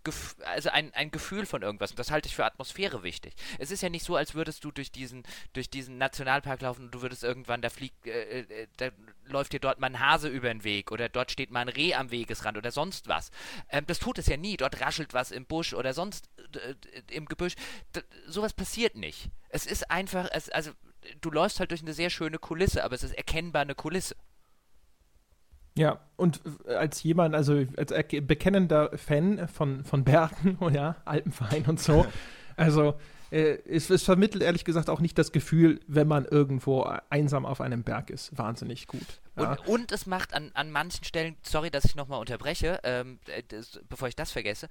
also 0.44 0.70
ein, 0.70 0.94
ein 0.94 1.10
Gefühl 1.10 1.44
von 1.44 1.62
irgendwas. 1.62 1.90
Und 1.90 1.98
das 1.98 2.10
halte 2.10 2.28
ich 2.28 2.34
für 2.34 2.46
Atmosphäre 2.46 3.02
wichtig. 3.02 3.34
Es 3.58 3.70
ist 3.70 3.82
ja 3.82 3.90
nicht 3.90 4.04
so, 4.04 4.16
als 4.16 4.34
würdest 4.34 4.64
du 4.64 4.70
durch 4.70 4.90
diesen, 4.90 5.24
durch 5.52 5.68
diesen 5.68 5.98
Nationalpark 5.98 6.62
laufen 6.62 6.86
und 6.86 6.94
du 6.94 7.02
würdest 7.02 7.22
irgendwann, 7.22 7.60
da 7.60 7.68
fliegt, 7.68 8.06
äh, 8.06 8.40
äh, 8.40 8.66
da 8.78 8.88
läuft 9.26 9.52
dir 9.52 9.60
dort 9.60 9.78
mal 9.78 9.88
ein 9.88 10.00
Hase 10.00 10.28
über 10.28 10.48
den 10.48 10.64
Weg 10.64 10.90
oder 10.90 11.08
dort 11.08 11.30
steht 11.30 11.50
mal 11.50 11.60
ein 11.60 11.68
Reh 11.68 11.94
am 11.94 12.10
Wegesrand 12.10 12.56
oder 12.56 12.70
sonst 12.70 13.08
was. 13.08 13.30
Ähm, 13.68 13.84
das 13.86 13.98
tut 13.98 14.18
es 14.18 14.26
ja 14.26 14.36
nie. 14.36 14.56
Dort 14.56 14.80
raschelt 14.80 15.12
was 15.12 15.30
im 15.30 15.44
Busch 15.44 15.74
oder 15.74 15.92
sonst 15.92 16.30
äh, 16.54 16.74
im 17.10 17.26
Gebüsch. 17.26 17.54
D 17.94 18.02
sowas 18.26 18.54
passiert 18.54 18.96
nicht. 19.02 19.30
Es 19.50 19.66
ist 19.66 19.90
einfach, 19.90 20.28
es, 20.32 20.48
also 20.48 20.70
du 21.20 21.30
läufst 21.30 21.60
halt 21.60 21.70
durch 21.70 21.82
eine 21.82 21.92
sehr 21.92 22.08
schöne 22.08 22.38
Kulisse, 22.38 22.82
aber 22.82 22.94
es 22.94 23.02
ist 23.02 23.14
erkennbar 23.14 23.62
eine 23.62 23.74
Kulisse. 23.74 24.16
Ja, 25.76 26.00
und 26.16 26.40
als 26.66 27.02
jemand, 27.02 27.34
also 27.34 27.64
als 27.76 27.92
bekennender 28.22 28.96
Fan 28.96 29.48
von, 29.48 29.84
von 29.84 30.04
Bergen, 30.04 30.58
ja, 30.72 30.96
Alpenverein 31.04 31.66
und 31.66 31.80
so, 31.80 32.06
also 32.56 32.94
äh, 33.32 33.58
es, 33.66 33.88
es, 33.88 34.02
vermittelt 34.02 34.42
ehrlich 34.42 34.64
gesagt 34.64 34.90
auch 34.90 35.00
nicht 35.00 35.16
das 35.16 35.32
Gefühl, 35.32 35.80
wenn 35.86 36.06
man 36.06 36.26
irgendwo 36.26 36.82
einsam 37.08 37.46
auf 37.46 37.62
einem 37.62 37.82
Berg 37.82 38.10
ist, 38.10 38.36
wahnsinnig 38.36 38.86
gut. 38.86 39.06
Ja. 39.38 39.52
Und, 39.52 39.68
und, 39.68 39.92
es 39.92 40.04
macht 40.04 40.34
an, 40.34 40.50
an 40.52 40.70
manchen 40.70 41.02
Stellen, 41.04 41.36
sorry, 41.42 41.70
dass 41.70 41.86
ich 41.86 41.94
nochmal 41.94 42.20
unterbreche, 42.20 42.78
ähm, 42.82 43.20
äh, 43.26 43.42
das, 43.48 43.80
bevor 43.88 44.08
ich 44.08 44.16
das 44.16 44.30
vergesse, 44.32 44.68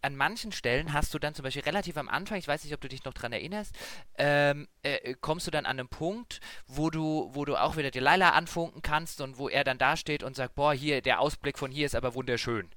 an 0.00 0.14
manchen 0.14 0.52
Stellen 0.52 0.92
hast 0.92 1.12
du 1.12 1.18
dann 1.18 1.34
zum 1.34 1.42
Beispiel 1.42 1.64
relativ 1.64 1.96
am 1.96 2.08
Anfang, 2.08 2.38
ich 2.38 2.46
weiß 2.46 2.62
nicht, 2.62 2.72
ob 2.72 2.80
du 2.80 2.88
dich 2.88 3.04
noch 3.04 3.14
dran 3.14 3.32
erinnerst, 3.32 3.74
ähm, 4.16 4.68
äh, 4.84 5.14
kommst 5.20 5.48
du 5.48 5.50
dann 5.50 5.66
an 5.66 5.80
einen 5.80 5.88
Punkt, 5.88 6.40
wo 6.68 6.90
du, 6.90 7.30
wo 7.32 7.44
du 7.44 7.56
auch 7.56 7.76
wieder 7.76 7.90
Delilah 7.90 8.30
anfunken 8.30 8.80
kannst 8.80 9.20
und 9.22 9.38
wo 9.38 9.48
er 9.48 9.64
dann 9.64 9.78
dasteht 9.78 10.22
und 10.22 10.36
sagt, 10.36 10.54
boah, 10.54 10.72
hier, 10.72 11.02
der 11.02 11.18
Ausblick 11.18 11.58
von 11.58 11.72
hier 11.72 11.86
ist 11.86 11.96
aber 11.96 12.14
wunderschön. 12.14 12.70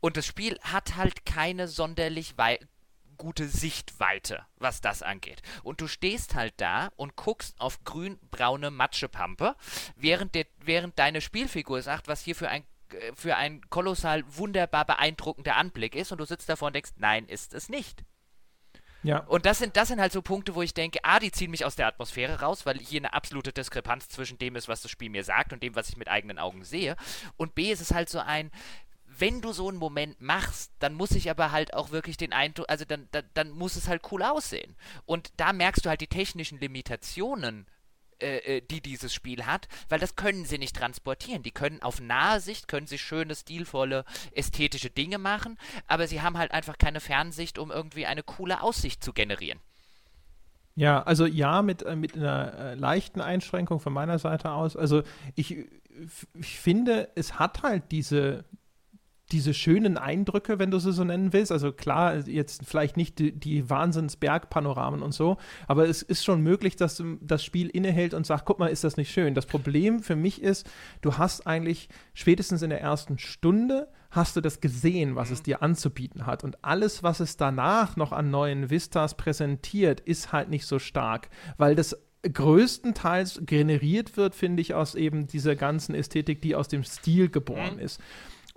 Und 0.00 0.16
das 0.16 0.26
Spiel 0.26 0.58
hat 0.62 0.96
halt 0.96 1.24
keine 1.24 1.68
sonderlich 1.68 2.36
gute 3.18 3.48
Sichtweite, 3.48 4.46
was 4.56 4.80
das 4.80 5.02
angeht. 5.02 5.42
Und 5.62 5.80
du 5.80 5.88
stehst 5.88 6.34
halt 6.34 6.54
da 6.56 6.90
und 6.96 7.16
guckst 7.16 7.60
auf 7.60 7.84
grün-braune 7.84 8.70
Matschepampe, 8.70 9.56
während, 9.96 10.34
der, 10.34 10.46
während 10.60 10.98
deine 10.98 11.20
Spielfigur 11.20 11.82
sagt, 11.82 12.08
was 12.08 12.22
hier 12.22 12.34
für 12.34 12.48
ein 12.48 12.64
äh, 12.92 13.12
für 13.14 13.36
ein 13.36 13.60
kolossal 13.68 14.24
wunderbar 14.28 14.84
beeindruckender 14.84 15.56
Anblick 15.56 15.94
ist 15.94 16.12
und 16.12 16.18
du 16.18 16.24
sitzt 16.24 16.48
davor 16.48 16.68
und 16.68 16.74
denkst, 16.74 16.92
nein, 16.96 17.26
ist 17.26 17.54
es 17.54 17.68
nicht. 17.68 18.04
Ja. 19.02 19.20
Und 19.20 19.46
das 19.46 19.58
sind, 19.58 19.76
das 19.76 19.88
sind 19.88 20.00
halt 20.00 20.12
so 20.12 20.22
Punkte, 20.22 20.54
wo 20.54 20.62
ich 20.62 20.74
denke, 20.74 20.98
A, 21.04 21.20
die 21.20 21.30
ziehen 21.30 21.50
mich 21.50 21.64
aus 21.64 21.76
der 21.76 21.86
Atmosphäre 21.86 22.40
raus, 22.40 22.66
weil 22.66 22.78
hier 22.78 23.00
eine 23.00 23.12
absolute 23.12 23.52
Diskrepanz 23.52 24.08
zwischen 24.08 24.38
dem 24.38 24.56
ist, 24.56 24.68
was 24.68 24.82
das 24.82 24.90
Spiel 24.90 25.08
mir 25.08 25.22
sagt 25.22 25.52
und 25.52 25.62
dem, 25.62 25.76
was 25.76 25.88
ich 25.88 25.96
mit 25.96 26.08
eigenen 26.08 26.38
Augen 26.38 26.64
sehe. 26.64 26.96
Und 27.36 27.54
B, 27.54 27.70
ist 27.70 27.80
es 27.80 27.94
halt 27.94 28.08
so 28.08 28.18
ein, 28.18 28.50
wenn 29.18 29.40
du 29.40 29.52
so 29.52 29.68
einen 29.68 29.78
Moment 29.78 30.20
machst, 30.20 30.72
dann 30.78 30.94
muss 30.94 31.12
ich 31.12 31.30
aber 31.30 31.52
halt 31.52 31.74
auch 31.74 31.90
wirklich 31.90 32.16
den 32.16 32.32
Eindruck, 32.32 32.68
also 32.68 32.84
dann, 32.84 33.08
dann, 33.10 33.24
dann 33.34 33.50
muss 33.50 33.76
es 33.76 33.88
halt 33.88 34.02
cool 34.12 34.22
aussehen. 34.22 34.76
Und 35.06 35.32
da 35.36 35.52
merkst 35.52 35.84
du 35.84 35.88
halt 35.88 36.00
die 36.00 36.06
technischen 36.06 36.58
Limitationen 36.58 37.66
äh, 38.20 38.56
äh, 38.56 38.62
die 38.68 38.80
dieses 38.80 39.14
Spiel 39.14 39.46
hat, 39.46 39.68
weil 39.88 40.00
das 40.00 40.16
können 40.16 40.44
sie 40.44 40.58
nicht 40.58 40.74
transportieren. 40.74 41.44
Die 41.44 41.52
können 41.52 41.82
auf 41.82 42.00
nahe 42.00 42.40
Sicht, 42.40 42.66
können 42.66 42.88
sie 42.88 42.98
schöne, 42.98 43.36
stilvolle, 43.36 44.04
ästhetische 44.32 44.90
Dinge 44.90 45.18
machen, 45.18 45.56
aber 45.86 46.08
sie 46.08 46.20
haben 46.20 46.36
halt 46.36 46.50
einfach 46.50 46.78
keine 46.78 46.98
Fernsicht, 46.98 47.60
um 47.60 47.70
irgendwie 47.70 48.06
eine 48.06 48.24
coole 48.24 48.60
Aussicht 48.60 49.04
zu 49.04 49.12
generieren. 49.12 49.60
Ja, 50.74 51.00
also 51.04 51.26
ja, 51.26 51.62
mit, 51.62 51.82
äh, 51.82 51.94
mit 51.94 52.16
einer 52.16 52.74
leichten 52.74 53.20
Einschränkung 53.20 53.78
von 53.78 53.92
meiner 53.92 54.18
Seite 54.18 54.50
aus. 54.50 54.76
Also 54.76 55.04
ich, 55.36 55.56
ich 56.34 56.58
finde, 56.58 57.10
es 57.14 57.38
hat 57.38 57.62
halt 57.62 57.92
diese, 57.92 58.44
diese 59.32 59.54
schönen 59.54 59.98
Eindrücke, 59.98 60.58
wenn 60.58 60.70
du 60.70 60.78
sie 60.78 60.92
so 60.92 61.04
nennen 61.04 61.32
willst. 61.32 61.52
Also 61.52 61.72
klar, 61.72 62.16
jetzt 62.26 62.64
vielleicht 62.64 62.96
nicht 62.96 63.18
die, 63.18 63.32
die 63.32 63.68
Wahnsinnsbergpanoramen 63.68 65.02
und 65.02 65.12
so, 65.12 65.36
aber 65.66 65.88
es 65.88 66.02
ist 66.02 66.24
schon 66.24 66.42
möglich, 66.42 66.76
dass 66.76 67.02
das 67.20 67.44
Spiel 67.44 67.68
innehält 67.68 68.14
und 68.14 68.26
sagt, 68.26 68.46
guck 68.46 68.58
mal, 68.58 68.68
ist 68.68 68.84
das 68.84 68.96
nicht 68.96 69.10
schön. 69.10 69.34
Das 69.34 69.46
Problem 69.46 70.00
für 70.00 70.16
mich 70.16 70.42
ist, 70.42 70.68
du 71.02 71.18
hast 71.18 71.46
eigentlich 71.46 71.88
spätestens 72.14 72.62
in 72.62 72.70
der 72.70 72.80
ersten 72.80 73.18
Stunde 73.18 73.88
hast 74.10 74.36
du 74.36 74.40
das 74.40 74.60
gesehen, 74.60 75.16
was 75.16 75.30
es 75.30 75.40
mhm. 75.40 75.44
dir 75.44 75.62
anzubieten 75.62 76.26
hat. 76.26 76.44
Und 76.44 76.64
alles, 76.64 77.02
was 77.02 77.20
es 77.20 77.36
danach 77.36 77.96
noch 77.96 78.12
an 78.12 78.30
neuen 78.30 78.70
Vistas 78.70 79.16
präsentiert, 79.16 80.00
ist 80.00 80.32
halt 80.32 80.48
nicht 80.48 80.66
so 80.66 80.78
stark, 80.78 81.28
weil 81.58 81.74
das 81.74 81.96
größtenteils 82.22 83.42
generiert 83.44 84.16
wird, 84.16 84.34
finde 84.34 84.60
ich, 84.60 84.74
aus 84.74 84.94
eben 84.94 85.26
dieser 85.26 85.56
ganzen 85.56 85.94
Ästhetik, 85.94 86.42
die 86.42 86.54
aus 86.54 86.68
dem 86.68 86.84
Stil 86.84 87.28
geboren 87.28 87.74
mhm. 87.74 87.80
ist. 87.80 88.00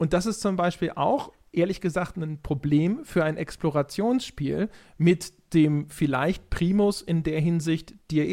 Und 0.02 0.14
das 0.14 0.26
ist 0.26 0.42
zum 0.42 0.56
Beispiel 0.56 0.94
auch 0.96 1.32
ehrlich 1.52 1.80
gesagt 1.80 2.18
ein 2.18 2.42
Problem 2.42 3.06
für 3.06 3.24
ein 3.24 3.38
Explorationsspiel 3.38 4.68
mit 4.98 5.32
dem 5.54 5.90
vielleicht 5.90 6.50
Primus 6.50 7.02
in 7.02 7.24
der 7.24 7.40
Hinsicht. 7.42 7.94
Dear 8.10 8.26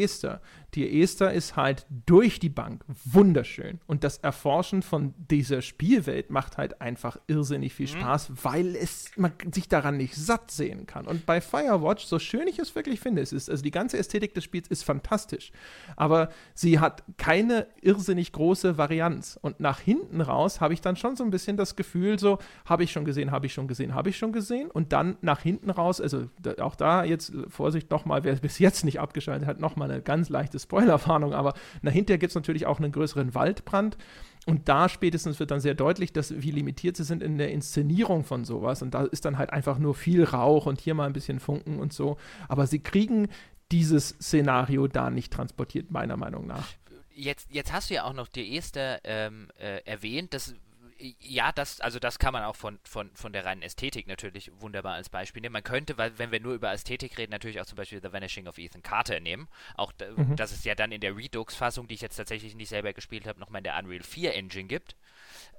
Esther 0.91 1.33
ist 1.33 1.55
halt 1.55 1.85
durch 2.05 2.39
die 2.39 2.49
Bank 2.49 2.83
wunderschön. 3.05 3.79
Und 3.87 4.03
das 4.03 4.17
Erforschen 4.19 4.81
von 4.83 5.13
dieser 5.17 5.61
Spielwelt 5.61 6.29
macht 6.29 6.57
halt 6.57 6.79
einfach 6.81 7.17
irrsinnig 7.27 7.73
viel 7.73 7.87
mhm. 7.87 7.99
Spaß, 7.99 8.29
mhm. 8.29 8.37
weil 8.43 8.75
es, 8.75 9.11
man 9.15 9.31
sich 9.51 9.67
daran 9.67 9.97
nicht 9.97 10.15
satt 10.15 10.51
sehen 10.51 10.85
kann. 10.85 11.07
Und 11.07 11.25
bei 11.25 11.41
Firewatch, 11.41 12.05
so 12.05 12.19
schön 12.19 12.47
ich 12.47 12.59
es 12.59 12.75
wirklich 12.75 12.99
finde, 12.99 13.21
es 13.21 13.33
ist, 13.33 13.49
also 13.49 13.63
die 13.63 13.71
ganze 13.71 13.97
Ästhetik 13.97 14.33
des 14.33 14.43
Spiels 14.43 14.67
ist 14.67 14.83
fantastisch. 14.83 15.51
Aber 15.95 16.29
sie 16.53 16.79
hat 16.79 17.03
keine 17.17 17.67
irrsinnig 17.81 18.31
große 18.31 18.77
Varianz. 18.77 19.39
Und 19.41 19.59
nach 19.59 19.79
hinten 19.79 20.21
raus 20.21 20.61
habe 20.61 20.73
ich 20.73 20.81
dann 20.81 20.95
schon 20.95 21.15
so 21.15 21.23
ein 21.23 21.31
bisschen 21.31 21.57
das 21.57 21.75
Gefühl, 21.75 22.19
so, 22.19 22.37
habe 22.65 22.83
ich 22.83 22.91
schon 22.91 23.05
gesehen, 23.05 23.31
habe 23.31 23.47
ich 23.47 23.53
schon 23.53 23.67
gesehen, 23.67 23.95
habe 23.95 24.09
ich 24.09 24.17
schon 24.17 24.33
gesehen. 24.33 24.69
Und 24.69 24.93
dann 24.93 25.17
nach 25.21 25.41
hinten 25.41 25.69
raus, 25.69 25.99
also 25.99 26.29
auch 26.59 26.75
da 26.75 27.03
jetzt, 27.09 27.33
Vorsicht 27.47 27.91
nochmal, 27.91 28.23
wer 28.23 28.35
bis 28.35 28.59
jetzt 28.59 28.85
nicht 28.85 28.99
abgeschaltet 28.99 29.47
hat, 29.47 29.59
nochmal 29.59 29.91
eine 29.91 30.01
ganz 30.01 30.29
leichte 30.29 30.59
Spoilerwarnung, 30.59 31.33
aber 31.33 31.53
dahinter 31.81 32.17
gibt 32.17 32.31
es 32.31 32.35
natürlich 32.35 32.65
auch 32.65 32.79
einen 32.79 32.91
größeren 32.91 33.33
Waldbrand. 33.33 33.97
Und 34.45 34.69
da 34.69 34.89
spätestens 34.89 35.39
wird 35.39 35.51
dann 35.51 35.59
sehr 35.59 35.75
deutlich, 35.75 36.13
dass 36.13 36.41
wie 36.41 36.51
limitiert 36.51 36.97
sie 36.97 37.03
sind 37.03 37.21
in 37.21 37.37
der 37.37 37.51
Inszenierung 37.51 38.23
von 38.23 38.45
sowas. 38.45 38.81
Und 38.81 38.93
da 38.93 39.03
ist 39.03 39.25
dann 39.25 39.37
halt 39.37 39.51
einfach 39.51 39.77
nur 39.77 39.93
viel 39.93 40.23
Rauch 40.23 40.65
und 40.65 40.81
hier 40.81 40.95
mal 40.95 41.05
ein 41.05 41.13
bisschen 41.13 41.39
Funken 41.39 41.79
und 41.79 41.93
so. 41.93 42.17
Aber 42.47 42.65
sie 42.65 42.79
kriegen 42.79 43.27
dieses 43.71 44.09
Szenario 44.09 44.87
da 44.87 45.09
nicht 45.09 45.31
transportiert, 45.31 45.91
meiner 45.91 46.17
Meinung 46.17 46.47
nach. 46.47 46.67
Jetzt, 47.13 47.51
jetzt 47.51 47.73
hast 47.73 47.89
du 47.89 47.95
ja 47.95 48.05
auch 48.05 48.13
noch 48.13 48.27
die 48.27 48.57
Esther 48.57 49.01
ähm, 49.03 49.49
äh, 49.59 49.81
erwähnt. 49.83 50.33
Das 50.33 50.55
ja, 50.99 51.51
das, 51.51 51.79
also 51.79 51.99
das 51.99 52.19
kann 52.19 52.33
man 52.33 52.43
auch 52.43 52.55
von, 52.55 52.79
von, 52.83 53.09
von 53.15 53.31
der 53.31 53.45
reinen 53.45 53.61
Ästhetik 53.61 54.07
natürlich 54.07 54.51
wunderbar 54.59 54.93
als 54.93 55.09
Beispiel 55.09 55.41
nehmen. 55.41 55.53
Man 55.53 55.63
könnte, 55.63 55.97
weil, 55.97 56.17
wenn 56.19 56.31
wir 56.31 56.39
nur 56.41 56.53
über 56.53 56.71
Ästhetik 56.71 57.17
reden, 57.17 57.31
natürlich 57.31 57.61
auch 57.61 57.65
zum 57.65 57.77
Beispiel 57.77 58.01
The 58.01 58.11
Vanishing 58.11 58.47
of 58.47 58.57
Ethan 58.57 58.83
Carter 58.83 59.19
nehmen. 59.19 59.47
Auch 59.75 59.93
mhm. 60.15 60.35
dass 60.35 60.51
es 60.51 60.63
ja 60.65 60.75
dann 60.75 60.91
in 60.91 61.01
der 61.01 61.15
Redux-Fassung, 61.15 61.87
die 61.87 61.95
ich 61.95 62.01
jetzt 62.01 62.17
tatsächlich 62.17 62.55
nicht 62.55 62.69
selber 62.69 62.93
gespielt 62.93 63.27
habe, 63.27 63.39
nochmal 63.39 63.59
in 63.59 63.63
der 63.63 63.77
Unreal 63.77 64.03
4 64.03 64.33
Engine 64.35 64.67
gibt. 64.67 64.95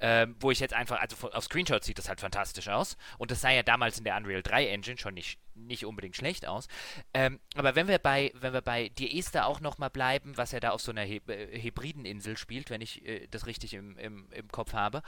Ähm, 0.01 0.37
wo 0.41 0.51
ich 0.51 0.61
jetzt 0.61 0.73
einfach, 0.75 0.99
also 0.99 1.31
auf 1.31 1.45
Screenshots 1.45 1.87
sieht 1.87 1.99
das 1.99 2.09
halt 2.09 2.21
fantastisch 2.21 2.69
aus. 2.69 2.97
Und 3.19 3.31
das 3.31 3.43
sah 3.43 3.51
ja 3.51 3.63
damals 3.63 3.99
in 3.99 4.05
der 4.05 4.17
Unreal 4.17 4.43
3 4.43 4.67
Engine 4.69 4.99
schon 4.99 5.15
nicht, 5.15 5.39
nicht 5.55 5.85
unbedingt 5.85 6.17
schlecht 6.17 6.47
aus. 6.47 6.69
Ähm, 7.13 7.39
aber 7.55 7.75
wenn 7.75 7.87
wir 7.87 7.99
bei, 7.99 8.33
wenn 8.35 8.53
wir 8.53 8.63
bei 8.63 8.89
Die 8.89 9.19
Esther 9.19 9.47
auch 9.47 9.61
nochmal 9.61 9.91
bleiben, 9.91 10.37
was 10.37 10.53
er 10.53 10.61
da 10.61 10.71
auf 10.71 10.81
so 10.81 10.91
einer 10.91 11.03
He 11.03 11.21
äh, 11.27 11.59
Hebrideninsel 11.59 12.37
spielt, 12.37 12.71
wenn 12.71 12.81
ich 12.81 13.05
äh, 13.05 13.27
das 13.31 13.47
richtig 13.47 13.75
im, 13.75 13.99
im, 13.99 14.33
im 14.33 14.49
Kopf 14.49 14.73
habe, 14.73 15.03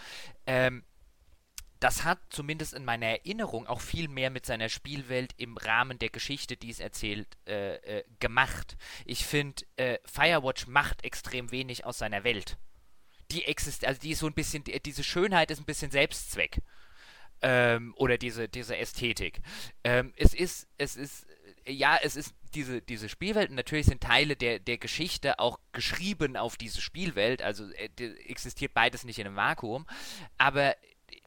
ähm, 0.46 0.84
das 1.82 2.04
hat 2.04 2.20
zumindest 2.30 2.74
in 2.74 2.84
meiner 2.84 3.06
Erinnerung 3.06 3.66
auch 3.66 3.80
viel 3.80 4.06
mehr 4.06 4.30
mit 4.30 4.46
seiner 4.46 4.68
Spielwelt 4.68 5.32
im 5.36 5.56
Rahmen 5.56 5.98
der 5.98 6.10
Geschichte, 6.10 6.56
die 6.56 6.70
es 6.70 6.78
erzählt, 6.78 7.26
äh, 7.48 7.74
äh, 7.76 8.04
gemacht. 8.20 8.76
Ich 9.04 9.26
finde, 9.26 9.64
äh, 9.74 9.98
Firewatch 10.04 10.68
macht 10.68 11.02
extrem 11.02 11.50
wenig 11.50 11.84
aus 11.84 11.98
seiner 11.98 12.22
Welt 12.22 12.56
die 13.32 13.44
existiert, 13.44 13.88
also 13.88 14.00
die 14.00 14.10
ist 14.10 14.20
so 14.20 14.26
ein 14.26 14.34
bisschen, 14.34 14.64
die, 14.64 14.78
diese 14.80 15.04
Schönheit 15.04 15.50
ist 15.50 15.58
ein 15.58 15.64
bisschen 15.64 15.90
Selbstzweck. 15.90 16.58
Ähm, 17.44 17.92
oder 17.96 18.18
diese, 18.18 18.48
diese 18.48 18.76
Ästhetik. 18.76 19.40
Ähm, 19.82 20.12
es 20.16 20.32
ist, 20.32 20.68
es 20.78 20.94
ist, 20.94 21.26
ja, 21.66 21.98
es 22.00 22.14
ist 22.14 22.34
diese, 22.54 22.82
diese 22.82 23.08
Spielwelt 23.08 23.50
und 23.50 23.56
natürlich 23.56 23.86
sind 23.86 24.00
Teile 24.00 24.36
der, 24.36 24.60
der 24.60 24.78
Geschichte 24.78 25.38
auch 25.38 25.58
geschrieben 25.72 26.36
auf 26.36 26.56
diese 26.56 26.80
Spielwelt, 26.80 27.42
also 27.42 27.68
äh, 27.72 27.88
existiert 28.26 28.74
beides 28.74 29.04
nicht 29.04 29.18
in 29.18 29.26
einem 29.26 29.36
Vakuum, 29.36 29.86
aber 30.38 30.76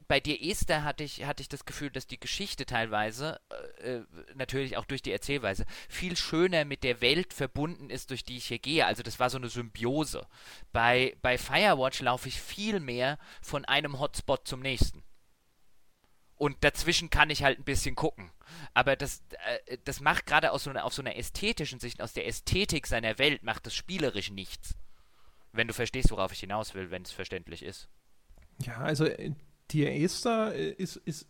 bei 0.08 0.20
dir 0.20 0.40
Esther 0.40 0.84
hatte 0.84 1.04
ich, 1.04 1.24
hatte 1.24 1.42
ich 1.42 1.48
das 1.48 1.64
Gefühl, 1.64 1.90
dass 1.90 2.06
die 2.06 2.20
Geschichte 2.20 2.66
teilweise, 2.66 3.40
äh, 3.80 3.96
äh, 3.96 4.04
natürlich 4.34 4.76
auch 4.76 4.84
durch 4.84 5.02
die 5.02 5.12
Erzählweise, 5.12 5.64
viel 5.88 6.16
schöner 6.16 6.64
mit 6.64 6.84
der 6.84 7.00
Welt 7.00 7.32
verbunden 7.32 7.90
ist, 7.90 8.10
durch 8.10 8.24
die 8.24 8.36
ich 8.36 8.46
hier 8.46 8.58
gehe. 8.58 8.86
Also 8.86 9.02
das 9.02 9.18
war 9.18 9.30
so 9.30 9.38
eine 9.38 9.48
Symbiose. 9.48 10.26
Bei, 10.72 11.16
bei 11.22 11.38
Firewatch 11.38 12.00
laufe 12.00 12.28
ich 12.28 12.40
viel 12.40 12.80
mehr 12.80 13.18
von 13.42 13.64
einem 13.64 13.98
Hotspot 13.98 14.46
zum 14.46 14.60
nächsten. 14.60 15.02
Und 16.36 16.62
dazwischen 16.62 17.08
kann 17.10 17.30
ich 17.30 17.42
halt 17.42 17.58
ein 17.58 17.64
bisschen 17.64 17.94
gucken. 17.94 18.30
Aber 18.74 18.94
das, 18.94 19.24
äh, 19.66 19.78
das 19.84 20.00
macht 20.00 20.26
gerade 20.26 20.52
aus 20.52 20.64
so 20.64 20.70
einer, 20.70 20.84
auf 20.84 20.92
so 20.92 21.02
einer 21.02 21.16
ästhetischen 21.16 21.80
Sicht, 21.80 22.02
aus 22.02 22.12
der 22.12 22.26
Ästhetik 22.26 22.86
seiner 22.86 23.18
Welt, 23.18 23.42
macht 23.42 23.66
das 23.66 23.74
spielerisch 23.74 24.30
nichts. 24.30 24.74
Wenn 25.52 25.68
du 25.68 25.74
verstehst, 25.74 26.10
worauf 26.10 26.32
ich 26.32 26.40
hinaus 26.40 26.74
will, 26.74 26.90
wenn 26.90 27.02
es 27.02 27.12
verständlich 27.12 27.62
ist. 27.62 27.88
Ja, 28.58 28.76
also 28.76 29.06
äh, 29.06 29.32
Dear 29.72 29.92
Esther 29.92 30.54
äh, 30.54 30.70
ist, 30.72 30.96
ist 30.96 31.28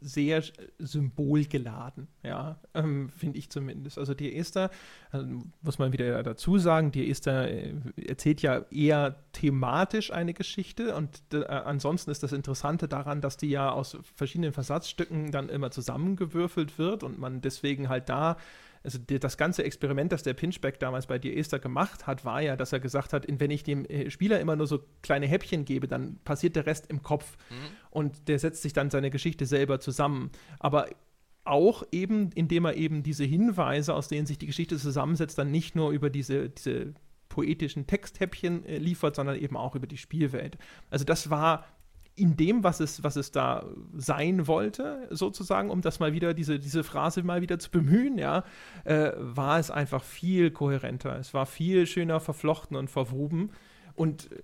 sehr 0.00 0.42
symbolgeladen, 0.78 2.08
ja, 2.22 2.60
ähm, 2.74 3.08
finde 3.10 3.38
ich 3.38 3.50
zumindest. 3.50 3.98
Also 3.98 4.14
Dear 4.14 4.34
Esther, 4.34 4.70
also 5.10 5.26
muss 5.62 5.78
man 5.78 5.92
wieder 5.92 6.22
dazu 6.22 6.58
sagen, 6.58 6.92
Dear 6.92 7.08
Esther 7.08 7.50
äh, 7.50 7.74
erzählt 7.96 8.42
ja 8.42 8.64
eher 8.70 9.16
thematisch 9.32 10.12
eine 10.12 10.34
Geschichte 10.34 10.94
und 10.94 11.22
äh, 11.32 11.44
ansonsten 11.44 12.10
ist 12.10 12.22
das 12.22 12.32
Interessante 12.32 12.88
daran, 12.88 13.20
dass 13.20 13.36
die 13.36 13.50
ja 13.50 13.70
aus 13.70 13.96
verschiedenen 14.14 14.52
Versatzstücken 14.52 15.30
dann 15.30 15.48
immer 15.48 15.70
zusammengewürfelt 15.70 16.78
wird 16.78 17.02
und 17.02 17.18
man 17.18 17.40
deswegen 17.40 17.88
halt 17.88 18.08
da 18.08 18.36
also 18.82 18.98
die, 18.98 19.18
das 19.18 19.36
ganze 19.36 19.64
Experiment, 19.64 20.12
das 20.12 20.22
der 20.22 20.34
Pinchback 20.34 20.78
damals 20.78 21.06
bei 21.06 21.18
dir 21.18 21.36
Esther 21.36 21.58
gemacht 21.58 22.06
hat, 22.06 22.24
war 22.24 22.40
ja, 22.40 22.56
dass 22.56 22.72
er 22.72 22.80
gesagt 22.80 23.12
hat, 23.12 23.26
wenn 23.28 23.50
ich 23.50 23.62
dem 23.62 23.84
äh, 23.86 24.10
Spieler 24.10 24.40
immer 24.40 24.56
nur 24.56 24.66
so 24.66 24.80
kleine 25.02 25.26
Häppchen 25.26 25.64
gebe, 25.64 25.88
dann 25.88 26.18
passiert 26.24 26.56
der 26.56 26.66
Rest 26.66 26.86
im 26.88 27.02
Kopf 27.02 27.36
mhm. 27.50 27.54
und 27.90 28.28
der 28.28 28.38
setzt 28.38 28.62
sich 28.62 28.72
dann 28.72 28.90
seine 28.90 29.10
Geschichte 29.10 29.46
selber 29.46 29.80
zusammen. 29.80 30.30
Aber 30.58 30.88
auch 31.44 31.82
eben, 31.92 32.30
indem 32.34 32.66
er 32.66 32.74
eben 32.74 33.02
diese 33.02 33.24
Hinweise, 33.24 33.94
aus 33.94 34.08
denen 34.08 34.26
sich 34.26 34.38
die 34.38 34.46
Geschichte 34.46 34.76
zusammensetzt, 34.76 35.38
dann 35.38 35.50
nicht 35.50 35.74
nur 35.74 35.90
über 35.90 36.10
diese, 36.10 36.50
diese 36.50 36.94
poetischen 37.28 37.86
Texthäppchen 37.86 38.64
äh, 38.64 38.78
liefert, 38.78 39.16
sondern 39.16 39.36
eben 39.36 39.56
auch 39.56 39.74
über 39.74 39.86
die 39.86 39.96
Spielwelt. 39.96 40.58
Also 40.90 41.04
das 41.04 41.30
war 41.30 41.66
in 42.18 42.36
dem, 42.36 42.64
was 42.64 42.80
es, 42.80 43.02
was 43.02 43.16
es 43.16 43.30
da 43.30 43.64
sein 43.96 44.46
wollte, 44.46 45.06
sozusagen, 45.10 45.70
um 45.70 45.80
das 45.80 46.00
mal 46.00 46.12
wieder, 46.12 46.34
diese, 46.34 46.58
diese 46.58 46.84
Phrase 46.84 47.22
mal 47.22 47.40
wieder 47.40 47.58
zu 47.58 47.70
bemühen, 47.70 48.18
ja, 48.18 48.44
äh, 48.84 49.12
war 49.16 49.58
es 49.58 49.70
einfach 49.70 50.02
viel 50.02 50.50
kohärenter. 50.50 51.18
Es 51.18 51.34
war 51.34 51.46
viel 51.46 51.86
schöner 51.86 52.20
verflochten 52.20 52.76
und 52.76 52.90
verwoben. 52.90 53.50
Und 53.94 54.30
äh, 54.32 54.42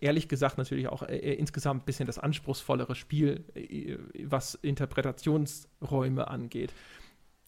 ehrlich 0.00 0.28
gesagt 0.28 0.58
natürlich 0.58 0.88
auch 0.88 1.02
äh, 1.02 1.34
insgesamt 1.34 1.82
ein 1.82 1.86
bisschen 1.86 2.06
das 2.06 2.18
anspruchsvollere 2.18 2.94
Spiel, 2.94 3.44
äh, 3.54 3.96
was 4.24 4.54
Interpretationsräume 4.54 6.28
angeht. 6.28 6.72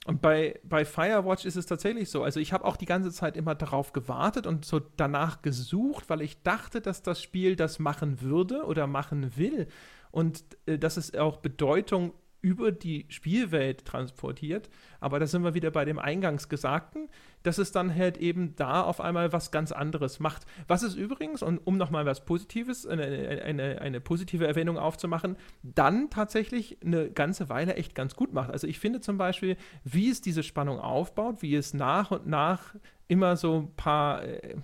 Und 0.07 0.23
bei, 0.23 0.59
bei 0.63 0.85
Firewatch 0.85 1.45
ist 1.45 1.57
es 1.57 1.67
tatsächlich 1.67 2.09
so. 2.09 2.23
Also 2.23 2.41
ich 2.41 2.53
habe 2.53 2.65
auch 2.65 2.77
die 2.77 2.87
ganze 2.87 3.13
Zeit 3.13 3.37
immer 3.37 3.55
darauf 3.55 3.93
gewartet 3.93 4.47
und 4.47 4.65
so 4.65 4.81
danach 4.97 5.43
gesucht, 5.43 6.09
weil 6.09 6.23
ich 6.23 6.43
dachte, 6.43 6.81
dass 6.81 7.03
das 7.03 7.23
Spiel 7.23 7.57
das 7.57 7.79
machen 7.79 8.21
würde 8.21 8.65
oder 8.65 8.87
machen 8.87 9.37
will. 9.37 9.69
Und 10.11 10.45
äh, 10.67 10.79
dass 10.79 10.97
es 10.97 11.15
auch 11.15 11.39
Bedeutung 11.39 12.15
über 12.41 12.70
die 12.70 13.07
Spielwelt 13.09 13.84
transportiert. 13.84 14.70
Aber 15.01 15.18
da 15.18 15.26
sind 15.26 15.43
wir 15.43 15.55
wieder 15.55 15.70
bei 15.70 15.84
dem 15.84 15.99
Eingangsgesagten, 15.99 17.09
dass 17.43 17.59
es 17.59 17.72
dann 17.72 17.95
halt 17.95 18.18
eben 18.18 18.55
da 18.57 18.82
auf 18.82 19.01
einmal 19.01 19.32
was 19.32 19.51
ganz 19.51 19.72
anderes 19.72 20.20
macht. 20.20 20.47
Was 20.66 20.82
es 20.82 20.95
übrigens, 20.95 21.43
und 21.43 21.59
um 21.59 21.76
nochmal 21.76 22.07
was 22.07 22.24
Positives, 22.24 22.86
eine, 22.86 23.43
eine, 23.45 23.80
eine 23.80 24.01
positive 24.01 24.47
Erwähnung 24.47 24.78
aufzumachen, 24.78 25.36
dann 25.62 26.11
tatsächlich 26.11 26.78
eine 26.84 27.11
ganze 27.11 27.49
Weile 27.49 27.74
echt 27.74 27.95
ganz 27.95 28.14
gut 28.14 28.32
macht. 28.32 28.51
Also 28.51 28.66
ich 28.66 28.78
finde 28.78 29.01
zum 29.01 29.18
Beispiel, 29.18 29.57
wie 29.84 30.11
es 30.11 30.20
diese 30.20 30.43
Spannung 30.43 30.78
aufbaut, 30.78 31.43
wie 31.43 31.55
es 31.55 31.74
nach 31.74 32.11
und 32.11 32.26
nach 32.26 32.74
immer 33.09 33.36
so 33.36 33.61
ein 33.61 33.74
paar 33.74 34.22
äh, 34.24 34.57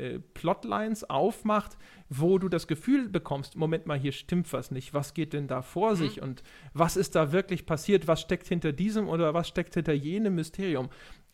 äh, 0.00 0.18
Plotlines 0.34 1.08
aufmacht, 1.08 1.76
wo 2.08 2.38
du 2.38 2.48
das 2.48 2.66
Gefühl 2.66 3.08
bekommst, 3.08 3.56
Moment 3.56 3.86
mal, 3.86 3.98
hier 3.98 4.12
stimmt 4.12 4.52
was 4.52 4.70
nicht, 4.70 4.94
was 4.94 5.14
geht 5.14 5.32
denn 5.32 5.46
da 5.46 5.62
vor 5.62 5.92
mhm. 5.92 5.96
sich 5.96 6.22
und 6.22 6.42
was 6.72 6.96
ist 6.96 7.14
da 7.14 7.32
wirklich 7.32 7.66
passiert, 7.66 8.08
was 8.08 8.20
steckt 8.20 8.48
hinter 8.48 8.72
diesem 8.72 9.08
oder 9.08 9.34
was 9.34 9.48
steckt 9.48 9.74
hinter 9.74 9.92
jenem 9.92 10.34
Mysterium. 10.34 10.88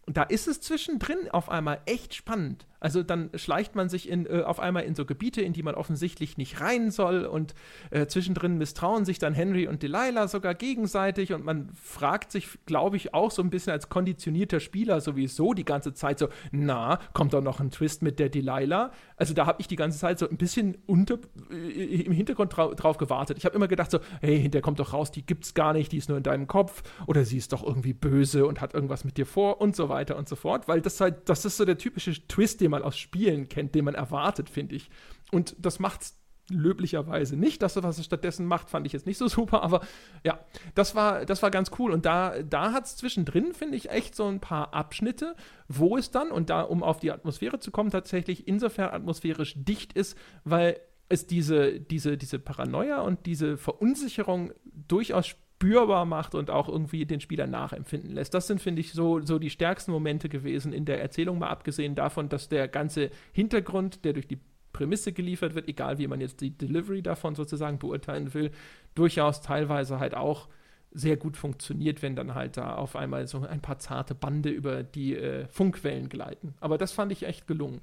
Und 0.07 0.17
da 0.17 0.23
ist 0.23 0.47
es 0.47 0.61
zwischendrin 0.61 1.29
auf 1.33 1.49
einmal 1.49 1.81
echt 1.85 2.15
spannend. 2.15 2.67
Also 2.79 3.03
dann 3.03 3.31
schleicht 3.35 3.75
man 3.75 3.89
sich 3.89 4.09
in, 4.09 4.27
äh, 4.27 4.43
auf 4.43 4.61
einmal 4.61 4.85
in 4.85 4.95
so 4.95 5.05
Gebiete, 5.05 5.43
in 5.43 5.53
die 5.53 5.65
man 5.65 5.75
offensichtlich 5.75 6.37
nicht 6.37 6.61
rein 6.61 6.93
soll 6.93 7.25
und 7.25 7.55
äh, 7.91 8.07
zwischendrin 8.07 8.59
misstrauen 8.59 9.05
sich 9.05 9.19
dann 9.19 9.35
Henry 9.35 9.67
und 9.67 9.83
Delilah 9.83 10.29
sogar 10.29 10.55
gegenseitig 10.55 11.33
und 11.33 11.45
man 11.45 11.71
fragt 11.71 12.31
sich, 12.31 12.47
glaube 12.67 12.97
ich, 12.97 13.15
auch 13.15 13.33
so 13.33 13.43
ein 13.43 13.51
bisschen 13.51 13.73
als 13.73 13.89
konditionierter 13.89 14.61
Spieler 14.61 15.01
sowieso 15.01 15.55
die 15.55 15.65
ganze 15.65 15.95
Zeit 15.95 16.21
so, 16.21 16.29
na, 16.53 17.01
kommt 17.13 17.33
da 17.33 17.41
noch 17.41 17.59
ein 17.59 17.71
Twist 17.71 18.03
mit 18.03 18.21
der 18.21 18.29
Delilah? 18.29 18.93
Also 19.17 19.35
da 19.35 19.47
habe 19.47 19.61
ich 19.61 19.67
die 19.67 19.77
ganze 19.77 19.99
Zeit 19.99 20.21
so 20.21 20.29
ein 20.29 20.37
bisschen 20.37 20.77
unter, 20.87 21.19
äh, 21.51 22.03
im 22.03 22.13
Hintergrund 22.13 22.53
trau 22.53 22.75
drauf 22.75 22.99
gewartet. 22.99 23.39
Ich 23.39 23.47
habe 23.47 23.57
immer 23.57 23.69
gedacht 23.69 23.91
so, 23.91 23.99
hey, 24.21 24.41
hinterher 24.41 24.63
kommt 24.63 24.79
doch 24.79 24.93
raus, 24.93 25.11
die 25.11 25.25
gibt's 25.25 25.55
gar 25.55 25.73
nicht, 25.73 25.91
die 25.91 25.97
ist 25.97 26.09
nur 26.09 26.19
in 26.19 26.25
deinem 26.25 26.47
Kopf 26.47 26.83
oder 27.07 27.25
sie 27.25 27.39
ist 27.39 27.53
doch 27.53 27.65
irgendwie 27.67 27.95
böse 27.95 28.47
und 28.47 28.61
hat 28.61 28.75
irgendwas 28.75 29.05
mit 29.05 29.17
dir 29.17 29.27
vor 29.27 29.61
und 29.61 29.75
so 29.75 29.89
weiter 29.89 29.96
und 29.97 30.29
so 30.29 30.37
fort, 30.37 30.69
weil 30.69 30.81
das 30.81 31.01
halt, 31.01 31.29
das 31.29 31.45
ist 31.45 31.57
so 31.57 31.65
der 31.65 31.79
typische 31.79 32.13
Twist, 32.29 32.61
den 32.61 32.71
man 32.71 32.83
aus 32.83 32.97
Spielen 32.99 33.49
kennt, 33.49 33.75
den 33.75 33.85
man 33.85 33.95
erwartet, 33.95 34.51
finde 34.51 34.77
ich. 34.77 34.91
Und 35.33 35.57
das 35.59 35.79
macht's 35.79 36.19
löblicherweise 36.51 37.37
nicht. 37.37 37.63
Das, 37.63 37.83
was 37.83 37.99
es 37.99 38.05
stattdessen 38.05 38.47
macht, 38.47 38.71
fand 38.71 38.87
ich 38.87 38.93
jetzt 38.93 39.07
nicht 39.07 39.19
so 39.19 39.29
super, 39.29 39.63
aber 39.63 39.81
ja, 40.25 40.39
das 40.75 40.95
war, 40.95 41.25
das 41.25 41.43
war 41.43 41.51
ganz 41.51 41.71
cool. 41.79 41.91
Und 41.93 42.07
da, 42.07 42.43
da 42.43 42.73
hat 42.73 42.87
es 42.87 42.97
zwischendrin, 42.97 43.53
finde 43.53 43.77
ich, 43.77 43.91
echt 43.91 44.15
so 44.15 44.27
ein 44.27 44.41
paar 44.41 44.75
Abschnitte, 44.75 45.35
wo 45.69 45.97
es 45.97 46.11
dann, 46.11 46.31
und 46.31 46.51
da, 46.51 46.63
um 46.63 46.83
auf 46.83 47.01
die 47.01 47.11
Atmosphäre 47.11 47.59
zu 47.59 47.71
kommen, 47.71 47.91
tatsächlich 47.91 48.47
insofern 48.47 48.91
atmosphärisch 48.91 49.55
dicht 49.57 49.93
ist, 49.93 50.17
weil 50.45 50.81
es 51.09 51.27
diese, 51.27 51.81
diese, 51.81 52.17
diese 52.17 52.39
Paranoia 52.39 53.01
und 53.01 53.27
diese 53.27 53.57
Verunsicherung 53.57 54.53
durchaus 54.65 55.37
spürbar 55.57 56.05
macht 56.05 56.35
und 56.35 56.51
auch 56.51 56.69
irgendwie 56.69 57.07
den 57.07 57.21
Spieler 57.21 57.47
nachempfinden 57.47 58.13
lässt. 58.13 58.35
Das 58.35 58.47
sind, 58.47 58.61
finde 58.61 58.81
ich, 58.81 58.93
so, 58.93 59.21
so 59.21 59.39
die 59.39 59.51
stärksten 59.51 59.91
Momente 59.91 60.29
gewesen 60.29 60.73
in 60.73 60.85
der 60.85 61.01
Erzählung, 61.01 61.39
mal 61.39 61.49
abgesehen 61.49 61.95
davon, 61.95 62.29
dass 62.29 62.49
der 62.49 62.69
ganze 62.69 63.11
Hintergrund, 63.33 64.05
der 64.05 64.13
durch 64.13 64.29
die 64.29 64.39
Prämisse 64.75 65.13
geliefert 65.13 65.55
wird, 65.55 65.69
egal 65.69 65.97
wie 65.97 66.07
man 66.07 66.21
jetzt 66.21 66.43
die 66.43 66.51
Delivery 66.51 67.01
davon 67.01 67.35
sozusagen 67.35 67.79
beurteilen 67.79 68.35
will, 68.35 68.51
durchaus 68.95 69.41
teilweise 69.41 69.99
halt 69.99 70.15
auch 70.15 70.49
sehr 70.91 71.17
gut 71.17 71.39
funktioniert, 71.39 72.03
wenn 72.03 72.17
dann 72.17 72.35
halt 72.35 72.59
da 72.59 72.75
auf 72.75 72.95
einmal 72.95 73.27
so 73.27 73.41
ein 73.47 73.63
paar 73.63 73.79
zarte 73.79 74.15
Bande 74.15 74.51
über 74.51 74.83
die 74.83 75.17
äh, 75.17 75.49
Funkwellen 75.49 76.11
gleiten. 76.11 76.55
Aber 76.61 76.77
das 76.77 76.93
fand 76.93 77.13
ich 77.13 77.23
echt 77.23 77.47
gelungen. 77.47 77.81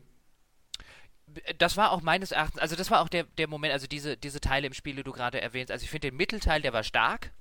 Das 1.57 1.77
war 1.77 1.91
auch 1.91 2.03
meines 2.03 2.31
Erachtens, 2.31 2.61
also 2.61 2.75
das 2.75 2.91
war 2.91 3.01
auch 3.01 3.09
der, 3.09 3.23
der 3.39 3.47
Moment, 3.47 3.73
also 3.73 3.87
diese, 3.87 4.15
diese 4.15 4.39
Teile 4.39 4.67
im 4.67 4.73
Spiel, 4.73 4.95
die 4.95 5.03
du 5.03 5.11
gerade 5.11 5.41
erwähnst. 5.41 5.71
Also 5.71 5.83
ich 5.83 5.89
finde 5.89 6.09
den 6.09 6.17
Mittelteil, 6.17 6.61
der 6.61 6.73
war 6.73 6.83
stark. 6.83 7.31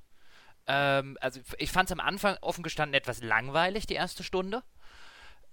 Ähm, 0.66 1.18
also 1.20 1.40
ich 1.58 1.70
fand 1.70 1.88
es 1.88 1.92
am 1.92 2.00
Anfang 2.00 2.36
offen 2.40 2.62
gestanden 2.62 2.94
etwas 2.94 3.22
langweilig, 3.22 3.86
die 3.86 3.94
erste 3.94 4.22
Stunde 4.22 4.62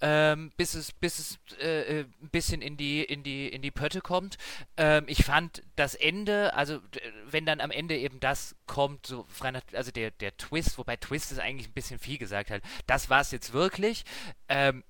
ähm, 0.01 0.51
bis 0.55 0.75
es, 0.75 0.91
bis 0.93 1.19
es 1.19 1.39
äh, 1.59 1.99
äh, 1.99 2.05
ein 2.21 2.29
bisschen 2.29 2.61
in 2.61 2.77
die, 2.77 3.03
in 3.03 3.23
die, 3.23 3.47
in 3.47 3.61
die 3.61 3.71
Pötte 3.71 4.01
kommt. 4.01 4.37
Ähm, 4.77 5.05
ich 5.07 5.25
fand 5.25 5.63
das 5.75 5.95
Ende, 5.95 6.53
also 6.53 6.79
wenn 7.25 7.45
dann 7.45 7.59
am 7.59 7.71
Ende 7.71 7.97
eben 7.97 8.19
das 8.19 8.55
kommt, 8.65 9.05
so 9.05 9.25
also 9.73 9.91
der, 9.91 10.11
der 10.11 10.37
Twist, 10.37 10.77
wobei 10.77 10.95
Twist 10.95 11.31
ist 11.31 11.39
eigentlich 11.39 11.67
ein 11.67 11.73
bisschen 11.73 11.99
viel 11.99 12.17
gesagt 12.17 12.49
halt, 12.49 12.63
das 12.87 13.09
war 13.09 13.21
es 13.21 13.31
jetzt 13.31 13.53
wirklich. 13.53 14.03
Ähm, 14.47 14.83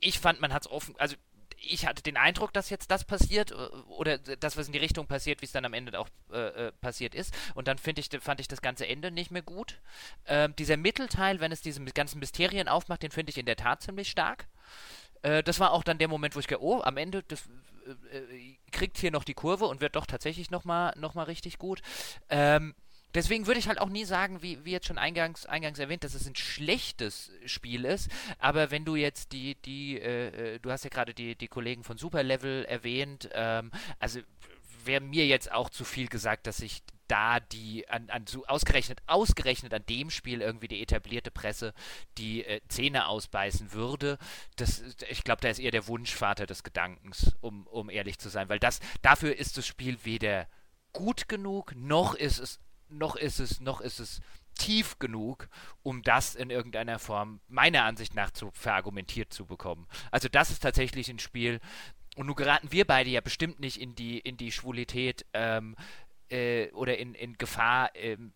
ich 0.00 0.20
fand, 0.20 0.40
man 0.40 0.52
hat 0.52 0.62
es 0.62 0.70
offen, 0.70 0.94
also 0.98 1.16
ich 1.60 1.86
hatte 1.86 2.02
den 2.02 2.16
Eindruck, 2.16 2.52
dass 2.52 2.70
jetzt 2.70 2.90
das 2.90 3.04
passiert 3.04 3.50
äh, 3.50 3.54
oder 3.88 4.18
das, 4.18 4.56
was 4.56 4.66
in 4.66 4.72
die 4.72 4.78
Richtung 4.78 5.06
passiert, 5.06 5.40
wie 5.40 5.46
es 5.46 5.52
dann 5.52 5.64
am 5.64 5.74
Ende 5.74 5.98
auch 5.98 6.08
äh, 6.32 6.68
äh 6.68 6.72
passiert 6.80 7.14
ist. 7.14 7.34
Und 7.54 7.68
dann 7.68 7.78
ich, 7.96 8.08
fand 8.20 8.40
ich 8.40 8.48
das 8.48 8.62
ganze 8.62 8.86
Ende 8.86 9.10
nicht 9.10 9.30
mehr 9.30 9.42
gut. 9.42 9.80
Ähm, 10.26 10.54
dieser 10.56 10.76
Mittelteil, 10.76 11.40
wenn 11.40 11.52
es 11.52 11.60
diese 11.60 11.84
ganzen 11.84 12.18
Mysterien 12.18 12.68
aufmacht, 12.68 13.02
den 13.02 13.10
finde 13.10 13.30
ich 13.30 13.38
in 13.38 13.46
der 13.46 13.56
Tat 13.56 13.82
ziemlich 13.82 14.10
stark. 14.10 14.46
Äh, 15.22 15.42
das 15.42 15.60
war 15.60 15.72
auch 15.72 15.82
dann 15.82 15.98
der 15.98 16.08
Moment, 16.08 16.34
wo 16.34 16.40
ich 16.40 16.46
gedacht, 16.46 16.64
oh, 16.64 16.80
am 16.82 16.96
Ende 16.96 17.22
das, 17.22 17.48
äh, 18.12 18.56
kriegt 18.70 18.98
hier 18.98 19.10
noch 19.10 19.24
die 19.24 19.34
Kurve 19.34 19.66
und 19.66 19.80
wird 19.80 19.96
doch 19.96 20.06
tatsächlich 20.06 20.50
nochmal 20.50 20.92
noch 20.96 21.14
mal 21.14 21.24
richtig 21.24 21.58
gut. 21.58 21.80
Ähm, 22.28 22.74
Deswegen 23.14 23.46
würde 23.46 23.58
ich 23.58 23.68
halt 23.68 23.80
auch 23.80 23.88
nie 23.88 24.04
sagen, 24.04 24.42
wie, 24.42 24.64
wie 24.64 24.72
jetzt 24.72 24.86
schon 24.86 24.98
eingangs, 24.98 25.46
eingangs 25.46 25.78
erwähnt, 25.78 26.04
dass 26.04 26.14
es 26.14 26.26
ein 26.26 26.36
schlechtes 26.36 27.32
Spiel 27.46 27.84
ist. 27.84 28.10
Aber 28.38 28.70
wenn 28.70 28.84
du 28.84 28.96
jetzt 28.96 29.32
die, 29.32 29.54
die, 29.56 29.98
äh, 29.98 30.54
äh 30.54 30.58
du 30.58 30.70
hast 30.70 30.84
ja 30.84 30.90
gerade 30.90 31.14
die, 31.14 31.34
die 31.34 31.48
Kollegen 31.48 31.84
von 31.84 31.96
Superlevel 31.96 32.64
erwähnt, 32.66 33.28
ähm, 33.32 33.70
also 33.98 34.20
wäre 34.84 35.00
mir 35.00 35.26
jetzt 35.26 35.50
auch 35.50 35.70
zu 35.70 35.84
viel 35.84 36.08
gesagt, 36.08 36.46
dass 36.46 36.60
ich 36.60 36.82
da 37.08 37.40
die 37.40 37.88
an, 37.88 38.10
an 38.10 38.26
so 38.26 38.44
ausgerechnet 38.46 39.00
ausgerechnet 39.06 39.72
an 39.72 39.84
dem 39.88 40.10
Spiel 40.10 40.42
irgendwie 40.42 40.68
die 40.68 40.82
etablierte 40.82 41.30
Presse 41.30 41.72
die 42.18 42.44
äh, 42.44 42.60
Zähne 42.68 43.08
ausbeißen 43.08 43.72
würde. 43.72 44.18
Das 44.56 44.82
ich 45.08 45.24
glaube, 45.24 45.40
da 45.40 45.48
ist 45.48 45.58
eher 45.58 45.70
der 45.70 45.88
Wunschvater 45.88 46.46
des 46.46 46.62
Gedankens, 46.62 47.34
um, 47.40 47.66
um 47.66 47.88
ehrlich 47.88 48.18
zu 48.18 48.28
sein, 48.28 48.48
weil 48.48 48.58
das 48.58 48.80
dafür 49.02 49.34
ist 49.36 49.56
das 49.56 49.66
Spiel 49.66 49.98
weder 50.04 50.46
gut 50.92 51.28
genug 51.28 51.74
noch 51.74 52.14
ist 52.14 52.38
es 52.38 52.60
noch 52.90 53.16
ist 53.16 53.40
es, 53.40 53.60
noch 53.60 53.80
ist 53.80 54.00
es 54.00 54.20
tief 54.54 54.98
genug, 54.98 55.48
um 55.82 56.02
das 56.02 56.34
in 56.34 56.50
irgendeiner 56.50 56.98
Form 56.98 57.40
meiner 57.48 57.84
Ansicht 57.84 58.14
nach 58.14 58.30
zu 58.32 58.50
verargumentiert 58.52 59.32
zu 59.32 59.46
bekommen. 59.46 59.86
Also 60.10 60.28
das 60.28 60.50
ist 60.50 60.60
tatsächlich 60.60 61.08
ein 61.08 61.20
Spiel, 61.20 61.60
und 62.16 62.26
nun 62.26 62.34
geraten 62.34 62.72
wir 62.72 62.84
beide 62.84 63.10
ja 63.10 63.20
bestimmt 63.20 63.60
nicht 63.60 63.80
in 63.80 63.94
die, 63.94 64.18
in 64.18 64.36
die 64.36 64.50
Schwulität 64.50 65.24
ähm, 65.34 65.76
äh, 66.30 66.68
oder 66.72 66.98
in, 66.98 67.14
in 67.14 67.38
Gefahr, 67.38 67.94
ähm, 67.94 68.32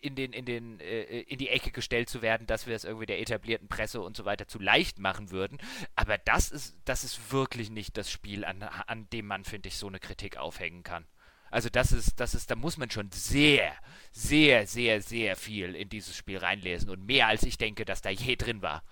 in, 0.00 0.14
den, 0.14 0.32
in, 0.32 0.44
den, 0.44 0.78
äh, 0.78 1.22
in 1.22 1.38
die 1.38 1.48
Ecke 1.48 1.72
gestellt 1.72 2.08
zu 2.08 2.22
werden, 2.22 2.46
dass 2.46 2.68
wir 2.68 2.76
es 2.76 2.84
irgendwie 2.84 3.06
der 3.06 3.20
etablierten 3.20 3.66
Presse 3.66 4.00
und 4.00 4.16
so 4.16 4.24
weiter 4.24 4.46
zu 4.46 4.60
leicht 4.60 5.00
machen 5.00 5.32
würden. 5.32 5.58
Aber 5.96 6.18
das 6.18 6.52
ist, 6.52 6.76
das 6.84 7.02
ist 7.02 7.32
wirklich 7.32 7.68
nicht 7.68 7.96
das 7.96 8.12
Spiel, 8.12 8.44
an, 8.44 8.62
an 8.62 9.08
dem 9.10 9.26
man, 9.26 9.44
finde 9.44 9.70
ich, 9.70 9.76
so 9.76 9.88
eine 9.88 9.98
Kritik 9.98 10.36
aufhängen 10.36 10.84
kann. 10.84 11.04
Also 11.50 11.68
das 11.68 11.92
ist, 11.92 12.18
das 12.18 12.34
ist, 12.34 12.50
da 12.50 12.56
muss 12.56 12.76
man 12.76 12.90
schon 12.90 13.10
sehr, 13.12 13.72
sehr, 14.12 14.66
sehr, 14.66 15.00
sehr 15.00 15.36
viel 15.36 15.74
in 15.74 15.88
dieses 15.88 16.16
Spiel 16.16 16.38
reinlesen 16.38 16.90
und 16.90 17.06
mehr 17.06 17.28
als 17.28 17.42
ich 17.44 17.58
denke, 17.58 17.84
dass 17.84 18.02
da 18.02 18.10
je 18.10 18.36
drin 18.36 18.62
war. 18.62 18.82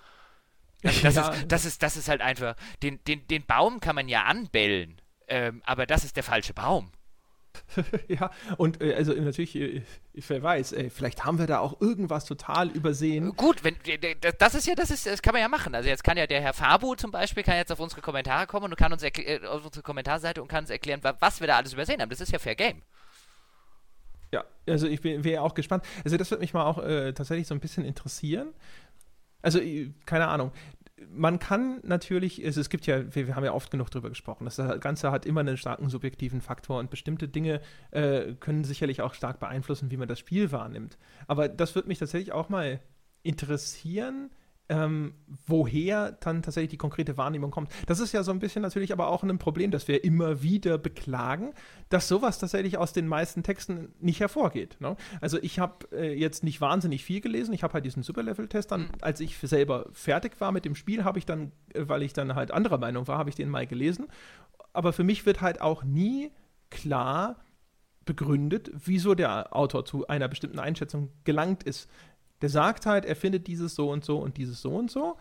Also 0.85 1.01
das, 1.03 1.15
ja. 1.15 1.29
ist, 1.29 1.47
das, 1.53 1.65
ist, 1.65 1.83
das 1.83 1.97
ist 1.97 2.09
halt 2.09 2.21
einfach, 2.21 2.57
den, 2.83 3.03
den, 3.05 3.27
den 3.29 3.45
Baum 3.45 3.81
kann 3.81 3.95
man 3.95 4.09
ja 4.09 4.25
anbellen, 4.25 5.01
ähm, 5.29 5.63
aber 5.65 5.87
das 5.87 6.05
ist 6.05 6.17
der 6.17 6.25
falsche 6.25 6.55
Baum. 6.55 6.93
ja, 8.09 8.31
und 8.57 8.81
äh, 8.83 8.95
also 8.95 9.13
natürlich, 9.13 9.57
äh, 9.57 9.83
wer 10.15 10.43
weiß, 10.43 10.73
ey, 10.73 10.91
vielleicht 10.91 11.25
haben 11.25 11.39
wir 11.39 11.47
da 11.47 11.59
auch 11.59 11.81
irgendwas 11.81 12.25
total 12.25 12.71
übersehen. 12.71 13.35
Gut, 13.37 13.65
wenn, 13.65 13.77
das 14.39 14.55
ist 14.55 14.67
ja, 14.67 14.75
das 14.75 14.91
ist, 14.91 15.07
das 15.07 15.23
kann 15.23 15.33
man 15.33 15.43
ja 15.43 15.49
machen. 15.49 15.75
Also 15.75 15.89
jetzt 15.89 16.05
kann 16.05 16.17
ja 16.17 16.27
der 16.27 16.41
Herr 16.41 16.53
Fabu 16.53 16.95
zum 16.95 17.11
Beispiel, 17.11 17.43
kann 17.43 17.57
jetzt 17.57 17.73
auf 17.73 17.81
unsere 17.81 18.01
Kommentare 18.01 18.47
kommen 18.47 18.67
und 18.67 18.77
kann 18.77 18.93
uns 18.93 19.03
äh, 19.03 19.41
auf 19.47 19.65
unsere 19.65 19.83
Kommentarseite 19.83 20.43
und 20.43 20.49
kann 20.49 20.65
uns 20.65 20.71
erklären, 20.71 21.01
was 21.03 21.41
wir 21.41 21.47
da 21.47 21.57
alles 21.57 21.73
übersehen 21.73 22.01
haben. 22.01 22.11
Das 22.11 22.21
ist 22.21 22.33
ja 22.33 22.39
Fair 22.39 22.55
Game. 22.55 22.83
Ja, 24.33 24.45
also 24.67 24.87
ich 24.87 25.03
wäre 25.05 25.43
auch 25.43 25.55
gespannt. 25.55 25.85
Also 26.05 26.17
das 26.17 26.31
würde 26.31 26.41
mich 26.41 26.55
mal 26.55 26.65
auch 26.65 26.79
äh, 26.79 27.13
tatsächlich 27.13 27.47
so 27.47 27.55
ein 27.55 27.61
bisschen 27.61 27.85
interessieren. 27.85 28.55
Also, 29.43 29.61
keine 30.07 30.29
Ahnung 30.29 30.53
man 31.11 31.39
kann 31.39 31.81
natürlich, 31.83 32.45
es, 32.45 32.57
es 32.57 32.71
gibt 32.71 32.87
ja, 32.87 33.15
wir, 33.15 33.27
wir, 33.27 33.37
haben 33.37 33.45
ja 33.45 33.53
oft 33.53 33.71
genug 33.71 33.91
darüber 33.91 34.09
gesprochen, 34.09 34.45
das 34.45 34.57
Ganze 34.81 35.11
hat 35.11 35.27
immer 35.27 35.41
einen 35.41 35.57
starken 35.57 35.89
subjektiven 35.89 36.41
Faktor 36.41 36.79
und 36.79 36.91
bestimmte 36.91 37.29
Dinge 37.29 37.61
äh, 37.91 38.35
können 38.35 38.65
sicherlich 38.65 39.03
auch 39.03 39.15
stark 39.15 39.39
beeinflussen, 39.41 39.91
wie 39.91 39.97
man 39.97 40.09
das 40.09 40.19
Spiel 40.19 40.53
wahrnimmt. 40.53 40.99
Aber 41.27 41.49
das 41.49 41.75
würde 41.75 41.89
mich 41.89 41.99
tatsächlich 41.99 42.33
auch 42.33 42.49
mal 42.49 42.81
interessieren, 43.23 44.31
ähm, 44.69 45.15
woher 45.47 46.13
dann 46.13 46.43
tatsächlich 46.43 46.71
die 46.71 46.77
konkrete 46.79 47.17
Wahrnehmung 47.17 47.51
kommt. 47.51 47.71
Das 47.87 48.01
ist 48.01 48.13
ja 48.13 48.23
so 48.23 48.31
ein 48.31 48.39
bisschen 48.39 48.63
natürlich 48.63 48.93
aber 48.93 49.09
auch 49.09 49.23
ein 49.23 49.39
Problem, 49.39 49.71
das 49.71 49.89
wir 49.89 50.05
immer 50.05 50.43
wieder 50.43 50.79
beklagen, 50.79 51.53
dass 51.89 52.09
sowas 52.09 52.39
tatsächlich 52.39 52.79
aus 52.79 52.93
den 52.93 53.09
meisten 53.09 53.43
Texten 53.43 53.93
nicht 54.01 54.21
hervorgeht. 54.21 54.77
Ne? 54.81 54.97
Also 55.21 55.39
ich 55.43 55.59
habe 55.59 55.87
äh, 55.93 56.15
jetzt 56.15 56.45
nicht 56.45 56.61
wahnsinnig 56.61 57.05
viel 57.05 57.21
gelesen, 57.21 57.53
ich 57.53 57.63
habe 57.63 57.75
halt 57.75 57.85
diesen 57.85 58.03
Superlevel-Test 58.03 58.71
dann, 58.71 58.83
mhm. 58.83 58.89
als 59.01 59.21
ich 59.21 59.37
selber 59.39 59.87
fertig 59.93 60.41
war 60.41 60.53
mit 60.53 60.65
dem 60.65 60.75
Spiel, 60.75 61.05
habe 61.05 61.19
ich 61.19 61.27
dann, 61.27 61.53
äh, 61.75 61.89
weil 61.89 62.03
ich 62.03 62.13
dann 62.13 62.35
halt 62.35 62.51
anderer 62.51 62.79
Meinung 62.79 63.07
war, 63.09 63.19
habe 63.19 63.31
ich 63.31 63.37
den 63.37 63.51
mal 63.51 63.67
gelesen. 63.67 64.07
Aber 64.73 64.93
für 64.93 65.05
mich 65.05 65.27
wird 65.27 65.41
halt 65.41 65.61
auch 65.61 65.85
nie 65.85 66.31
klar 66.71 67.37
begründet, 68.05 68.71
wieso 68.85 69.15
der 69.15 69.55
Autor 69.55 69.85
zu 69.85 70.07
einer 70.09 70.29
bestimmten 70.29 70.59
Einschätzung 70.59 71.11
gelangt 71.25 71.63
ist. 71.63 71.89
Der 72.43 72.49
sagt 72.49 72.87
halt, 72.87 73.05
er 73.05 73.17
findet 73.17 73.47
dieses 73.47 73.75
so 73.75 73.91
und 73.91 74.05
so 74.05 74.19
und 74.19 74.37
dieses 74.37 74.61
so 74.61 74.75
und 74.75 74.91
so. 74.91 75.17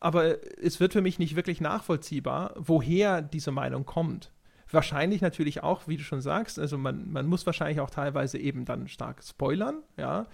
Aber 0.00 0.36
es 0.60 0.80
wird 0.80 0.92
für 0.92 1.00
mich 1.00 1.18
nicht 1.20 1.36
wirklich 1.36 1.60
nachvollziehbar, 1.60 2.54
woher 2.56 3.22
diese 3.22 3.52
Meinung 3.52 3.86
kommt. 3.86 4.32
Wahrscheinlich 4.70 5.20
natürlich 5.20 5.62
auch, 5.62 5.86
wie 5.86 5.96
du 5.96 6.02
schon 6.02 6.20
sagst, 6.20 6.58
also 6.58 6.76
man, 6.76 7.12
man 7.12 7.26
muss 7.26 7.46
wahrscheinlich 7.46 7.78
auch 7.78 7.90
teilweise 7.90 8.38
eben 8.38 8.64
dann 8.64 8.88
stark 8.88 9.22
spoilern, 9.22 9.82
ja. 9.96 10.26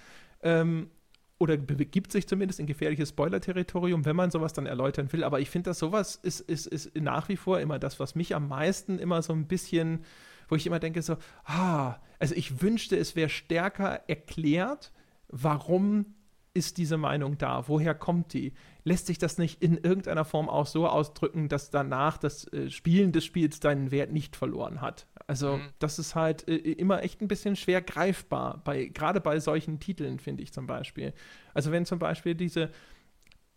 Ähm, 0.42 0.90
oder 1.38 1.56
begibt 1.56 2.10
sich 2.10 2.26
zumindest 2.26 2.58
in 2.58 2.66
gefährliches 2.66 3.10
Spoiler-Territorium, 3.10 4.04
wenn 4.04 4.16
man 4.16 4.30
sowas 4.30 4.52
dann 4.52 4.66
erläutern 4.66 5.12
will. 5.12 5.22
Aber 5.22 5.38
ich 5.38 5.50
finde, 5.50 5.70
dass 5.70 5.78
sowas 5.78 6.16
ist, 6.16 6.40
ist, 6.40 6.66
ist 6.66 6.96
nach 6.96 7.28
wie 7.28 7.36
vor 7.36 7.60
immer 7.60 7.78
das, 7.78 8.00
was 8.00 8.14
mich 8.14 8.34
am 8.34 8.48
meisten 8.48 8.98
immer 8.98 9.22
so 9.22 9.32
ein 9.32 9.46
bisschen, 9.46 10.04
wo 10.48 10.56
ich 10.56 10.66
immer 10.66 10.80
denke, 10.80 11.00
so, 11.00 11.16
ah, 11.44 11.96
also 12.18 12.34
ich 12.34 12.60
wünschte, 12.60 12.96
es 12.96 13.14
wäre 13.14 13.28
stärker 13.28 14.08
erklärt, 14.08 14.92
warum 15.28 16.14
ist 16.54 16.78
diese 16.78 16.96
Meinung 16.96 17.38
da? 17.38 17.68
Woher 17.68 17.94
kommt 17.94 18.32
die? 18.32 18.52
Lässt 18.84 19.06
sich 19.06 19.18
das 19.18 19.38
nicht 19.38 19.62
in 19.62 19.76
irgendeiner 19.76 20.24
Form 20.24 20.48
auch 20.48 20.66
so 20.66 20.88
ausdrücken, 20.88 21.48
dass 21.48 21.70
danach 21.70 22.18
das 22.18 22.52
äh, 22.52 22.70
Spielen 22.70 23.12
des 23.12 23.24
Spiels 23.24 23.60
seinen 23.62 23.90
Wert 23.90 24.12
nicht 24.12 24.34
verloren 24.34 24.80
hat? 24.80 25.06
Also, 25.26 25.58
mhm. 25.58 25.68
das 25.78 25.98
ist 25.98 26.14
halt 26.14 26.48
äh, 26.48 26.56
immer 26.56 27.02
echt 27.02 27.20
ein 27.20 27.28
bisschen 27.28 27.54
schwer 27.54 27.80
greifbar, 27.80 28.60
bei, 28.64 28.86
gerade 28.86 29.20
bei 29.20 29.38
solchen 29.40 29.78
Titeln, 29.78 30.18
finde 30.18 30.42
ich 30.42 30.52
zum 30.52 30.66
Beispiel. 30.66 31.12
Also, 31.54 31.70
wenn 31.70 31.86
zum 31.86 31.98
Beispiel 31.98 32.34
diese, 32.34 32.70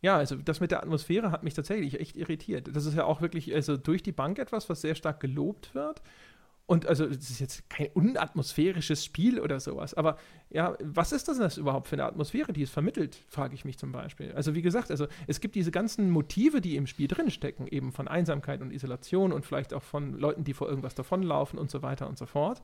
ja, 0.02 0.18
also 0.18 0.36
das 0.36 0.60
mit 0.60 0.72
der 0.72 0.82
Atmosphäre 0.82 1.32
hat 1.32 1.44
mich 1.44 1.54
tatsächlich 1.54 2.00
echt 2.00 2.18
irritiert. 2.18 2.76
Das 2.76 2.86
ist 2.86 2.96
ja 2.96 3.06
auch 3.06 3.22
wirklich 3.22 3.54
also 3.54 3.78
durch 3.78 4.04
die 4.04 4.12
Bank 4.12 4.40
etwas, 4.40 4.70
was 4.70 4.82
sehr 4.82 4.96
stark 4.96 5.20
gelobt 5.20 5.74
wird. 5.76 6.02
Und 6.72 6.88
also, 6.88 7.04
es 7.04 7.30
ist 7.30 7.42
jetzt 7.42 7.70
kein 7.70 7.90
unatmosphärisches 7.94 9.04
Spiel 9.04 9.42
oder 9.42 9.60
sowas. 9.60 9.94
Aber 9.94 10.16
ja, 10.50 10.78
was 10.82 11.12
ist 11.12 11.28
das 11.28 11.38
denn 11.38 11.62
überhaupt 11.62 11.90
für 11.90 11.98
eine 11.98 12.06
Atmosphäre, 12.06 12.54
die 12.54 12.62
es 12.62 12.70
vermittelt, 12.70 13.18
frage 13.28 13.54
ich 13.56 13.66
mich 13.66 13.78
zum 13.78 13.92
Beispiel. 13.92 14.32
Also, 14.32 14.56
wie 14.56 14.62
gesagt, 14.62 14.90
also 14.90 15.08
es 15.28 15.42
gibt 15.42 15.56
diese 15.56 15.72
ganzen 15.72 16.10
Motive, 16.10 16.62
die 16.62 16.78
im 16.78 16.88
Spiel 16.88 17.10
drinstecken, 17.10 17.68
eben 17.68 17.92
von 17.92 18.08
Einsamkeit 18.08 18.62
und 18.62 18.72
Isolation 18.72 19.34
und 19.34 19.46
vielleicht 19.46 19.74
auch 19.74 19.84
von 19.84 20.18
Leuten, 20.18 20.46
die 20.46 20.54
vor 20.54 20.70
irgendwas 20.70 20.96
davonlaufen 20.96 21.60
und 21.60 21.70
so 21.70 21.82
weiter 21.82 22.08
und 22.08 22.18
so 22.18 22.26
fort. 22.26 22.62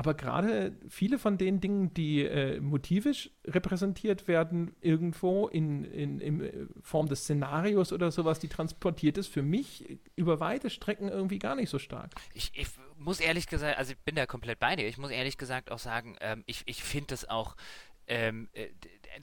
Aber 0.00 0.14
gerade 0.14 0.74
viele 0.88 1.18
von 1.18 1.36
den 1.36 1.60
Dingen, 1.60 1.92
die 1.92 2.24
äh, 2.24 2.58
motivisch 2.58 3.28
repräsentiert 3.46 4.28
werden, 4.28 4.74
irgendwo 4.80 5.46
in, 5.46 5.84
in, 5.84 6.20
in 6.20 6.40
äh, 6.40 6.52
Form 6.80 7.06
des 7.06 7.24
Szenarios 7.24 7.92
oder 7.92 8.10
sowas, 8.10 8.38
die 8.38 8.48
transportiert 8.48 9.18
ist, 9.18 9.26
für 9.26 9.42
mich 9.42 10.00
über 10.16 10.40
weite 10.40 10.70
Strecken 10.70 11.10
irgendwie 11.10 11.38
gar 11.38 11.54
nicht 11.54 11.68
so 11.68 11.78
stark. 11.78 12.12
Ich, 12.32 12.50
ich 12.54 12.68
muss 12.96 13.20
ehrlich 13.20 13.46
gesagt, 13.46 13.76
also 13.76 13.92
ich 13.92 13.98
bin 13.98 14.14
da 14.14 14.24
komplett 14.24 14.58
bei 14.58 14.74
dir. 14.74 14.88
Ich 14.88 14.96
muss 14.96 15.10
ehrlich 15.10 15.36
gesagt 15.36 15.70
auch 15.70 15.78
sagen, 15.78 16.16
ähm, 16.22 16.44
ich, 16.46 16.62
ich 16.64 16.82
finde 16.82 17.12
es 17.12 17.28
auch. 17.28 17.54
Ähm, 18.06 18.48
äh, 18.54 18.68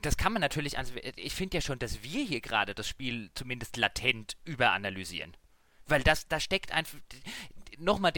das 0.03 0.15
kann 0.15 0.31
man 0.31 0.41
natürlich, 0.41 0.77
also 0.77 0.93
ich 1.15 1.33
finde 1.33 1.57
ja 1.57 1.61
schon, 1.61 1.79
dass 1.79 2.03
wir 2.03 2.23
hier 2.23 2.39
gerade 2.39 2.75
das 2.75 2.87
Spiel 2.87 3.31
zumindest 3.33 3.77
latent 3.77 4.37
überanalysieren. 4.45 5.35
Weil 5.87 6.03
das, 6.03 6.27
da 6.27 6.39
steckt 6.39 6.71
einfach, 6.71 6.99
nochmal 7.77 8.11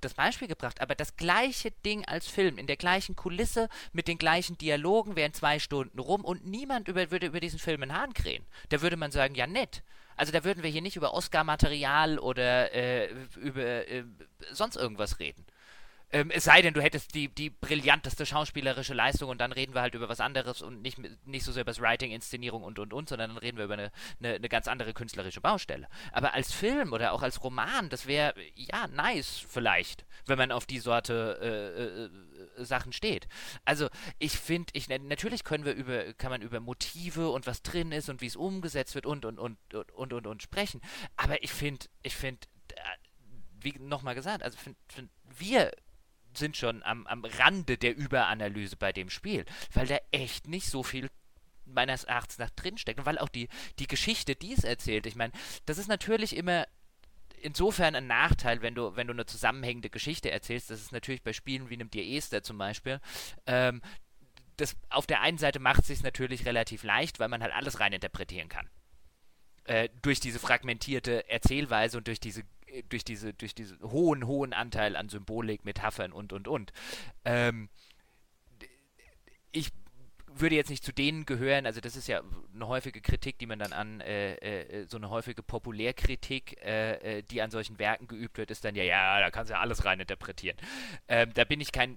das 0.00 0.14
Beispiel 0.14 0.48
gebracht, 0.48 0.80
aber 0.80 0.94
das 0.94 1.16
gleiche 1.16 1.70
Ding 1.84 2.04
als 2.04 2.28
Film, 2.28 2.58
in 2.58 2.66
der 2.66 2.76
gleichen 2.76 3.16
Kulisse, 3.16 3.68
mit 3.92 4.08
den 4.08 4.18
gleichen 4.18 4.58
Dialogen, 4.58 5.16
wären 5.16 5.32
zwei 5.32 5.58
Stunden 5.58 5.98
rum 5.98 6.24
und 6.24 6.46
niemand 6.46 6.88
über, 6.88 7.10
würde 7.10 7.26
über 7.26 7.40
diesen 7.40 7.58
Film 7.58 7.82
in 7.82 7.94
Hahn 7.94 8.14
krähen. 8.14 8.44
Da 8.68 8.82
würde 8.82 8.96
man 8.96 9.10
sagen, 9.10 9.34
ja 9.34 9.46
nett. 9.46 9.82
Also 10.16 10.32
da 10.32 10.44
würden 10.44 10.62
wir 10.62 10.70
hier 10.70 10.82
nicht 10.82 10.96
über 10.96 11.12
Oscar-Material 11.12 12.18
oder 12.18 12.72
äh, 12.72 13.10
über 13.36 13.88
äh, 13.88 14.04
sonst 14.52 14.76
irgendwas 14.76 15.18
reden. 15.18 15.44
Ähm, 16.16 16.30
es 16.30 16.44
sei 16.44 16.62
denn, 16.62 16.72
du 16.72 16.80
hättest 16.80 17.14
die, 17.14 17.28
die 17.28 17.50
brillanteste 17.50 18.24
schauspielerische 18.24 18.94
Leistung 18.94 19.28
und 19.28 19.38
dann 19.38 19.52
reden 19.52 19.74
wir 19.74 19.82
halt 19.82 19.94
über 19.94 20.08
was 20.08 20.20
anderes 20.20 20.62
und 20.62 20.80
nicht, 20.80 20.98
nicht 21.26 21.44
so 21.44 21.52
sehr 21.52 21.60
über 21.60 21.70
das 21.70 21.80
Writing, 21.80 22.10
Inszenierung 22.10 22.62
und 22.62 22.78
und 22.78 22.94
und, 22.94 23.08
sondern 23.10 23.30
dann 23.30 23.38
reden 23.38 23.58
wir 23.58 23.66
über 23.66 23.74
eine, 23.74 23.92
eine, 24.18 24.36
eine 24.36 24.48
ganz 24.48 24.66
andere 24.66 24.94
künstlerische 24.94 25.42
Baustelle. 25.42 25.88
Aber 26.12 26.32
als 26.32 26.54
Film 26.54 26.94
oder 26.94 27.12
auch 27.12 27.20
als 27.20 27.44
Roman, 27.44 27.90
das 27.90 28.06
wäre 28.06 28.32
ja 28.54 28.86
nice 28.86 29.44
vielleicht, 29.46 30.06
wenn 30.24 30.38
man 30.38 30.52
auf 30.52 30.64
die 30.64 30.78
Sorte 30.78 32.08
äh, 32.56 32.60
äh, 32.60 32.64
Sachen 32.64 32.94
steht. 32.94 33.28
Also 33.66 33.88
ich 34.18 34.38
finde, 34.38 34.72
ich 34.72 34.88
natürlich 34.88 35.44
können 35.44 35.66
wir 35.66 35.74
über, 35.74 36.14
kann 36.14 36.30
man 36.30 36.40
über 36.40 36.60
Motive 36.60 37.28
und 37.28 37.46
was 37.46 37.60
drin 37.62 37.92
ist 37.92 38.08
und 38.08 38.22
wie 38.22 38.26
es 38.26 38.36
umgesetzt 38.36 38.94
wird 38.94 39.04
und 39.04 39.26
und 39.26 39.38
und 39.38 39.58
und 39.74 39.92
und 39.92 40.12
und, 40.14 40.26
und 40.26 40.42
sprechen. 40.42 40.80
Aber 41.16 41.42
ich 41.42 41.52
finde, 41.52 41.86
ich 42.02 42.16
finde, 42.16 42.46
äh, 42.74 42.80
wie 43.60 43.78
nochmal 43.78 44.14
gesagt, 44.14 44.42
also 44.42 44.56
find, 44.56 44.78
find, 44.88 45.10
wir 45.38 45.72
sind 46.36 46.56
schon 46.56 46.82
am, 46.82 47.06
am 47.06 47.24
Rande 47.24 47.78
der 47.78 47.96
Überanalyse 47.96 48.76
bei 48.76 48.92
dem 48.92 49.10
Spiel, 49.10 49.44
weil 49.72 49.86
da 49.86 49.98
echt 50.10 50.46
nicht 50.46 50.68
so 50.68 50.82
viel 50.82 51.10
meines 51.64 52.04
Erachtens 52.04 52.38
nach 52.38 52.50
drinsteckt 52.50 53.00
und 53.00 53.06
weil 53.06 53.18
auch 53.18 53.28
die, 53.28 53.48
die 53.78 53.88
Geschichte, 53.88 54.36
die 54.36 54.52
es 54.52 54.64
erzählt, 54.64 55.06
ich 55.06 55.16
meine, 55.16 55.32
das 55.66 55.78
ist 55.78 55.88
natürlich 55.88 56.36
immer 56.36 56.66
insofern 57.42 57.94
ein 57.94 58.06
Nachteil, 58.06 58.62
wenn 58.62 58.74
du, 58.74 58.96
wenn 58.96 59.06
du 59.06 59.12
eine 59.12 59.26
zusammenhängende 59.26 59.90
Geschichte 59.90 60.30
erzählst. 60.30 60.70
Das 60.70 60.80
ist 60.80 60.92
natürlich 60.92 61.22
bei 61.22 61.32
Spielen 61.32 61.70
wie 61.70 61.74
einem 61.74 61.90
Dir 61.90 62.04
Esther 62.04 62.42
zum 62.42 62.58
Beispiel. 62.58 63.00
Ähm, 63.46 63.82
das, 64.56 64.74
auf 64.88 65.06
der 65.06 65.20
einen 65.20 65.38
Seite 65.38 65.58
macht 65.58 65.80
es 65.80 65.88
sich 65.88 66.02
natürlich 66.02 66.46
relativ 66.46 66.82
leicht, 66.82 67.20
weil 67.20 67.28
man 67.28 67.42
halt 67.42 67.52
alles 67.52 67.78
reininterpretieren 67.78 68.48
kann. 68.48 68.68
Äh, 69.64 69.88
durch 70.02 70.20
diese 70.20 70.38
fragmentierte 70.38 71.28
Erzählweise 71.28 71.98
und 71.98 72.06
durch 72.06 72.20
diese 72.20 72.42
durch 72.88 73.04
diese, 73.04 73.34
durch 73.34 73.54
diesen 73.54 73.80
hohen, 73.82 74.26
hohen 74.26 74.52
Anteil 74.52 74.96
an 74.96 75.08
Symbolik, 75.08 75.64
Metaphern 75.64 76.12
und 76.12 76.32
und 76.32 76.48
und. 76.48 76.72
Ähm, 77.24 77.68
ich 79.52 79.72
würde 80.40 80.54
jetzt 80.54 80.70
nicht 80.70 80.84
zu 80.84 80.92
denen 80.92 81.24
gehören, 81.24 81.66
also 81.66 81.80
das 81.80 81.96
ist 81.96 82.08
ja 82.08 82.22
eine 82.54 82.68
häufige 82.68 83.00
Kritik, 83.00 83.38
die 83.38 83.46
man 83.46 83.58
dann 83.58 83.72
an, 83.72 84.00
äh, 84.00 84.34
äh, 84.34 84.86
so 84.88 84.96
eine 84.96 85.10
häufige 85.10 85.42
Populärkritik, 85.42 86.62
äh, 86.62 87.18
äh 87.18 87.22
die 87.22 87.42
an 87.42 87.50
solchen 87.50 87.78
Werken 87.78 88.06
geübt 88.06 88.38
wird, 88.38 88.50
ist 88.50 88.64
dann 88.64 88.74
ja, 88.74 88.84
ja, 88.84 89.20
da 89.20 89.30
kannst 89.30 89.50
du 89.50 89.54
ja 89.54 89.60
alles 89.60 89.84
reininterpretieren. 89.84 90.58
Ähm, 91.08 91.32
da 91.34 91.44
bin 91.44 91.60
ich 91.60 91.72
kein, 91.72 91.96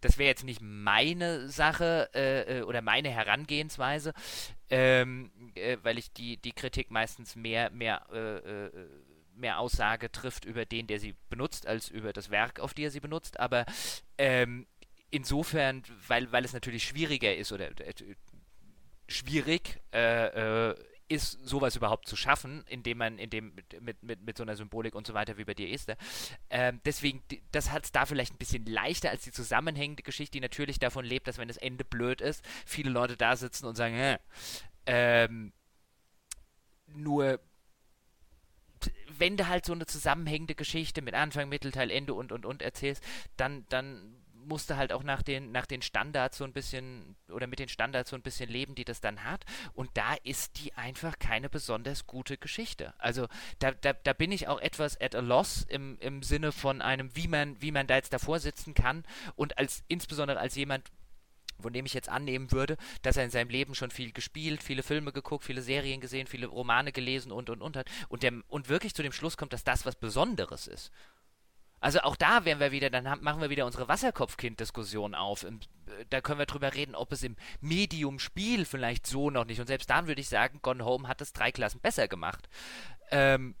das 0.00 0.18
wäre 0.18 0.28
jetzt 0.28 0.44
nicht 0.44 0.60
meine 0.62 1.48
Sache 1.48 2.10
äh, 2.14 2.58
äh, 2.58 2.62
oder 2.62 2.82
meine 2.82 3.10
Herangehensweise, 3.10 4.12
ähm, 4.68 5.30
weil 5.82 5.98
ich 5.98 6.12
die, 6.12 6.36
die 6.36 6.52
Kritik 6.52 6.90
meistens 6.90 7.34
mehr, 7.36 7.70
mehr 7.70 8.06
mehr 9.40 9.58
Aussage 9.58 10.10
trifft 10.12 10.44
über 10.44 10.64
den, 10.64 10.86
der 10.86 11.00
sie 11.00 11.14
benutzt, 11.28 11.66
als 11.66 11.88
über 11.88 12.12
das 12.12 12.30
Werk, 12.30 12.60
auf 12.60 12.74
die 12.74 12.84
er 12.84 12.90
sie 12.90 13.00
benutzt. 13.00 13.40
Aber 13.40 13.66
ähm, 14.18 14.66
insofern, 15.10 15.82
weil, 16.06 16.30
weil 16.32 16.44
es 16.44 16.52
natürlich 16.52 16.84
schwieriger 16.84 17.34
ist 17.34 17.52
oder 17.52 17.68
äh, 17.80 17.94
schwierig 19.08 19.80
äh, 19.92 20.70
äh, 20.70 20.74
ist, 21.08 21.44
sowas 21.44 21.74
überhaupt 21.74 22.06
zu 22.06 22.14
schaffen, 22.14 22.64
indem 22.68 22.98
man, 22.98 23.18
indem 23.18 23.52
mit, 23.80 24.02
mit, 24.02 24.22
mit 24.22 24.36
so 24.36 24.44
einer 24.44 24.54
Symbolik 24.54 24.94
und 24.94 25.06
so 25.06 25.12
weiter 25.12 25.36
wie 25.38 25.44
bei 25.44 25.54
dir 25.54 25.68
ist. 25.68 25.92
Ähm, 26.50 26.80
deswegen, 26.84 27.22
das 27.50 27.72
hat 27.72 27.84
es 27.84 27.92
da 27.92 28.06
vielleicht 28.06 28.32
ein 28.32 28.38
bisschen 28.38 28.64
leichter 28.64 29.10
als 29.10 29.24
die 29.24 29.32
zusammenhängende 29.32 30.04
Geschichte, 30.04 30.32
die 30.32 30.40
natürlich 30.40 30.78
davon 30.78 31.04
lebt, 31.04 31.26
dass 31.26 31.38
wenn 31.38 31.48
das 31.48 31.56
Ende 31.56 31.84
blöd 31.84 32.20
ist, 32.20 32.44
viele 32.64 32.90
Leute 32.90 33.16
da 33.16 33.34
sitzen 33.34 33.66
und 33.66 33.74
sagen, 33.74 33.96
Hä? 33.96 34.18
ähm, 34.86 35.52
nur 36.86 37.40
wenn 39.18 39.36
du 39.36 39.48
halt 39.48 39.64
so 39.64 39.72
eine 39.72 39.86
zusammenhängende 39.86 40.54
Geschichte 40.54 41.02
mit 41.02 41.14
Anfang, 41.14 41.48
Mittelteil, 41.48 41.90
Ende 41.90 42.14
und 42.14 42.32
und 42.32 42.46
und 42.46 42.62
erzählst, 42.62 43.02
dann, 43.36 43.64
dann 43.68 44.20
musst 44.46 44.70
du 44.70 44.76
halt 44.76 44.92
auch 44.92 45.02
nach 45.02 45.22
den, 45.22 45.52
nach 45.52 45.66
den 45.66 45.82
Standards 45.82 46.38
so 46.38 46.44
ein 46.44 46.52
bisschen 46.52 47.16
oder 47.30 47.46
mit 47.46 47.58
den 47.58 47.68
Standards 47.68 48.10
so 48.10 48.16
ein 48.16 48.22
bisschen 48.22 48.50
leben, 48.50 48.74
die 48.74 48.84
das 48.84 49.00
dann 49.00 49.24
hat. 49.24 49.44
Und 49.74 49.90
da 49.94 50.14
ist 50.24 50.58
die 50.62 50.74
einfach 50.74 51.18
keine 51.18 51.48
besonders 51.48 52.06
gute 52.06 52.36
Geschichte. 52.36 52.94
Also 52.98 53.26
da, 53.58 53.72
da, 53.72 53.92
da 53.92 54.12
bin 54.12 54.32
ich 54.32 54.48
auch 54.48 54.60
etwas 54.60 55.00
at 55.00 55.14
a 55.14 55.20
loss 55.20 55.64
im, 55.68 55.98
im 56.00 56.22
Sinne 56.22 56.52
von 56.52 56.82
einem, 56.82 57.14
wie 57.14 57.28
man, 57.28 57.60
wie 57.60 57.72
man 57.72 57.86
da 57.86 57.96
jetzt 57.96 58.12
davor 58.12 58.40
sitzen 58.40 58.74
kann 58.74 59.04
und 59.36 59.58
als 59.58 59.84
insbesondere 59.88 60.38
als 60.38 60.54
jemand, 60.56 60.90
von 61.62 61.72
dem 61.72 61.86
ich 61.86 61.94
jetzt 61.94 62.08
annehmen 62.08 62.52
würde, 62.52 62.76
dass 63.02 63.16
er 63.16 63.24
in 63.24 63.30
seinem 63.30 63.50
Leben 63.50 63.74
schon 63.74 63.90
viel 63.90 64.12
gespielt, 64.12 64.62
viele 64.62 64.82
Filme 64.82 65.12
geguckt, 65.12 65.44
viele 65.44 65.62
Serien 65.62 66.00
gesehen, 66.00 66.26
viele 66.26 66.46
Romane 66.46 66.92
gelesen 66.92 67.32
und 67.32 67.50
und 67.50 67.62
und 67.62 67.76
hat 67.76 67.90
und, 68.08 68.22
der, 68.22 68.32
und 68.48 68.68
wirklich 68.68 68.94
zu 68.94 69.02
dem 69.02 69.12
Schluss 69.12 69.36
kommt, 69.36 69.52
dass 69.52 69.64
das 69.64 69.86
was 69.86 69.96
Besonderes 69.96 70.66
ist. 70.66 70.90
Also 71.80 72.00
auch 72.00 72.16
da 72.16 72.44
wären 72.44 72.60
wir 72.60 72.72
wieder, 72.72 72.90
dann 72.90 73.08
haben, 73.08 73.24
machen 73.24 73.40
wir 73.40 73.48
wieder 73.48 73.64
unsere 73.64 73.88
Wasserkopfkind-Diskussion 73.88 75.14
auf. 75.14 75.44
Im, 75.44 75.60
da 76.10 76.20
können 76.20 76.38
wir 76.38 76.46
drüber 76.46 76.74
reden, 76.74 76.94
ob 76.94 77.10
es 77.10 77.22
im 77.22 77.36
Medium-Spiel 77.62 78.66
vielleicht 78.66 79.06
so 79.06 79.30
noch 79.30 79.46
nicht. 79.46 79.60
Und 79.60 79.66
selbst 79.66 79.88
dann 79.88 80.06
würde 80.06 80.20
ich 80.20 80.28
sagen, 80.28 80.60
Gone 80.60 80.84
Home 80.84 81.08
hat 81.08 81.22
es 81.22 81.32
drei 81.32 81.50
Klassen 81.50 81.80
besser 81.80 82.06
gemacht. 82.06 82.50
Ähm, 83.10 83.54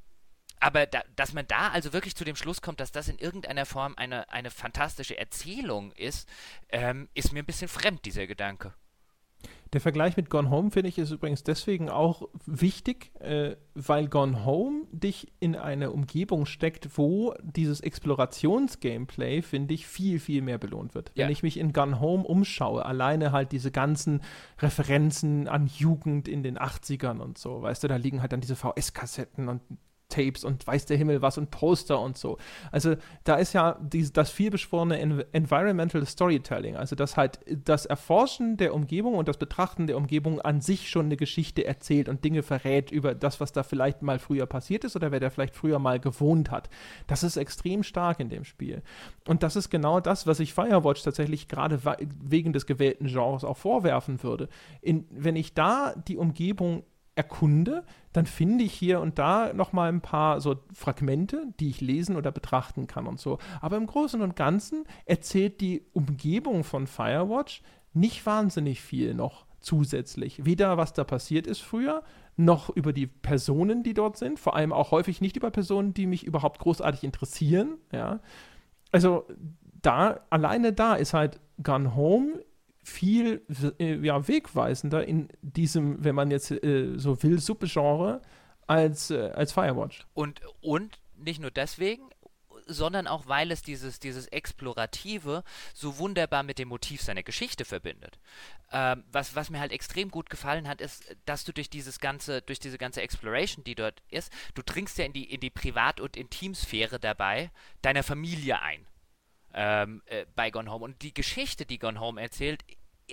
aber 0.60 0.86
da, 0.86 1.02
dass 1.16 1.32
man 1.32 1.46
da 1.46 1.68
also 1.68 1.92
wirklich 1.92 2.14
zu 2.14 2.24
dem 2.24 2.36
Schluss 2.36 2.62
kommt, 2.62 2.80
dass 2.80 2.92
das 2.92 3.08
in 3.08 3.18
irgendeiner 3.18 3.66
Form 3.66 3.94
eine, 3.96 4.30
eine 4.30 4.50
fantastische 4.50 5.18
Erzählung 5.18 5.92
ist, 5.92 6.28
ähm, 6.68 7.08
ist 7.14 7.32
mir 7.32 7.40
ein 7.40 7.46
bisschen 7.46 7.68
fremd, 7.68 8.04
dieser 8.04 8.26
Gedanke. 8.26 8.74
Der 9.72 9.80
Vergleich 9.80 10.16
mit 10.16 10.30
Gone 10.30 10.50
Home 10.50 10.72
finde 10.72 10.88
ich 10.88 10.98
ist 10.98 11.12
übrigens 11.12 11.44
deswegen 11.44 11.90
auch 11.90 12.28
wichtig, 12.44 13.12
äh, 13.20 13.54
weil 13.74 14.08
Gone 14.08 14.44
Home 14.44 14.86
dich 14.90 15.32
in 15.38 15.54
eine 15.54 15.92
Umgebung 15.92 16.44
steckt, 16.44 16.98
wo 16.98 17.34
dieses 17.40 17.80
Explorations-Gameplay, 17.80 19.42
finde 19.42 19.74
ich, 19.74 19.86
viel, 19.86 20.18
viel 20.18 20.42
mehr 20.42 20.58
belohnt 20.58 20.96
wird. 20.96 21.12
Ja. 21.14 21.24
Wenn 21.24 21.32
ich 21.32 21.44
mich 21.44 21.56
in 21.56 21.72
Gone 21.72 22.00
Home 22.00 22.24
umschaue, 22.24 22.84
alleine 22.84 23.30
halt 23.30 23.52
diese 23.52 23.70
ganzen 23.70 24.22
Referenzen 24.58 25.46
an 25.46 25.68
Jugend 25.68 26.26
in 26.26 26.42
den 26.42 26.58
80ern 26.58 27.18
und 27.20 27.38
so, 27.38 27.62
weißt 27.62 27.84
du, 27.84 27.88
da 27.88 27.96
liegen 27.96 28.22
halt 28.22 28.32
dann 28.32 28.40
diese 28.40 28.56
VS-Kassetten 28.56 29.48
und 29.48 29.62
Tapes 30.10 30.44
und 30.44 30.66
weiß 30.66 30.86
der 30.86 30.96
Himmel 30.96 31.22
was 31.22 31.38
und 31.38 31.50
Poster 31.50 32.00
und 32.00 32.18
so. 32.18 32.36
Also 32.70 32.96
da 33.24 33.36
ist 33.36 33.52
ja 33.52 33.78
die, 33.80 34.12
das 34.12 34.30
vielbeschworene 34.30 34.98
en 34.98 35.24
Environmental 35.32 36.04
Storytelling, 36.04 36.76
also 36.76 36.94
das 36.96 37.16
halt 37.16 37.40
das 37.64 37.86
Erforschen 37.86 38.56
der 38.56 38.74
Umgebung 38.74 39.14
und 39.14 39.28
das 39.28 39.38
Betrachten 39.38 39.86
der 39.86 39.96
Umgebung 39.96 40.40
an 40.40 40.60
sich 40.60 40.90
schon 40.90 41.06
eine 41.06 41.16
Geschichte 41.16 41.64
erzählt 41.64 42.08
und 42.08 42.24
Dinge 42.24 42.42
verrät 42.42 42.90
über 42.90 43.14
das, 43.14 43.40
was 43.40 43.52
da 43.52 43.62
vielleicht 43.62 44.02
mal 44.02 44.18
früher 44.18 44.46
passiert 44.46 44.84
ist 44.84 44.96
oder 44.96 45.10
wer 45.10 45.20
da 45.20 45.30
vielleicht 45.30 45.54
früher 45.54 45.78
mal 45.78 45.98
gewohnt 45.98 46.50
hat. 46.50 46.68
Das 47.06 47.22
ist 47.22 47.36
extrem 47.36 47.82
stark 47.82 48.20
in 48.20 48.28
dem 48.28 48.44
Spiel. 48.44 48.82
Und 49.26 49.42
das 49.42 49.56
ist 49.56 49.70
genau 49.70 50.00
das, 50.00 50.26
was 50.26 50.40
ich 50.40 50.52
Firewatch 50.52 51.02
tatsächlich 51.02 51.48
gerade 51.48 51.80
wegen 52.22 52.52
des 52.52 52.66
gewählten 52.66 53.06
Genres 53.06 53.44
auch 53.44 53.56
vorwerfen 53.56 54.22
würde. 54.22 54.48
In, 54.80 55.06
wenn 55.10 55.36
ich 55.36 55.54
da 55.54 55.94
die 56.08 56.16
Umgebung 56.16 56.84
erkunde, 57.20 57.84
dann 58.14 58.24
finde 58.24 58.64
ich 58.64 58.72
hier 58.72 59.00
und 59.00 59.18
da 59.18 59.52
noch 59.52 59.74
mal 59.74 59.90
ein 59.90 60.00
paar 60.00 60.40
so 60.40 60.56
Fragmente, 60.72 61.52
die 61.60 61.68
ich 61.68 61.82
lesen 61.82 62.16
oder 62.16 62.32
betrachten 62.32 62.86
kann 62.86 63.06
und 63.06 63.20
so. 63.20 63.38
Aber 63.60 63.76
im 63.76 63.86
Großen 63.86 64.22
und 64.22 64.36
Ganzen 64.36 64.84
erzählt 65.04 65.60
die 65.60 65.82
Umgebung 65.92 66.64
von 66.64 66.86
Firewatch 66.86 67.60
nicht 67.92 68.24
wahnsinnig 68.24 68.80
viel 68.80 69.12
noch 69.12 69.44
zusätzlich. 69.60 70.46
Weder 70.46 70.78
was 70.78 70.94
da 70.94 71.04
passiert 71.04 71.46
ist 71.46 71.60
früher, 71.60 72.02
noch 72.36 72.70
über 72.70 72.94
die 72.94 73.06
Personen, 73.06 73.82
die 73.82 73.92
dort 73.92 74.16
sind. 74.16 74.38
Vor 74.38 74.56
allem 74.56 74.72
auch 74.72 74.92
häufig 74.92 75.20
nicht 75.20 75.36
über 75.36 75.50
Personen, 75.50 75.92
die 75.92 76.06
mich 76.06 76.24
überhaupt 76.24 76.58
großartig 76.60 77.04
interessieren. 77.04 77.76
Ja. 77.92 78.20
also 78.92 79.26
da, 79.82 80.20
alleine 80.30 80.72
da 80.72 80.94
ist 80.94 81.12
halt 81.12 81.38
Gun 81.62 81.94
Home 81.94 82.40
viel 82.90 83.42
äh, 83.78 83.94
ja, 84.04 84.26
wegweisender 84.26 85.06
in 85.06 85.28
diesem, 85.42 86.04
wenn 86.04 86.14
man 86.14 86.30
jetzt 86.30 86.50
äh, 86.50 86.96
so 86.96 87.22
will, 87.22 87.38
Subgenre 87.38 88.20
als, 88.66 89.10
äh, 89.10 89.30
als 89.34 89.52
Firewatch. 89.52 90.06
Und, 90.14 90.40
und 90.60 90.98
nicht 91.16 91.40
nur 91.40 91.50
deswegen, 91.50 92.10
sondern 92.66 93.06
auch 93.06 93.26
weil 93.26 93.50
es 93.50 93.62
dieses, 93.62 93.98
dieses 93.98 94.26
Explorative 94.28 95.42
so 95.74 95.98
wunderbar 95.98 96.42
mit 96.42 96.58
dem 96.58 96.68
Motiv 96.68 97.02
seiner 97.02 97.22
Geschichte 97.22 97.64
verbindet. 97.64 98.18
Ähm, 98.72 99.04
was, 99.10 99.34
was 99.34 99.50
mir 99.50 99.60
halt 99.60 99.72
extrem 99.72 100.10
gut 100.10 100.30
gefallen 100.30 100.68
hat, 100.68 100.80
ist, 100.80 101.16
dass 101.26 101.44
du 101.44 101.52
durch 101.52 101.68
dieses 101.68 102.00
ganze, 102.00 102.42
durch 102.42 102.60
diese 102.60 102.78
ganze 102.78 103.02
Exploration, 103.02 103.64
die 103.64 103.74
dort 103.74 104.02
ist, 104.08 104.32
du 104.54 104.62
dringst 104.62 104.98
ja 104.98 105.04
in 105.04 105.12
die, 105.12 105.24
in 105.24 105.40
die 105.40 105.50
Privat- 105.50 106.00
und 106.00 106.16
Intimsphäre 106.16 107.00
dabei 107.00 107.50
deiner 107.82 108.02
Familie 108.02 108.62
ein. 108.62 108.86
Ähm, 109.52 110.00
äh, 110.06 110.26
bei 110.36 110.52
Gone 110.52 110.70
Home. 110.70 110.84
Und 110.84 111.02
die 111.02 111.12
Geschichte, 111.12 111.66
die 111.66 111.80
Gone 111.80 111.98
Home 111.98 112.20
erzählt, 112.20 112.62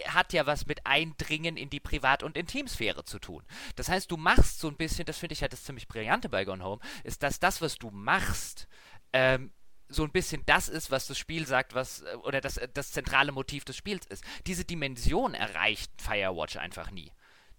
hat 0.06 0.34
ja 0.34 0.46
was 0.46 0.66
mit 0.66 0.86
Eindringen 0.86 1.58
in 1.58 1.70
die 1.70 1.80
Privat- 1.80 2.24
und 2.24 2.38
Intimsphäre 2.38 3.04
zu 3.04 3.20
tun. 3.20 3.44
Das 3.76 3.90
heißt, 3.90 4.12
du 4.12 4.18
machst 4.18 4.60
so 4.60 4.68
ein 4.68 4.78
bisschen, 4.78 5.06
das 5.06 5.18
finde 5.18 5.34
ich 5.34 5.42
halt 5.42 5.54
das 5.54 5.64
ziemlich 5.64 5.88
Brillante 5.88 6.30
bei 6.30 6.46
Gone 6.46 6.64
Home, 6.64 6.82
ist, 7.04 7.24
dass 7.24 7.40
das, 7.40 7.62
was 7.62 7.78
du 7.78 7.90
machst, 7.90 8.68
ähm, 9.14 9.52
so 9.90 10.04
ein 10.04 10.12
bisschen 10.12 10.44
das 10.46 10.70
ist, 10.70 10.92
was 10.92 11.08
das 11.08 11.18
Spiel 11.18 11.48
sagt, 11.48 11.74
was 11.74 12.02
äh, 12.02 12.16
oder 12.24 12.42
das, 12.42 12.58
äh, 12.58 12.68
das 12.74 12.92
zentrale 12.92 13.32
Motiv 13.32 13.66
des 13.66 13.78
Spiels 13.78 14.06
ist. 14.08 14.24
Diese 14.46 14.66
Dimension 14.66 15.34
erreicht 15.34 15.92
Firewatch 16.02 16.58
einfach 16.58 16.92
nie. 16.92 17.12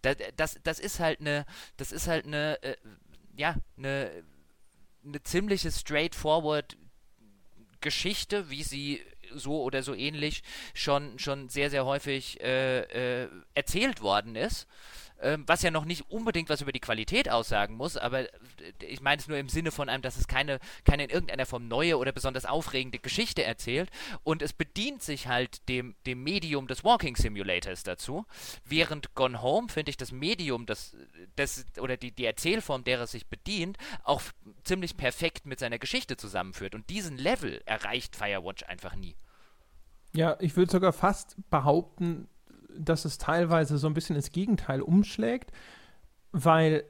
Das, 0.03 0.17
das, 0.37 0.61
das 0.63 0.79
ist 0.79 1.01
halt 1.01 1.21
eine, 1.21 1.47
das 1.77 1.93
ist 1.93 2.07
halt 2.07 2.27
eine, 2.27 2.63
äh, 2.63 2.77
ja, 3.37 3.57
eine, 3.77 4.25
eine 5.05 5.23
ziemliche 5.23 5.73
straightforward 5.73 6.77
Geschichte, 7.81 8.51
wie 8.51 8.63
sie 8.63 9.03
so 9.35 9.63
oder 9.63 9.83
so 9.83 9.95
ähnlich 9.95 10.43
schon, 10.75 11.19
schon 11.19 11.49
sehr, 11.49 11.71
sehr 11.71 11.85
häufig 11.85 12.41
äh, 12.41 13.23
äh, 13.25 13.29
erzählt 13.55 14.03
worden 14.03 14.37
ist 14.37 14.67
ähm, 15.21 15.45
was 15.47 15.63
ja 15.63 15.71
noch 15.71 15.85
nicht 15.85 16.11
unbedingt 16.11 16.49
was 16.49 16.61
über 16.61 16.73
die 16.73 16.81
Qualität 16.81 17.29
aussagen 17.29 17.77
muss, 17.77 17.97
aber 17.97 18.21
äh, 18.21 18.29
ich 18.81 19.01
meine 19.01 19.21
es 19.21 19.29
nur 19.29 19.39
im 19.39 19.49
Sinne 19.49 19.71
von 19.71 19.89
einem, 19.89 20.03
dass 20.03 20.17
es 20.17 20.29
keine, 20.29 20.59
keine 20.85 21.05
in 21.05 21.11
irgendeiner 21.11 21.47
Form 21.47 21.69
neue 21.69 21.99
oder 21.99 22.13
besonders 22.13 22.45
aufregende 22.45 22.99
Geschichte 22.99 23.43
erzählt. 23.43 23.91
Und 24.23 24.43
es 24.43 24.53
bedient 24.53 25.03
sich 25.03 25.27
halt 25.27 25.69
dem, 25.69 25.97
dem 26.07 26.23
Medium 26.23 26.67
des 26.67 26.85
Walking 26.85 27.17
Simulators 27.17 27.83
dazu, 27.83 28.27
während 28.65 29.15
Gone 29.15 29.43
Home, 29.43 29.69
finde 29.69 29.91
ich, 29.91 29.97
das 29.97 30.13
Medium, 30.13 30.67
das, 30.67 30.97
das 31.37 31.65
oder 31.81 31.97
die, 31.97 32.13
die 32.13 32.25
Erzählform, 32.25 32.85
der 32.85 33.01
es 33.01 33.13
sich 33.13 33.27
bedient, 33.27 33.79
auch 34.05 34.23
ziemlich 34.65 34.97
perfekt 34.97 35.47
mit 35.47 35.59
seiner 35.59 35.79
Geschichte 35.79 36.17
zusammenführt. 36.17 36.75
Und 36.75 36.91
diesen 36.91 37.17
Level 37.17 37.63
erreicht 37.67 38.17
Firewatch 38.17 38.65
einfach 38.65 38.95
nie. 38.95 39.17
Ja, 40.15 40.37
ich 40.41 40.57
würde 40.57 40.73
sogar 40.73 40.93
fast 40.93 41.37
behaupten, 41.51 42.29
dass 42.77 43.05
es 43.05 43.19
teilweise 43.19 43.79
so 43.79 43.87
ein 43.87 43.95
bisschen 43.95 44.17
ins 44.17 44.33
Gegenteil 44.33 44.81
umschlägt, 44.83 45.53
weil 46.33 46.85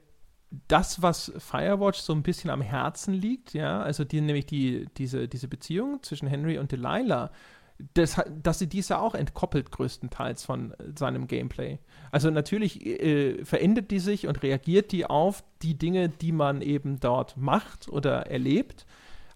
das, 0.67 1.01
was 1.01 1.31
Firewatch 1.37 1.99
so 1.99 2.13
ein 2.13 2.23
bisschen 2.23 2.49
am 2.49 2.61
Herzen 2.61 3.13
liegt, 3.13 3.53
ja, 3.53 3.81
also 3.81 4.03
die, 4.03 4.21
nämlich 4.21 4.45
die, 4.45 4.87
diese, 4.97 5.27
diese 5.27 5.47
Beziehung 5.47 6.01
zwischen 6.01 6.27
Henry 6.27 6.57
und 6.57 6.71
Delilah, 6.71 7.31
das, 7.93 8.21
dass 8.41 8.59
sie 8.59 8.67
diese 8.67 8.99
auch 8.99 9.15
entkoppelt 9.15 9.71
größtenteils 9.71 10.43
von 10.43 10.73
seinem 10.97 11.27
Gameplay. 11.27 11.79
Also 12.11 12.29
natürlich 12.29 12.85
äh, 12.85 13.45
verändert 13.45 13.91
die 13.91 13.99
sich 13.99 14.27
und 14.27 14.43
reagiert 14.43 14.91
die 14.91 15.05
auf 15.05 15.43
die 15.61 15.77
Dinge, 15.77 16.09
die 16.09 16.33
man 16.33 16.61
eben 16.61 16.99
dort 16.99 17.37
macht 17.37 17.87
oder 17.87 18.27
erlebt. 18.27 18.85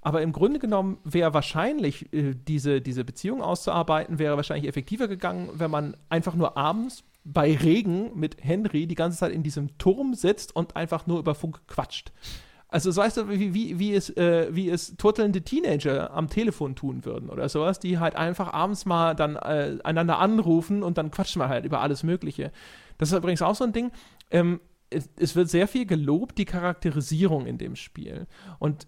Aber 0.03 0.21
im 0.21 0.33
Grunde 0.33 0.59
genommen 0.59 0.97
wäre 1.03 1.33
wahrscheinlich 1.33 2.13
äh, 2.13 2.35
diese, 2.35 2.81
diese 2.81 3.05
Beziehung 3.05 3.41
auszuarbeiten, 3.41 4.19
wäre 4.19 4.35
wahrscheinlich 4.35 4.67
effektiver 4.67 5.07
gegangen, 5.07 5.49
wenn 5.53 5.71
man 5.71 5.95
einfach 6.09 6.35
nur 6.35 6.57
abends 6.57 7.03
bei 7.23 7.55
Regen 7.55 8.11
mit 8.15 8.37
Henry 8.41 8.85
die 8.85 8.95
ganze 8.95 9.19
Zeit 9.19 9.31
in 9.31 9.43
diesem 9.43 9.77
Turm 9.77 10.13
sitzt 10.13 10.55
und 10.55 10.75
einfach 10.75 11.07
nur 11.07 11.19
über 11.19 11.35
Funk 11.35 11.61
quatscht. 11.67 12.11
Also 12.67 12.91
so 12.91 13.01
weißt 13.01 13.17
du, 13.17 13.29
wie, 13.29 13.53
wie, 13.53 13.79
wie, 13.79 13.93
es, 13.93 14.09
äh, 14.17 14.47
wie 14.51 14.69
es 14.69 14.97
turtelnde 14.97 15.43
Teenager 15.43 16.11
am 16.11 16.27
Telefon 16.27 16.75
tun 16.75 17.05
würden 17.05 17.29
oder 17.29 17.47
sowas, 17.47 17.79
die 17.79 17.99
halt 17.99 18.15
einfach 18.15 18.51
abends 18.51 18.85
mal 18.85 19.13
dann 19.13 19.35
äh, 19.35 19.77
einander 19.83 20.17
anrufen 20.17 20.81
und 20.81 20.97
dann 20.97 21.11
quatschen 21.11 21.39
wir 21.39 21.49
halt 21.49 21.65
über 21.65 21.81
alles 21.81 22.03
Mögliche. 22.03 22.51
Das 22.97 23.11
ist 23.11 23.17
übrigens 23.17 23.43
auch 23.43 23.55
so 23.55 23.63
ein 23.63 23.73
Ding. 23.73 23.91
Ähm, 24.31 24.59
es, 24.89 25.09
es, 25.17 25.35
wird 25.35 25.49
sehr 25.49 25.67
viel 25.67 25.85
gelobt, 25.85 26.37
die 26.37 26.45
Charakterisierung 26.45 27.45
in 27.45 27.57
dem 27.57 27.75
Spiel. 27.75 28.27
Und 28.59 28.87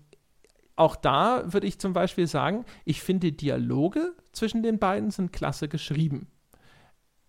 auch 0.76 0.96
da 0.96 1.54
würde 1.54 1.68
ich 1.68 1.80
zum 1.80 1.94
Beispiel 1.94 2.28
sagen, 2.28 2.66
ich 2.84 3.02
finde 3.02 3.32
Dialoge 3.32 4.14
zwischen 4.34 4.64
den 4.64 4.80
beiden 4.80 5.12
sind 5.12 5.32
klasse 5.32 5.68
geschrieben. 5.68 6.28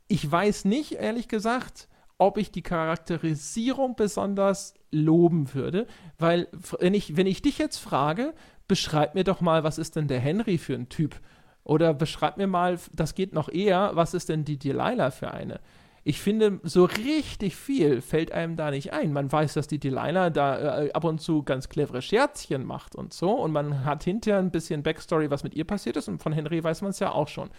Ich 0.08 0.30
weiß 0.30 0.64
nicht, 0.64 0.92
ehrlich 0.92 1.28
gesagt, 1.28 1.88
ob 2.18 2.38
ich 2.38 2.50
die 2.50 2.62
Charakterisierung 2.62 3.94
besonders 3.94 4.74
loben 4.90 5.52
würde, 5.54 5.86
weil 6.18 6.48
wenn 6.78 6.94
ich, 6.94 7.16
wenn 7.16 7.26
ich 7.26 7.42
dich 7.42 7.58
jetzt 7.58 7.78
frage, 7.78 8.34
beschreib 8.68 9.14
mir 9.14 9.24
doch 9.24 9.40
mal, 9.40 9.64
was 9.64 9.78
ist 9.78 9.96
denn 9.96 10.08
der 10.08 10.20
Henry 10.20 10.58
für 10.58 10.74
ein 10.74 10.88
Typ? 10.88 11.20
Oder 11.62 11.94
beschreib 11.94 12.36
mir 12.36 12.46
mal, 12.46 12.78
das 12.92 13.14
geht 13.14 13.32
noch 13.32 13.48
eher, 13.48 13.90
was 13.94 14.14
ist 14.14 14.28
denn 14.28 14.44
die 14.44 14.58
Delilah 14.58 15.10
für 15.10 15.32
eine? 15.32 15.60
Ich 16.08 16.20
finde, 16.20 16.60
so 16.62 16.84
richtig 16.84 17.56
viel 17.56 18.00
fällt 18.00 18.30
einem 18.30 18.54
da 18.54 18.70
nicht 18.70 18.92
ein. 18.92 19.12
Man 19.12 19.32
weiß, 19.32 19.54
dass 19.54 19.66
die 19.66 19.80
Delilah 19.80 20.30
da 20.30 20.84
äh, 20.84 20.92
ab 20.92 21.02
und 21.02 21.20
zu 21.20 21.42
ganz 21.42 21.68
clevere 21.68 22.00
Scherzchen 22.00 22.64
macht 22.64 22.94
und 22.94 23.12
so. 23.12 23.32
Und 23.32 23.50
man 23.50 23.84
hat 23.84 24.04
hinterher 24.04 24.38
ein 24.38 24.52
bisschen 24.52 24.84
Backstory, 24.84 25.32
was 25.32 25.42
mit 25.42 25.56
ihr 25.56 25.64
passiert 25.64 25.96
ist. 25.96 26.06
Und 26.06 26.22
von 26.22 26.32
Henry 26.32 26.62
weiß 26.62 26.82
man 26.82 26.92
es 26.92 27.00
ja 27.00 27.10
auch 27.10 27.26
schon. 27.26 27.50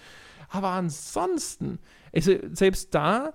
Aber 0.47 0.69
ansonsten, 0.69 1.79
also 2.15 2.35
selbst 2.53 2.95
da 2.95 3.33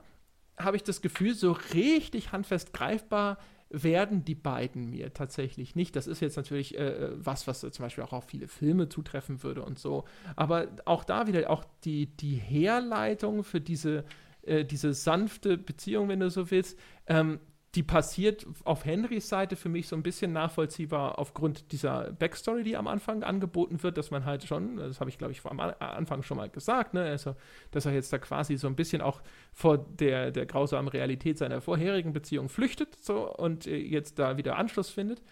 habe 0.58 0.78
ich 0.78 0.82
das 0.82 1.02
Gefühl, 1.02 1.34
so 1.34 1.58
richtig 1.74 2.32
handfest 2.32 2.72
greifbar 2.72 3.36
werden 3.68 4.24
die 4.24 4.34
beiden 4.34 4.88
mir 4.88 5.12
tatsächlich 5.12 5.76
nicht. 5.76 5.94
Das 5.94 6.06
ist 6.06 6.22
jetzt 6.22 6.38
natürlich 6.38 6.78
äh, 6.78 7.10
was, 7.22 7.46
was 7.46 7.60
zum 7.60 7.84
Beispiel 7.84 8.04
auch 8.04 8.14
auf 8.14 8.24
viele 8.24 8.48
Filme 8.48 8.88
zutreffen 8.88 9.42
würde 9.42 9.62
und 9.62 9.78
so. 9.78 10.04
Aber 10.36 10.68
auch 10.86 11.04
da 11.04 11.26
wieder 11.26 11.50
auch 11.50 11.64
die, 11.84 12.06
die 12.06 12.36
Herleitung 12.36 13.44
für 13.44 13.60
diese 13.60 14.04
äh, 14.42 14.64
diese 14.64 14.92
sanfte 14.94 15.58
Beziehung, 15.58 16.08
wenn 16.08 16.20
du 16.20 16.30
so 16.30 16.50
willst, 16.50 16.78
ähm, 17.06 17.40
die 17.74 17.82
passiert 17.82 18.46
auf 18.64 18.84
Henrys 18.84 19.30
Seite 19.30 19.56
für 19.56 19.70
mich 19.70 19.88
so 19.88 19.96
ein 19.96 20.02
bisschen 20.02 20.32
nachvollziehbar 20.34 21.18
aufgrund 21.18 21.72
dieser 21.72 22.12
Backstory, 22.12 22.64
die 22.64 22.76
am 22.76 22.86
Anfang 22.86 23.22
angeboten 23.22 23.82
wird, 23.82 23.96
dass 23.96 24.10
man 24.10 24.26
halt 24.26 24.44
schon, 24.44 24.76
das 24.76 25.00
habe 25.00 25.08
ich 25.08 25.16
glaube 25.16 25.32
ich 25.32 25.42
am 25.46 25.58
Anfang 25.58 26.22
schon 26.22 26.36
mal 26.36 26.50
gesagt, 26.50 26.92
ne, 26.92 27.04
also, 27.04 27.34
dass 27.70 27.86
er 27.86 27.92
jetzt 27.92 28.12
da 28.12 28.18
quasi 28.18 28.58
so 28.58 28.66
ein 28.66 28.76
bisschen 28.76 29.00
auch 29.00 29.22
vor 29.54 29.78
der, 29.78 30.32
der 30.32 30.44
grausamen 30.44 30.88
Realität 30.88 31.38
seiner 31.38 31.62
vorherigen 31.62 32.12
Beziehung 32.12 32.50
flüchtet 32.50 32.94
so, 33.02 33.34
und 33.34 33.66
äh, 33.66 33.76
jetzt 33.76 34.18
da 34.18 34.36
wieder 34.36 34.58
Anschluss 34.58 34.90
findet. 34.90 35.22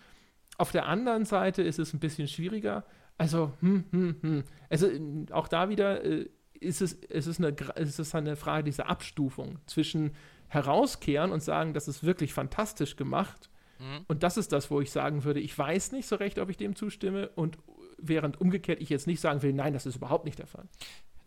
Auf 0.57 0.73
der 0.73 0.87
anderen 0.87 1.27
Seite 1.27 1.62
ist 1.62 1.78
es 1.78 1.93
ein 1.93 2.01
bisschen 2.01 2.27
schwieriger. 2.27 2.85
Also, 3.19 3.53
hm, 3.61 3.85
hm, 3.91 4.16
hm. 4.23 4.45
Also 4.70 4.89
auch 5.31 5.49
da 5.49 5.69
wieder, 5.69 6.03
äh, 6.05 6.31
ist 6.61 6.82
es, 6.82 6.99
es 7.09 7.27
ist 7.27 7.39
eine, 7.39 7.57
es 7.77 7.99
ist 7.99 8.15
eine 8.15 8.37
Frage 8.37 8.65
dieser 8.65 8.89
Abstufung 8.89 9.59
zwischen 9.66 10.15
herauskehren 10.49 11.32
und 11.32 11.43
sagen, 11.43 11.74
das 11.74 11.89
ist 11.89 12.05
wirklich 12.05 12.35
fantastisch 12.35 12.97
gemacht. 12.97 13.51
Mhm. 13.78 14.05
Und 14.09 14.23
das 14.23 14.37
ist 14.37 14.53
das, 14.53 14.70
wo 14.70 14.81
ich 14.81 14.91
sagen 14.91 15.24
würde, 15.24 15.41
ich 15.41 15.57
weiß 15.57 15.93
nicht 15.93 16.07
so 16.07 16.16
recht, 16.16 16.39
ob 16.39 16.51
ich 16.51 16.57
dem 16.57 16.77
zustimme 16.77 17.28
und 17.31 17.59
während 17.99 18.41
umgekehrt 18.41 18.81
ich 18.81 18.89
jetzt 18.89 19.07
nicht 19.07 19.20
sagen 19.20 19.43
will, 19.43 19.53
nein, 19.53 19.73
das 19.73 19.87
ist 19.87 19.97
überhaupt 19.97 20.24
nicht 20.24 20.39
der 20.39 20.47
Fall. 20.47 20.69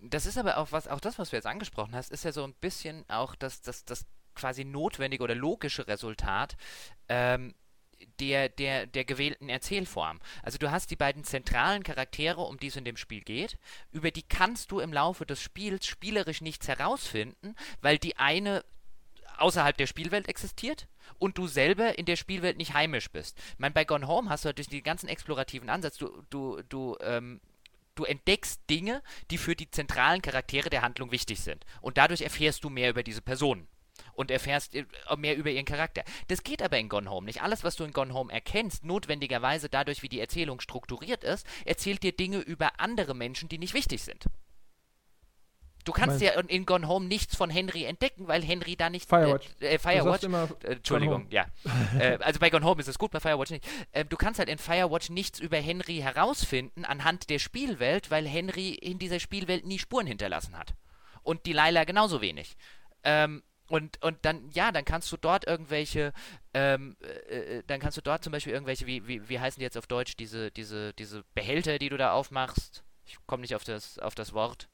Das 0.02 0.26
ist 0.26 0.38
aber 0.38 0.58
auch 0.58 0.72
was, 0.72 0.88
auch 0.88 1.00
das, 1.00 1.18
was 1.18 1.30
du 1.30 1.36
jetzt 1.38 1.46
angesprochen 1.46 1.96
hast, 1.96 2.12
ist 2.12 2.26
ja 2.26 2.32
so 2.32 2.44
ein 2.44 2.54
bisschen 2.60 3.06
auch 3.08 3.36
das, 3.36 3.62
das, 3.62 3.86
das 3.86 4.06
quasi 4.36 4.66
notwendige 4.66 5.24
oder 5.24 5.36
logische 5.36 5.88
Resultat 5.88 6.58
ähm, 7.08 7.54
der, 8.20 8.50
der, 8.50 8.86
der 8.86 9.06
gewählten 9.06 9.50
Erzählform. 9.50 10.20
Also 10.42 10.58
du 10.58 10.72
hast 10.72 10.92
die 10.92 10.96
beiden 10.96 11.24
zentralen 11.24 11.84
Charaktere, 11.84 12.42
um 12.42 12.58
die 12.58 12.68
es 12.68 12.76
in 12.76 12.86
dem 12.86 12.98
Spiel 12.98 13.22
geht, 13.22 13.58
über 13.92 14.12
die 14.12 14.24
kannst 14.24 14.72
du 14.72 14.80
im 14.80 14.94
Laufe 14.94 15.26
des 15.26 15.42
Spiels 15.42 15.86
spielerisch 15.86 16.42
nichts 16.42 16.68
herausfinden, 16.68 17.56
weil 17.82 17.98
die 17.98 18.18
eine 18.18 18.64
außerhalb 19.38 19.76
der 19.76 19.88
Spielwelt 19.88 20.28
existiert 20.28 20.88
und 21.18 21.38
du 21.38 21.48
selber 21.48 21.98
in 21.98 22.06
der 22.06 22.16
Spielwelt 22.16 22.58
nicht 22.58 22.74
heimisch 22.74 23.10
bist. 23.10 23.38
Ich 23.54 23.60
meine, 23.60 23.74
bei 23.74 23.86
Gone 23.86 24.08
Home 24.08 24.30
hast 24.30 24.46
du 24.46 24.54
durch 24.54 24.68
den 24.68 24.84
ganzen 24.84 25.10
explorativen 25.10 25.70
Ansatz, 25.70 25.98
du, 25.98 26.24
du, 26.30 26.62
du, 26.70 26.98
ähm, 27.02 27.42
du 27.96 28.06
entdeckst 28.06 28.62
Dinge, 28.70 29.02
die 29.32 29.38
für 29.38 29.56
die 29.56 29.70
zentralen 29.70 30.22
Charaktere 30.22 30.70
der 30.70 30.82
Handlung 30.82 31.12
wichtig 31.12 31.42
sind. 31.42 31.66
Und 31.82 31.98
dadurch 31.98 32.22
erfährst 32.22 32.64
du 32.64 32.70
mehr 32.70 32.90
über 32.90 33.04
diese 33.04 33.22
Personen 33.22 33.68
und 34.14 34.32
erfährst 34.32 34.76
äh, 34.76 34.86
mehr 35.18 35.36
über 35.38 35.50
ihren 35.50 35.66
Charakter. 35.66 36.04
Das 36.28 36.44
geht 36.44 36.62
aber 36.62 36.78
in 36.78 36.90
Gone 36.90 37.10
Home 37.10 37.26
nicht. 37.26 37.42
Alles, 37.42 37.64
was 37.64 37.76
du 37.76 37.84
in 37.84 37.94
Gone 37.94 38.14
Home 38.14 38.32
erkennst, 38.32 38.84
notwendigerweise 38.84 39.70
dadurch, 39.70 40.04
wie 40.04 40.10
die 40.10 40.20
Erzählung 40.20 40.60
strukturiert 40.60 41.24
ist, 41.24 41.48
erzählt 41.66 42.04
dir 42.04 42.12
Dinge 42.12 42.40
über 42.40 42.80
andere 42.80 43.14
Menschen, 43.14 43.50
die 43.50 43.58
nicht 43.58 43.74
wichtig 43.74 44.04
sind. 44.04 44.26
Du 45.86 45.92
kannst 45.92 46.22
ja 46.22 46.40
in 46.40 46.66
Gone 46.66 46.88
Home 46.88 47.08
nichts 47.08 47.36
von 47.36 47.50
Henry 47.50 47.84
entdecken, 47.84 48.28
weil 48.28 48.42
Henry 48.42 48.76
da 48.76 48.90
nicht. 48.90 49.10
Firewatch. 49.10 49.48
Äh, 49.60 49.76
äh, 49.76 49.80
Firewatch. 49.80 50.24
Äh, 50.24 50.74
Entschuldigung, 50.74 51.28
ja. 51.30 51.46
äh, 52.00 52.18
also 52.22 52.40
bei 52.40 52.50
Gone 52.50 52.66
Home 52.66 52.80
ist 52.80 52.88
es 52.88 52.98
gut, 52.98 53.12
bei 53.12 53.20
Firewatch 53.20 53.52
nicht. 53.52 53.68
Ähm, 53.92 54.08
du 54.08 54.16
kannst 54.16 54.40
halt 54.40 54.50
in 54.50 54.58
Firewatch 54.58 55.10
nichts 55.10 55.40
über 55.40 55.58
Henry 55.58 55.98
herausfinden 55.98 56.86
anhand 56.86 57.30
der 57.30 57.40
Spielwelt, 57.40 58.12
weil 58.12 58.26
Henry 58.26 58.70
in 58.70 58.98
dieser 58.98 59.20
Spielwelt 59.20 59.66
nie 59.66 59.80
Spuren 59.80 60.08
hinterlassen 60.08 60.58
hat. 60.58 60.74
Und 61.22 61.46
die 61.46 61.54
Laila 61.54 61.84
genauso 61.84 62.22
wenig. 62.22 62.56
Ähm, 63.04 63.44
und, 63.74 64.00
und 64.04 64.20
dann, 64.22 64.52
ja, 64.52 64.72
dann 64.72 64.86
kannst 64.86 65.12
du 65.12 65.18
dort 65.18 65.48
irgendwelche, 65.48 66.14
ähm, 66.54 66.96
äh, 67.02 67.58
äh 67.58 67.64
dann 67.66 67.80
kannst 67.80 67.98
du 67.98 68.02
dort 68.02 68.24
zum 68.24 68.32
Beispiel 68.32 68.54
irgendwelche, 68.54 68.86
wie, 68.86 69.08
wie, 69.08 69.28
wie 69.28 69.40
heißen 69.40 69.60
die 69.60 69.64
jetzt 69.64 69.80
auf 69.80 69.88
Deutsch, 69.88 70.16
diese, 70.16 70.52
diese, 70.52 70.94
diese 70.94 71.24
Behälter, 71.34 71.80
die 71.80 71.90
du 71.90 71.98
da 71.98 72.12
aufmachst? 72.12 72.84
Ich 73.04 73.18
komme 73.26 73.42
nicht 73.42 73.56
auf 73.56 73.64
das, 73.64 73.98
auf 73.98 74.14
das 74.14 74.32
Wort 74.34 74.70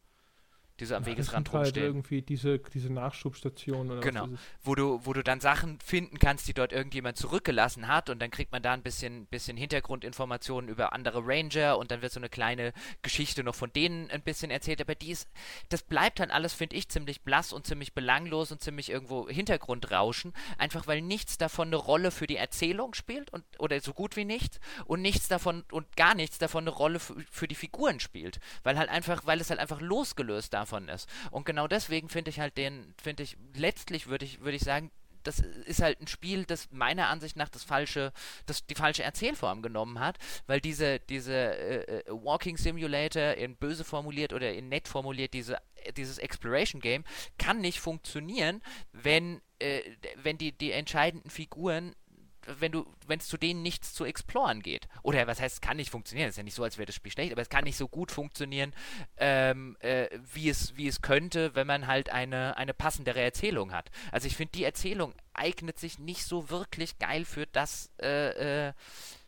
die 0.80 0.86
so 0.86 0.96
am 0.96 1.04
ja, 1.04 1.10
Wegesrand 1.10 1.52
halt 1.52 1.66
rumstehen. 1.68 1.86
irgendwie 1.86 2.22
diese, 2.22 2.60
diese 2.60 2.92
Nachschubstation 2.92 3.92
oder 3.92 4.02
Genau, 4.02 4.30
wo 4.64 4.76
du, 4.76 5.02
wo 5.04 5.14
du 5.14 5.24
dann 5.24 5.40
Sachen 5.40 5.80
finden 5.80 6.20
kannst, 6.20 6.48
die 6.48 6.54
dort 6.54 6.72
irgendjemand 6.72 7.18
zurückgelassen 7.18 7.88
hat 7.88 8.10
und 8.10 8.20
dann 8.20 8.32
kriegt 8.32 8.52
man 8.52 8.62
da 8.62 8.74
ein 8.74 8.82
bisschen, 8.82 9.26
bisschen 9.28 9.58
Hintergrundinformationen 9.58 10.70
über 10.70 10.94
andere 10.94 11.22
Ranger 11.26 11.78
und 11.78 11.92
dann 11.92 12.02
wird 12.02 12.12
so 12.12 12.20
eine 12.20 12.30
kleine 12.30 12.74
Geschichte 13.02 13.44
noch 13.44 13.56
von 13.56 13.72
denen 13.74 14.10
ein 14.12 14.22
bisschen 14.22 14.52
erzählt, 14.52 14.82
aber 14.82 14.96
dies, 14.96 15.28
das 15.70 15.84
bleibt 15.84 16.20
dann 16.20 16.32
alles, 16.32 16.54
finde 16.54 16.76
ich, 16.76 16.90
ziemlich 16.90 17.22
blass 17.22 17.54
und 17.54 17.68
ziemlich 17.68 17.94
belanglos 17.94 18.52
und 18.52 18.62
ziemlich 18.62 18.90
irgendwo 18.90 19.30
Hintergrundrauschen, 19.30 20.34
einfach 20.58 20.88
weil 20.88 21.02
nichts 21.02 21.38
davon 21.38 21.68
eine 21.68 21.78
Rolle 21.78 22.12
für 22.12 22.28
die 22.28 22.38
Erzählung 22.38 22.94
spielt 22.94 23.32
und 23.32 23.44
oder 23.58 23.80
so 23.82 23.94
gut 23.94 24.16
wie 24.16 24.26
nichts 24.26 24.60
und 24.86 25.02
nichts 25.02 25.28
davon 25.28 25.64
und 25.72 25.96
gar 25.98 26.16
nichts 26.16 26.38
davon 26.38 26.64
eine 26.64 26.72
Rolle 26.72 27.00
für 27.00 27.48
die 27.48 27.56
Figuren 27.56 28.00
spielt, 28.00 28.40
weil 28.64 28.78
halt 28.78 28.90
einfach, 28.90 29.26
weil 29.26 29.42
es 29.42 29.50
halt 29.50 29.60
einfach 29.60 29.82
losgelöst 29.82 30.54
davon 30.54 30.69
davon 30.70 30.88
ist. 30.90 31.10
Und 31.32 31.46
genau 31.46 31.68
deswegen 31.68 32.10
finde 32.10 32.30
ich 32.30 32.40
halt 32.40 32.58
den, 32.58 32.94
finde 33.02 33.24
ich, 33.24 33.38
letztlich 33.56 34.08
würde 34.08 34.26
ich, 34.26 34.42
würde 34.42 34.58
ich 34.58 34.64
sagen, 34.64 34.92
das 35.24 35.40
ist 35.40 35.82
halt 35.82 36.00
ein 36.00 36.08
Spiel, 36.08 36.46
das 36.46 36.70
meiner 36.72 37.08
Ansicht 37.08 37.36
nach 37.36 37.50
das 37.50 37.64
falsche, 37.64 38.14
das 38.46 38.66
die 38.66 38.76
falsche 38.76 39.04
Erzählform 39.04 39.62
genommen 39.62 40.00
hat, 40.00 40.18
weil 40.48 40.62
diese, 40.62 41.00
diese 41.02 41.34
äh, 41.34 42.00
äh 42.00 42.04
Walking 42.08 42.56
Simulator 42.56 43.34
in 43.34 43.58
böse 43.58 43.84
formuliert 43.84 44.32
oder 44.32 44.54
in 44.54 44.70
nett 44.70 44.88
formuliert, 44.88 45.34
diese, 45.34 45.58
dieses 45.98 46.20
Exploration 46.20 46.80
Game 46.80 47.04
kann 47.38 47.60
nicht 47.60 47.82
funktionieren, 47.82 48.62
wenn, 48.94 49.42
äh, 49.60 49.82
wenn 50.16 50.38
die, 50.38 50.54
die 50.54 50.72
entscheidenden 50.72 51.30
Figuren 51.30 51.96
wenn 52.46 52.72
du, 52.72 52.86
wenn 53.08 53.20
es 53.20 53.28
zu 53.28 53.38
denen 53.38 53.62
nichts 53.62 53.94
zu 53.94 54.06
exploren 54.06 54.62
geht. 54.62 54.88
Oder 55.04 55.28
was 55.28 55.42
heißt, 55.42 55.56
es 55.56 55.62
kann 55.62 55.78
nicht 55.78 55.92
funktionieren. 55.92 56.28
Es 56.30 56.34
ist 56.34 56.38
ja 56.38 56.44
nicht 56.44 56.56
so, 56.56 56.64
als 56.64 56.78
wäre 56.78 56.86
das 56.86 56.96
Spiel 56.96 57.12
schlecht, 57.12 57.32
aber 57.32 57.42
es 57.42 57.50
kann 57.50 57.64
nicht 57.64 57.78
so 57.78 57.88
gut 57.88 58.12
funktionieren, 58.12 58.74
ähm, 59.18 59.78
äh, 59.80 60.08
wie, 60.34 60.50
es, 60.50 60.76
wie 60.78 60.88
es 60.88 61.02
könnte, 61.02 61.56
wenn 61.56 61.68
man 61.68 61.88
halt 61.88 62.10
eine, 62.10 62.58
eine 62.58 62.74
passendere 62.74 63.22
Erzählung 63.22 63.72
hat. 63.72 63.90
Also 64.12 64.28
ich 64.28 64.36
finde, 64.36 64.54
die 64.54 64.64
Erzählung 64.64 65.14
eignet 65.34 65.80
sich 65.80 66.00
nicht 66.00 66.24
so 66.24 66.50
wirklich 66.50 66.98
geil 67.00 67.26
für 67.26 67.46
das, 67.48 67.92
äh, 68.02 68.68
äh, 68.68 68.74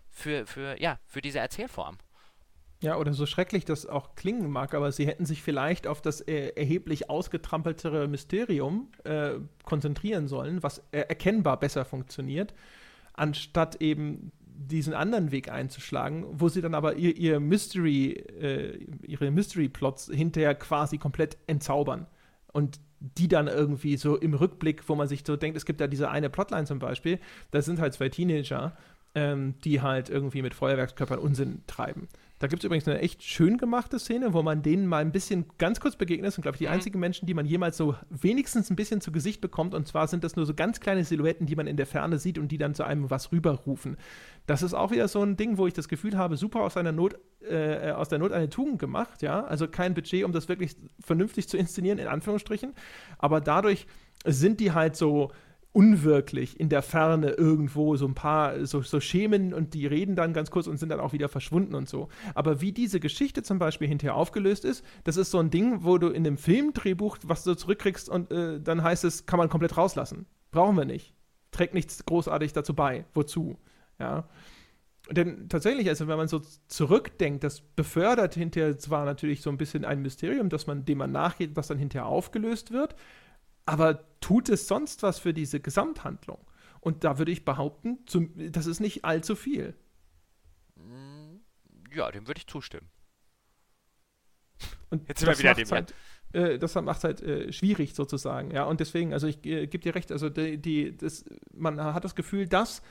für, 0.09 0.45
für, 0.45 0.81
ja, 0.81 0.99
für 1.05 1.21
diese 1.21 1.39
Erzählform. 1.39 1.97
Ja, 2.83 2.97
oder 2.97 3.13
so 3.13 3.27
schrecklich 3.27 3.63
das 3.63 3.85
auch 3.85 4.15
klingen 4.15 4.49
mag, 4.49 4.73
aber 4.73 4.91
sie 4.91 5.05
hätten 5.05 5.27
sich 5.27 5.43
vielleicht 5.43 5.85
auf 5.85 6.01
das 6.01 6.19
äh, 6.21 6.47
erheblich 6.55 7.11
ausgetrampeltere 7.11 8.07
Mysterium 8.07 8.91
äh, 9.03 9.33
konzentrieren 9.63 10.27
sollen, 10.27 10.63
was 10.63 10.79
äh, 10.91 11.01
erkennbar 11.01 11.59
besser 11.59 11.85
funktioniert 11.85 12.55
anstatt 13.21 13.81
eben 13.81 14.31
diesen 14.43 14.93
anderen 14.93 15.31
Weg 15.31 15.51
einzuschlagen, 15.51 16.25
wo 16.31 16.49
sie 16.49 16.61
dann 16.61 16.73
aber 16.73 16.95
ihr, 16.95 17.15
ihr 17.15 17.39
Mystery, 17.39 18.11
äh, 18.11 18.77
ihre 19.05 19.29
Mystery-Plots 19.29 20.11
hinterher 20.11 20.55
quasi 20.55 20.97
komplett 20.97 21.37
entzaubern. 21.45 22.07
Und 22.51 22.79
die 22.99 23.27
dann 23.27 23.47
irgendwie 23.47 23.95
so 23.97 24.17
im 24.17 24.33
Rückblick, 24.33 24.87
wo 24.89 24.95
man 24.95 25.07
sich 25.07 25.23
so 25.25 25.35
denkt, 25.35 25.55
es 25.55 25.65
gibt 25.65 25.81
ja 25.81 25.87
diese 25.87 26.09
eine 26.09 26.29
Plotline 26.29 26.65
zum 26.65 26.79
Beispiel, 26.79 27.19
da 27.51 27.61
sind 27.61 27.79
halt 27.79 27.93
zwei 27.93 28.09
Teenager, 28.09 28.75
ähm, 29.15 29.55
die 29.63 29.81
halt 29.81 30.09
irgendwie 30.09 30.41
mit 30.41 30.53
Feuerwerkskörpern 30.53 31.19
Unsinn 31.19 31.61
treiben. 31.67 32.07
Da 32.41 32.47
gibt 32.47 32.63
es 32.63 32.65
übrigens 32.65 32.87
eine 32.87 32.97
echt 32.97 33.21
schön 33.21 33.59
gemachte 33.59 33.99
Szene, 33.99 34.33
wo 34.33 34.41
man 34.41 34.63
denen 34.63 34.87
mal 34.87 34.97
ein 34.97 35.11
bisschen 35.11 35.45
ganz 35.59 35.79
kurz 35.79 35.95
begegnet 35.95 36.27
ist 36.29 36.39
und, 36.39 36.41
glaube 36.41 36.55
ich, 36.55 36.59
die 36.59 36.65
mhm. 36.65 36.71
einzigen 36.71 36.99
Menschen, 36.99 37.27
die 37.27 37.35
man 37.35 37.45
jemals 37.45 37.77
so 37.77 37.95
wenigstens 38.09 38.71
ein 38.71 38.75
bisschen 38.75 38.99
zu 38.99 39.11
Gesicht 39.11 39.41
bekommt. 39.41 39.75
Und 39.75 39.87
zwar 39.87 40.07
sind 40.07 40.23
das 40.23 40.35
nur 40.35 40.47
so 40.47 40.55
ganz 40.55 40.79
kleine 40.79 41.03
Silhouetten, 41.03 41.45
die 41.45 41.55
man 41.55 41.67
in 41.67 41.77
der 41.77 41.85
Ferne 41.85 42.17
sieht 42.17 42.39
und 42.39 42.47
die 42.47 42.57
dann 42.57 42.73
zu 42.73 42.83
einem 42.83 43.11
was 43.11 43.31
rüberrufen. 43.31 43.95
Das 44.47 44.63
ist 44.63 44.73
auch 44.73 44.89
wieder 44.89 45.07
so 45.07 45.21
ein 45.21 45.37
Ding, 45.37 45.59
wo 45.59 45.67
ich 45.67 45.75
das 45.75 45.87
Gefühl 45.87 46.17
habe, 46.17 46.35
super 46.35 46.61
aus 46.61 46.77
einer 46.77 46.91
Not, 46.91 47.13
äh, 47.47 47.91
aus 47.91 48.09
der 48.09 48.17
Not 48.17 48.31
eine 48.31 48.49
Tugend 48.49 48.79
gemacht, 48.79 49.21
ja. 49.21 49.43
Also 49.43 49.67
kein 49.67 49.93
Budget, 49.93 50.23
um 50.23 50.31
das 50.31 50.49
wirklich 50.49 50.75
vernünftig 50.99 51.47
zu 51.47 51.57
inszenieren, 51.57 51.99
in 51.99 52.07
Anführungsstrichen. 52.07 52.73
Aber 53.19 53.39
dadurch 53.39 53.85
sind 54.25 54.59
die 54.59 54.71
halt 54.71 54.95
so 54.95 55.31
unwirklich 55.73 56.59
in 56.59 56.69
der 56.69 56.81
Ferne 56.81 57.31
irgendwo 57.31 57.95
so 57.95 58.05
ein 58.05 58.13
paar 58.13 58.65
so, 58.65 58.81
so 58.81 58.99
Schemen 58.99 59.53
und 59.53 59.73
die 59.73 59.87
reden 59.87 60.15
dann 60.15 60.33
ganz 60.33 60.51
kurz 60.51 60.67
und 60.67 60.77
sind 60.77 60.89
dann 60.89 60.99
auch 60.99 61.13
wieder 61.13 61.29
verschwunden 61.29 61.75
und 61.75 61.87
so. 61.87 62.09
Aber 62.35 62.59
wie 62.59 62.73
diese 62.73 62.99
Geschichte 62.99 63.41
zum 63.41 63.57
Beispiel 63.57 63.87
hinterher 63.87 64.15
aufgelöst 64.15 64.65
ist, 64.65 64.83
das 65.05 65.15
ist 65.17 65.31
so 65.31 65.39
ein 65.39 65.49
Ding, 65.49 65.83
wo 65.83 65.97
du 65.97 66.07
in 66.07 66.27
einem 66.27 66.37
Filmdrehbuch 66.37 67.19
was 67.23 67.43
du 67.43 67.55
zurückkriegst 67.55 68.09
und 68.09 68.31
äh, 68.31 68.59
dann 68.59 68.83
heißt 68.83 69.05
es, 69.05 69.25
kann 69.25 69.37
man 69.37 69.49
komplett 69.49 69.77
rauslassen. 69.77 70.25
Brauchen 70.51 70.75
wir 70.75 70.85
nicht. 70.85 71.13
Trägt 71.51 71.73
nichts 71.73 72.05
großartig 72.05 72.53
dazu 72.53 72.73
bei. 72.73 73.05
Wozu? 73.13 73.57
Ja. 73.99 74.27
Denn 75.09 75.49
tatsächlich, 75.49 75.89
also 75.89 76.07
wenn 76.07 76.17
man 76.17 76.27
so 76.27 76.41
zurückdenkt, 76.67 77.43
das 77.43 77.61
befördert 77.61 78.35
hinterher 78.35 78.77
zwar 78.77 79.05
natürlich 79.05 79.41
so 79.41 79.49
ein 79.49 79.57
bisschen 79.57 79.83
ein 79.83 80.01
Mysterium, 80.01 80.49
dass 80.49 80.67
man, 80.67 80.85
dem 80.85 80.99
man 80.99 81.11
nachgeht, 81.11 81.51
was 81.55 81.67
dann 81.67 81.77
hinterher 81.77 82.05
aufgelöst 82.05 82.71
wird, 82.71 82.95
aber 83.71 84.19
tut 84.19 84.49
es 84.49 84.67
sonst 84.67 85.01
was 85.01 85.17
für 85.17 85.33
diese 85.33 85.61
Gesamthandlung? 85.61 86.45
Und 86.81 87.05
da 87.05 87.17
würde 87.17 87.31
ich 87.31 87.45
behaupten, 87.45 87.99
zum, 88.05 88.33
das 88.51 88.65
ist 88.65 88.81
nicht 88.81 89.05
allzu 89.05 89.37
viel. 89.37 89.75
Mm, 90.75 91.37
ja, 91.93 92.11
dem 92.11 92.27
würde 92.27 92.39
ich 92.39 92.47
zustimmen. 92.47 92.89
Und 94.89 95.07
Jetzt 95.07 95.21
sind 95.21 95.29
wir 95.29 95.39
wieder 95.39 95.53
dem 95.53 95.69
halt, 95.69 95.93
äh, 96.33 96.59
Das 96.59 96.75
macht 96.75 96.97
es 96.97 97.03
halt 97.05 97.21
äh, 97.21 97.53
schwierig 97.53 97.95
sozusagen, 97.95 98.51
ja. 98.51 98.65
Und 98.65 98.81
deswegen, 98.81 99.13
also 99.13 99.27
ich 99.27 99.37
äh, 99.45 99.67
gebe 99.67 99.81
dir 99.81 99.95
recht, 99.95 100.11
also 100.11 100.29
die, 100.29 100.57
die, 100.57 100.97
das, 100.97 101.23
man 101.53 101.81
hat 101.81 102.03
das 102.03 102.15
Gefühl, 102.15 102.49
dass 102.49 102.81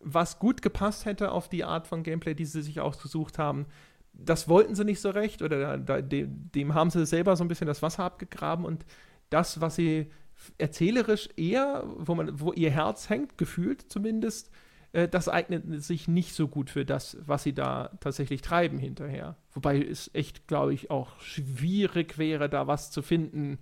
was 0.00 0.38
gut 0.38 0.62
gepasst 0.62 1.06
hätte 1.06 1.32
auf 1.32 1.48
die 1.48 1.64
Art 1.64 1.88
von 1.88 2.04
Gameplay, 2.04 2.34
die 2.34 2.44
sie 2.44 2.62
sich 2.62 2.78
ausgesucht 2.78 3.36
haben, 3.36 3.66
das 4.12 4.48
wollten 4.48 4.76
sie 4.76 4.84
nicht 4.84 5.00
so 5.00 5.10
recht 5.10 5.42
oder 5.42 5.76
da, 5.76 6.00
dem, 6.02 6.52
dem 6.52 6.74
haben 6.74 6.90
sie 6.90 7.04
selber 7.04 7.34
so 7.34 7.42
ein 7.42 7.48
bisschen 7.48 7.66
das 7.66 7.82
Wasser 7.82 8.04
abgegraben 8.04 8.64
und 8.64 8.84
das, 9.30 9.60
was 9.60 9.76
sie 9.76 10.10
erzählerisch 10.58 11.28
eher, 11.36 11.84
wo, 11.96 12.14
man, 12.14 12.40
wo 12.40 12.52
ihr 12.52 12.70
Herz 12.70 13.08
hängt, 13.08 13.38
gefühlt 13.38 13.90
zumindest, 13.90 14.50
äh, 14.92 15.08
das 15.08 15.28
eignet 15.28 15.82
sich 15.82 16.08
nicht 16.08 16.34
so 16.34 16.48
gut 16.48 16.70
für 16.70 16.84
das, 16.84 17.18
was 17.20 17.42
sie 17.42 17.52
da 17.52 17.90
tatsächlich 18.00 18.42
treiben 18.42 18.78
hinterher. 18.78 19.36
Wobei 19.52 19.82
es 19.82 20.10
echt, 20.14 20.46
glaube 20.46 20.74
ich, 20.74 20.90
auch 20.90 21.20
schwierig 21.20 22.18
wäre, 22.18 22.48
da 22.48 22.66
was 22.66 22.90
zu 22.90 23.02
finden, 23.02 23.58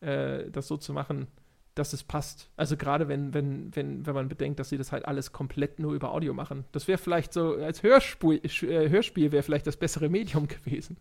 äh, 0.00 0.50
das 0.50 0.68
so 0.68 0.76
zu 0.76 0.92
machen, 0.92 1.26
dass 1.74 1.92
es 1.92 2.02
passt. 2.02 2.50
Also 2.56 2.76
gerade 2.76 3.08
wenn, 3.08 3.34
wenn, 3.34 3.74
wenn, 3.74 4.04
wenn 4.04 4.14
man 4.14 4.28
bedenkt, 4.28 4.58
dass 4.58 4.68
sie 4.68 4.78
das 4.78 4.90
halt 4.92 5.06
alles 5.06 5.32
komplett 5.32 5.78
nur 5.78 5.94
über 5.94 6.12
Audio 6.12 6.34
machen. 6.34 6.64
Das 6.72 6.88
wäre 6.88 6.98
vielleicht 6.98 7.32
so, 7.32 7.54
als 7.54 7.82
Hörspiel, 7.82 8.40
äh, 8.44 8.88
Hörspiel 8.88 9.32
wäre 9.32 9.42
vielleicht 9.42 9.66
das 9.66 9.76
bessere 9.76 10.08
Medium 10.08 10.48
gewesen 10.48 10.96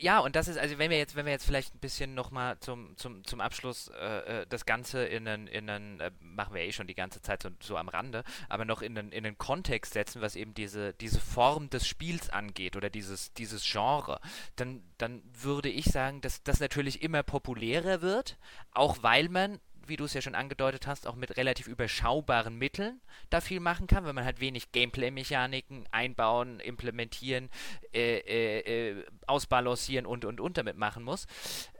ja, 0.00 0.18
und 0.20 0.36
das 0.36 0.48
ist, 0.48 0.58
also 0.58 0.78
wenn 0.78 0.90
wir 0.90 0.98
jetzt, 0.98 1.16
wenn 1.16 1.26
wir 1.26 1.32
jetzt 1.32 1.46
vielleicht 1.46 1.74
ein 1.74 1.78
bisschen 1.78 2.14
nochmal 2.14 2.58
zum, 2.60 2.96
zum, 2.96 3.24
zum 3.24 3.40
Abschluss 3.40 3.88
äh, 3.88 4.42
äh, 4.42 4.46
das 4.48 4.66
Ganze 4.66 5.04
in 5.04 5.26
einen, 5.26 5.46
in 5.46 5.68
einen 5.68 6.00
äh, 6.00 6.10
machen 6.20 6.54
wir 6.54 6.62
eh 6.62 6.72
schon 6.72 6.86
die 6.86 6.94
ganze 6.94 7.22
Zeit 7.22 7.42
so, 7.42 7.50
so 7.60 7.76
am 7.76 7.88
Rande, 7.88 8.24
aber 8.48 8.64
noch 8.64 8.82
in 8.82 8.96
einen, 8.96 9.12
in 9.12 9.26
einen 9.26 9.38
Kontext 9.38 9.92
setzen, 9.94 10.20
was 10.20 10.36
eben 10.36 10.54
diese, 10.54 10.94
diese 10.94 11.20
Form 11.20 11.70
des 11.70 11.86
Spiels 11.86 12.30
angeht 12.30 12.76
oder 12.76 12.90
dieses, 12.90 13.32
dieses 13.34 13.64
Genre, 13.64 14.20
dann, 14.56 14.82
dann 14.98 15.22
würde 15.32 15.68
ich 15.68 15.86
sagen, 15.86 16.20
dass 16.20 16.42
das 16.42 16.60
natürlich 16.60 17.02
immer 17.02 17.22
populärer 17.22 18.02
wird, 18.02 18.38
auch 18.72 19.02
weil 19.02 19.28
man 19.28 19.60
wie 19.88 19.96
du 19.96 20.04
es 20.04 20.14
ja 20.14 20.20
schon 20.20 20.34
angedeutet 20.34 20.86
hast, 20.86 21.06
auch 21.06 21.14
mit 21.14 21.36
relativ 21.36 21.66
überschaubaren 21.66 22.56
Mitteln 22.56 23.00
da 23.30 23.40
viel 23.40 23.60
machen 23.60 23.86
kann, 23.86 24.04
wenn 24.04 24.14
man 24.14 24.24
halt 24.24 24.40
wenig 24.40 24.72
Gameplay-Mechaniken 24.72 25.86
einbauen, 25.90 26.60
implementieren, 26.60 27.50
äh, 27.92 28.18
äh, 28.18 28.90
äh, 28.90 28.95
ausbalancieren 29.36 30.06
und 30.06 30.24
und 30.24 30.40
und 30.40 30.58
damit 30.58 30.76
machen 30.76 31.04
muss. 31.04 31.26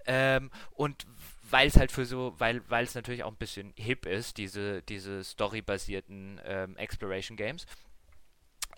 Ähm, 0.06 0.50
und 0.72 1.06
weil 1.50 1.68
es 1.68 1.76
halt 1.76 1.92
für 1.92 2.04
so, 2.04 2.34
weil 2.38 2.62
weil 2.68 2.84
es 2.84 2.94
natürlich 2.94 3.24
auch 3.24 3.32
ein 3.32 3.36
bisschen 3.36 3.72
hip 3.76 4.06
ist, 4.06 4.36
diese 4.36 4.82
diese 4.82 5.24
storybasierten 5.24 6.40
ähm, 6.44 6.76
Exploration 6.76 7.36
Games. 7.36 7.66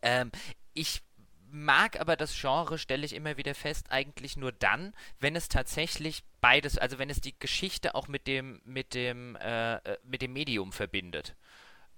Ähm, 0.03 0.31
ich 0.75 1.03
mag 1.51 1.99
aber 2.01 2.17
das 2.17 2.39
Genre, 2.39 2.79
stelle 2.79 3.05
ich 3.05 3.15
immer 3.15 3.37
wieder 3.37 3.55
fest, 3.55 3.87
eigentlich 3.91 4.37
nur 4.37 4.53
dann, 4.53 4.95
wenn 5.19 5.37
es 5.37 5.49
tatsächlich 5.49 6.23
beides, 6.41 6.79
also 6.79 6.99
wenn 6.99 7.11
es 7.11 7.21
die 7.21 7.39
Geschichte 7.39 7.95
auch 7.95 8.09
mit 8.09 8.27
dem, 8.27 8.61
mit 8.65 8.95
dem, 8.95 9.37
äh, 9.37 9.77
äh 9.77 9.99
mit 10.05 10.23
dem 10.23 10.33
Medium 10.33 10.73
verbindet. 10.73 11.35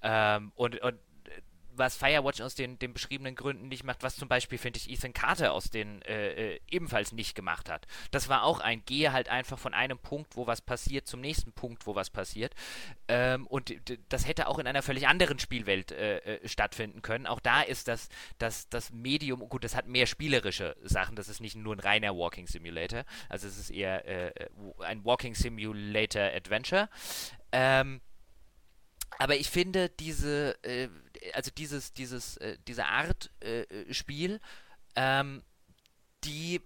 Ähm, 0.02 0.52
und, 0.54 0.80
und 0.80 0.98
was 1.80 1.96
Firewatch 1.96 2.40
aus 2.40 2.54
den, 2.54 2.78
den 2.78 2.92
beschriebenen 2.92 3.34
Gründen 3.34 3.66
nicht 3.68 3.82
macht, 3.82 4.04
was 4.04 4.14
zum 4.14 4.28
Beispiel, 4.28 4.58
finde 4.58 4.78
ich, 4.78 4.88
Ethan 4.88 5.12
Carter 5.12 5.52
aus 5.52 5.70
den 5.70 6.02
äh, 6.02 6.54
äh, 6.54 6.60
ebenfalls 6.68 7.10
nicht 7.10 7.34
gemacht 7.34 7.68
hat. 7.68 7.88
Das 8.12 8.28
war 8.28 8.44
auch 8.44 8.60
ein 8.60 8.84
Gehe 8.84 9.12
halt 9.12 9.28
einfach 9.28 9.58
von 9.58 9.74
einem 9.74 9.98
Punkt, 9.98 10.36
wo 10.36 10.46
was 10.46 10.60
passiert, 10.60 11.08
zum 11.08 11.20
nächsten 11.20 11.52
Punkt, 11.52 11.86
wo 11.86 11.96
was 11.96 12.10
passiert. 12.10 12.54
Ähm, 13.08 13.46
und 13.48 13.74
das 14.08 14.28
hätte 14.28 14.46
auch 14.46 14.60
in 14.60 14.68
einer 14.68 14.82
völlig 14.82 15.08
anderen 15.08 15.40
Spielwelt 15.40 15.90
äh, 15.90 16.18
äh, 16.18 16.48
stattfinden 16.48 17.02
können. 17.02 17.26
Auch 17.26 17.40
da 17.40 17.62
ist 17.62 17.88
das, 17.88 18.08
das, 18.38 18.68
das 18.68 18.92
Medium, 18.92 19.40
gut, 19.48 19.64
das 19.64 19.74
hat 19.74 19.88
mehr 19.88 20.06
spielerische 20.06 20.76
Sachen, 20.82 21.16
das 21.16 21.28
ist 21.28 21.40
nicht 21.40 21.56
nur 21.56 21.74
ein 21.74 21.80
reiner 21.80 22.14
Walking 22.14 22.46
Simulator, 22.46 23.04
also 23.28 23.48
es 23.48 23.58
ist 23.58 23.70
eher 23.70 24.06
äh, 24.06 24.48
ein 24.80 25.04
Walking 25.04 25.34
Simulator 25.34 26.22
Adventure. 26.22 26.88
Ähm, 27.52 28.00
aber 29.18 29.36
ich 29.36 29.50
finde 29.50 29.90
diese, 29.90 30.56
äh, 30.64 30.88
also 31.34 31.50
dieses, 31.50 31.92
dieses, 31.92 32.36
äh, 32.38 32.58
diese 32.66 32.86
Art 32.86 33.30
äh, 33.40 33.92
Spiel, 33.92 34.40
ähm, 34.96 35.42
die, 36.24 36.60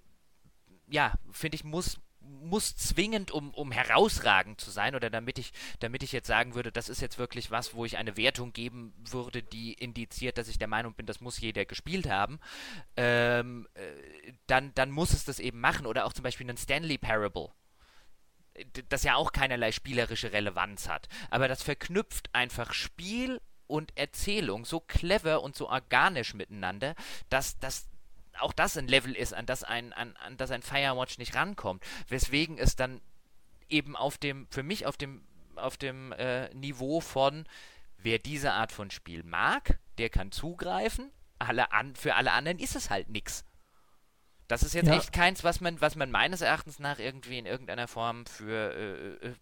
ja, 0.89 1.15
finde 1.31 1.57
ich, 1.57 1.65
muss 1.65 1.99
muss 2.25 2.75
zwingend, 2.77 3.31
um, 3.31 3.51
um 3.51 3.71
herausragend 3.71 4.61
zu 4.61 4.71
sein, 4.71 4.95
oder 4.95 5.11
damit 5.11 5.39
ich, 5.39 5.53
damit 5.81 6.03
ich 6.03 6.13
jetzt 6.13 6.27
sagen 6.27 6.55
würde, 6.55 6.73
das 6.73 6.89
ist 6.89 7.01
jetzt 7.01 7.19
wirklich 7.19 7.51
was, 7.51 7.75
wo 7.75 7.85
ich 7.85 7.99
eine 7.99 8.17
Wertung 8.17 8.53
geben 8.53 8.95
würde, 8.99 9.43
die 9.43 9.75
indiziert, 9.75 10.39
dass 10.39 10.49
ich 10.49 10.59
der 10.59 10.69
Meinung 10.69 10.95
bin, 10.95 11.07
das 11.07 11.21
muss 11.21 11.41
jeder 11.41 11.65
gespielt 11.65 12.09
haben, 12.09 12.41
ähm, 12.97 13.69
äh, 13.75 14.33
dann, 14.47 14.75
dann 14.75 14.91
muss 14.91 15.13
es 15.13 15.25
das 15.25 15.39
eben 15.39 15.61
machen. 15.61 15.87
Oder 15.87 16.07
auch 16.07 16.13
zum 16.13 16.23
Beispiel 16.23 16.49
einen 16.49 16.57
Stanley 16.57 16.99
Parable 16.99 17.51
das 18.89 19.03
ja 19.03 19.17
auch 19.17 19.33
keinerlei 19.33 19.73
spielerische 19.73 20.33
Relevanz 20.33 20.89
hat. 20.89 21.09
Aber 21.31 21.49
das 21.49 21.65
verknüpft 21.65 22.33
einfach 22.33 22.73
Spiel 22.73 23.41
und 23.75 23.93
Erzählung 23.97 24.65
so 24.65 24.79
clever 24.79 25.43
und 25.43 25.57
so 25.57 25.69
organisch 25.69 26.33
miteinander, 26.35 26.95
dass 27.29 27.59
das 27.59 27.89
auch 28.39 28.53
das 28.53 28.77
ein 28.77 28.87
Level 28.87 29.17
ist, 29.17 29.35
an 29.35 29.47
das 29.47 29.65
ein, 29.65 29.93
an, 29.93 30.15
an 30.17 30.37
das 30.37 30.53
ein 30.53 30.63
Firewatch 30.63 31.19
nicht 31.19 31.35
rankommt. 31.35 31.83
Weswegen 32.07 32.57
es 32.57 32.77
dann 32.77 33.01
eben 33.69 33.97
auf 33.97 34.17
dem, 34.17 34.47
für 34.51 34.63
mich 34.63 34.87
auf 34.87 34.97
dem, 34.97 35.25
auf 35.57 35.77
dem 35.77 36.13
äh, 36.13 36.55
Niveau 36.55 37.01
von, 37.01 37.49
wer 37.99 38.21
diese 38.21 38.53
Art 38.53 38.71
von 38.71 38.93
Spiel 38.93 39.25
mag, 39.25 39.81
der 39.99 40.09
kann 40.09 40.31
zugreifen, 40.31 41.11
alle 41.41 41.73
an, 41.73 41.97
für 41.97 42.15
alle 42.15 42.31
anderen 42.31 42.61
ist 42.61 42.77
es 42.77 42.91
halt 42.91 43.09
nichts. 43.09 43.45
Das 44.47 44.63
ist 44.63 44.75
jetzt 44.75 44.87
ja. 44.87 44.97
echt 44.97 45.13
keins, 45.13 45.43
was 45.43 45.61
man, 45.61 45.81
was 45.81 45.97
man 45.97 46.13
meines 46.13 46.43
Erachtens 46.43 46.79
nach 46.79 47.01
irgendwie 47.01 47.39
in 47.39 47.47
irgendeiner 47.47 47.89
Form 47.89 48.25
für 48.27 49.19
äh, 49.21 49.29
äh, 49.29 49.35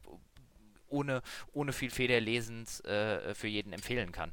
ohne, 0.92 1.22
ohne 1.52 1.72
viel 1.72 1.90
Federlesens 1.90 2.80
äh, 2.80 3.34
für 3.34 3.48
jeden 3.48 3.72
empfehlen 3.72 4.12
kann. 4.12 4.32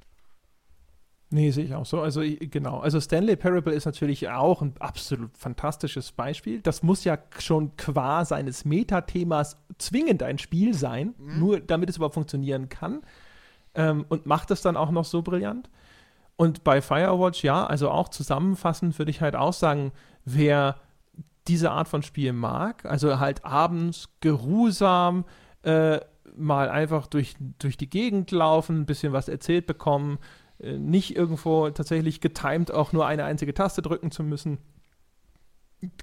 Nee, 1.32 1.52
sehe 1.52 1.66
ich 1.66 1.76
auch 1.76 1.86
so. 1.86 2.02
Also 2.02 2.22
genau. 2.22 2.80
Also 2.80 3.00
Stanley 3.00 3.36
Parable 3.36 3.74
ist 3.74 3.86
natürlich 3.86 4.30
auch 4.30 4.64
ein 4.64 4.74
absolut 4.80 5.38
fantastisches 5.38 6.12
Beispiel. 6.12 6.60
Das 6.62 6.82
muss 6.82 7.04
ja 7.04 7.20
schon 7.38 7.76
qua 7.78 8.26
seines 8.26 8.66
Metathemas 8.66 9.58
zwingend 9.78 10.24
ein 10.24 10.40
Spiel 10.40 10.74
sein, 10.74 11.14
mhm. 11.18 11.40
nur 11.40 11.60
damit 11.60 11.90
es 11.90 11.98
überhaupt 11.98 12.16
funktionieren 12.16 12.70
kann. 12.70 13.02
Ähm, 13.76 14.06
und 14.10 14.26
macht 14.26 14.50
es 14.50 14.64
dann 14.64 14.76
auch 14.76 14.90
noch 14.90 15.06
so 15.06 15.22
brillant. 15.22 15.70
Und 16.36 16.64
bei 16.64 16.82
Firewatch, 16.82 17.44
ja, 17.44 17.66
also 17.66 17.92
auch 17.92 18.10
zusammenfassend 18.10 18.98
würde 18.98 19.12
ich 19.12 19.22
halt 19.22 19.36
auch 19.36 19.54
sagen, 19.54 19.92
wer 20.26 20.78
diese 21.48 21.70
Art 21.72 21.88
von 21.88 22.02
Spiel 22.02 22.34
mag, 22.34 22.86
also 22.86 23.20
halt 23.20 23.46
abends 23.46 24.10
geruhsam 24.22 25.26
äh, 25.64 26.00
mal 26.40 26.70
einfach 26.70 27.08
durch, 27.08 27.36
durch 27.60 27.78
die 27.78 27.90
Gegend 27.90 28.32
laufen, 28.32 28.82
ein 28.82 28.86
bisschen 28.86 29.14
was 29.14 29.28
erzählt 29.28 29.68
bekommen, 29.68 30.20
äh, 30.60 30.78
nicht 30.78 31.16
irgendwo 31.16 31.70
tatsächlich 31.70 32.22
getimed 32.22 32.72
auch 32.72 32.94
nur 32.94 33.06
eine 33.06 33.26
einzige 33.26 33.54
Taste 33.54 33.82
drücken 33.82 34.12
zu 34.12 34.24
müssen, 34.24 34.58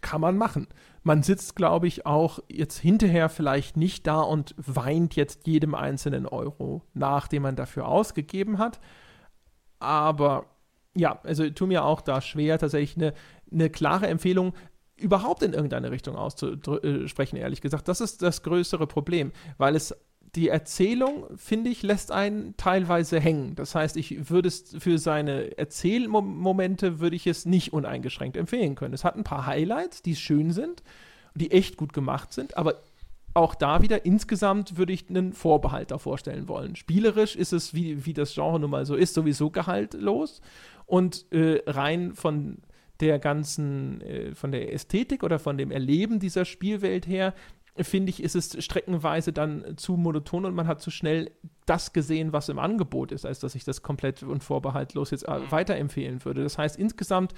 kann 0.00 0.20
man 0.20 0.38
machen. 0.38 0.68
Man 1.02 1.22
sitzt, 1.22 1.54
glaube 1.54 1.86
ich, 1.86 2.06
auch 2.06 2.38
jetzt 2.48 2.78
hinterher 2.78 3.28
vielleicht 3.28 3.76
nicht 3.76 4.06
da 4.06 4.20
und 4.20 4.54
weint 4.56 5.16
jetzt 5.16 5.46
jedem 5.46 5.74
einzelnen 5.74 6.26
Euro 6.26 6.82
nach, 6.94 7.28
den 7.28 7.42
man 7.42 7.56
dafür 7.56 7.86
ausgegeben 7.86 8.58
hat. 8.58 8.80
Aber 9.78 10.46
ja, 10.94 11.20
also 11.24 11.48
tu 11.50 11.66
mir 11.66 11.84
auch 11.84 12.00
da 12.00 12.22
schwer, 12.22 12.58
tatsächlich 12.58 12.96
eine, 12.96 13.12
eine 13.52 13.68
klare 13.68 14.06
Empfehlung 14.06 14.54
überhaupt 14.96 15.42
in 15.42 15.52
irgendeine 15.52 15.90
Richtung 15.90 16.16
auszusprechen, 16.16 17.36
ehrlich 17.36 17.60
gesagt. 17.60 17.86
Das 17.88 18.00
ist 18.00 18.22
das 18.22 18.42
größere 18.42 18.86
Problem, 18.86 19.32
weil 19.58 19.76
es 19.76 19.94
die 20.36 20.48
Erzählung, 20.48 21.26
finde 21.36 21.70
ich, 21.70 21.82
lässt 21.82 22.12
einen 22.12 22.56
teilweise 22.56 23.18
hängen. 23.18 23.54
Das 23.54 23.74
heißt, 23.74 23.96
ich 23.96 24.30
würde 24.30 24.48
es 24.48 24.76
für 24.78 24.98
seine 24.98 25.56
Erzählmomente 25.58 27.00
würde 27.00 27.16
ich 27.16 27.26
es 27.26 27.46
nicht 27.46 27.72
uneingeschränkt 27.72 28.36
empfehlen 28.36 28.74
können. 28.74 28.94
Es 28.94 29.04
hat 29.04 29.16
ein 29.16 29.24
paar 29.24 29.46
Highlights, 29.46 30.02
die 30.02 30.14
schön 30.14 30.52
sind, 30.52 30.82
die 31.34 31.50
echt 31.50 31.76
gut 31.76 31.92
gemacht 31.92 32.32
sind, 32.32 32.56
aber 32.56 32.82
auch 33.34 33.54
da 33.54 33.82
wieder 33.82 34.06
insgesamt 34.06 34.78
würde 34.78 34.92
ich 34.92 35.10
einen 35.10 35.32
Vorbehalt 35.32 35.90
davor 35.90 36.16
stellen 36.16 36.48
wollen. 36.48 36.74
Spielerisch 36.74 37.36
ist 37.36 37.52
es, 37.52 37.74
wie, 37.74 38.06
wie 38.06 38.14
das 38.14 38.34
Genre 38.34 38.58
nun 38.58 38.70
mal 38.70 38.86
so 38.86 38.94
ist, 38.94 39.14
sowieso 39.14 39.50
gehaltlos 39.50 40.40
und 40.86 41.30
äh, 41.32 41.62
rein 41.66 42.14
von 42.14 42.58
der 43.00 43.18
ganzen, 43.18 44.00
äh, 44.00 44.34
von 44.34 44.52
der 44.52 44.72
Ästhetik 44.72 45.22
oder 45.22 45.38
von 45.38 45.58
dem 45.58 45.70
Erleben 45.70 46.18
dieser 46.18 46.44
Spielwelt 46.44 47.06
her, 47.06 47.34
finde 47.80 48.10
ich, 48.10 48.22
ist 48.22 48.34
es 48.34 48.62
streckenweise 48.64 49.32
dann 49.32 49.76
zu 49.76 49.96
monoton 49.96 50.44
und 50.44 50.54
man 50.54 50.66
hat 50.66 50.80
zu 50.80 50.90
schnell 50.90 51.30
das 51.66 51.92
gesehen, 51.92 52.32
was 52.32 52.48
im 52.48 52.58
Angebot 52.58 53.12
ist, 53.12 53.26
als 53.26 53.40
dass 53.40 53.54
ich 53.54 53.64
das 53.64 53.82
komplett 53.82 54.22
und 54.22 54.42
vorbehaltlos 54.44 55.10
jetzt 55.10 55.28
äh, 55.28 55.38
mhm. 55.38 55.50
weiterempfehlen 55.50 56.24
würde. 56.24 56.42
Das 56.42 56.58
heißt, 56.58 56.78
insgesamt 56.78 57.34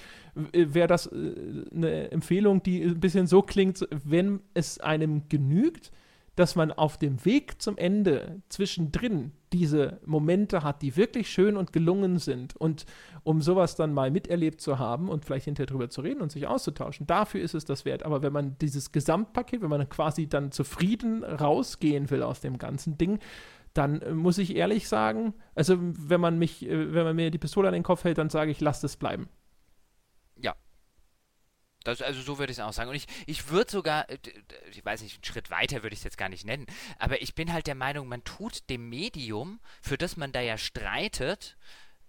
äh, 0.52 0.66
wäre 0.68 0.88
das 0.88 1.06
äh, 1.06 1.64
eine 1.74 2.10
Empfehlung, 2.12 2.62
die 2.62 2.82
ein 2.82 3.00
bisschen 3.00 3.26
so 3.26 3.42
klingt, 3.42 3.86
wenn 3.90 4.40
es 4.54 4.78
einem 4.80 5.28
genügt, 5.28 5.90
dass 6.38 6.54
man 6.54 6.70
auf 6.70 6.98
dem 6.98 7.24
Weg 7.24 7.60
zum 7.60 7.76
Ende 7.76 8.42
zwischendrin 8.48 9.32
diese 9.52 9.98
Momente 10.06 10.62
hat, 10.62 10.82
die 10.82 10.96
wirklich 10.96 11.30
schön 11.30 11.56
und 11.56 11.72
gelungen 11.72 12.18
sind. 12.18 12.54
Und 12.54 12.86
um 13.24 13.42
sowas 13.42 13.74
dann 13.74 13.92
mal 13.92 14.12
miterlebt 14.12 14.60
zu 14.60 14.78
haben 14.78 15.08
und 15.08 15.24
vielleicht 15.24 15.46
hinterher 15.46 15.66
drüber 15.66 15.90
zu 15.90 16.00
reden 16.00 16.20
und 16.20 16.30
sich 16.30 16.46
auszutauschen, 16.46 17.08
dafür 17.08 17.40
ist 17.40 17.54
es 17.54 17.64
das 17.64 17.84
wert. 17.84 18.04
Aber 18.04 18.22
wenn 18.22 18.32
man 18.32 18.56
dieses 18.60 18.92
Gesamtpaket, 18.92 19.62
wenn 19.62 19.68
man 19.68 19.88
quasi 19.88 20.28
dann 20.28 20.52
zufrieden 20.52 21.24
rausgehen 21.24 22.08
will 22.08 22.22
aus 22.22 22.40
dem 22.40 22.58
ganzen 22.58 22.96
Ding, 22.96 23.18
dann 23.74 24.00
äh, 24.00 24.12
muss 24.12 24.38
ich 24.38 24.54
ehrlich 24.54 24.86
sagen, 24.86 25.34
also 25.56 25.76
wenn 25.80 26.20
man 26.20 26.38
mich, 26.38 26.64
äh, 26.64 26.94
wenn 26.94 27.04
man 27.04 27.16
mir 27.16 27.32
die 27.32 27.38
Pistole 27.38 27.66
an 27.66 27.74
den 27.74 27.82
Kopf 27.82 28.04
hält, 28.04 28.18
dann 28.18 28.30
sage 28.30 28.52
ich, 28.52 28.60
lasst 28.60 28.84
es 28.84 28.96
bleiben. 28.96 29.28
Das, 31.84 32.02
also 32.02 32.20
so 32.20 32.38
würde 32.38 32.52
ich 32.52 32.58
es 32.58 32.64
auch 32.64 32.72
sagen. 32.72 32.90
Und 32.90 32.96
ich, 32.96 33.06
ich 33.26 33.48
würde 33.48 33.70
sogar, 33.70 34.08
äh, 34.10 34.18
ich 34.70 34.84
weiß 34.84 35.02
nicht, 35.02 35.16
einen 35.16 35.24
Schritt 35.24 35.50
weiter 35.50 35.82
würde 35.82 35.94
ich 35.94 36.00
es 36.00 36.04
jetzt 36.04 36.18
gar 36.18 36.28
nicht 36.28 36.44
nennen, 36.44 36.66
aber 36.98 37.22
ich 37.22 37.34
bin 37.34 37.52
halt 37.52 37.66
der 37.66 37.74
Meinung, 37.74 38.08
man 38.08 38.24
tut 38.24 38.68
dem 38.68 38.88
Medium, 38.88 39.60
für 39.80 39.98
das 39.98 40.16
man 40.16 40.32
da 40.32 40.40
ja 40.40 40.58
streitet, 40.58 41.56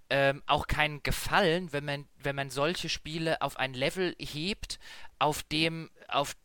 ähm, 0.09 0.41
auch 0.47 0.67
keinen 0.67 1.03
Gefallen, 1.03 1.71
wenn 1.71 1.85
man, 1.85 2.07
wenn 2.17 2.35
man 2.35 2.49
solche 2.49 2.89
Spiele 2.89 3.41
auf 3.41 3.57
ein 3.57 3.73
Level 3.73 4.15
hebt, 4.17 4.79
auf 5.19 5.43
dem, 5.43 5.91
auf 6.07 6.35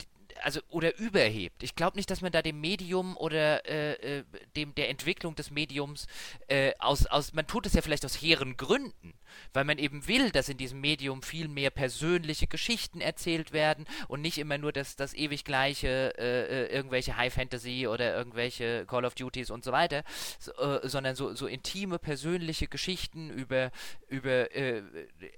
also 0.42 0.60
oder 0.68 0.98
überhebt. 0.98 1.62
Ich 1.62 1.74
glaube 1.74 1.96
nicht, 1.96 2.10
dass 2.10 2.20
man 2.20 2.32
da 2.32 2.42
dem 2.42 2.60
Medium 2.60 3.16
oder 3.16 3.64
äh, 3.68 4.18
äh, 4.18 4.24
dem 4.56 4.74
der 4.74 4.88
Entwicklung 4.90 5.34
des 5.34 5.50
Mediums 5.50 6.06
äh, 6.48 6.72
aus, 6.78 7.06
aus, 7.06 7.32
man 7.32 7.46
tut 7.46 7.66
es 7.66 7.74
ja 7.74 7.82
vielleicht 7.82 8.04
aus 8.04 8.14
hehren 8.14 8.56
Gründen, 8.56 9.14
weil 9.52 9.64
man 9.64 9.78
eben 9.78 10.06
will, 10.08 10.30
dass 10.30 10.48
in 10.48 10.58
diesem 10.58 10.80
Medium 10.80 11.22
viel 11.22 11.48
mehr 11.48 11.70
persönliche 11.70 12.46
Geschichten 12.46 13.00
erzählt 13.00 13.52
werden 13.52 13.86
und 14.08 14.20
nicht 14.20 14.38
immer 14.38 14.58
nur 14.58 14.72
das, 14.72 14.96
das 14.96 15.14
ewig 15.14 15.44
gleiche, 15.44 16.14
äh, 16.18 16.64
äh 16.64 16.74
irgendwelche 16.74 17.16
High 17.16 17.32
Fantasy 17.32 17.86
oder 17.86 18.14
irgendwelche 18.16 18.86
Call 18.86 19.04
of 19.04 19.14
Duties 19.14 19.50
und 19.50 19.64
so 19.64 19.72
weiter, 19.72 20.02
so, 20.38 20.52
sondern 20.82 21.14
so, 21.14 21.34
so 21.34 21.46
intime 21.46 21.98
persönliche 21.98 22.68
Geschichten 22.68 23.30
über, 23.30 23.70
über 24.08 24.48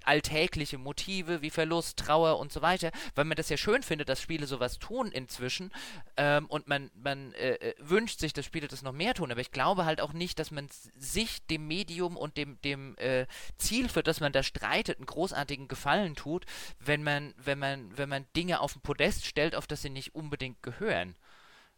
alltägliche 0.03 0.77
Motive 0.77 1.41
wie 1.41 1.49
Verlust, 1.49 1.97
Trauer 1.97 2.39
und 2.39 2.51
so 2.51 2.61
weiter, 2.61 2.91
weil 3.15 3.25
man 3.25 3.37
das 3.37 3.49
ja 3.49 3.57
schön 3.57 3.83
findet, 3.83 4.09
dass 4.09 4.21
Spiele 4.21 4.47
sowas 4.47 4.79
tun 4.79 4.86
tun 4.87 5.11
inzwischen 5.11 5.71
ähm, 6.15 6.45
und 6.45 6.67
man, 6.67 6.89
man 6.95 7.33
äh, 7.33 7.55
äh, 7.55 7.75
wünscht 7.79 8.19
sich, 8.19 8.31
dass 8.31 8.45
Spiele 8.45 8.67
das 8.67 8.83
noch 8.83 8.93
mehr 8.93 9.13
tun, 9.13 9.31
aber 9.31 9.41
ich 9.41 9.51
glaube 9.51 9.85
halt 9.85 9.99
auch 9.99 10.13
nicht, 10.13 10.39
dass 10.39 10.51
man 10.51 10.69
sich 10.97 11.45
dem 11.47 11.67
Medium 11.67 12.15
und 12.15 12.37
dem, 12.37 12.61
dem 12.61 12.95
äh, 12.97 13.25
Ziel, 13.57 13.89
für 13.89 14.03
das 14.03 14.21
man 14.21 14.31
da 14.31 14.43
streitet, 14.43 14.97
einen 14.97 15.05
großartigen 15.05 15.67
Gefallen 15.67 16.15
tut, 16.15 16.45
wenn 16.79 17.03
man, 17.03 17.33
wenn 17.37 17.59
man, 17.59 17.97
wenn 17.97 18.07
man 18.07 18.25
Dinge 18.35 18.61
auf 18.61 18.73
den 18.73 18.81
Podest 18.81 19.25
stellt, 19.25 19.55
auf 19.55 19.67
das 19.67 19.81
sie 19.81 19.89
nicht 19.89 20.15
unbedingt 20.15 20.63
gehören. 20.63 21.15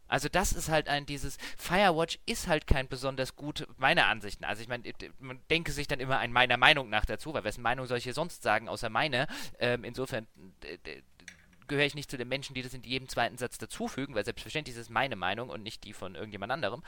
Also 0.09 0.27
das 0.27 0.53
ist 0.53 0.69
halt 0.69 0.89
ein 0.89 1.05
dieses 1.05 1.37
Firewatch 1.57 2.19
ist 2.25 2.47
halt 2.47 2.65
kein 2.65 2.87
besonders 2.87 3.35
gut 3.35 3.67
meiner 3.77 4.07
Ansicht 4.07 4.41
nach. 4.41 4.49
Also 4.49 4.63
ich 4.63 4.67
meine, 4.67 4.83
man 5.19 5.39
denke 5.51 5.71
sich 5.71 5.87
dann 5.87 5.99
immer 5.99 6.17
ein 6.17 6.33
meiner 6.33 6.57
Meinung 6.57 6.89
nach 6.89 7.05
dazu, 7.05 7.33
weil 7.33 7.43
wessen 7.43 7.61
Meinung 7.61 7.85
soll 7.85 7.99
ich 7.99 8.05
hier 8.05 8.15
sonst 8.15 8.41
sagen 8.41 8.67
außer 8.67 8.89
meine. 8.89 9.27
Ähm, 9.59 9.83
insofern 9.83 10.27
gehöre 11.69 11.85
ich 11.85 11.95
nicht 11.95 12.11
zu 12.11 12.17
den 12.17 12.27
Menschen, 12.27 12.53
die 12.53 12.61
das 12.61 12.73
in 12.73 12.83
jedem 12.83 13.07
zweiten 13.07 13.37
Satz 13.37 13.57
dazufügen, 13.57 14.15
weil 14.15 14.25
selbstverständlich 14.25 14.75
ist 14.75 14.81
es 14.81 14.89
meine 14.89 15.15
Meinung 15.15 15.49
und 15.49 15.63
nicht 15.63 15.85
die 15.85 15.93
von 15.93 16.15
irgendjemand 16.15 16.51
anderem. 16.51 16.83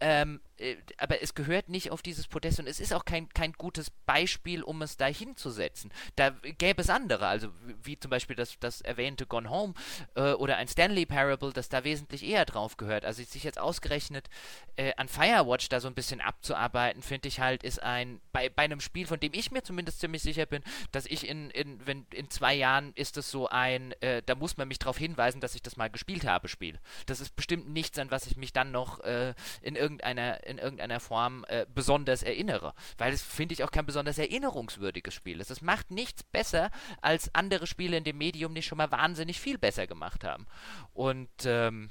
Ähm, 0.00 0.40
äh, 0.53 0.53
aber 0.98 1.22
es 1.22 1.34
gehört 1.34 1.68
nicht 1.68 1.90
auf 1.90 2.02
dieses 2.02 2.26
Podest 2.26 2.60
und 2.60 2.66
es 2.66 2.80
ist 2.80 2.92
auch 2.92 3.04
kein, 3.04 3.28
kein 3.30 3.52
gutes 3.52 3.90
Beispiel, 3.90 4.62
um 4.62 4.82
es 4.82 4.96
da 4.96 5.06
hinzusetzen. 5.06 5.92
Da 6.16 6.30
gäbe 6.30 6.82
es 6.82 6.90
andere, 6.90 7.26
also 7.26 7.48
wie 7.82 7.98
zum 7.98 8.10
Beispiel 8.10 8.36
das, 8.36 8.58
das 8.60 8.80
erwähnte 8.80 9.26
Gone 9.26 9.50
Home 9.50 9.74
äh, 10.14 10.32
oder 10.32 10.56
ein 10.56 10.68
Stanley 10.68 11.06
Parable, 11.06 11.52
das 11.52 11.68
da 11.68 11.84
wesentlich 11.84 12.24
eher 12.24 12.44
drauf 12.44 12.76
gehört. 12.76 13.04
Also 13.04 13.22
sich 13.22 13.44
jetzt 13.44 13.58
ausgerechnet 13.58 14.28
äh, 14.76 14.92
an 14.96 15.08
Firewatch 15.08 15.68
da 15.68 15.80
so 15.80 15.88
ein 15.88 15.94
bisschen 15.94 16.20
abzuarbeiten, 16.20 17.02
finde 17.02 17.28
ich 17.28 17.40
halt, 17.40 17.62
ist 17.62 17.82
ein, 17.82 18.20
bei, 18.32 18.48
bei 18.48 18.62
einem 18.62 18.80
Spiel, 18.80 19.06
von 19.06 19.20
dem 19.20 19.32
ich 19.34 19.50
mir 19.50 19.62
zumindest 19.62 20.00
ziemlich 20.00 20.22
sicher 20.22 20.46
bin, 20.46 20.62
dass 20.92 21.06
ich 21.06 21.28
in, 21.28 21.50
in, 21.50 21.86
wenn, 21.86 22.06
in 22.12 22.30
zwei 22.30 22.54
Jahren 22.54 22.92
ist 22.94 23.16
es 23.16 23.30
so 23.30 23.48
ein, 23.48 23.92
äh, 24.00 24.22
da 24.24 24.34
muss 24.34 24.56
man 24.56 24.68
mich 24.68 24.78
darauf 24.78 24.98
hinweisen, 24.98 25.40
dass 25.40 25.54
ich 25.54 25.62
das 25.62 25.76
mal 25.76 25.90
gespielt 25.90 26.26
habe, 26.26 26.48
Spiel. 26.48 26.78
Das 27.06 27.20
ist 27.20 27.34
bestimmt 27.36 27.68
nichts, 27.68 27.98
an 27.98 28.10
was 28.10 28.26
ich 28.26 28.36
mich 28.36 28.52
dann 28.52 28.70
noch 28.70 29.00
äh, 29.00 29.34
in 29.62 29.76
irgendeiner, 29.76 30.43
in 30.44 30.58
irgendeiner 30.58 31.00
Form 31.00 31.44
äh, 31.48 31.66
besonders 31.74 32.22
erinnere. 32.22 32.74
Weil 32.98 33.12
es, 33.12 33.22
finde 33.22 33.54
ich, 33.54 33.64
auch 33.64 33.70
kein 33.70 33.86
besonders 33.86 34.18
erinnerungswürdiges 34.18 35.14
Spiel 35.14 35.40
ist. 35.40 35.50
Es 35.50 35.62
macht 35.62 35.90
nichts 35.90 36.22
besser, 36.22 36.70
als 37.00 37.34
andere 37.34 37.66
Spiele 37.66 37.96
in 37.96 38.04
dem 38.04 38.18
Medium 38.18 38.52
nicht 38.52 38.66
schon 38.66 38.78
mal 38.78 38.90
wahnsinnig 38.90 39.40
viel 39.40 39.58
besser 39.58 39.86
gemacht 39.86 40.24
haben. 40.24 40.46
Und 40.92 41.30
ähm, 41.44 41.90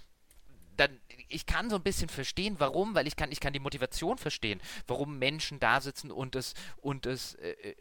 dann, 0.77 0.99
ich 1.29 1.45
kann 1.45 1.69
so 1.69 1.75
ein 1.75 1.83
bisschen 1.83 2.09
verstehen, 2.09 2.55
warum, 2.59 2.95
weil 2.95 3.07
ich 3.07 3.15
kann, 3.15 3.31
ich 3.31 3.39
kann 3.39 3.53
die 3.53 3.59
Motivation 3.59 4.17
verstehen, 4.17 4.61
warum 4.87 5.19
Menschen 5.19 5.59
da 5.59 5.81
sitzen 5.81 6.11
und 6.11 6.35
es, 6.35 6.53
und 6.77 7.05
es 7.05 7.35
äh, 7.35 7.51
äh 7.51 7.75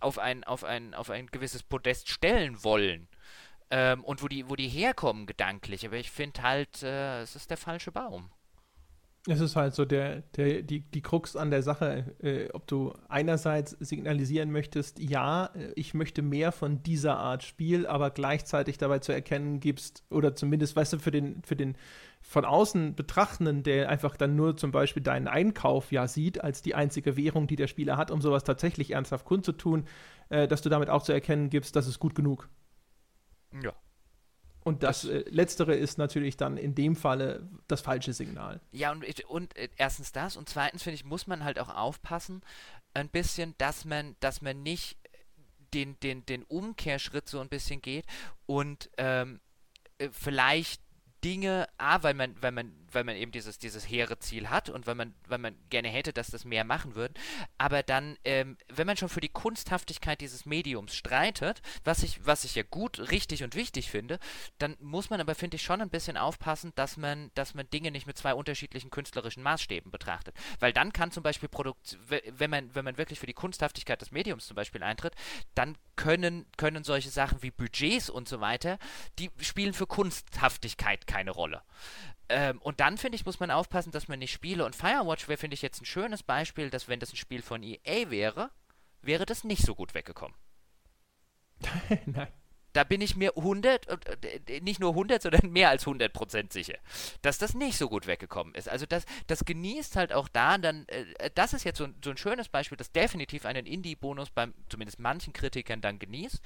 auf, 0.00 0.18
ein, 0.18 0.44
auf, 0.44 0.64
ein, 0.64 0.94
auf 0.94 1.08
ein 1.08 1.28
gewisses 1.28 1.62
Podest 1.62 2.10
stellen 2.10 2.62
wollen. 2.62 3.08
Ähm, 3.70 4.04
und 4.04 4.22
wo 4.22 4.28
die, 4.28 4.50
wo 4.50 4.54
die 4.54 4.68
herkommen 4.68 5.26
gedanklich. 5.26 5.86
Aber 5.86 5.96
ich 5.96 6.10
finde 6.10 6.42
halt, 6.42 6.82
äh, 6.82 7.22
es 7.22 7.36
ist 7.36 7.50
der 7.50 7.56
falsche 7.56 7.90
Baum. 7.90 8.30
Es 9.28 9.40
ist 9.40 9.54
halt 9.54 9.72
so 9.72 9.84
der, 9.84 10.22
der, 10.36 10.62
die, 10.62 10.80
die 10.80 11.00
Krux 11.00 11.36
an 11.36 11.52
der 11.52 11.62
Sache, 11.62 12.16
äh, 12.20 12.48
ob 12.52 12.66
du 12.66 12.92
einerseits 13.08 13.70
signalisieren 13.78 14.50
möchtest, 14.50 14.98
ja, 14.98 15.50
ich 15.76 15.94
möchte 15.94 16.22
mehr 16.22 16.50
von 16.50 16.82
dieser 16.82 17.18
Art 17.18 17.44
Spiel, 17.44 17.86
aber 17.86 18.10
gleichzeitig 18.10 18.78
dabei 18.78 18.98
zu 18.98 19.12
erkennen 19.12 19.60
gibst, 19.60 20.02
oder 20.10 20.34
zumindest, 20.34 20.74
weißt 20.74 20.94
du, 20.94 20.98
für 20.98 21.12
den, 21.12 21.40
für 21.44 21.54
den 21.54 21.76
von 22.20 22.44
außen 22.44 22.96
Betrachtenden, 22.96 23.62
der 23.62 23.88
einfach 23.88 24.16
dann 24.16 24.34
nur 24.34 24.56
zum 24.56 24.72
Beispiel 24.72 25.02
deinen 25.04 25.28
Einkauf 25.28 25.92
ja 25.92 26.08
sieht, 26.08 26.42
als 26.42 26.60
die 26.62 26.74
einzige 26.74 27.16
Währung, 27.16 27.46
die 27.46 27.56
der 27.56 27.68
Spieler 27.68 27.96
hat, 27.96 28.10
um 28.10 28.20
sowas 28.20 28.42
tatsächlich 28.42 28.90
ernsthaft 28.90 29.24
kundzutun, 29.24 29.86
äh, 30.30 30.48
dass 30.48 30.62
du 30.62 30.68
damit 30.68 30.88
auch 30.90 31.02
zu 31.02 31.12
erkennen 31.12 31.48
gibst, 31.48 31.76
das 31.76 31.86
ist 31.86 32.00
gut 32.00 32.16
genug. 32.16 32.48
Ja. 33.62 33.72
Und 34.64 34.82
das, 34.82 35.02
das 35.02 35.10
äh, 35.10 35.24
Letztere 35.28 35.74
ist 35.74 35.98
natürlich 35.98 36.36
dann 36.36 36.56
in 36.56 36.74
dem 36.74 36.96
Falle 36.96 37.48
das 37.68 37.80
falsche 37.80 38.12
Signal. 38.12 38.60
Ja, 38.70 38.92
und, 38.92 39.04
und 39.24 39.56
äh, 39.56 39.68
erstens 39.76 40.12
das 40.12 40.36
und 40.36 40.48
zweitens 40.48 40.82
finde 40.82 40.94
ich, 40.94 41.04
muss 41.04 41.26
man 41.26 41.44
halt 41.44 41.58
auch 41.58 41.74
aufpassen, 41.74 42.42
ein 42.94 43.08
bisschen, 43.08 43.54
dass 43.58 43.84
man, 43.84 44.16
dass 44.20 44.42
man 44.42 44.62
nicht 44.62 44.98
den, 45.74 45.98
den, 46.00 46.24
den 46.26 46.42
Umkehrschritt 46.44 47.28
so 47.28 47.40
ein 47.40 47.48
bisschen 47.48 47.80
geht 47.80 48.04
und 48.46 48.90
ähm, 48.98 49.40
äh, 49.98 50.08
vielleicht 50.12 50.82
Dinge, 51.24 51.68
A, 51.78 52.02
weil 52.02 52.14
man, 52.14 52.34
weil 52.40 52.52
man, 52.52 52.72
weil 52.94 53.04
man 53.04 53.16
eben 53.16 53.32
dieses, 53.32 53.58
dieses 53.58 53.88
hehre 53.88 54.18
Ziel 54.18 54.50
hat 54.50 54.68
und 54.68 54.86
weil 54.86 54.94
man, 54.94 55.14
weil 55.26 55.38
man 55.38 55.56
gerne 55.70 55.88
hätte, 55.88 56.12
dass 56.12 56.28
das 56.28 56.44
mehr 56.44 56.64
machen 56.64 56.94
würden, 56.94 57.14
aber 57.58 57.82
dann, 57.82 58.16
ähm, 58.24 58.56
wenn 58.68 58.86
man 58.86 58.96
schon 58.96 59.08
für 59.08 59.20
die 59.20 59.28
Kunsthaftigkeit 59.28 60.20
dieses 60.20 60.46
Mediums 60.46 60.94
streitet, 60.94 61.62
was 61.84 62.02
ich, 62.02 62.24
was 62.26 62.44
ich 62.44 62.54
ja 62.54 62.62
gut, 62.62 63.10
richtig 63.10 63.44
und 63.44 63.54
wichtig 63.54 63.90
finde, 63.90 64.18
dann 64.58 64.76
muss 64.80 65.10
man 65.10 65.20
aber, 65.20 65.34
finde 65.34 65.56
ich, 65.56 65.62
schon 65.62 65.80
ein 65.80 65.90
bisschen 65.90 66.16
aufpassen, 66.16 66.72
dass 66.74 66.96
man, 66.96 67.30
dass 67.34 67.54
man 67.54 67.68
Dinge 67.70 67.90
nicht 67.90 68.06
mit 68.06 68.18
zwei 68.18 68.34
unterschiedlichen 68.34 68.90
künstlerischen 68.90 69.42
Maßstäben 69.42 69.90
betrachtet. 69.90 70.34
Weil 70.60 70.72
dann 70.72 70.92
kann 70.92 71.10
zum 71.10 71.22
Beispiel 71.22 71.48
Produkt, 71.48 71.98
wenn 72.08 72.50
man, 72.50 72.74
wenn 72.74 72.84
man 72.84 72.98
wirklich 72.98 73.18
für 73.18 73.26
die 73.26 73.32
Kunsthaftigkeit 73.32 74.00
des 74.00 74.10
Mediums 74.10 74.46
zum 74.46 74.54
Beispiel 74.54 74.82
eintritt, 74.82 75.14
dann 75.54 75.76
können, 75.96 76.46
können 76.56 76.84
solche 76.84 77.10
Sachen 77.10 77.42
wie 77.42 77.50
Budgets 77.50 78.10
und 78.10 78.28
so 78.28 78.40
weiter, 78.40 78.78
die 79.18 79.30
spielen 79.40 79.74
für 79.74 79.86
Kunsthaftigkeit 79.86 81.06
keine 81.06 81.30
Rolle. 81.30 81.62
Ähm, 82.32 82.58
und 82.62 82.80
dann, 82.80 82.98
finde 82.98 83.16
ich, 83.16 83.26
muss 83.26 83.40
man 83.40 83.50
aufpassen, 83.50 83.92
dass 83.92 84.08
man 84.08 84.18
nicht 84.18 84.32
Spiele 84.32 84.64
und 84.64 84.74
Firewatch 84.74 85.28
wäre, 85.28 85.38
finde 85.38 85.54
ich, 85.54 85.62
jetzt 85.62 85.82
ein 85.82 85.86
schönes 85.86 86.22
Beispiel, 86.22 86.70
dass 86.70 86.88
wenn 86.88 87.00
das 87.00 87.12
ein 87.12 87.16
Spiel 87.16 87.42
von 87.42 87.62
EA 87.62 88.10
wäre, 88.10 88.50
wäre 89.02 89.26
das 89.26 89.44
nicht 89.44 89.62
so 89.62 89.74
gut 89.74 89.94
weggekommen. 89.94 90.36
Nein 92.06 92.28
da 92.72 92.84
bin 92.84 93.00
ich 93.00 93.16
mir 93.16 93.36
100, 93.36 93.86
äh, 93.88 94.60
nicht 94.60 94.80
nur 94.80 94.90
100, 94.90 95.22
sondern 95.22 95.50
mehr 95.50 95.68
als 95.68 95.86
100 95.86 96.12
Prozent 96.12 96.52
sicher, 96.52 96.78
dass 97.22 97.38
das 97.38 97.54
nicht 97.54 97.76
so 97.76 97.88
gut 97.88 98.06
weggekommen 98.06 98.54
ist. 98.54 98.68
Also 98.68 98.86
das, 98.86 99.04
das 99.26 99.44
genießt 99.44 99.96
halt 99.96 100.12
auch 100.12 100.28
da, 100.28 100.58
dann, 100.58 100.86
äh, 100.88 101.30
das 101.34 101.52
ist 101.52 101.64
jetzt 101.64 101.78
so, 101.78 101.88
so 102.02 102.10
ein 102.10 102.16
schönes 102.16 102.48
Beispiel, 102.48 102.76
das 102.76 102.92
definitiv 102.92 103.44
einen 103.46 103.66
Indie-Bonus 103.66 104.30
beim 104.30 104.54
zumindest 104.68 104.98
manchen 104.98 105.32
Kritikern 105.32 105.80
dann 105.80 105.98
genießt, 105.98 106.40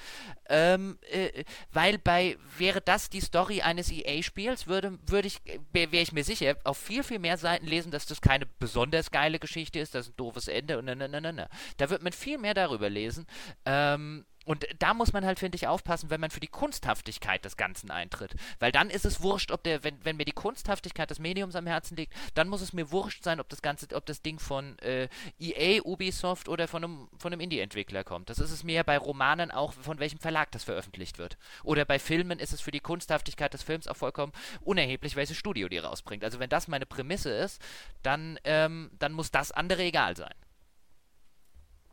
ähm, 0.49 0.99
äh, 1.11 1.45
weil 1.73 1.99
bei, 1.99 2.37
wäre 2.59 2.81
das 2.81 3.11
die 3.11 3.21
Story 3.21 3.63
eines 3.63 3.91
EA-Spiels, 3.91 4.67
würde, 4.67 4.99
würde 5.07 5.29
ich, 5.29 5.41
wäre 5.73 5.97
ich 5.97 6.13
mir 6.13 6.25
sicher, 6.25 6.57
auf 6.65 6.79
viel, 6.79 7.03
viel 7.03 7.19
mehr 7.19 7.39
Seiten 7.39 7.67
lesen, 7.67 7.91
dass 7.91 8.07
das 8.07 8.21
keine 8.21 8.47
besonders 8.59 9.11
geile 9.11 9.39
Geschichte 9.39 9.79
ist, 9.79 9.95
das 9.95 10.07
ist 10.07 10.13
ein 10.13 10.17
doofes 10.17 10.49
Ende 10.49 10.79
und 10.79 10.87
ne, 10.87 10.97
ne, 10.97 11.09
ne, 11.09 11.21
ne, 11.21 11.33
ne. 11.33 11.49
Da 11.77 11.91
wird 11.91 12.03
man 12.03 12.13
viel 12.13 12.39
mehr 12.39 12.55
darüber 12.55 12.91
lesen, 12.91 13.27
ähm, 13.65 14.25
und 14.47 14.65
da 14.79 14.95
muss 14.95 15.13
man 15.13 15.27
halt, 15.27 15.41
finde 15.41 15.57
ich, 15.57 15.67
aufpassen, 15.67 16.09
wenn 16.09 16.21
man 16.21 16.31
für 16.31 16.39
die 16.41 16.47
Kunsthaftigkeit 16.47 17.45
des 17.45 17.57
Ganzen 17.57 17.91
eintritt. 17.91 18.37
Weil 18.61 18.71
dann 18.71 18.91
ist 18.91 19.05
es 19.05 19.21
wurscht, 19.21 19.51
ob 19.51 19.65
der, 19.65 19.83
wenn, 19.83 20.03
wenn 20.05 20.17
mir 20.17 20.25
die 20.25 20.31
Kunsthaftigkeit 20.33 21.11
des 21.11 21.19
Mediums 21.19 21.57
am 21.57 21.67
Herzen 21.67 21.97
liegt, 21.97 22.15
dann 22.35 22.49
muss 22.49 22.61
es 22.61 22.73
mir 22.73 22.93
wurscht 22.93 23.25
sein, 23.25 23.41
ob 23.41 23.49
das 23.49 23.61
Ganze, 23.61 23.89
ob 23.95 24.07
das 24.07 24.23
Ding 24.23 24.39
von 24.39 24.79
äh, 24.79 25.09
EA, 25.41 25.83
Ubisoft 25.83 26.49
oder 26.49 26.69
von 26.69 26.85
einem, 26.85 27.09
von 27.19 27.33
einem 27.33 27.41
Indie-Entwickler 27.41 28.05
kommt. 28.05 28.31
Das 28.31 28.39
ist 28.39 28.53
es 28.53 28.63
mir 28.63 28.85
bei 28.85 28.97
Romanen 28.97 29.51
auch, 29.51 29.73
von 29.73 29.99
welchem 29.99 30.21
Verlag 30.21 30.53
das 30.53 30.63
veröffentlicht 30.63 31.19
wird. 31.19 31.37
Oder 31.65 31.85
bei 31.85 31.99
Filmen 31.99 32.39
ist 32.39 32.53
es 32.53 32.61
für 32.61 32.71
die 32.71 32.81
Kunsthaftigkeit 32.81 33.53
des 33.53 33.65
Films 33.65 33.89
auch 33.89 33.97
vollkommen 33.97 34.33
unerheblich, 34.61 35.17
welches 35.17 35.37
Studio 35.37 35.69
die 35.69 35.79
rausbringt. 35.79 36.23
Also 36.23 36.39
wenn 36.39 36.51
das 36.51 36.69
meine 36.69 36.87
Prämisse 36.87 37.31
ist, 37.31 37.61
dann, 38.05 38.39
ähm, 38.45 38.93
dann 39.01 39.13
muss 39.13 39.33
das 39.33 39.51
andere 39.51 39.83
egal 39.83 40.17
sein. 40.17 40.35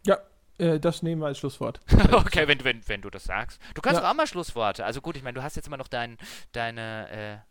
Ja, 0.06 0.20
äh, 0.58 0.80
das 0.80 1.04
nehmen 1.04 1.22
wir 1.22 1.28
als 1.28 1.40
Schlusswort. 1.40 1.80
okay, 2.12 2.48
wenn, 2.48 2.64
wenn, 2.64 2.88
wenn 2.88 3.02
du 3.02 3.10
das 3.10 3.24
sagst. 3.24 3.60
Du 3.74 3.82
kannst 3.82 4.02
ja. 4.02 4.10
auch 4.10 4.14
mal 4.14 4.28
Schlussworte. 4.28 4.86
Also 4.86 5.02
gut, 5.02 5.18
ich 5.18 5.24
meine, 5.24 5.36
du 5.36 5.44
hast 5.44 5.56
jetzt 5.56 5.68
immer 5.68 5.78
noch 5.78 5.88
dein, 5.88 6.18
deine, 6.52 7.44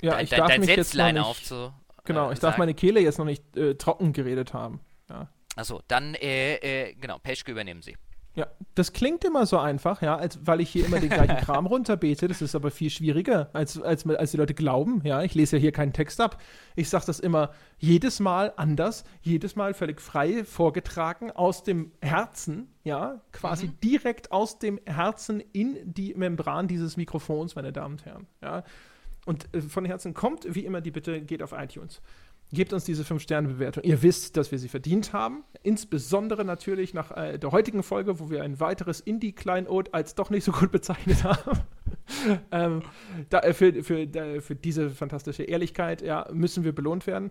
äh, 0.00 0.06
ja, 0.06 0.12
dein, 0.12 0.24
ich 0.24 0.30
dein, 0.30 0.38
darf 0.38 0.48
dein 0.48 0.60
mich 0.60 0.68
Sätzlein 0.68 1.16
jetzt 1.16 1.22
noch 1.22 1.28
nicht, 1.28 1.52
aufzu. 1.52 1.74
Genau, 2.04 2.30
äh, 2.30 2.32
ich 2.34 2.38
darf 2.38 2.58
meine 2.58 2.74
Kehle 2.74 3.00
jetzt 3.00 3.18
noch 3.18 3.24
nicht 3.24 3.56
äh, 3.56 3.74
trocken 3.74 4.12
geredet 4.12 4.54
haben. 4.54 4.80
Ja. 5.10 5.28
Achso, 5.56 5.82
dann, 5.88 6.14
äh, 6.14 6.54
äh, 6.56 6.94
genau, 6.94 7.18
Peschke 7.18 7.50
übernehmen 7.52 7.82
Sie. 7.82 7.96
Ja, 8.34 8.46
das 8.74 8.94
klingt 8.94 9.24
immer 9.24 9.44
so 9.44 9.58
einfach, 9.58 10.00
ja, 10.00 10.16
als 10.16 10.38
weil 10.46 10.62
ich 10.62 10.70
hier 10.70 10.86
immer 10.86 10.98
den 11.00 11.10
gleichen 11.10 11.36
Kram 11.44 11.66
runterbete. 11.66 12.28
Das 12.28 12.40
ist 12.40 12.54
aber 12.54 12.70
viel 12.70 12.88
schwieriger, 12.88 13.50
als, 13.52 13.80
als, 13.80 14.06
als 14.06 14.30
die 14.30 14.38
Leute 14.38 14.54
glauben. 14.54 15.02
Ja, 15.04 15.22
ich 15.22 15.34
lese 15.34 15.56
ja 15.56 15.60
hier 15.60 15.72
keinen 15.72 15.92
Text 15.92 16.18
ab. 16.18 16.40
Ich 16.74 16.88
sage 16.88 17.04
das 17.06 17.20
immer 17.20 17.50
jedes 17.78 18.20
Mal 18.20 18.54
anders, 18.56 19.04
jedes 19.20 19.54
Mal 19.54 19.74
völlig 19.74 20.00
frei 20.00 20.44
vorgetragen 20.44 21.30
aus 21.30 21.62
dem 21.62 21.92
Herzen, 22.00 22.68
ja, 22.84 23.20
quasi 23.32 23.66
mhm. 23.66 23.80
direkt 23.84 24.32
aus 24.32 24.58
dem 24.58 24.80
Herzen 24.86 25.40
in 25.52 25.78
die 25.84 26.14
Membran 26.14 26.68
dieses 26.68 26.96
Mikrofons, 26.96 27.54
meine 27.54 27.72
Damen 27.72 27.94
und 27.96 28.06
Herren. 28.06 28.26
Ja. 28.42 28.64
Und 29.26 29.54
äh, 29.54 29.60
von 29.60 29.84
Herzen 29.84 30.14
kommt, 30.14 30.46
wie 30.54 30.64
immer, 30.64 30.80
die 30.80 30.90
Bitte, 30.90 31.20
geht 31.20 31.42
auf 31.42 31.52
iTunes. 31.52 32.00
Gebt 32.52 32.74
uns 32.74 32.84
diese 32.84 33.02
5-Sterne-Bewertung. 33.02 33.82
Ihr 33.82 34.02
wisst, 34.02 34.36
dass 34.36 34.52
wir 34.52 34.58
sie 34.58 34.68
verdient 34.68 35.14
haben. 35.14 35.42
Insbesondere 35.62 36.44
natürlich 36.44 36.92
nach 36.92 37.10
äh, 37.16 37.38
der 37.38 37.50
heutigen 37.50 37.82
Folge, 37.82 38.20
wo 38.20 38.28
wir 38.28 38.42
ein 38.42 38.60
weiteres 38.60 39.00
Indie-Kleinod 39.00 39.94
als 39.94 40.14
doch 40.14 40.28
nicht 40.28 40.44
so 40.44 40.52
gut 40.52 40.70
bezeichnet 40.70 41.24
haben. 41.24 41.60
ähm, 42.50 42.82
da, 43.30 43.40
äh, 43.40 43.54
für, 43.54 43.82
für, 43.82 44.06
da, 44.06 44.40
für 44.40 44.54
diese 44.54 44.90
fantastische 44.90 45.44
Ehrlichkeit 45.44 46.02
ja, 46.02 46.28
müssen 46.30 46.62
wir 46.62 46.74
belohnt 46.74 47.06
werden. 47.06 47.30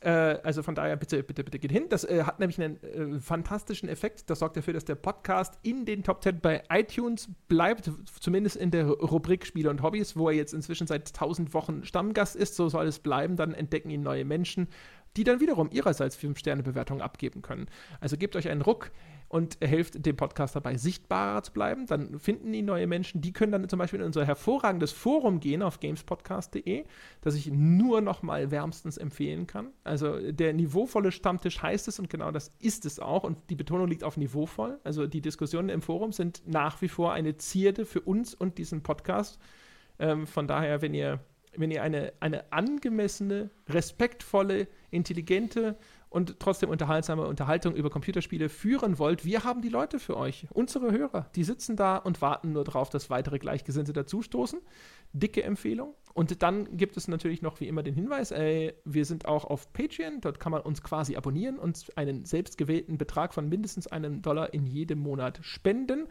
Äh, 0.00 0.10
also 0.42 0.62
von 0.62 0.74
daher 0.74 0.96
bitte, 0.96 1.22
bitte, 1.22 1.44
bitte 1.44 1.58
geht 1.58 1.72
hin. 1.72 1.86
Das 1.90 2.04
äh, 2.04 2.24
hat 2.24 2.40
nämlich 2.40 2.60
einen 2.60 2.82
äh, 2.82 3.20
fantastischen 3.20 3.88
Effekt. 3.88 4.30
Das 4.30 4.38
sorgt 4.38 4.56
dafür, 4.56 4.72
dass 4.72 4.84
der 4.84 4.94
Podcast 4.94 5.58
in 5.62 5.84
den 5.84 6.02
Top 6.02 6.22
10 6.22 6.40
bei 6.40 6.62
iTunes 6.70 7.28
bleibt, 7.48 7.90
zumindest 8.18 8.56
in 8.56 8.70
der 8.70 8.86
Rubrik 8.86 9.46
Spiele 9.46 9.68
und 9.68 9.82
Hobbys, 9.82 10.16
wo 10.16 10.28
er 10.30 10.34
jetzt 10.34 10.54
inzwischen 10.54 10.86
seit 10.86 11.08
1000 11.08 11.52
Wochen 11.52 11.84
Stammgast 11.84 12.34
ist. 12.34 12.56
So 12.56 12.68
soll 12.68 12.86
es 12.86 12.98
bleiben. 12.98 13.36
Dann 13.36 13.52
entdecken 13.52 13.90
ihn 13.90 14.02
neue 14.02 14.24
Menschen, 14.24 14.68
die 15.16 15.24
dann 15.24 15.40
wiederum 15.40 15.70
ihrerseits 15.70 16.16
5-Sterne-Bewertungen 16.16 17.02
abgeben 17.02 17.42
können. 17.42 17.66
Also 18.00 18.16
gebt 18.16 18.36
euch 18.36 18.48
einen 18.48 18.62
Ruck 18.62 18.90
und 19.30 19.58
helft 19.60 20.04
dem 20.04 20.16
Podcast 20.16 20.56
dabei, 20.56 20.76
sichtbarer 20.76 21.44
zu 21.44 21.52
bleiben. 21.52 21.86
Dann 21.86 22.18
finden 22.18 22.52
die 22.52 22.62
neue 22.62 22.88
Menschen, 22.88 23.20
die 23.20 23.32
können 23.32 23.52
dann 23.52 23.68
zum 23.68 23.78
Beispiel 23.78 24.00
in 24.00 24.06
unser 24.06 24.26
hervorragendes 24.26 24.90
Forum 24.90 25.38
gehen 25.38 25.62
auf 25.62 25.78
gamespodcast.de, 25.78 26.84
das 27.20 27.36
ich 27.36 27.48
nur 27.48 28.00
noch 28.00 28.22
mal 28.22 28.50
wärmstens 28.50 28.96
empfehlen 28.96 29.46
kann. 29.46 29.68
Also 29.84 30.32
der 30.32 30.52
niveauvolle 30.52 31.12
Stammtisch 31.12 31.62
heißt 31.62 31.86
es 31.86 32.00
und 32.00 32.10
genau 32.10 32.32
das 32.32 32.52
ist 32.58 32.84
es 32.84 32.98
auch 32.98 33.22
und 33.22 33.38
die 33.50 33.54
Betonung 33.54 33.86
liegt 33.86 34.02
auf 34.02 34.16
niveauvoll. 34.16 34.80
Also 34.82 35.06
die 35.06 35.20
Diskussionen 35.20 35.68
im 35.68 35.80
Forum 35.80 36.10
sind 36.10 36.42
nach 36.46 36.82
wie 36.82 36.88
vor 36.88 37.12
eine 37.12 37.36
Zierde 37.36 37.86
für 37.86 38.00
uns 38.00 38.34
und 38.34 38.58
diesen 38.58 38.82
Podcast. 38.82 39.38
Ähm, 40.00 40.26
von 40.26 40.48
daher, 40.48 40.82
wenn 40.82 40.92
ihr, 40.92 41.20
wenn 41.56 41.70
ihr 41.70 41.84
eine, 41.84 42.14
eine 42.18 42.52
angemessene, 42.52 43.50
respektvolle, 43.68 44.66
intelligente 44.90 45.76
und 46.10 46.40
trotzdem 46.40 46.68
unterhaltsame 46.68 47.26
Unterhaltung 47.26 47.74
über 47.74 47.88
Computerspiele 47.88 48.48
führen 48.48 48.98
wollt, 48.98 49.24
wir 49.24 49.44
haben 49.44 49.62
die 49.62 49.68
Leute 49.68 50.00
für 50.00 50.16
euch, 50.16 50.46
unsere 50.50 50.90
Hörer. 50.90 51.30
Die 51.36 51.44
sitzen 51.44 51.76
da 51.76 51.96
und 51.96 52.20
warten 52.20 52.52
nur 52.52 52.64
darauf, 52.64 52.90
dass 52.90 53.10
weitere 53.10 53.38
Gleichgesinnte 53.38 53.92
dazustoßen. 53.92 54.60
Dicke 55.12 55.42
Empfehlung. 55.44 55.94
Und 56.12 56.42
dann 56.42 56.76
gibt 56.76 56.96
es 56.96 57.06
natürlich 57.06 57.42
noch 57.42 57.60
wie 57.60 57.68
immer 57.68 57.84
den 57.84 57.94
Hinweis, 57.94 58.32
ey, 58.32 58.74
wir 58.84 59.04
sind 59.04 59.26
auch 59.26 59.44
auf 59.44 59.72
Patreon, 59.72 60.20
dort 60.20 60.40
kann 60.40 60.52
man 60.52 60.62
uns 60.62 60.82
quasi 60.82 61.16
abonnieren 61.16 61.58
und 61.58 61.96
einen 61.96 62.24
selbstgewählten 62.24 62.98
Betrag 62.98 63.32
von 63.32 63.48
mindestens 63.48 63.86
einem 63.86 64.20
Dollar 64.20 64.52
in 64.52 64.66
jedem 64.66 64.98
Monat 64.98 65.38
spenden. 65.42 66.08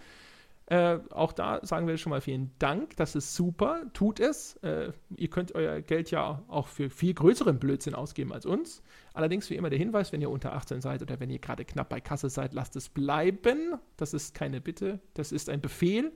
Äh, 0.69 0.99
auch 1.09 1.33
da 1.33 1.59
sagen 1.65 1.87
wir 1.87 1.97
schon 1.97 2.11
mal 2.11 2.21
vielen 2.21 2.51
Dank. 2.59 2.95
Das 2.95 3.15
ist 3.15 3.33
super. 3.33 3.81
Tut 3.93 4.19
es. 4.19 4.55
Äh, 4.57 4.91
ihr 5.15 5.29
könnt 5.29 5.55
euer 5.55 5.81
Geld 5.81 6.11
ja 6.11 6.43
auch 6.47 6.67
für 6.67 6.91
viel 6.91 7.15
größeren 7.15 7.57
Blödsinn 7.57 7.95
ausgeben 7.95 8.31
als 8.31 8.45
uns. 8.45 8.83
Allerdings 9.15 9.49
wie 9.49 9.55
immer 9.55 9.71
der 9.71 9.79
Hinweis, 9.79 10.11
wenn 10.13 10.21
ihr 10.21 10.29
unter 10.29 10.53
18 10.53 10.81
seid 10.81 11.01
oder 11.01 11.19
wenn 11.19 11.31
ihr 11.31 11.39
gerade 11.39 11.65
knapp 11.65 11.89
bei 11.89 11.99
Kasse 11.99 12.29
seid, 12.29 12.53
lasst 12.53 12.75
es 12.75 12.87
bleiben. 12.87 13.79
Das 13.97 14.13
ist 14.13 14.35
keine 14.35 14.61
Bitte, 14.61 14.99
das 15.15 15.31
ist 15.31 15.49
ein 15.49 15.59
Befehl. 15.59 16.11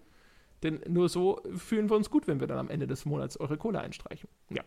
Denn 0.62 0.82
nur 0.88 1.10
so 1.10 1.42
fühlen 1.58 1.90
wir 1.90 1.98
uns 1.98 2.12
gut, 2.12 2.28
wenn 2.28 2.40
wir 2.40 2.46
dann 2.46 2.60
am 2.60 2.70
Ende 2.70 2.86
des 2.86 3.06
Monats 3.06 3.38
eure 3.38 3.58
Kohle 3.58 3.82
einstreichen. 3.82 4.30
Ja. 4.52 4.64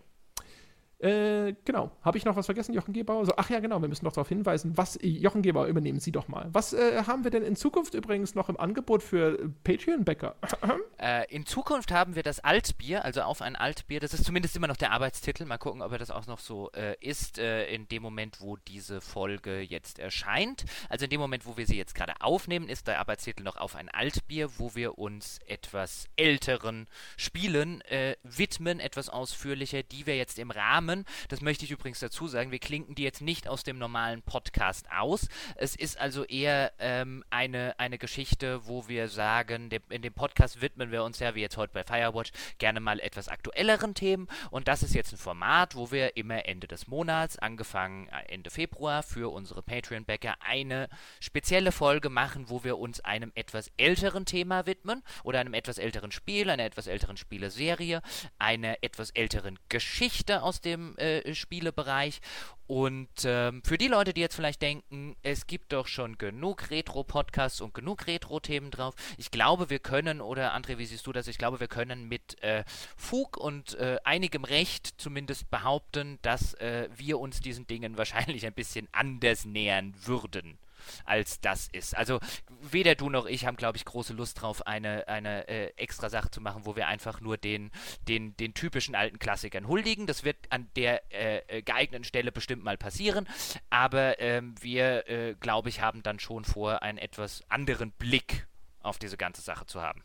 Äh, 0.98 1.55
genau. 1.66 1.90
Habe 2.01 2.16
ich 2.16 2.24
noch 2.24 2.36
was 2.36 2.47
vergessen, 2.47 2.73
Jochen 2.73 2.94
Gebauer? 2.94 3.27
So, 3.27 3.35
ach 3.36 3.51
ja, 3.51 3.60
genau, 3.60 3.82
wir 3.82 3.89
müssen 3.89 4.06
noch 4.06 4.12
darauf 4.12 4.28
hinweisen. 4.28 4.73
Was, 4.77 4.98
Jochen 5.02 5.43
Gebauer, 5.43 5.66
übernehmen 5.66 6.01
Sie 6.01 6.10
doch 6.10 6.27
mal. 6.28 6.48
Was 6.52 6.73
äh, 6.73 7.02
haben 7.06 7.23
wir 7.23 7.31
denn 7.31 7.43
in 7.43 7.55
Zukunft 7.55 7.93
übrigens 7.93 8.35
noch 8.35 8.48
im 8.48 8.59
Angebot 8.59 9.02
für 9.02 9.51
Patreon-Bäcker? 9.64 10.36
äh, 10.98 11.27
in 11.28 11.44
Zukunft 11.44 11.93
haben 11.93 12.14
wir 12.14 12.23
das 12.23 12.40
Altbier, 12.40 13.05
also 13.05 13.20
auf 13.23 13.43
ein 13.43 13.56
Altbier. 13.56 14.01
Das 14.01 14.14
ist 14.14 14.24
zumindest 14.24 14.56
immer 14.56 14.68
noch 14.68 14.78
der 14.78 14.93
Arbeitstitel. 14.93 15.44
Mal 15.44 15.59
gucken, 15.59 15.82
ob 15.82 15.93
er 15.93 15.98
das 15.98 16.10
auch 16.10 16.27
noch 16.27 16.39
so 16.39 16.70
äh, 16.73 16.97
ist, 17.01 17.39
äh, 17.39 17.66
in 17.66 17.89
dem 17.89 18.02
Moment, 18.02 18.40
wo 18.40 18.56
diese 18.56 19.02
Folge 19.02 19.60
jetzt 19.60 19.98
erscheint. 19.98 20.64
Also 20.89 21.05
in 21.05 21.10
dem 21.10 21.20
Moment, 21.20 21.44
wo 21.44 21.59
wir 21.59 21.66
sie 21.66 21.77
jetzt 21.77 21.94
gerade 21.94 22.14
aufnehmen, 22.20 22.70
ist 22.70 22.86
der 22.86 23.01
Arbeitstitel 23.01 23.43
noch 23.43 23.56
auf 23.56 23.77
ein 23.77 23.90
Altbier, 23.90 24.48
wo 24.56 24.74
wir 24.74 24.98
uns 24.98 25.40
etwas 25.47 26.09
älteren 26.16 26.86
Spielen 27.18 27.82
äh, 27.82 28.16
widmen, 28.23 28.81
etwas 28.81 29.10
ausführlicher, 29.10 29.82
die 29.82 30.06
wir 30.06 30.16
jetzt 30.16 30.39
im 30.39 30.51
Rahmen 30.51 30.86
Namen. 30.87 31.05
Das 31.29 31.41
möchte 31.41 31.65
ich 31.65 31.71
übrigens 31.71 32.01
dazu 32.01 32.29
sagen. 32.29 32.53
Wir 32.53 32.59
klinken 32.59 32.95
die 32.95 33.03
jetzt 33.03 33.21
nicht 33.21 33.49
aus 33.49 33.65
dem 33.65 33.79
normalen 33.79 34.23
Podcast 34.23 34.87
aus. 34.91 35.29
Es 35.57 35.75
ist 35.75 35.99
also 35.99 36.25
eher 36.25 36.73
ähm, 36.79 37.25
eine, 37.31 37.75
eine 37.79 37.99
Geschichte, 37.99 38.67
wo 38.67 38.89
wir 38.89 39.09
sagen, 39.09 39.69
de 39.69 39.81
in 39.91 40.03
dem 40.03 40.15
Podcast 40.15 40.61
widmen 40.61 40.91
wir 40.91 41.03
uns 41.03 41.19
ja, 41.19 41.35
wie 41.35 41.41
jetzt 41.41 41.57
heute 41.57 41.73
bei 41.73 41.83
Firewatch, 41.83 42.31
gerne 42.59 42.81
mal 42.81 43.01
etwas 43.01 43.29
aktuelleren 43.29 43.95
Themen. 43.95 44.29
Und 44.51 44.69
das 44.69 44.83
ist 44.83 44.95
jetzt 44.95 45.13
ein 45.13 45.19
Format, 45.19 45.75
wo 45.75 45.91
wir 45.91 46.17
immer 46.17 46.47
Ende 46.47 46.69
des 46.69 46.87
Monats, 46.87 47.39
angefangen 47.39 48.09
äh, 48.09 48.33
Ende 48.33 48.51
Februar, 48.51 49.03
für 49.03 49.33
unsere 49.33 49.63
Patreon-Bäcker 49.63 50.37
eine 50.41 50.89
spezielle 51.21 51.73
Folge 51.73 52.11
machen, 52.11 52.49
wo 52.49 52.63
wir 52.63 52.79
uns 52.79 53.01
einem 53.01 53.33
etwas 53.35 53.73
älteren 53.77 54.25
Thema 54.25 54.67
widmen 54.67 55.03
oder 55.25 55.41
einem 55.41 55.55
etwas 55.55 55.79
älteren 55.79 56.13
Spiel, 56.13 56.49
einer 56.49 56.65
etwas 56.65 56.87
älteren 56.87 57.17
Spieleserie, 57.17 58.03
einer 58.39 58.77
etwas 58.83 59.11
älteren 59.11 59.59
Geschichte 59.69 60.43
aus 60.43 60.61
dem 60.61 60.76
dem 60.77 60.97
äh, 60.98 61.35
Spielebereich. 61.35 62.20
Und 62.66 63.09
ähm, 63.24 63.62
für 63.65 63.78
die 63.78 63.86
Leute, 63.86 64.12
die 64.12 64.20
jetzt 64.20 64.35
vielleicht 64.35 64.61
denken, 64.61 65.15
es 65.23 65.47
gibt 65.47 65.73
doch 65.73 65.86
schon 65.86 66.19
genug 66.19 66.70
Retro-Podcasts 66.70 67.61
und 67.61 67.74
genug 67.74 68.07
Retro-Themen 68.07 68.70
drauf, 68.70 68.94
ich 69.19 69.31
glaube, 69.31 69.70
wir 69.70 69.78
können, 69.78 70.20
oder 70.20 70.55
André, 70.55 70.78
wie 70.78 70.86
siehst 70.86 71.07
du 71.07 71.12
das? 71.12 71.28
Ich 71.28 71.39
glaube, 71.39 71.61
wir 71.61 71.69
können 71.69 72.09
mit 72.09 72.43
äh, 72.43 72.65
Fug 72.97 73.36
und 73.36 73.74
äh, 73.74 73.98
einigem 74.03 74.44
Recht 74.44 74.94
zumindest 74.98 75.48
behaupten, 75.51 76.19
dass 76.23 76.55
äh, 76.55 76.89
wir 76.97 77.20
uns 77.20 77.40
diesen 77.40 77.66
Dingen 77.66 77.98
wahrscheinlich 77.98 78.47
ein 78.47 78.55
bisschen 78.55 78.89
anders 78.93 79.44
nähern 79.44 79.94
würden 80.05 80.59
als 81.05 81.40
das 81.40 81.69
ist. 81.73 81.97
Also 81.97 82.20
weder 82.61 82.94
du 82.94 83.11
noch 83.11 83.27
ich 83.27 83.47
haben, 83.47 83.57
glaube 83.57 83.77
ich, 83.77 83.85
große 83.85 84.12
Lust 84.12 84.40
drauf, 84.40 84.66
eine, 84.66 85.09
eine 85.09 85.48
äh, 85.48 85.73
extra 85.77 86.11
Sache 86.11 86.31
zu 86.31 86.40
machen, 86.40 86.66
wo 86.66 86.77
wir 86.77 86.89
einfach 86.89 87.20
nur 87.20 87.36
den, 87.36 87.70
den, 88.09 88.36
den 88.36 88.55
typischen 88.55 88.94
alten 88.94 89.19
Klassikern 89.19 89.69
huldigen. 89.69 90.07
Das 90.07 90.24
wird 90.24 90.36
an 90.51 90.69
der 90.77 91.03
äh, 91.11 91.62
geeigneten 91.62 92.05
Stelle 92.05 92.32
bestimmt 92.32 92.65
mal 92.65 92.77
passieren, 92.77 93.28
aber 93.70 94.20
ähm, 94.20 94.55
wir, 94.61 95.09
äh, 95.09 95.35
glaube 95.35 95.69
ich, 95.69 95.81
haben 95.81 96.03
dann 96.03 96.19
schon 96.19 96.44
vor, 96.44 96.82
einen 96.82 96.98
etwas 96.98 97.43
anderen 97.48 97.93
Blick 97.93 98.47
auf 98.81 98.98
diese 98.98 99.16
ganze 99.16 99.43
Sache 99.43 99.66
zu 99.66 99.82
haben. 99.82 100.03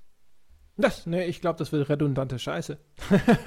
Das, 0.77 1.06
ne, 1.06 1.26
ich 1.26 1.41
glaube, 1.41 1.60
das 1.60 1.72
wird 1.72 1.89
redundante 1.89 2.39
Scheiße. 2.39 2.77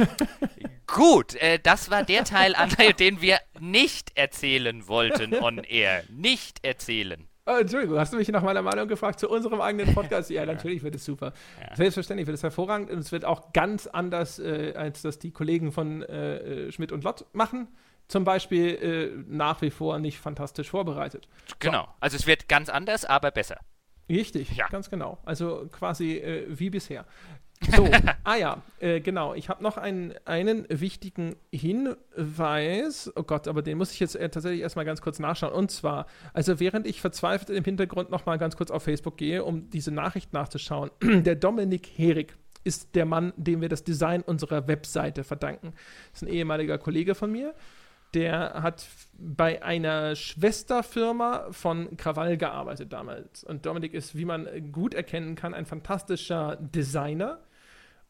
Gut, 0.86 1.34
äh, 1.36 1.58
das 1.58 1.90
war 1.90 2.04
der 2.04 2.24
Teil, 2.24 2.54
den 2.98 3.20
wir 3.20 3.38
nicht 3.58 4.12
erzählen 4.16 4.86
wollten 4.86 5.34
on 5.34 5.58
air. 5.58 6.04
Nicht 6.10 6.64
erzählen. 6.64 7.26
Oh, 7.46 7.56
Entschuldigung, 7.60 7.98
hast 7.98 8.12
du 8.12 8.16
mich 8.16 8.28
nach 8.28 8.42
meiner 8.42 8.62
Meinung 8.62 8.88
gefragt 8.88 9.20
zu 9.20 9.28
unserem 9.28 9.60
eigenen 9.60 9.94
Podcast? 9.94 10.30
Ja, 10.30 10.46
natürlich 10.46 10.82
wird 10.82 10.94
es 10.94 11.04
super. 11.04 11.32
Ja. 11.60 11.76
Selbstverständlich 11.76 12.26
wird 12.26 12.36
es 12.36 12.42
hervorragend 12.42 12.90
und 12.90 12.98
es 12.98 13.12
wird 13.12 13.26
auch 13.26 13.52
ganz 13.52 13.86
anders, 13.86 14.38
äh, 14.38 14.72
als 14.76 15.02
das 15.02 15.18
die 15.18 15.30
Kollegen 15.30 15.70
von 15.70 16.02
äh, 16.02 16.72
Schmidt 16.72 16.90
und 16.90 17.04
Lott 17.04 17.26
machen. 17.32 17.68
Zum 18.08 18.24
Beispiel 18.24 18.68
äh, 18.74 19.24
nach 19.26 19.60
wie 19.62 19.70
vor 19.70 19.98
nicht 19.98 20.18
fantastisch 20.18 20.70
vorbereitet. 20.70 21.28
Genau, 21.58 21.84
so. 21.84 21.88
also 22.00 22.16
es 22.16 22.26
wird 22.26 22.48
ganz 22.48 22.68
anders, 22.68 23.04
aber 23.04 23.30
besser. 23.30 23.58
Richtig, 24.08 24.56
ja. 24.56 24.68
ganz 24.68 24.90
genau. 24.90 25.18
Also 25.24 25.68
quasi 25.70 26.18
äh, 26.18 26.46
wie 26.48 26.70
bisher. 26.70 27.04
So, 27.76 27.88
ah 28.24 28.36
ja, 28.36 28.62
äh, 28.80 29.00
genau. 29.00 29.32
Ich 29.32 29.48
habe 29.48 29.62
noch 29.62 29.78
einen, 29.78 30.12
einen 30.26 30.66
wichtigen 30.68 31.36
Hinweis. 31.50 33.10
Oh 33.16 33.22
Gott, 33.22 33.48
aber 33.48 33.62
den 33.62 33.78
muss 33.78 33.92
ich 33.92 34.00
jetzt 34.00 34.16
äh, 34.16 34.28
tatsächlich 34.28 34.60
erstmal 34.60 34.84
ganz 34.84 35.00
kurz 35.00 35.18
nachschauen. 35.18 35.52
Und 35.52 35.70
zwar, 35.70 36.06
also 36.34 36.60
während 36.60 36.86
ich 36.86 37.00
verzweifelt 37.00 37.50
im 37.50 37.64
Hintergrund 37.64 38.10
nochmal 38.10 38.38
ganz 38.38 38.56
kurz 38.56 38.70
auf 38.70 38.82
Facebook 38.82 39.16
gehe, 39.16 39.44
um 39.44 39.70
diese 39.70 39.92
Nachricht 39.92 40.32
nachzuschauen, 40.32 40.90
der 41.02 41.36
Dominik 41.36 41.86
Herig 41.96 42.36
ist 42.64 42.94
der 42.94 43.06
Mann, 43.06 43.32
dem 43.36 43.60
wir 43.60 43.68
das 43.68 43.84
Design 43.84 44.22
unserer 44.22 44.66
Webseite 44.68 45.22
verdanken. 45.24 45.72
Das 46.12 46.22
ist 46.22 46.28
ein 46.28 46.34
ehemaliger 46.34 46.78
Kollege 46.78 47.14
von 47.14 47.30
mir 47.30 47.54
der 48.14 48.62
hat 48.62 48.86
bei 49.18 49.62
einer 49.62 50.14
Schwesterfirma 50.14 51.48
von 51.50 51.96
Krawall 51.96 52.36
gearbeitet 52.36 52.92
damals. 52.92 53.44
Und 53.44 53.66
Dominik 53.66 53.94
ist, 53.94 54.16
wie 54.16 54.24
man 54.24 54.72
gut 54.72 54.94
erkennen 54.94 55.34
kann, 55.34 55.54
ein 55.54 55.66
fantastischer 55.66 56.56
Designer. 56.56 57.40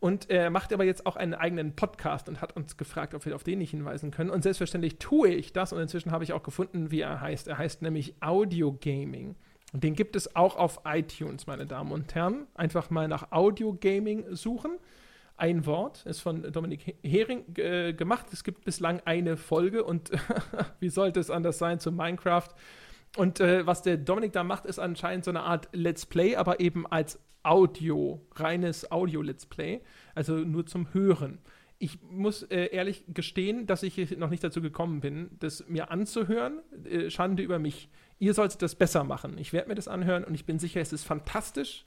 Und 0.01 0.29
er 0.29 0.51
macht 0.51 0.73
aber 0.73 0.85
jetzt 0.85 1.07
auch 1.07 1.17
einen 1.17 1.33
eigenen 1.33 1.75
Podcast 1.77 2.29
und 2.29 2.43
hat 2.43 2.55
uns 2.57 2.77
gefragt, 2.77 3.15
ob 3.15 3.25
wir 3.25 3.35
auf 3.35 3.45
den 3.45 3.59
nicht 3.59 3.71
hinweisen 3.71 4.11
können. 4.11 4.31
Und 4.31 4.43
selbstverständlich 4.43 4.99
tue 4.99 5.31
ich 5.31 5.53
das. 5.53 5.73
Und 5.73 5.81
inzwischen 5.81 6.13
habe 6.13 6.25
ich 6.25 6.35
auch 6.35 6.43
gefunden, 6.43 6.91
wie 6.91 7.01
er 7.01 7.21
heißt. 7.21 7.49
Er 7.49 7.57
heißt 7.57 7.81
nämlich 7.81 8.15
Audio 8.21 8.77
Gaming. 8.79 9.37
Und 9.73 9.83
den 9.83 9.95
gibt 9.95 10.15
es 10.15 10.37
auch 10.37 10.57
auf 10.57 10.81
iTunes, 10.85 11.47
meine 11.47 11.67
Damen 11.67 11.91
und 11.91 12.15
Herren. 12.15 12.47
Einfach 12.55 12.91
mal 12.91 13.09
nach 13.09 13.33
Audio 13.33 13.75
Gaming 13.75 14.25
suchen 14.35 14.79
ein 15.37 15.67
Wort, 15.67 16.07
ist 16.07 16.21
von 16.21 16.51
Dominik 16.53 16.97
Hering 17.03 17.45
äh, 17.57 17.93
gemacht. 17.93 18.27
Es 18.33 18.45
gibt 18.45 18.65
bislang 18.65 19.01
eine 19.05 19.37
Folge 19.37 19.85
und 19.85 20.11
wie 20.81 20.89
sollte 20.89 21.21
es 21.21 21.31
anders 21.31 21.59
sein 21.59 21.81
zu 21.81 21.91
Minecraft? 21.91 22.49
Und 23.17 23.41
äh, 23.41 23.67
was 23.67 23.83
der 23.83 23.97
Dominik 23.97 24.33
da 24.33 24.45
macht, 24.45 24.67
ist 24.67 24.79
anscheinend 24.79 25.25
so 25.25 25.31
eine 25.31 25.43
Art 25.43 25.69
Let's 25.73 26.07
Play, 26.07 26.37
aber 26.37 26.61
eben 26.61 26.87
als 26.87 27.21
Audio, 27.43 28.21
reines 28.37 28.91
Audio-Let's 28.91 29.47
Play, 29.47 29.83
also 30.15 30.37
nur 30.37 30.67
zum 30.67 30.93
Hören. 30.95 31.39
Ich 31.79 32.01
muss 32.03 32.43
äh, 32.45 32.67
ehrlich 32.73 33.05
gestehen, 33.09 33.67
dass 33.67 33.83
ich 33.83 34.17
noch 34.17 34.31
nicht 34.31 34.43
dazu 34.43 34.63
gekommen 34.63 35.01
bin, 35.01 35.31
das 35.41 35.69
mir 35.69 35.91
anzuhören. 35.91 36.61
Äh, 36.85 37.11
Schande 37.11 37.43
über 37.43 37.59
mich. 37.59 37.89
Ihr 38.19 38.33
solltet 38.33 38.63
das 38.63 38.77
besser 38.77 39.05
machen. 39.05 39.37
Ich 39.39 39.53
werde 39.53 39.69
mir 39.69 39.75
das 39.75 39.89
anhören 39.89 40.25
und 40.25 40.35
ich 40.35 40.47
bin 40.47 40.59
sicher, 40.59 40.81
es 40.81 40.93
ist 40.93 41.05
fantastisch 41.05 41.85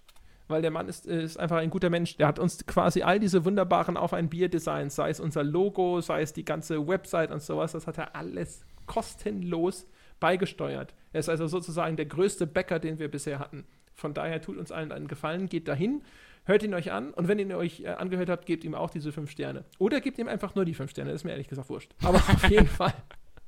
weil 0.48 0.62
der 0.62 0.72
Mann 0.72 0.88
ist, 0.88 1.06
ist 1.06 1.38
einfach 1.38 1.58
ein 1.58 1.70
guter 1.70 1.90
Mensch. 1.90 2.18
Der 2.18 2.28
hat 2.28 2.40
uns 2.40 2.66
quasi 2.66 3.02
all 3.02 3.20
diese 3.20 3.46
wunderbaren 3.46 3.98
Auf 3.98 4.14
ein 4.14 4.30
Bier-Designs, 4.30 4.96
sei 4.96 5.10
es 5.10 5.20
unser 5.20 5.44
Logo, 5.44 6.02
sei 6.02 6.22
es 6.22 6.34
die 6.34 6.46
ganze 6.46 6.88
Website 6.88 7.32
und 7.32 7.42
sowas, 7.42 7.74
das 7.74 7.88
hat 7.88 7.98
er 7.98 8.16
alles 8.16 8.66
kostenlos 8.86 9.88
beigesteuert. 10.20 10.94
Er 11.14 11.20
ist 11.20 11.30
also 11.30 11.48
sozusagen 11.48 11.96
der 11.96 12.06
größte 12.06 12.48
Bäcker, 12.48 12.80
den 12.80 13.00
wir 13.00 13.10
bisher 13.10 13.40
hatten. 13.40 13.66
Von 13.94 14.14
daher 14.14 14.42
tut 14.42 14.58
uns 14.58 14.72
allen 14.72 14.92
einen 14.92 15.08
Gefallen, 15.08 15.50
geht 15.50 15.68
dahin, 15.68 16.04
hört 16.46 16.64
ihn 16.64 16.74
euch 16.74 16.92
an 16.92 17.14
und 17.14 17.28
wenn 17.28 17.40
ihr 17.40 17.58
euch 17.58 17.82
äh, 17.82 17.88
angehört 17.90 18.30
habt, 18.30 18.46
gebt 18.46 18.64
ihm 18.64 18.76
auch 18.76 18.90
diese 18.90 19.12
fünf 19.12 19.32
Sterne. 19.32 19.66
Oder 19.80 20.02
gebt 20.02 20.18
ihm 20.20 20.28
einfach 20.28 20.56
nur 20.56 20.66
die 20.66 20.74
fünf 20.74 20.92
Sterne, 20.92 21.12
das 21.12 21.22
ist 21.22 21.26
mir 21.26 21.32
ehrlich 21.32 21.50
gesagt 21.50 21.70
wurscht. 21.70 21.94
Aber 22.04 22.18
auf 22.18 22.50
jeden 22.50 22.68
Fall 22.68 22.94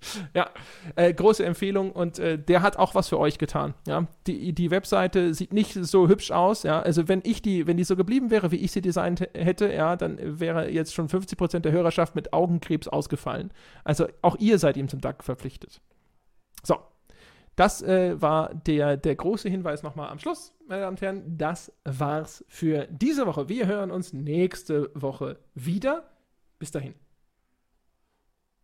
ja, 0.34 0.50
äh, 0.96 1.14
große 1.14 1.46
Empfehlung 1.46 1.92
und 1.92 2.20
äh, 2.20 2.38
der 2.38 2.62
hat 2.62 2.78
auch 2.78 2.96
was 2.96 3.10
für 3.10 3.20
euch 3.20 3.38
getan. 3.38 3.74
Ja, 3.88 4.08
die, 4.28 4.54
die 4.54 4.72
Webseite 4.72 5.34
sieht 5.34 5.54
nicht 5.54 5.74
so 5.74 6.08
hübsch 6.08 6.32
aus. 6.32 6.64
Ja, 6.64 6.82
also 6.82 7.08
wenn 7.08 7.22
ich 7.24 7.42
die, 7.42 7.68
wenn 7.68 7.78
die 7.78 7.84
so 7.84 7.96
geblieben 7.96 8.32
wäre, 8.32 8.52
wie 8.52 8.58
ich 8.58 8.72
sie 8.72 8.82
designt 8.82 9.22
hätte, 9.34 9.72
ja, 9.72 9.96
dann 9.96 10.18
wäre 10.40 10.70
jetzt 10.70 10.94
schon 10.94 11.10
50 11.10 11.38
Prozent 11.38 11.66
der 11.66 11.72
Hörerschaft 11.72 12.16
mit 12.16 12.34
Augenkrebs 12.34 12.88
ausgefallen. 12.88 13.52
Also 13.84 14.08
auch 14.22 14.38
ihr 14.38 14.60
seid 14.60 14.78
ihm 14.78 14.88
zum 14.88 15.02
Dank 15.02 15.24
verpflichtet. 15.24 15.82
So, 16.64 16.78
das 17.56 17.82
äh, 17.82 18.22
war 18.22 18.54
der, 18.54 18.96
der 18.96 19.16
große 19.16 19.50
Hinweis 19.50 19.84
nochmal 19.84 20.10
am 20.10 20.20
Schluss, 20.20 20.54
meine 20.68 20.82
Damen 20.82 20.96
und 20.96 21.02
Herren. 21.02 21.38
Das 21.38 21.74
war's 21.84 22.46
für 22.48 22.88
diese 22.90 23.26
Woche. 23.26 23.50
Wir 23.50 23.68
hören 23.68 23.92
uns 23.92 24.14
nächste 24.14 24.90
Woche 24.94 25.40
wieder. 25.56 26.10
Bis 26.58 26.72
dahin. 26.72 26.94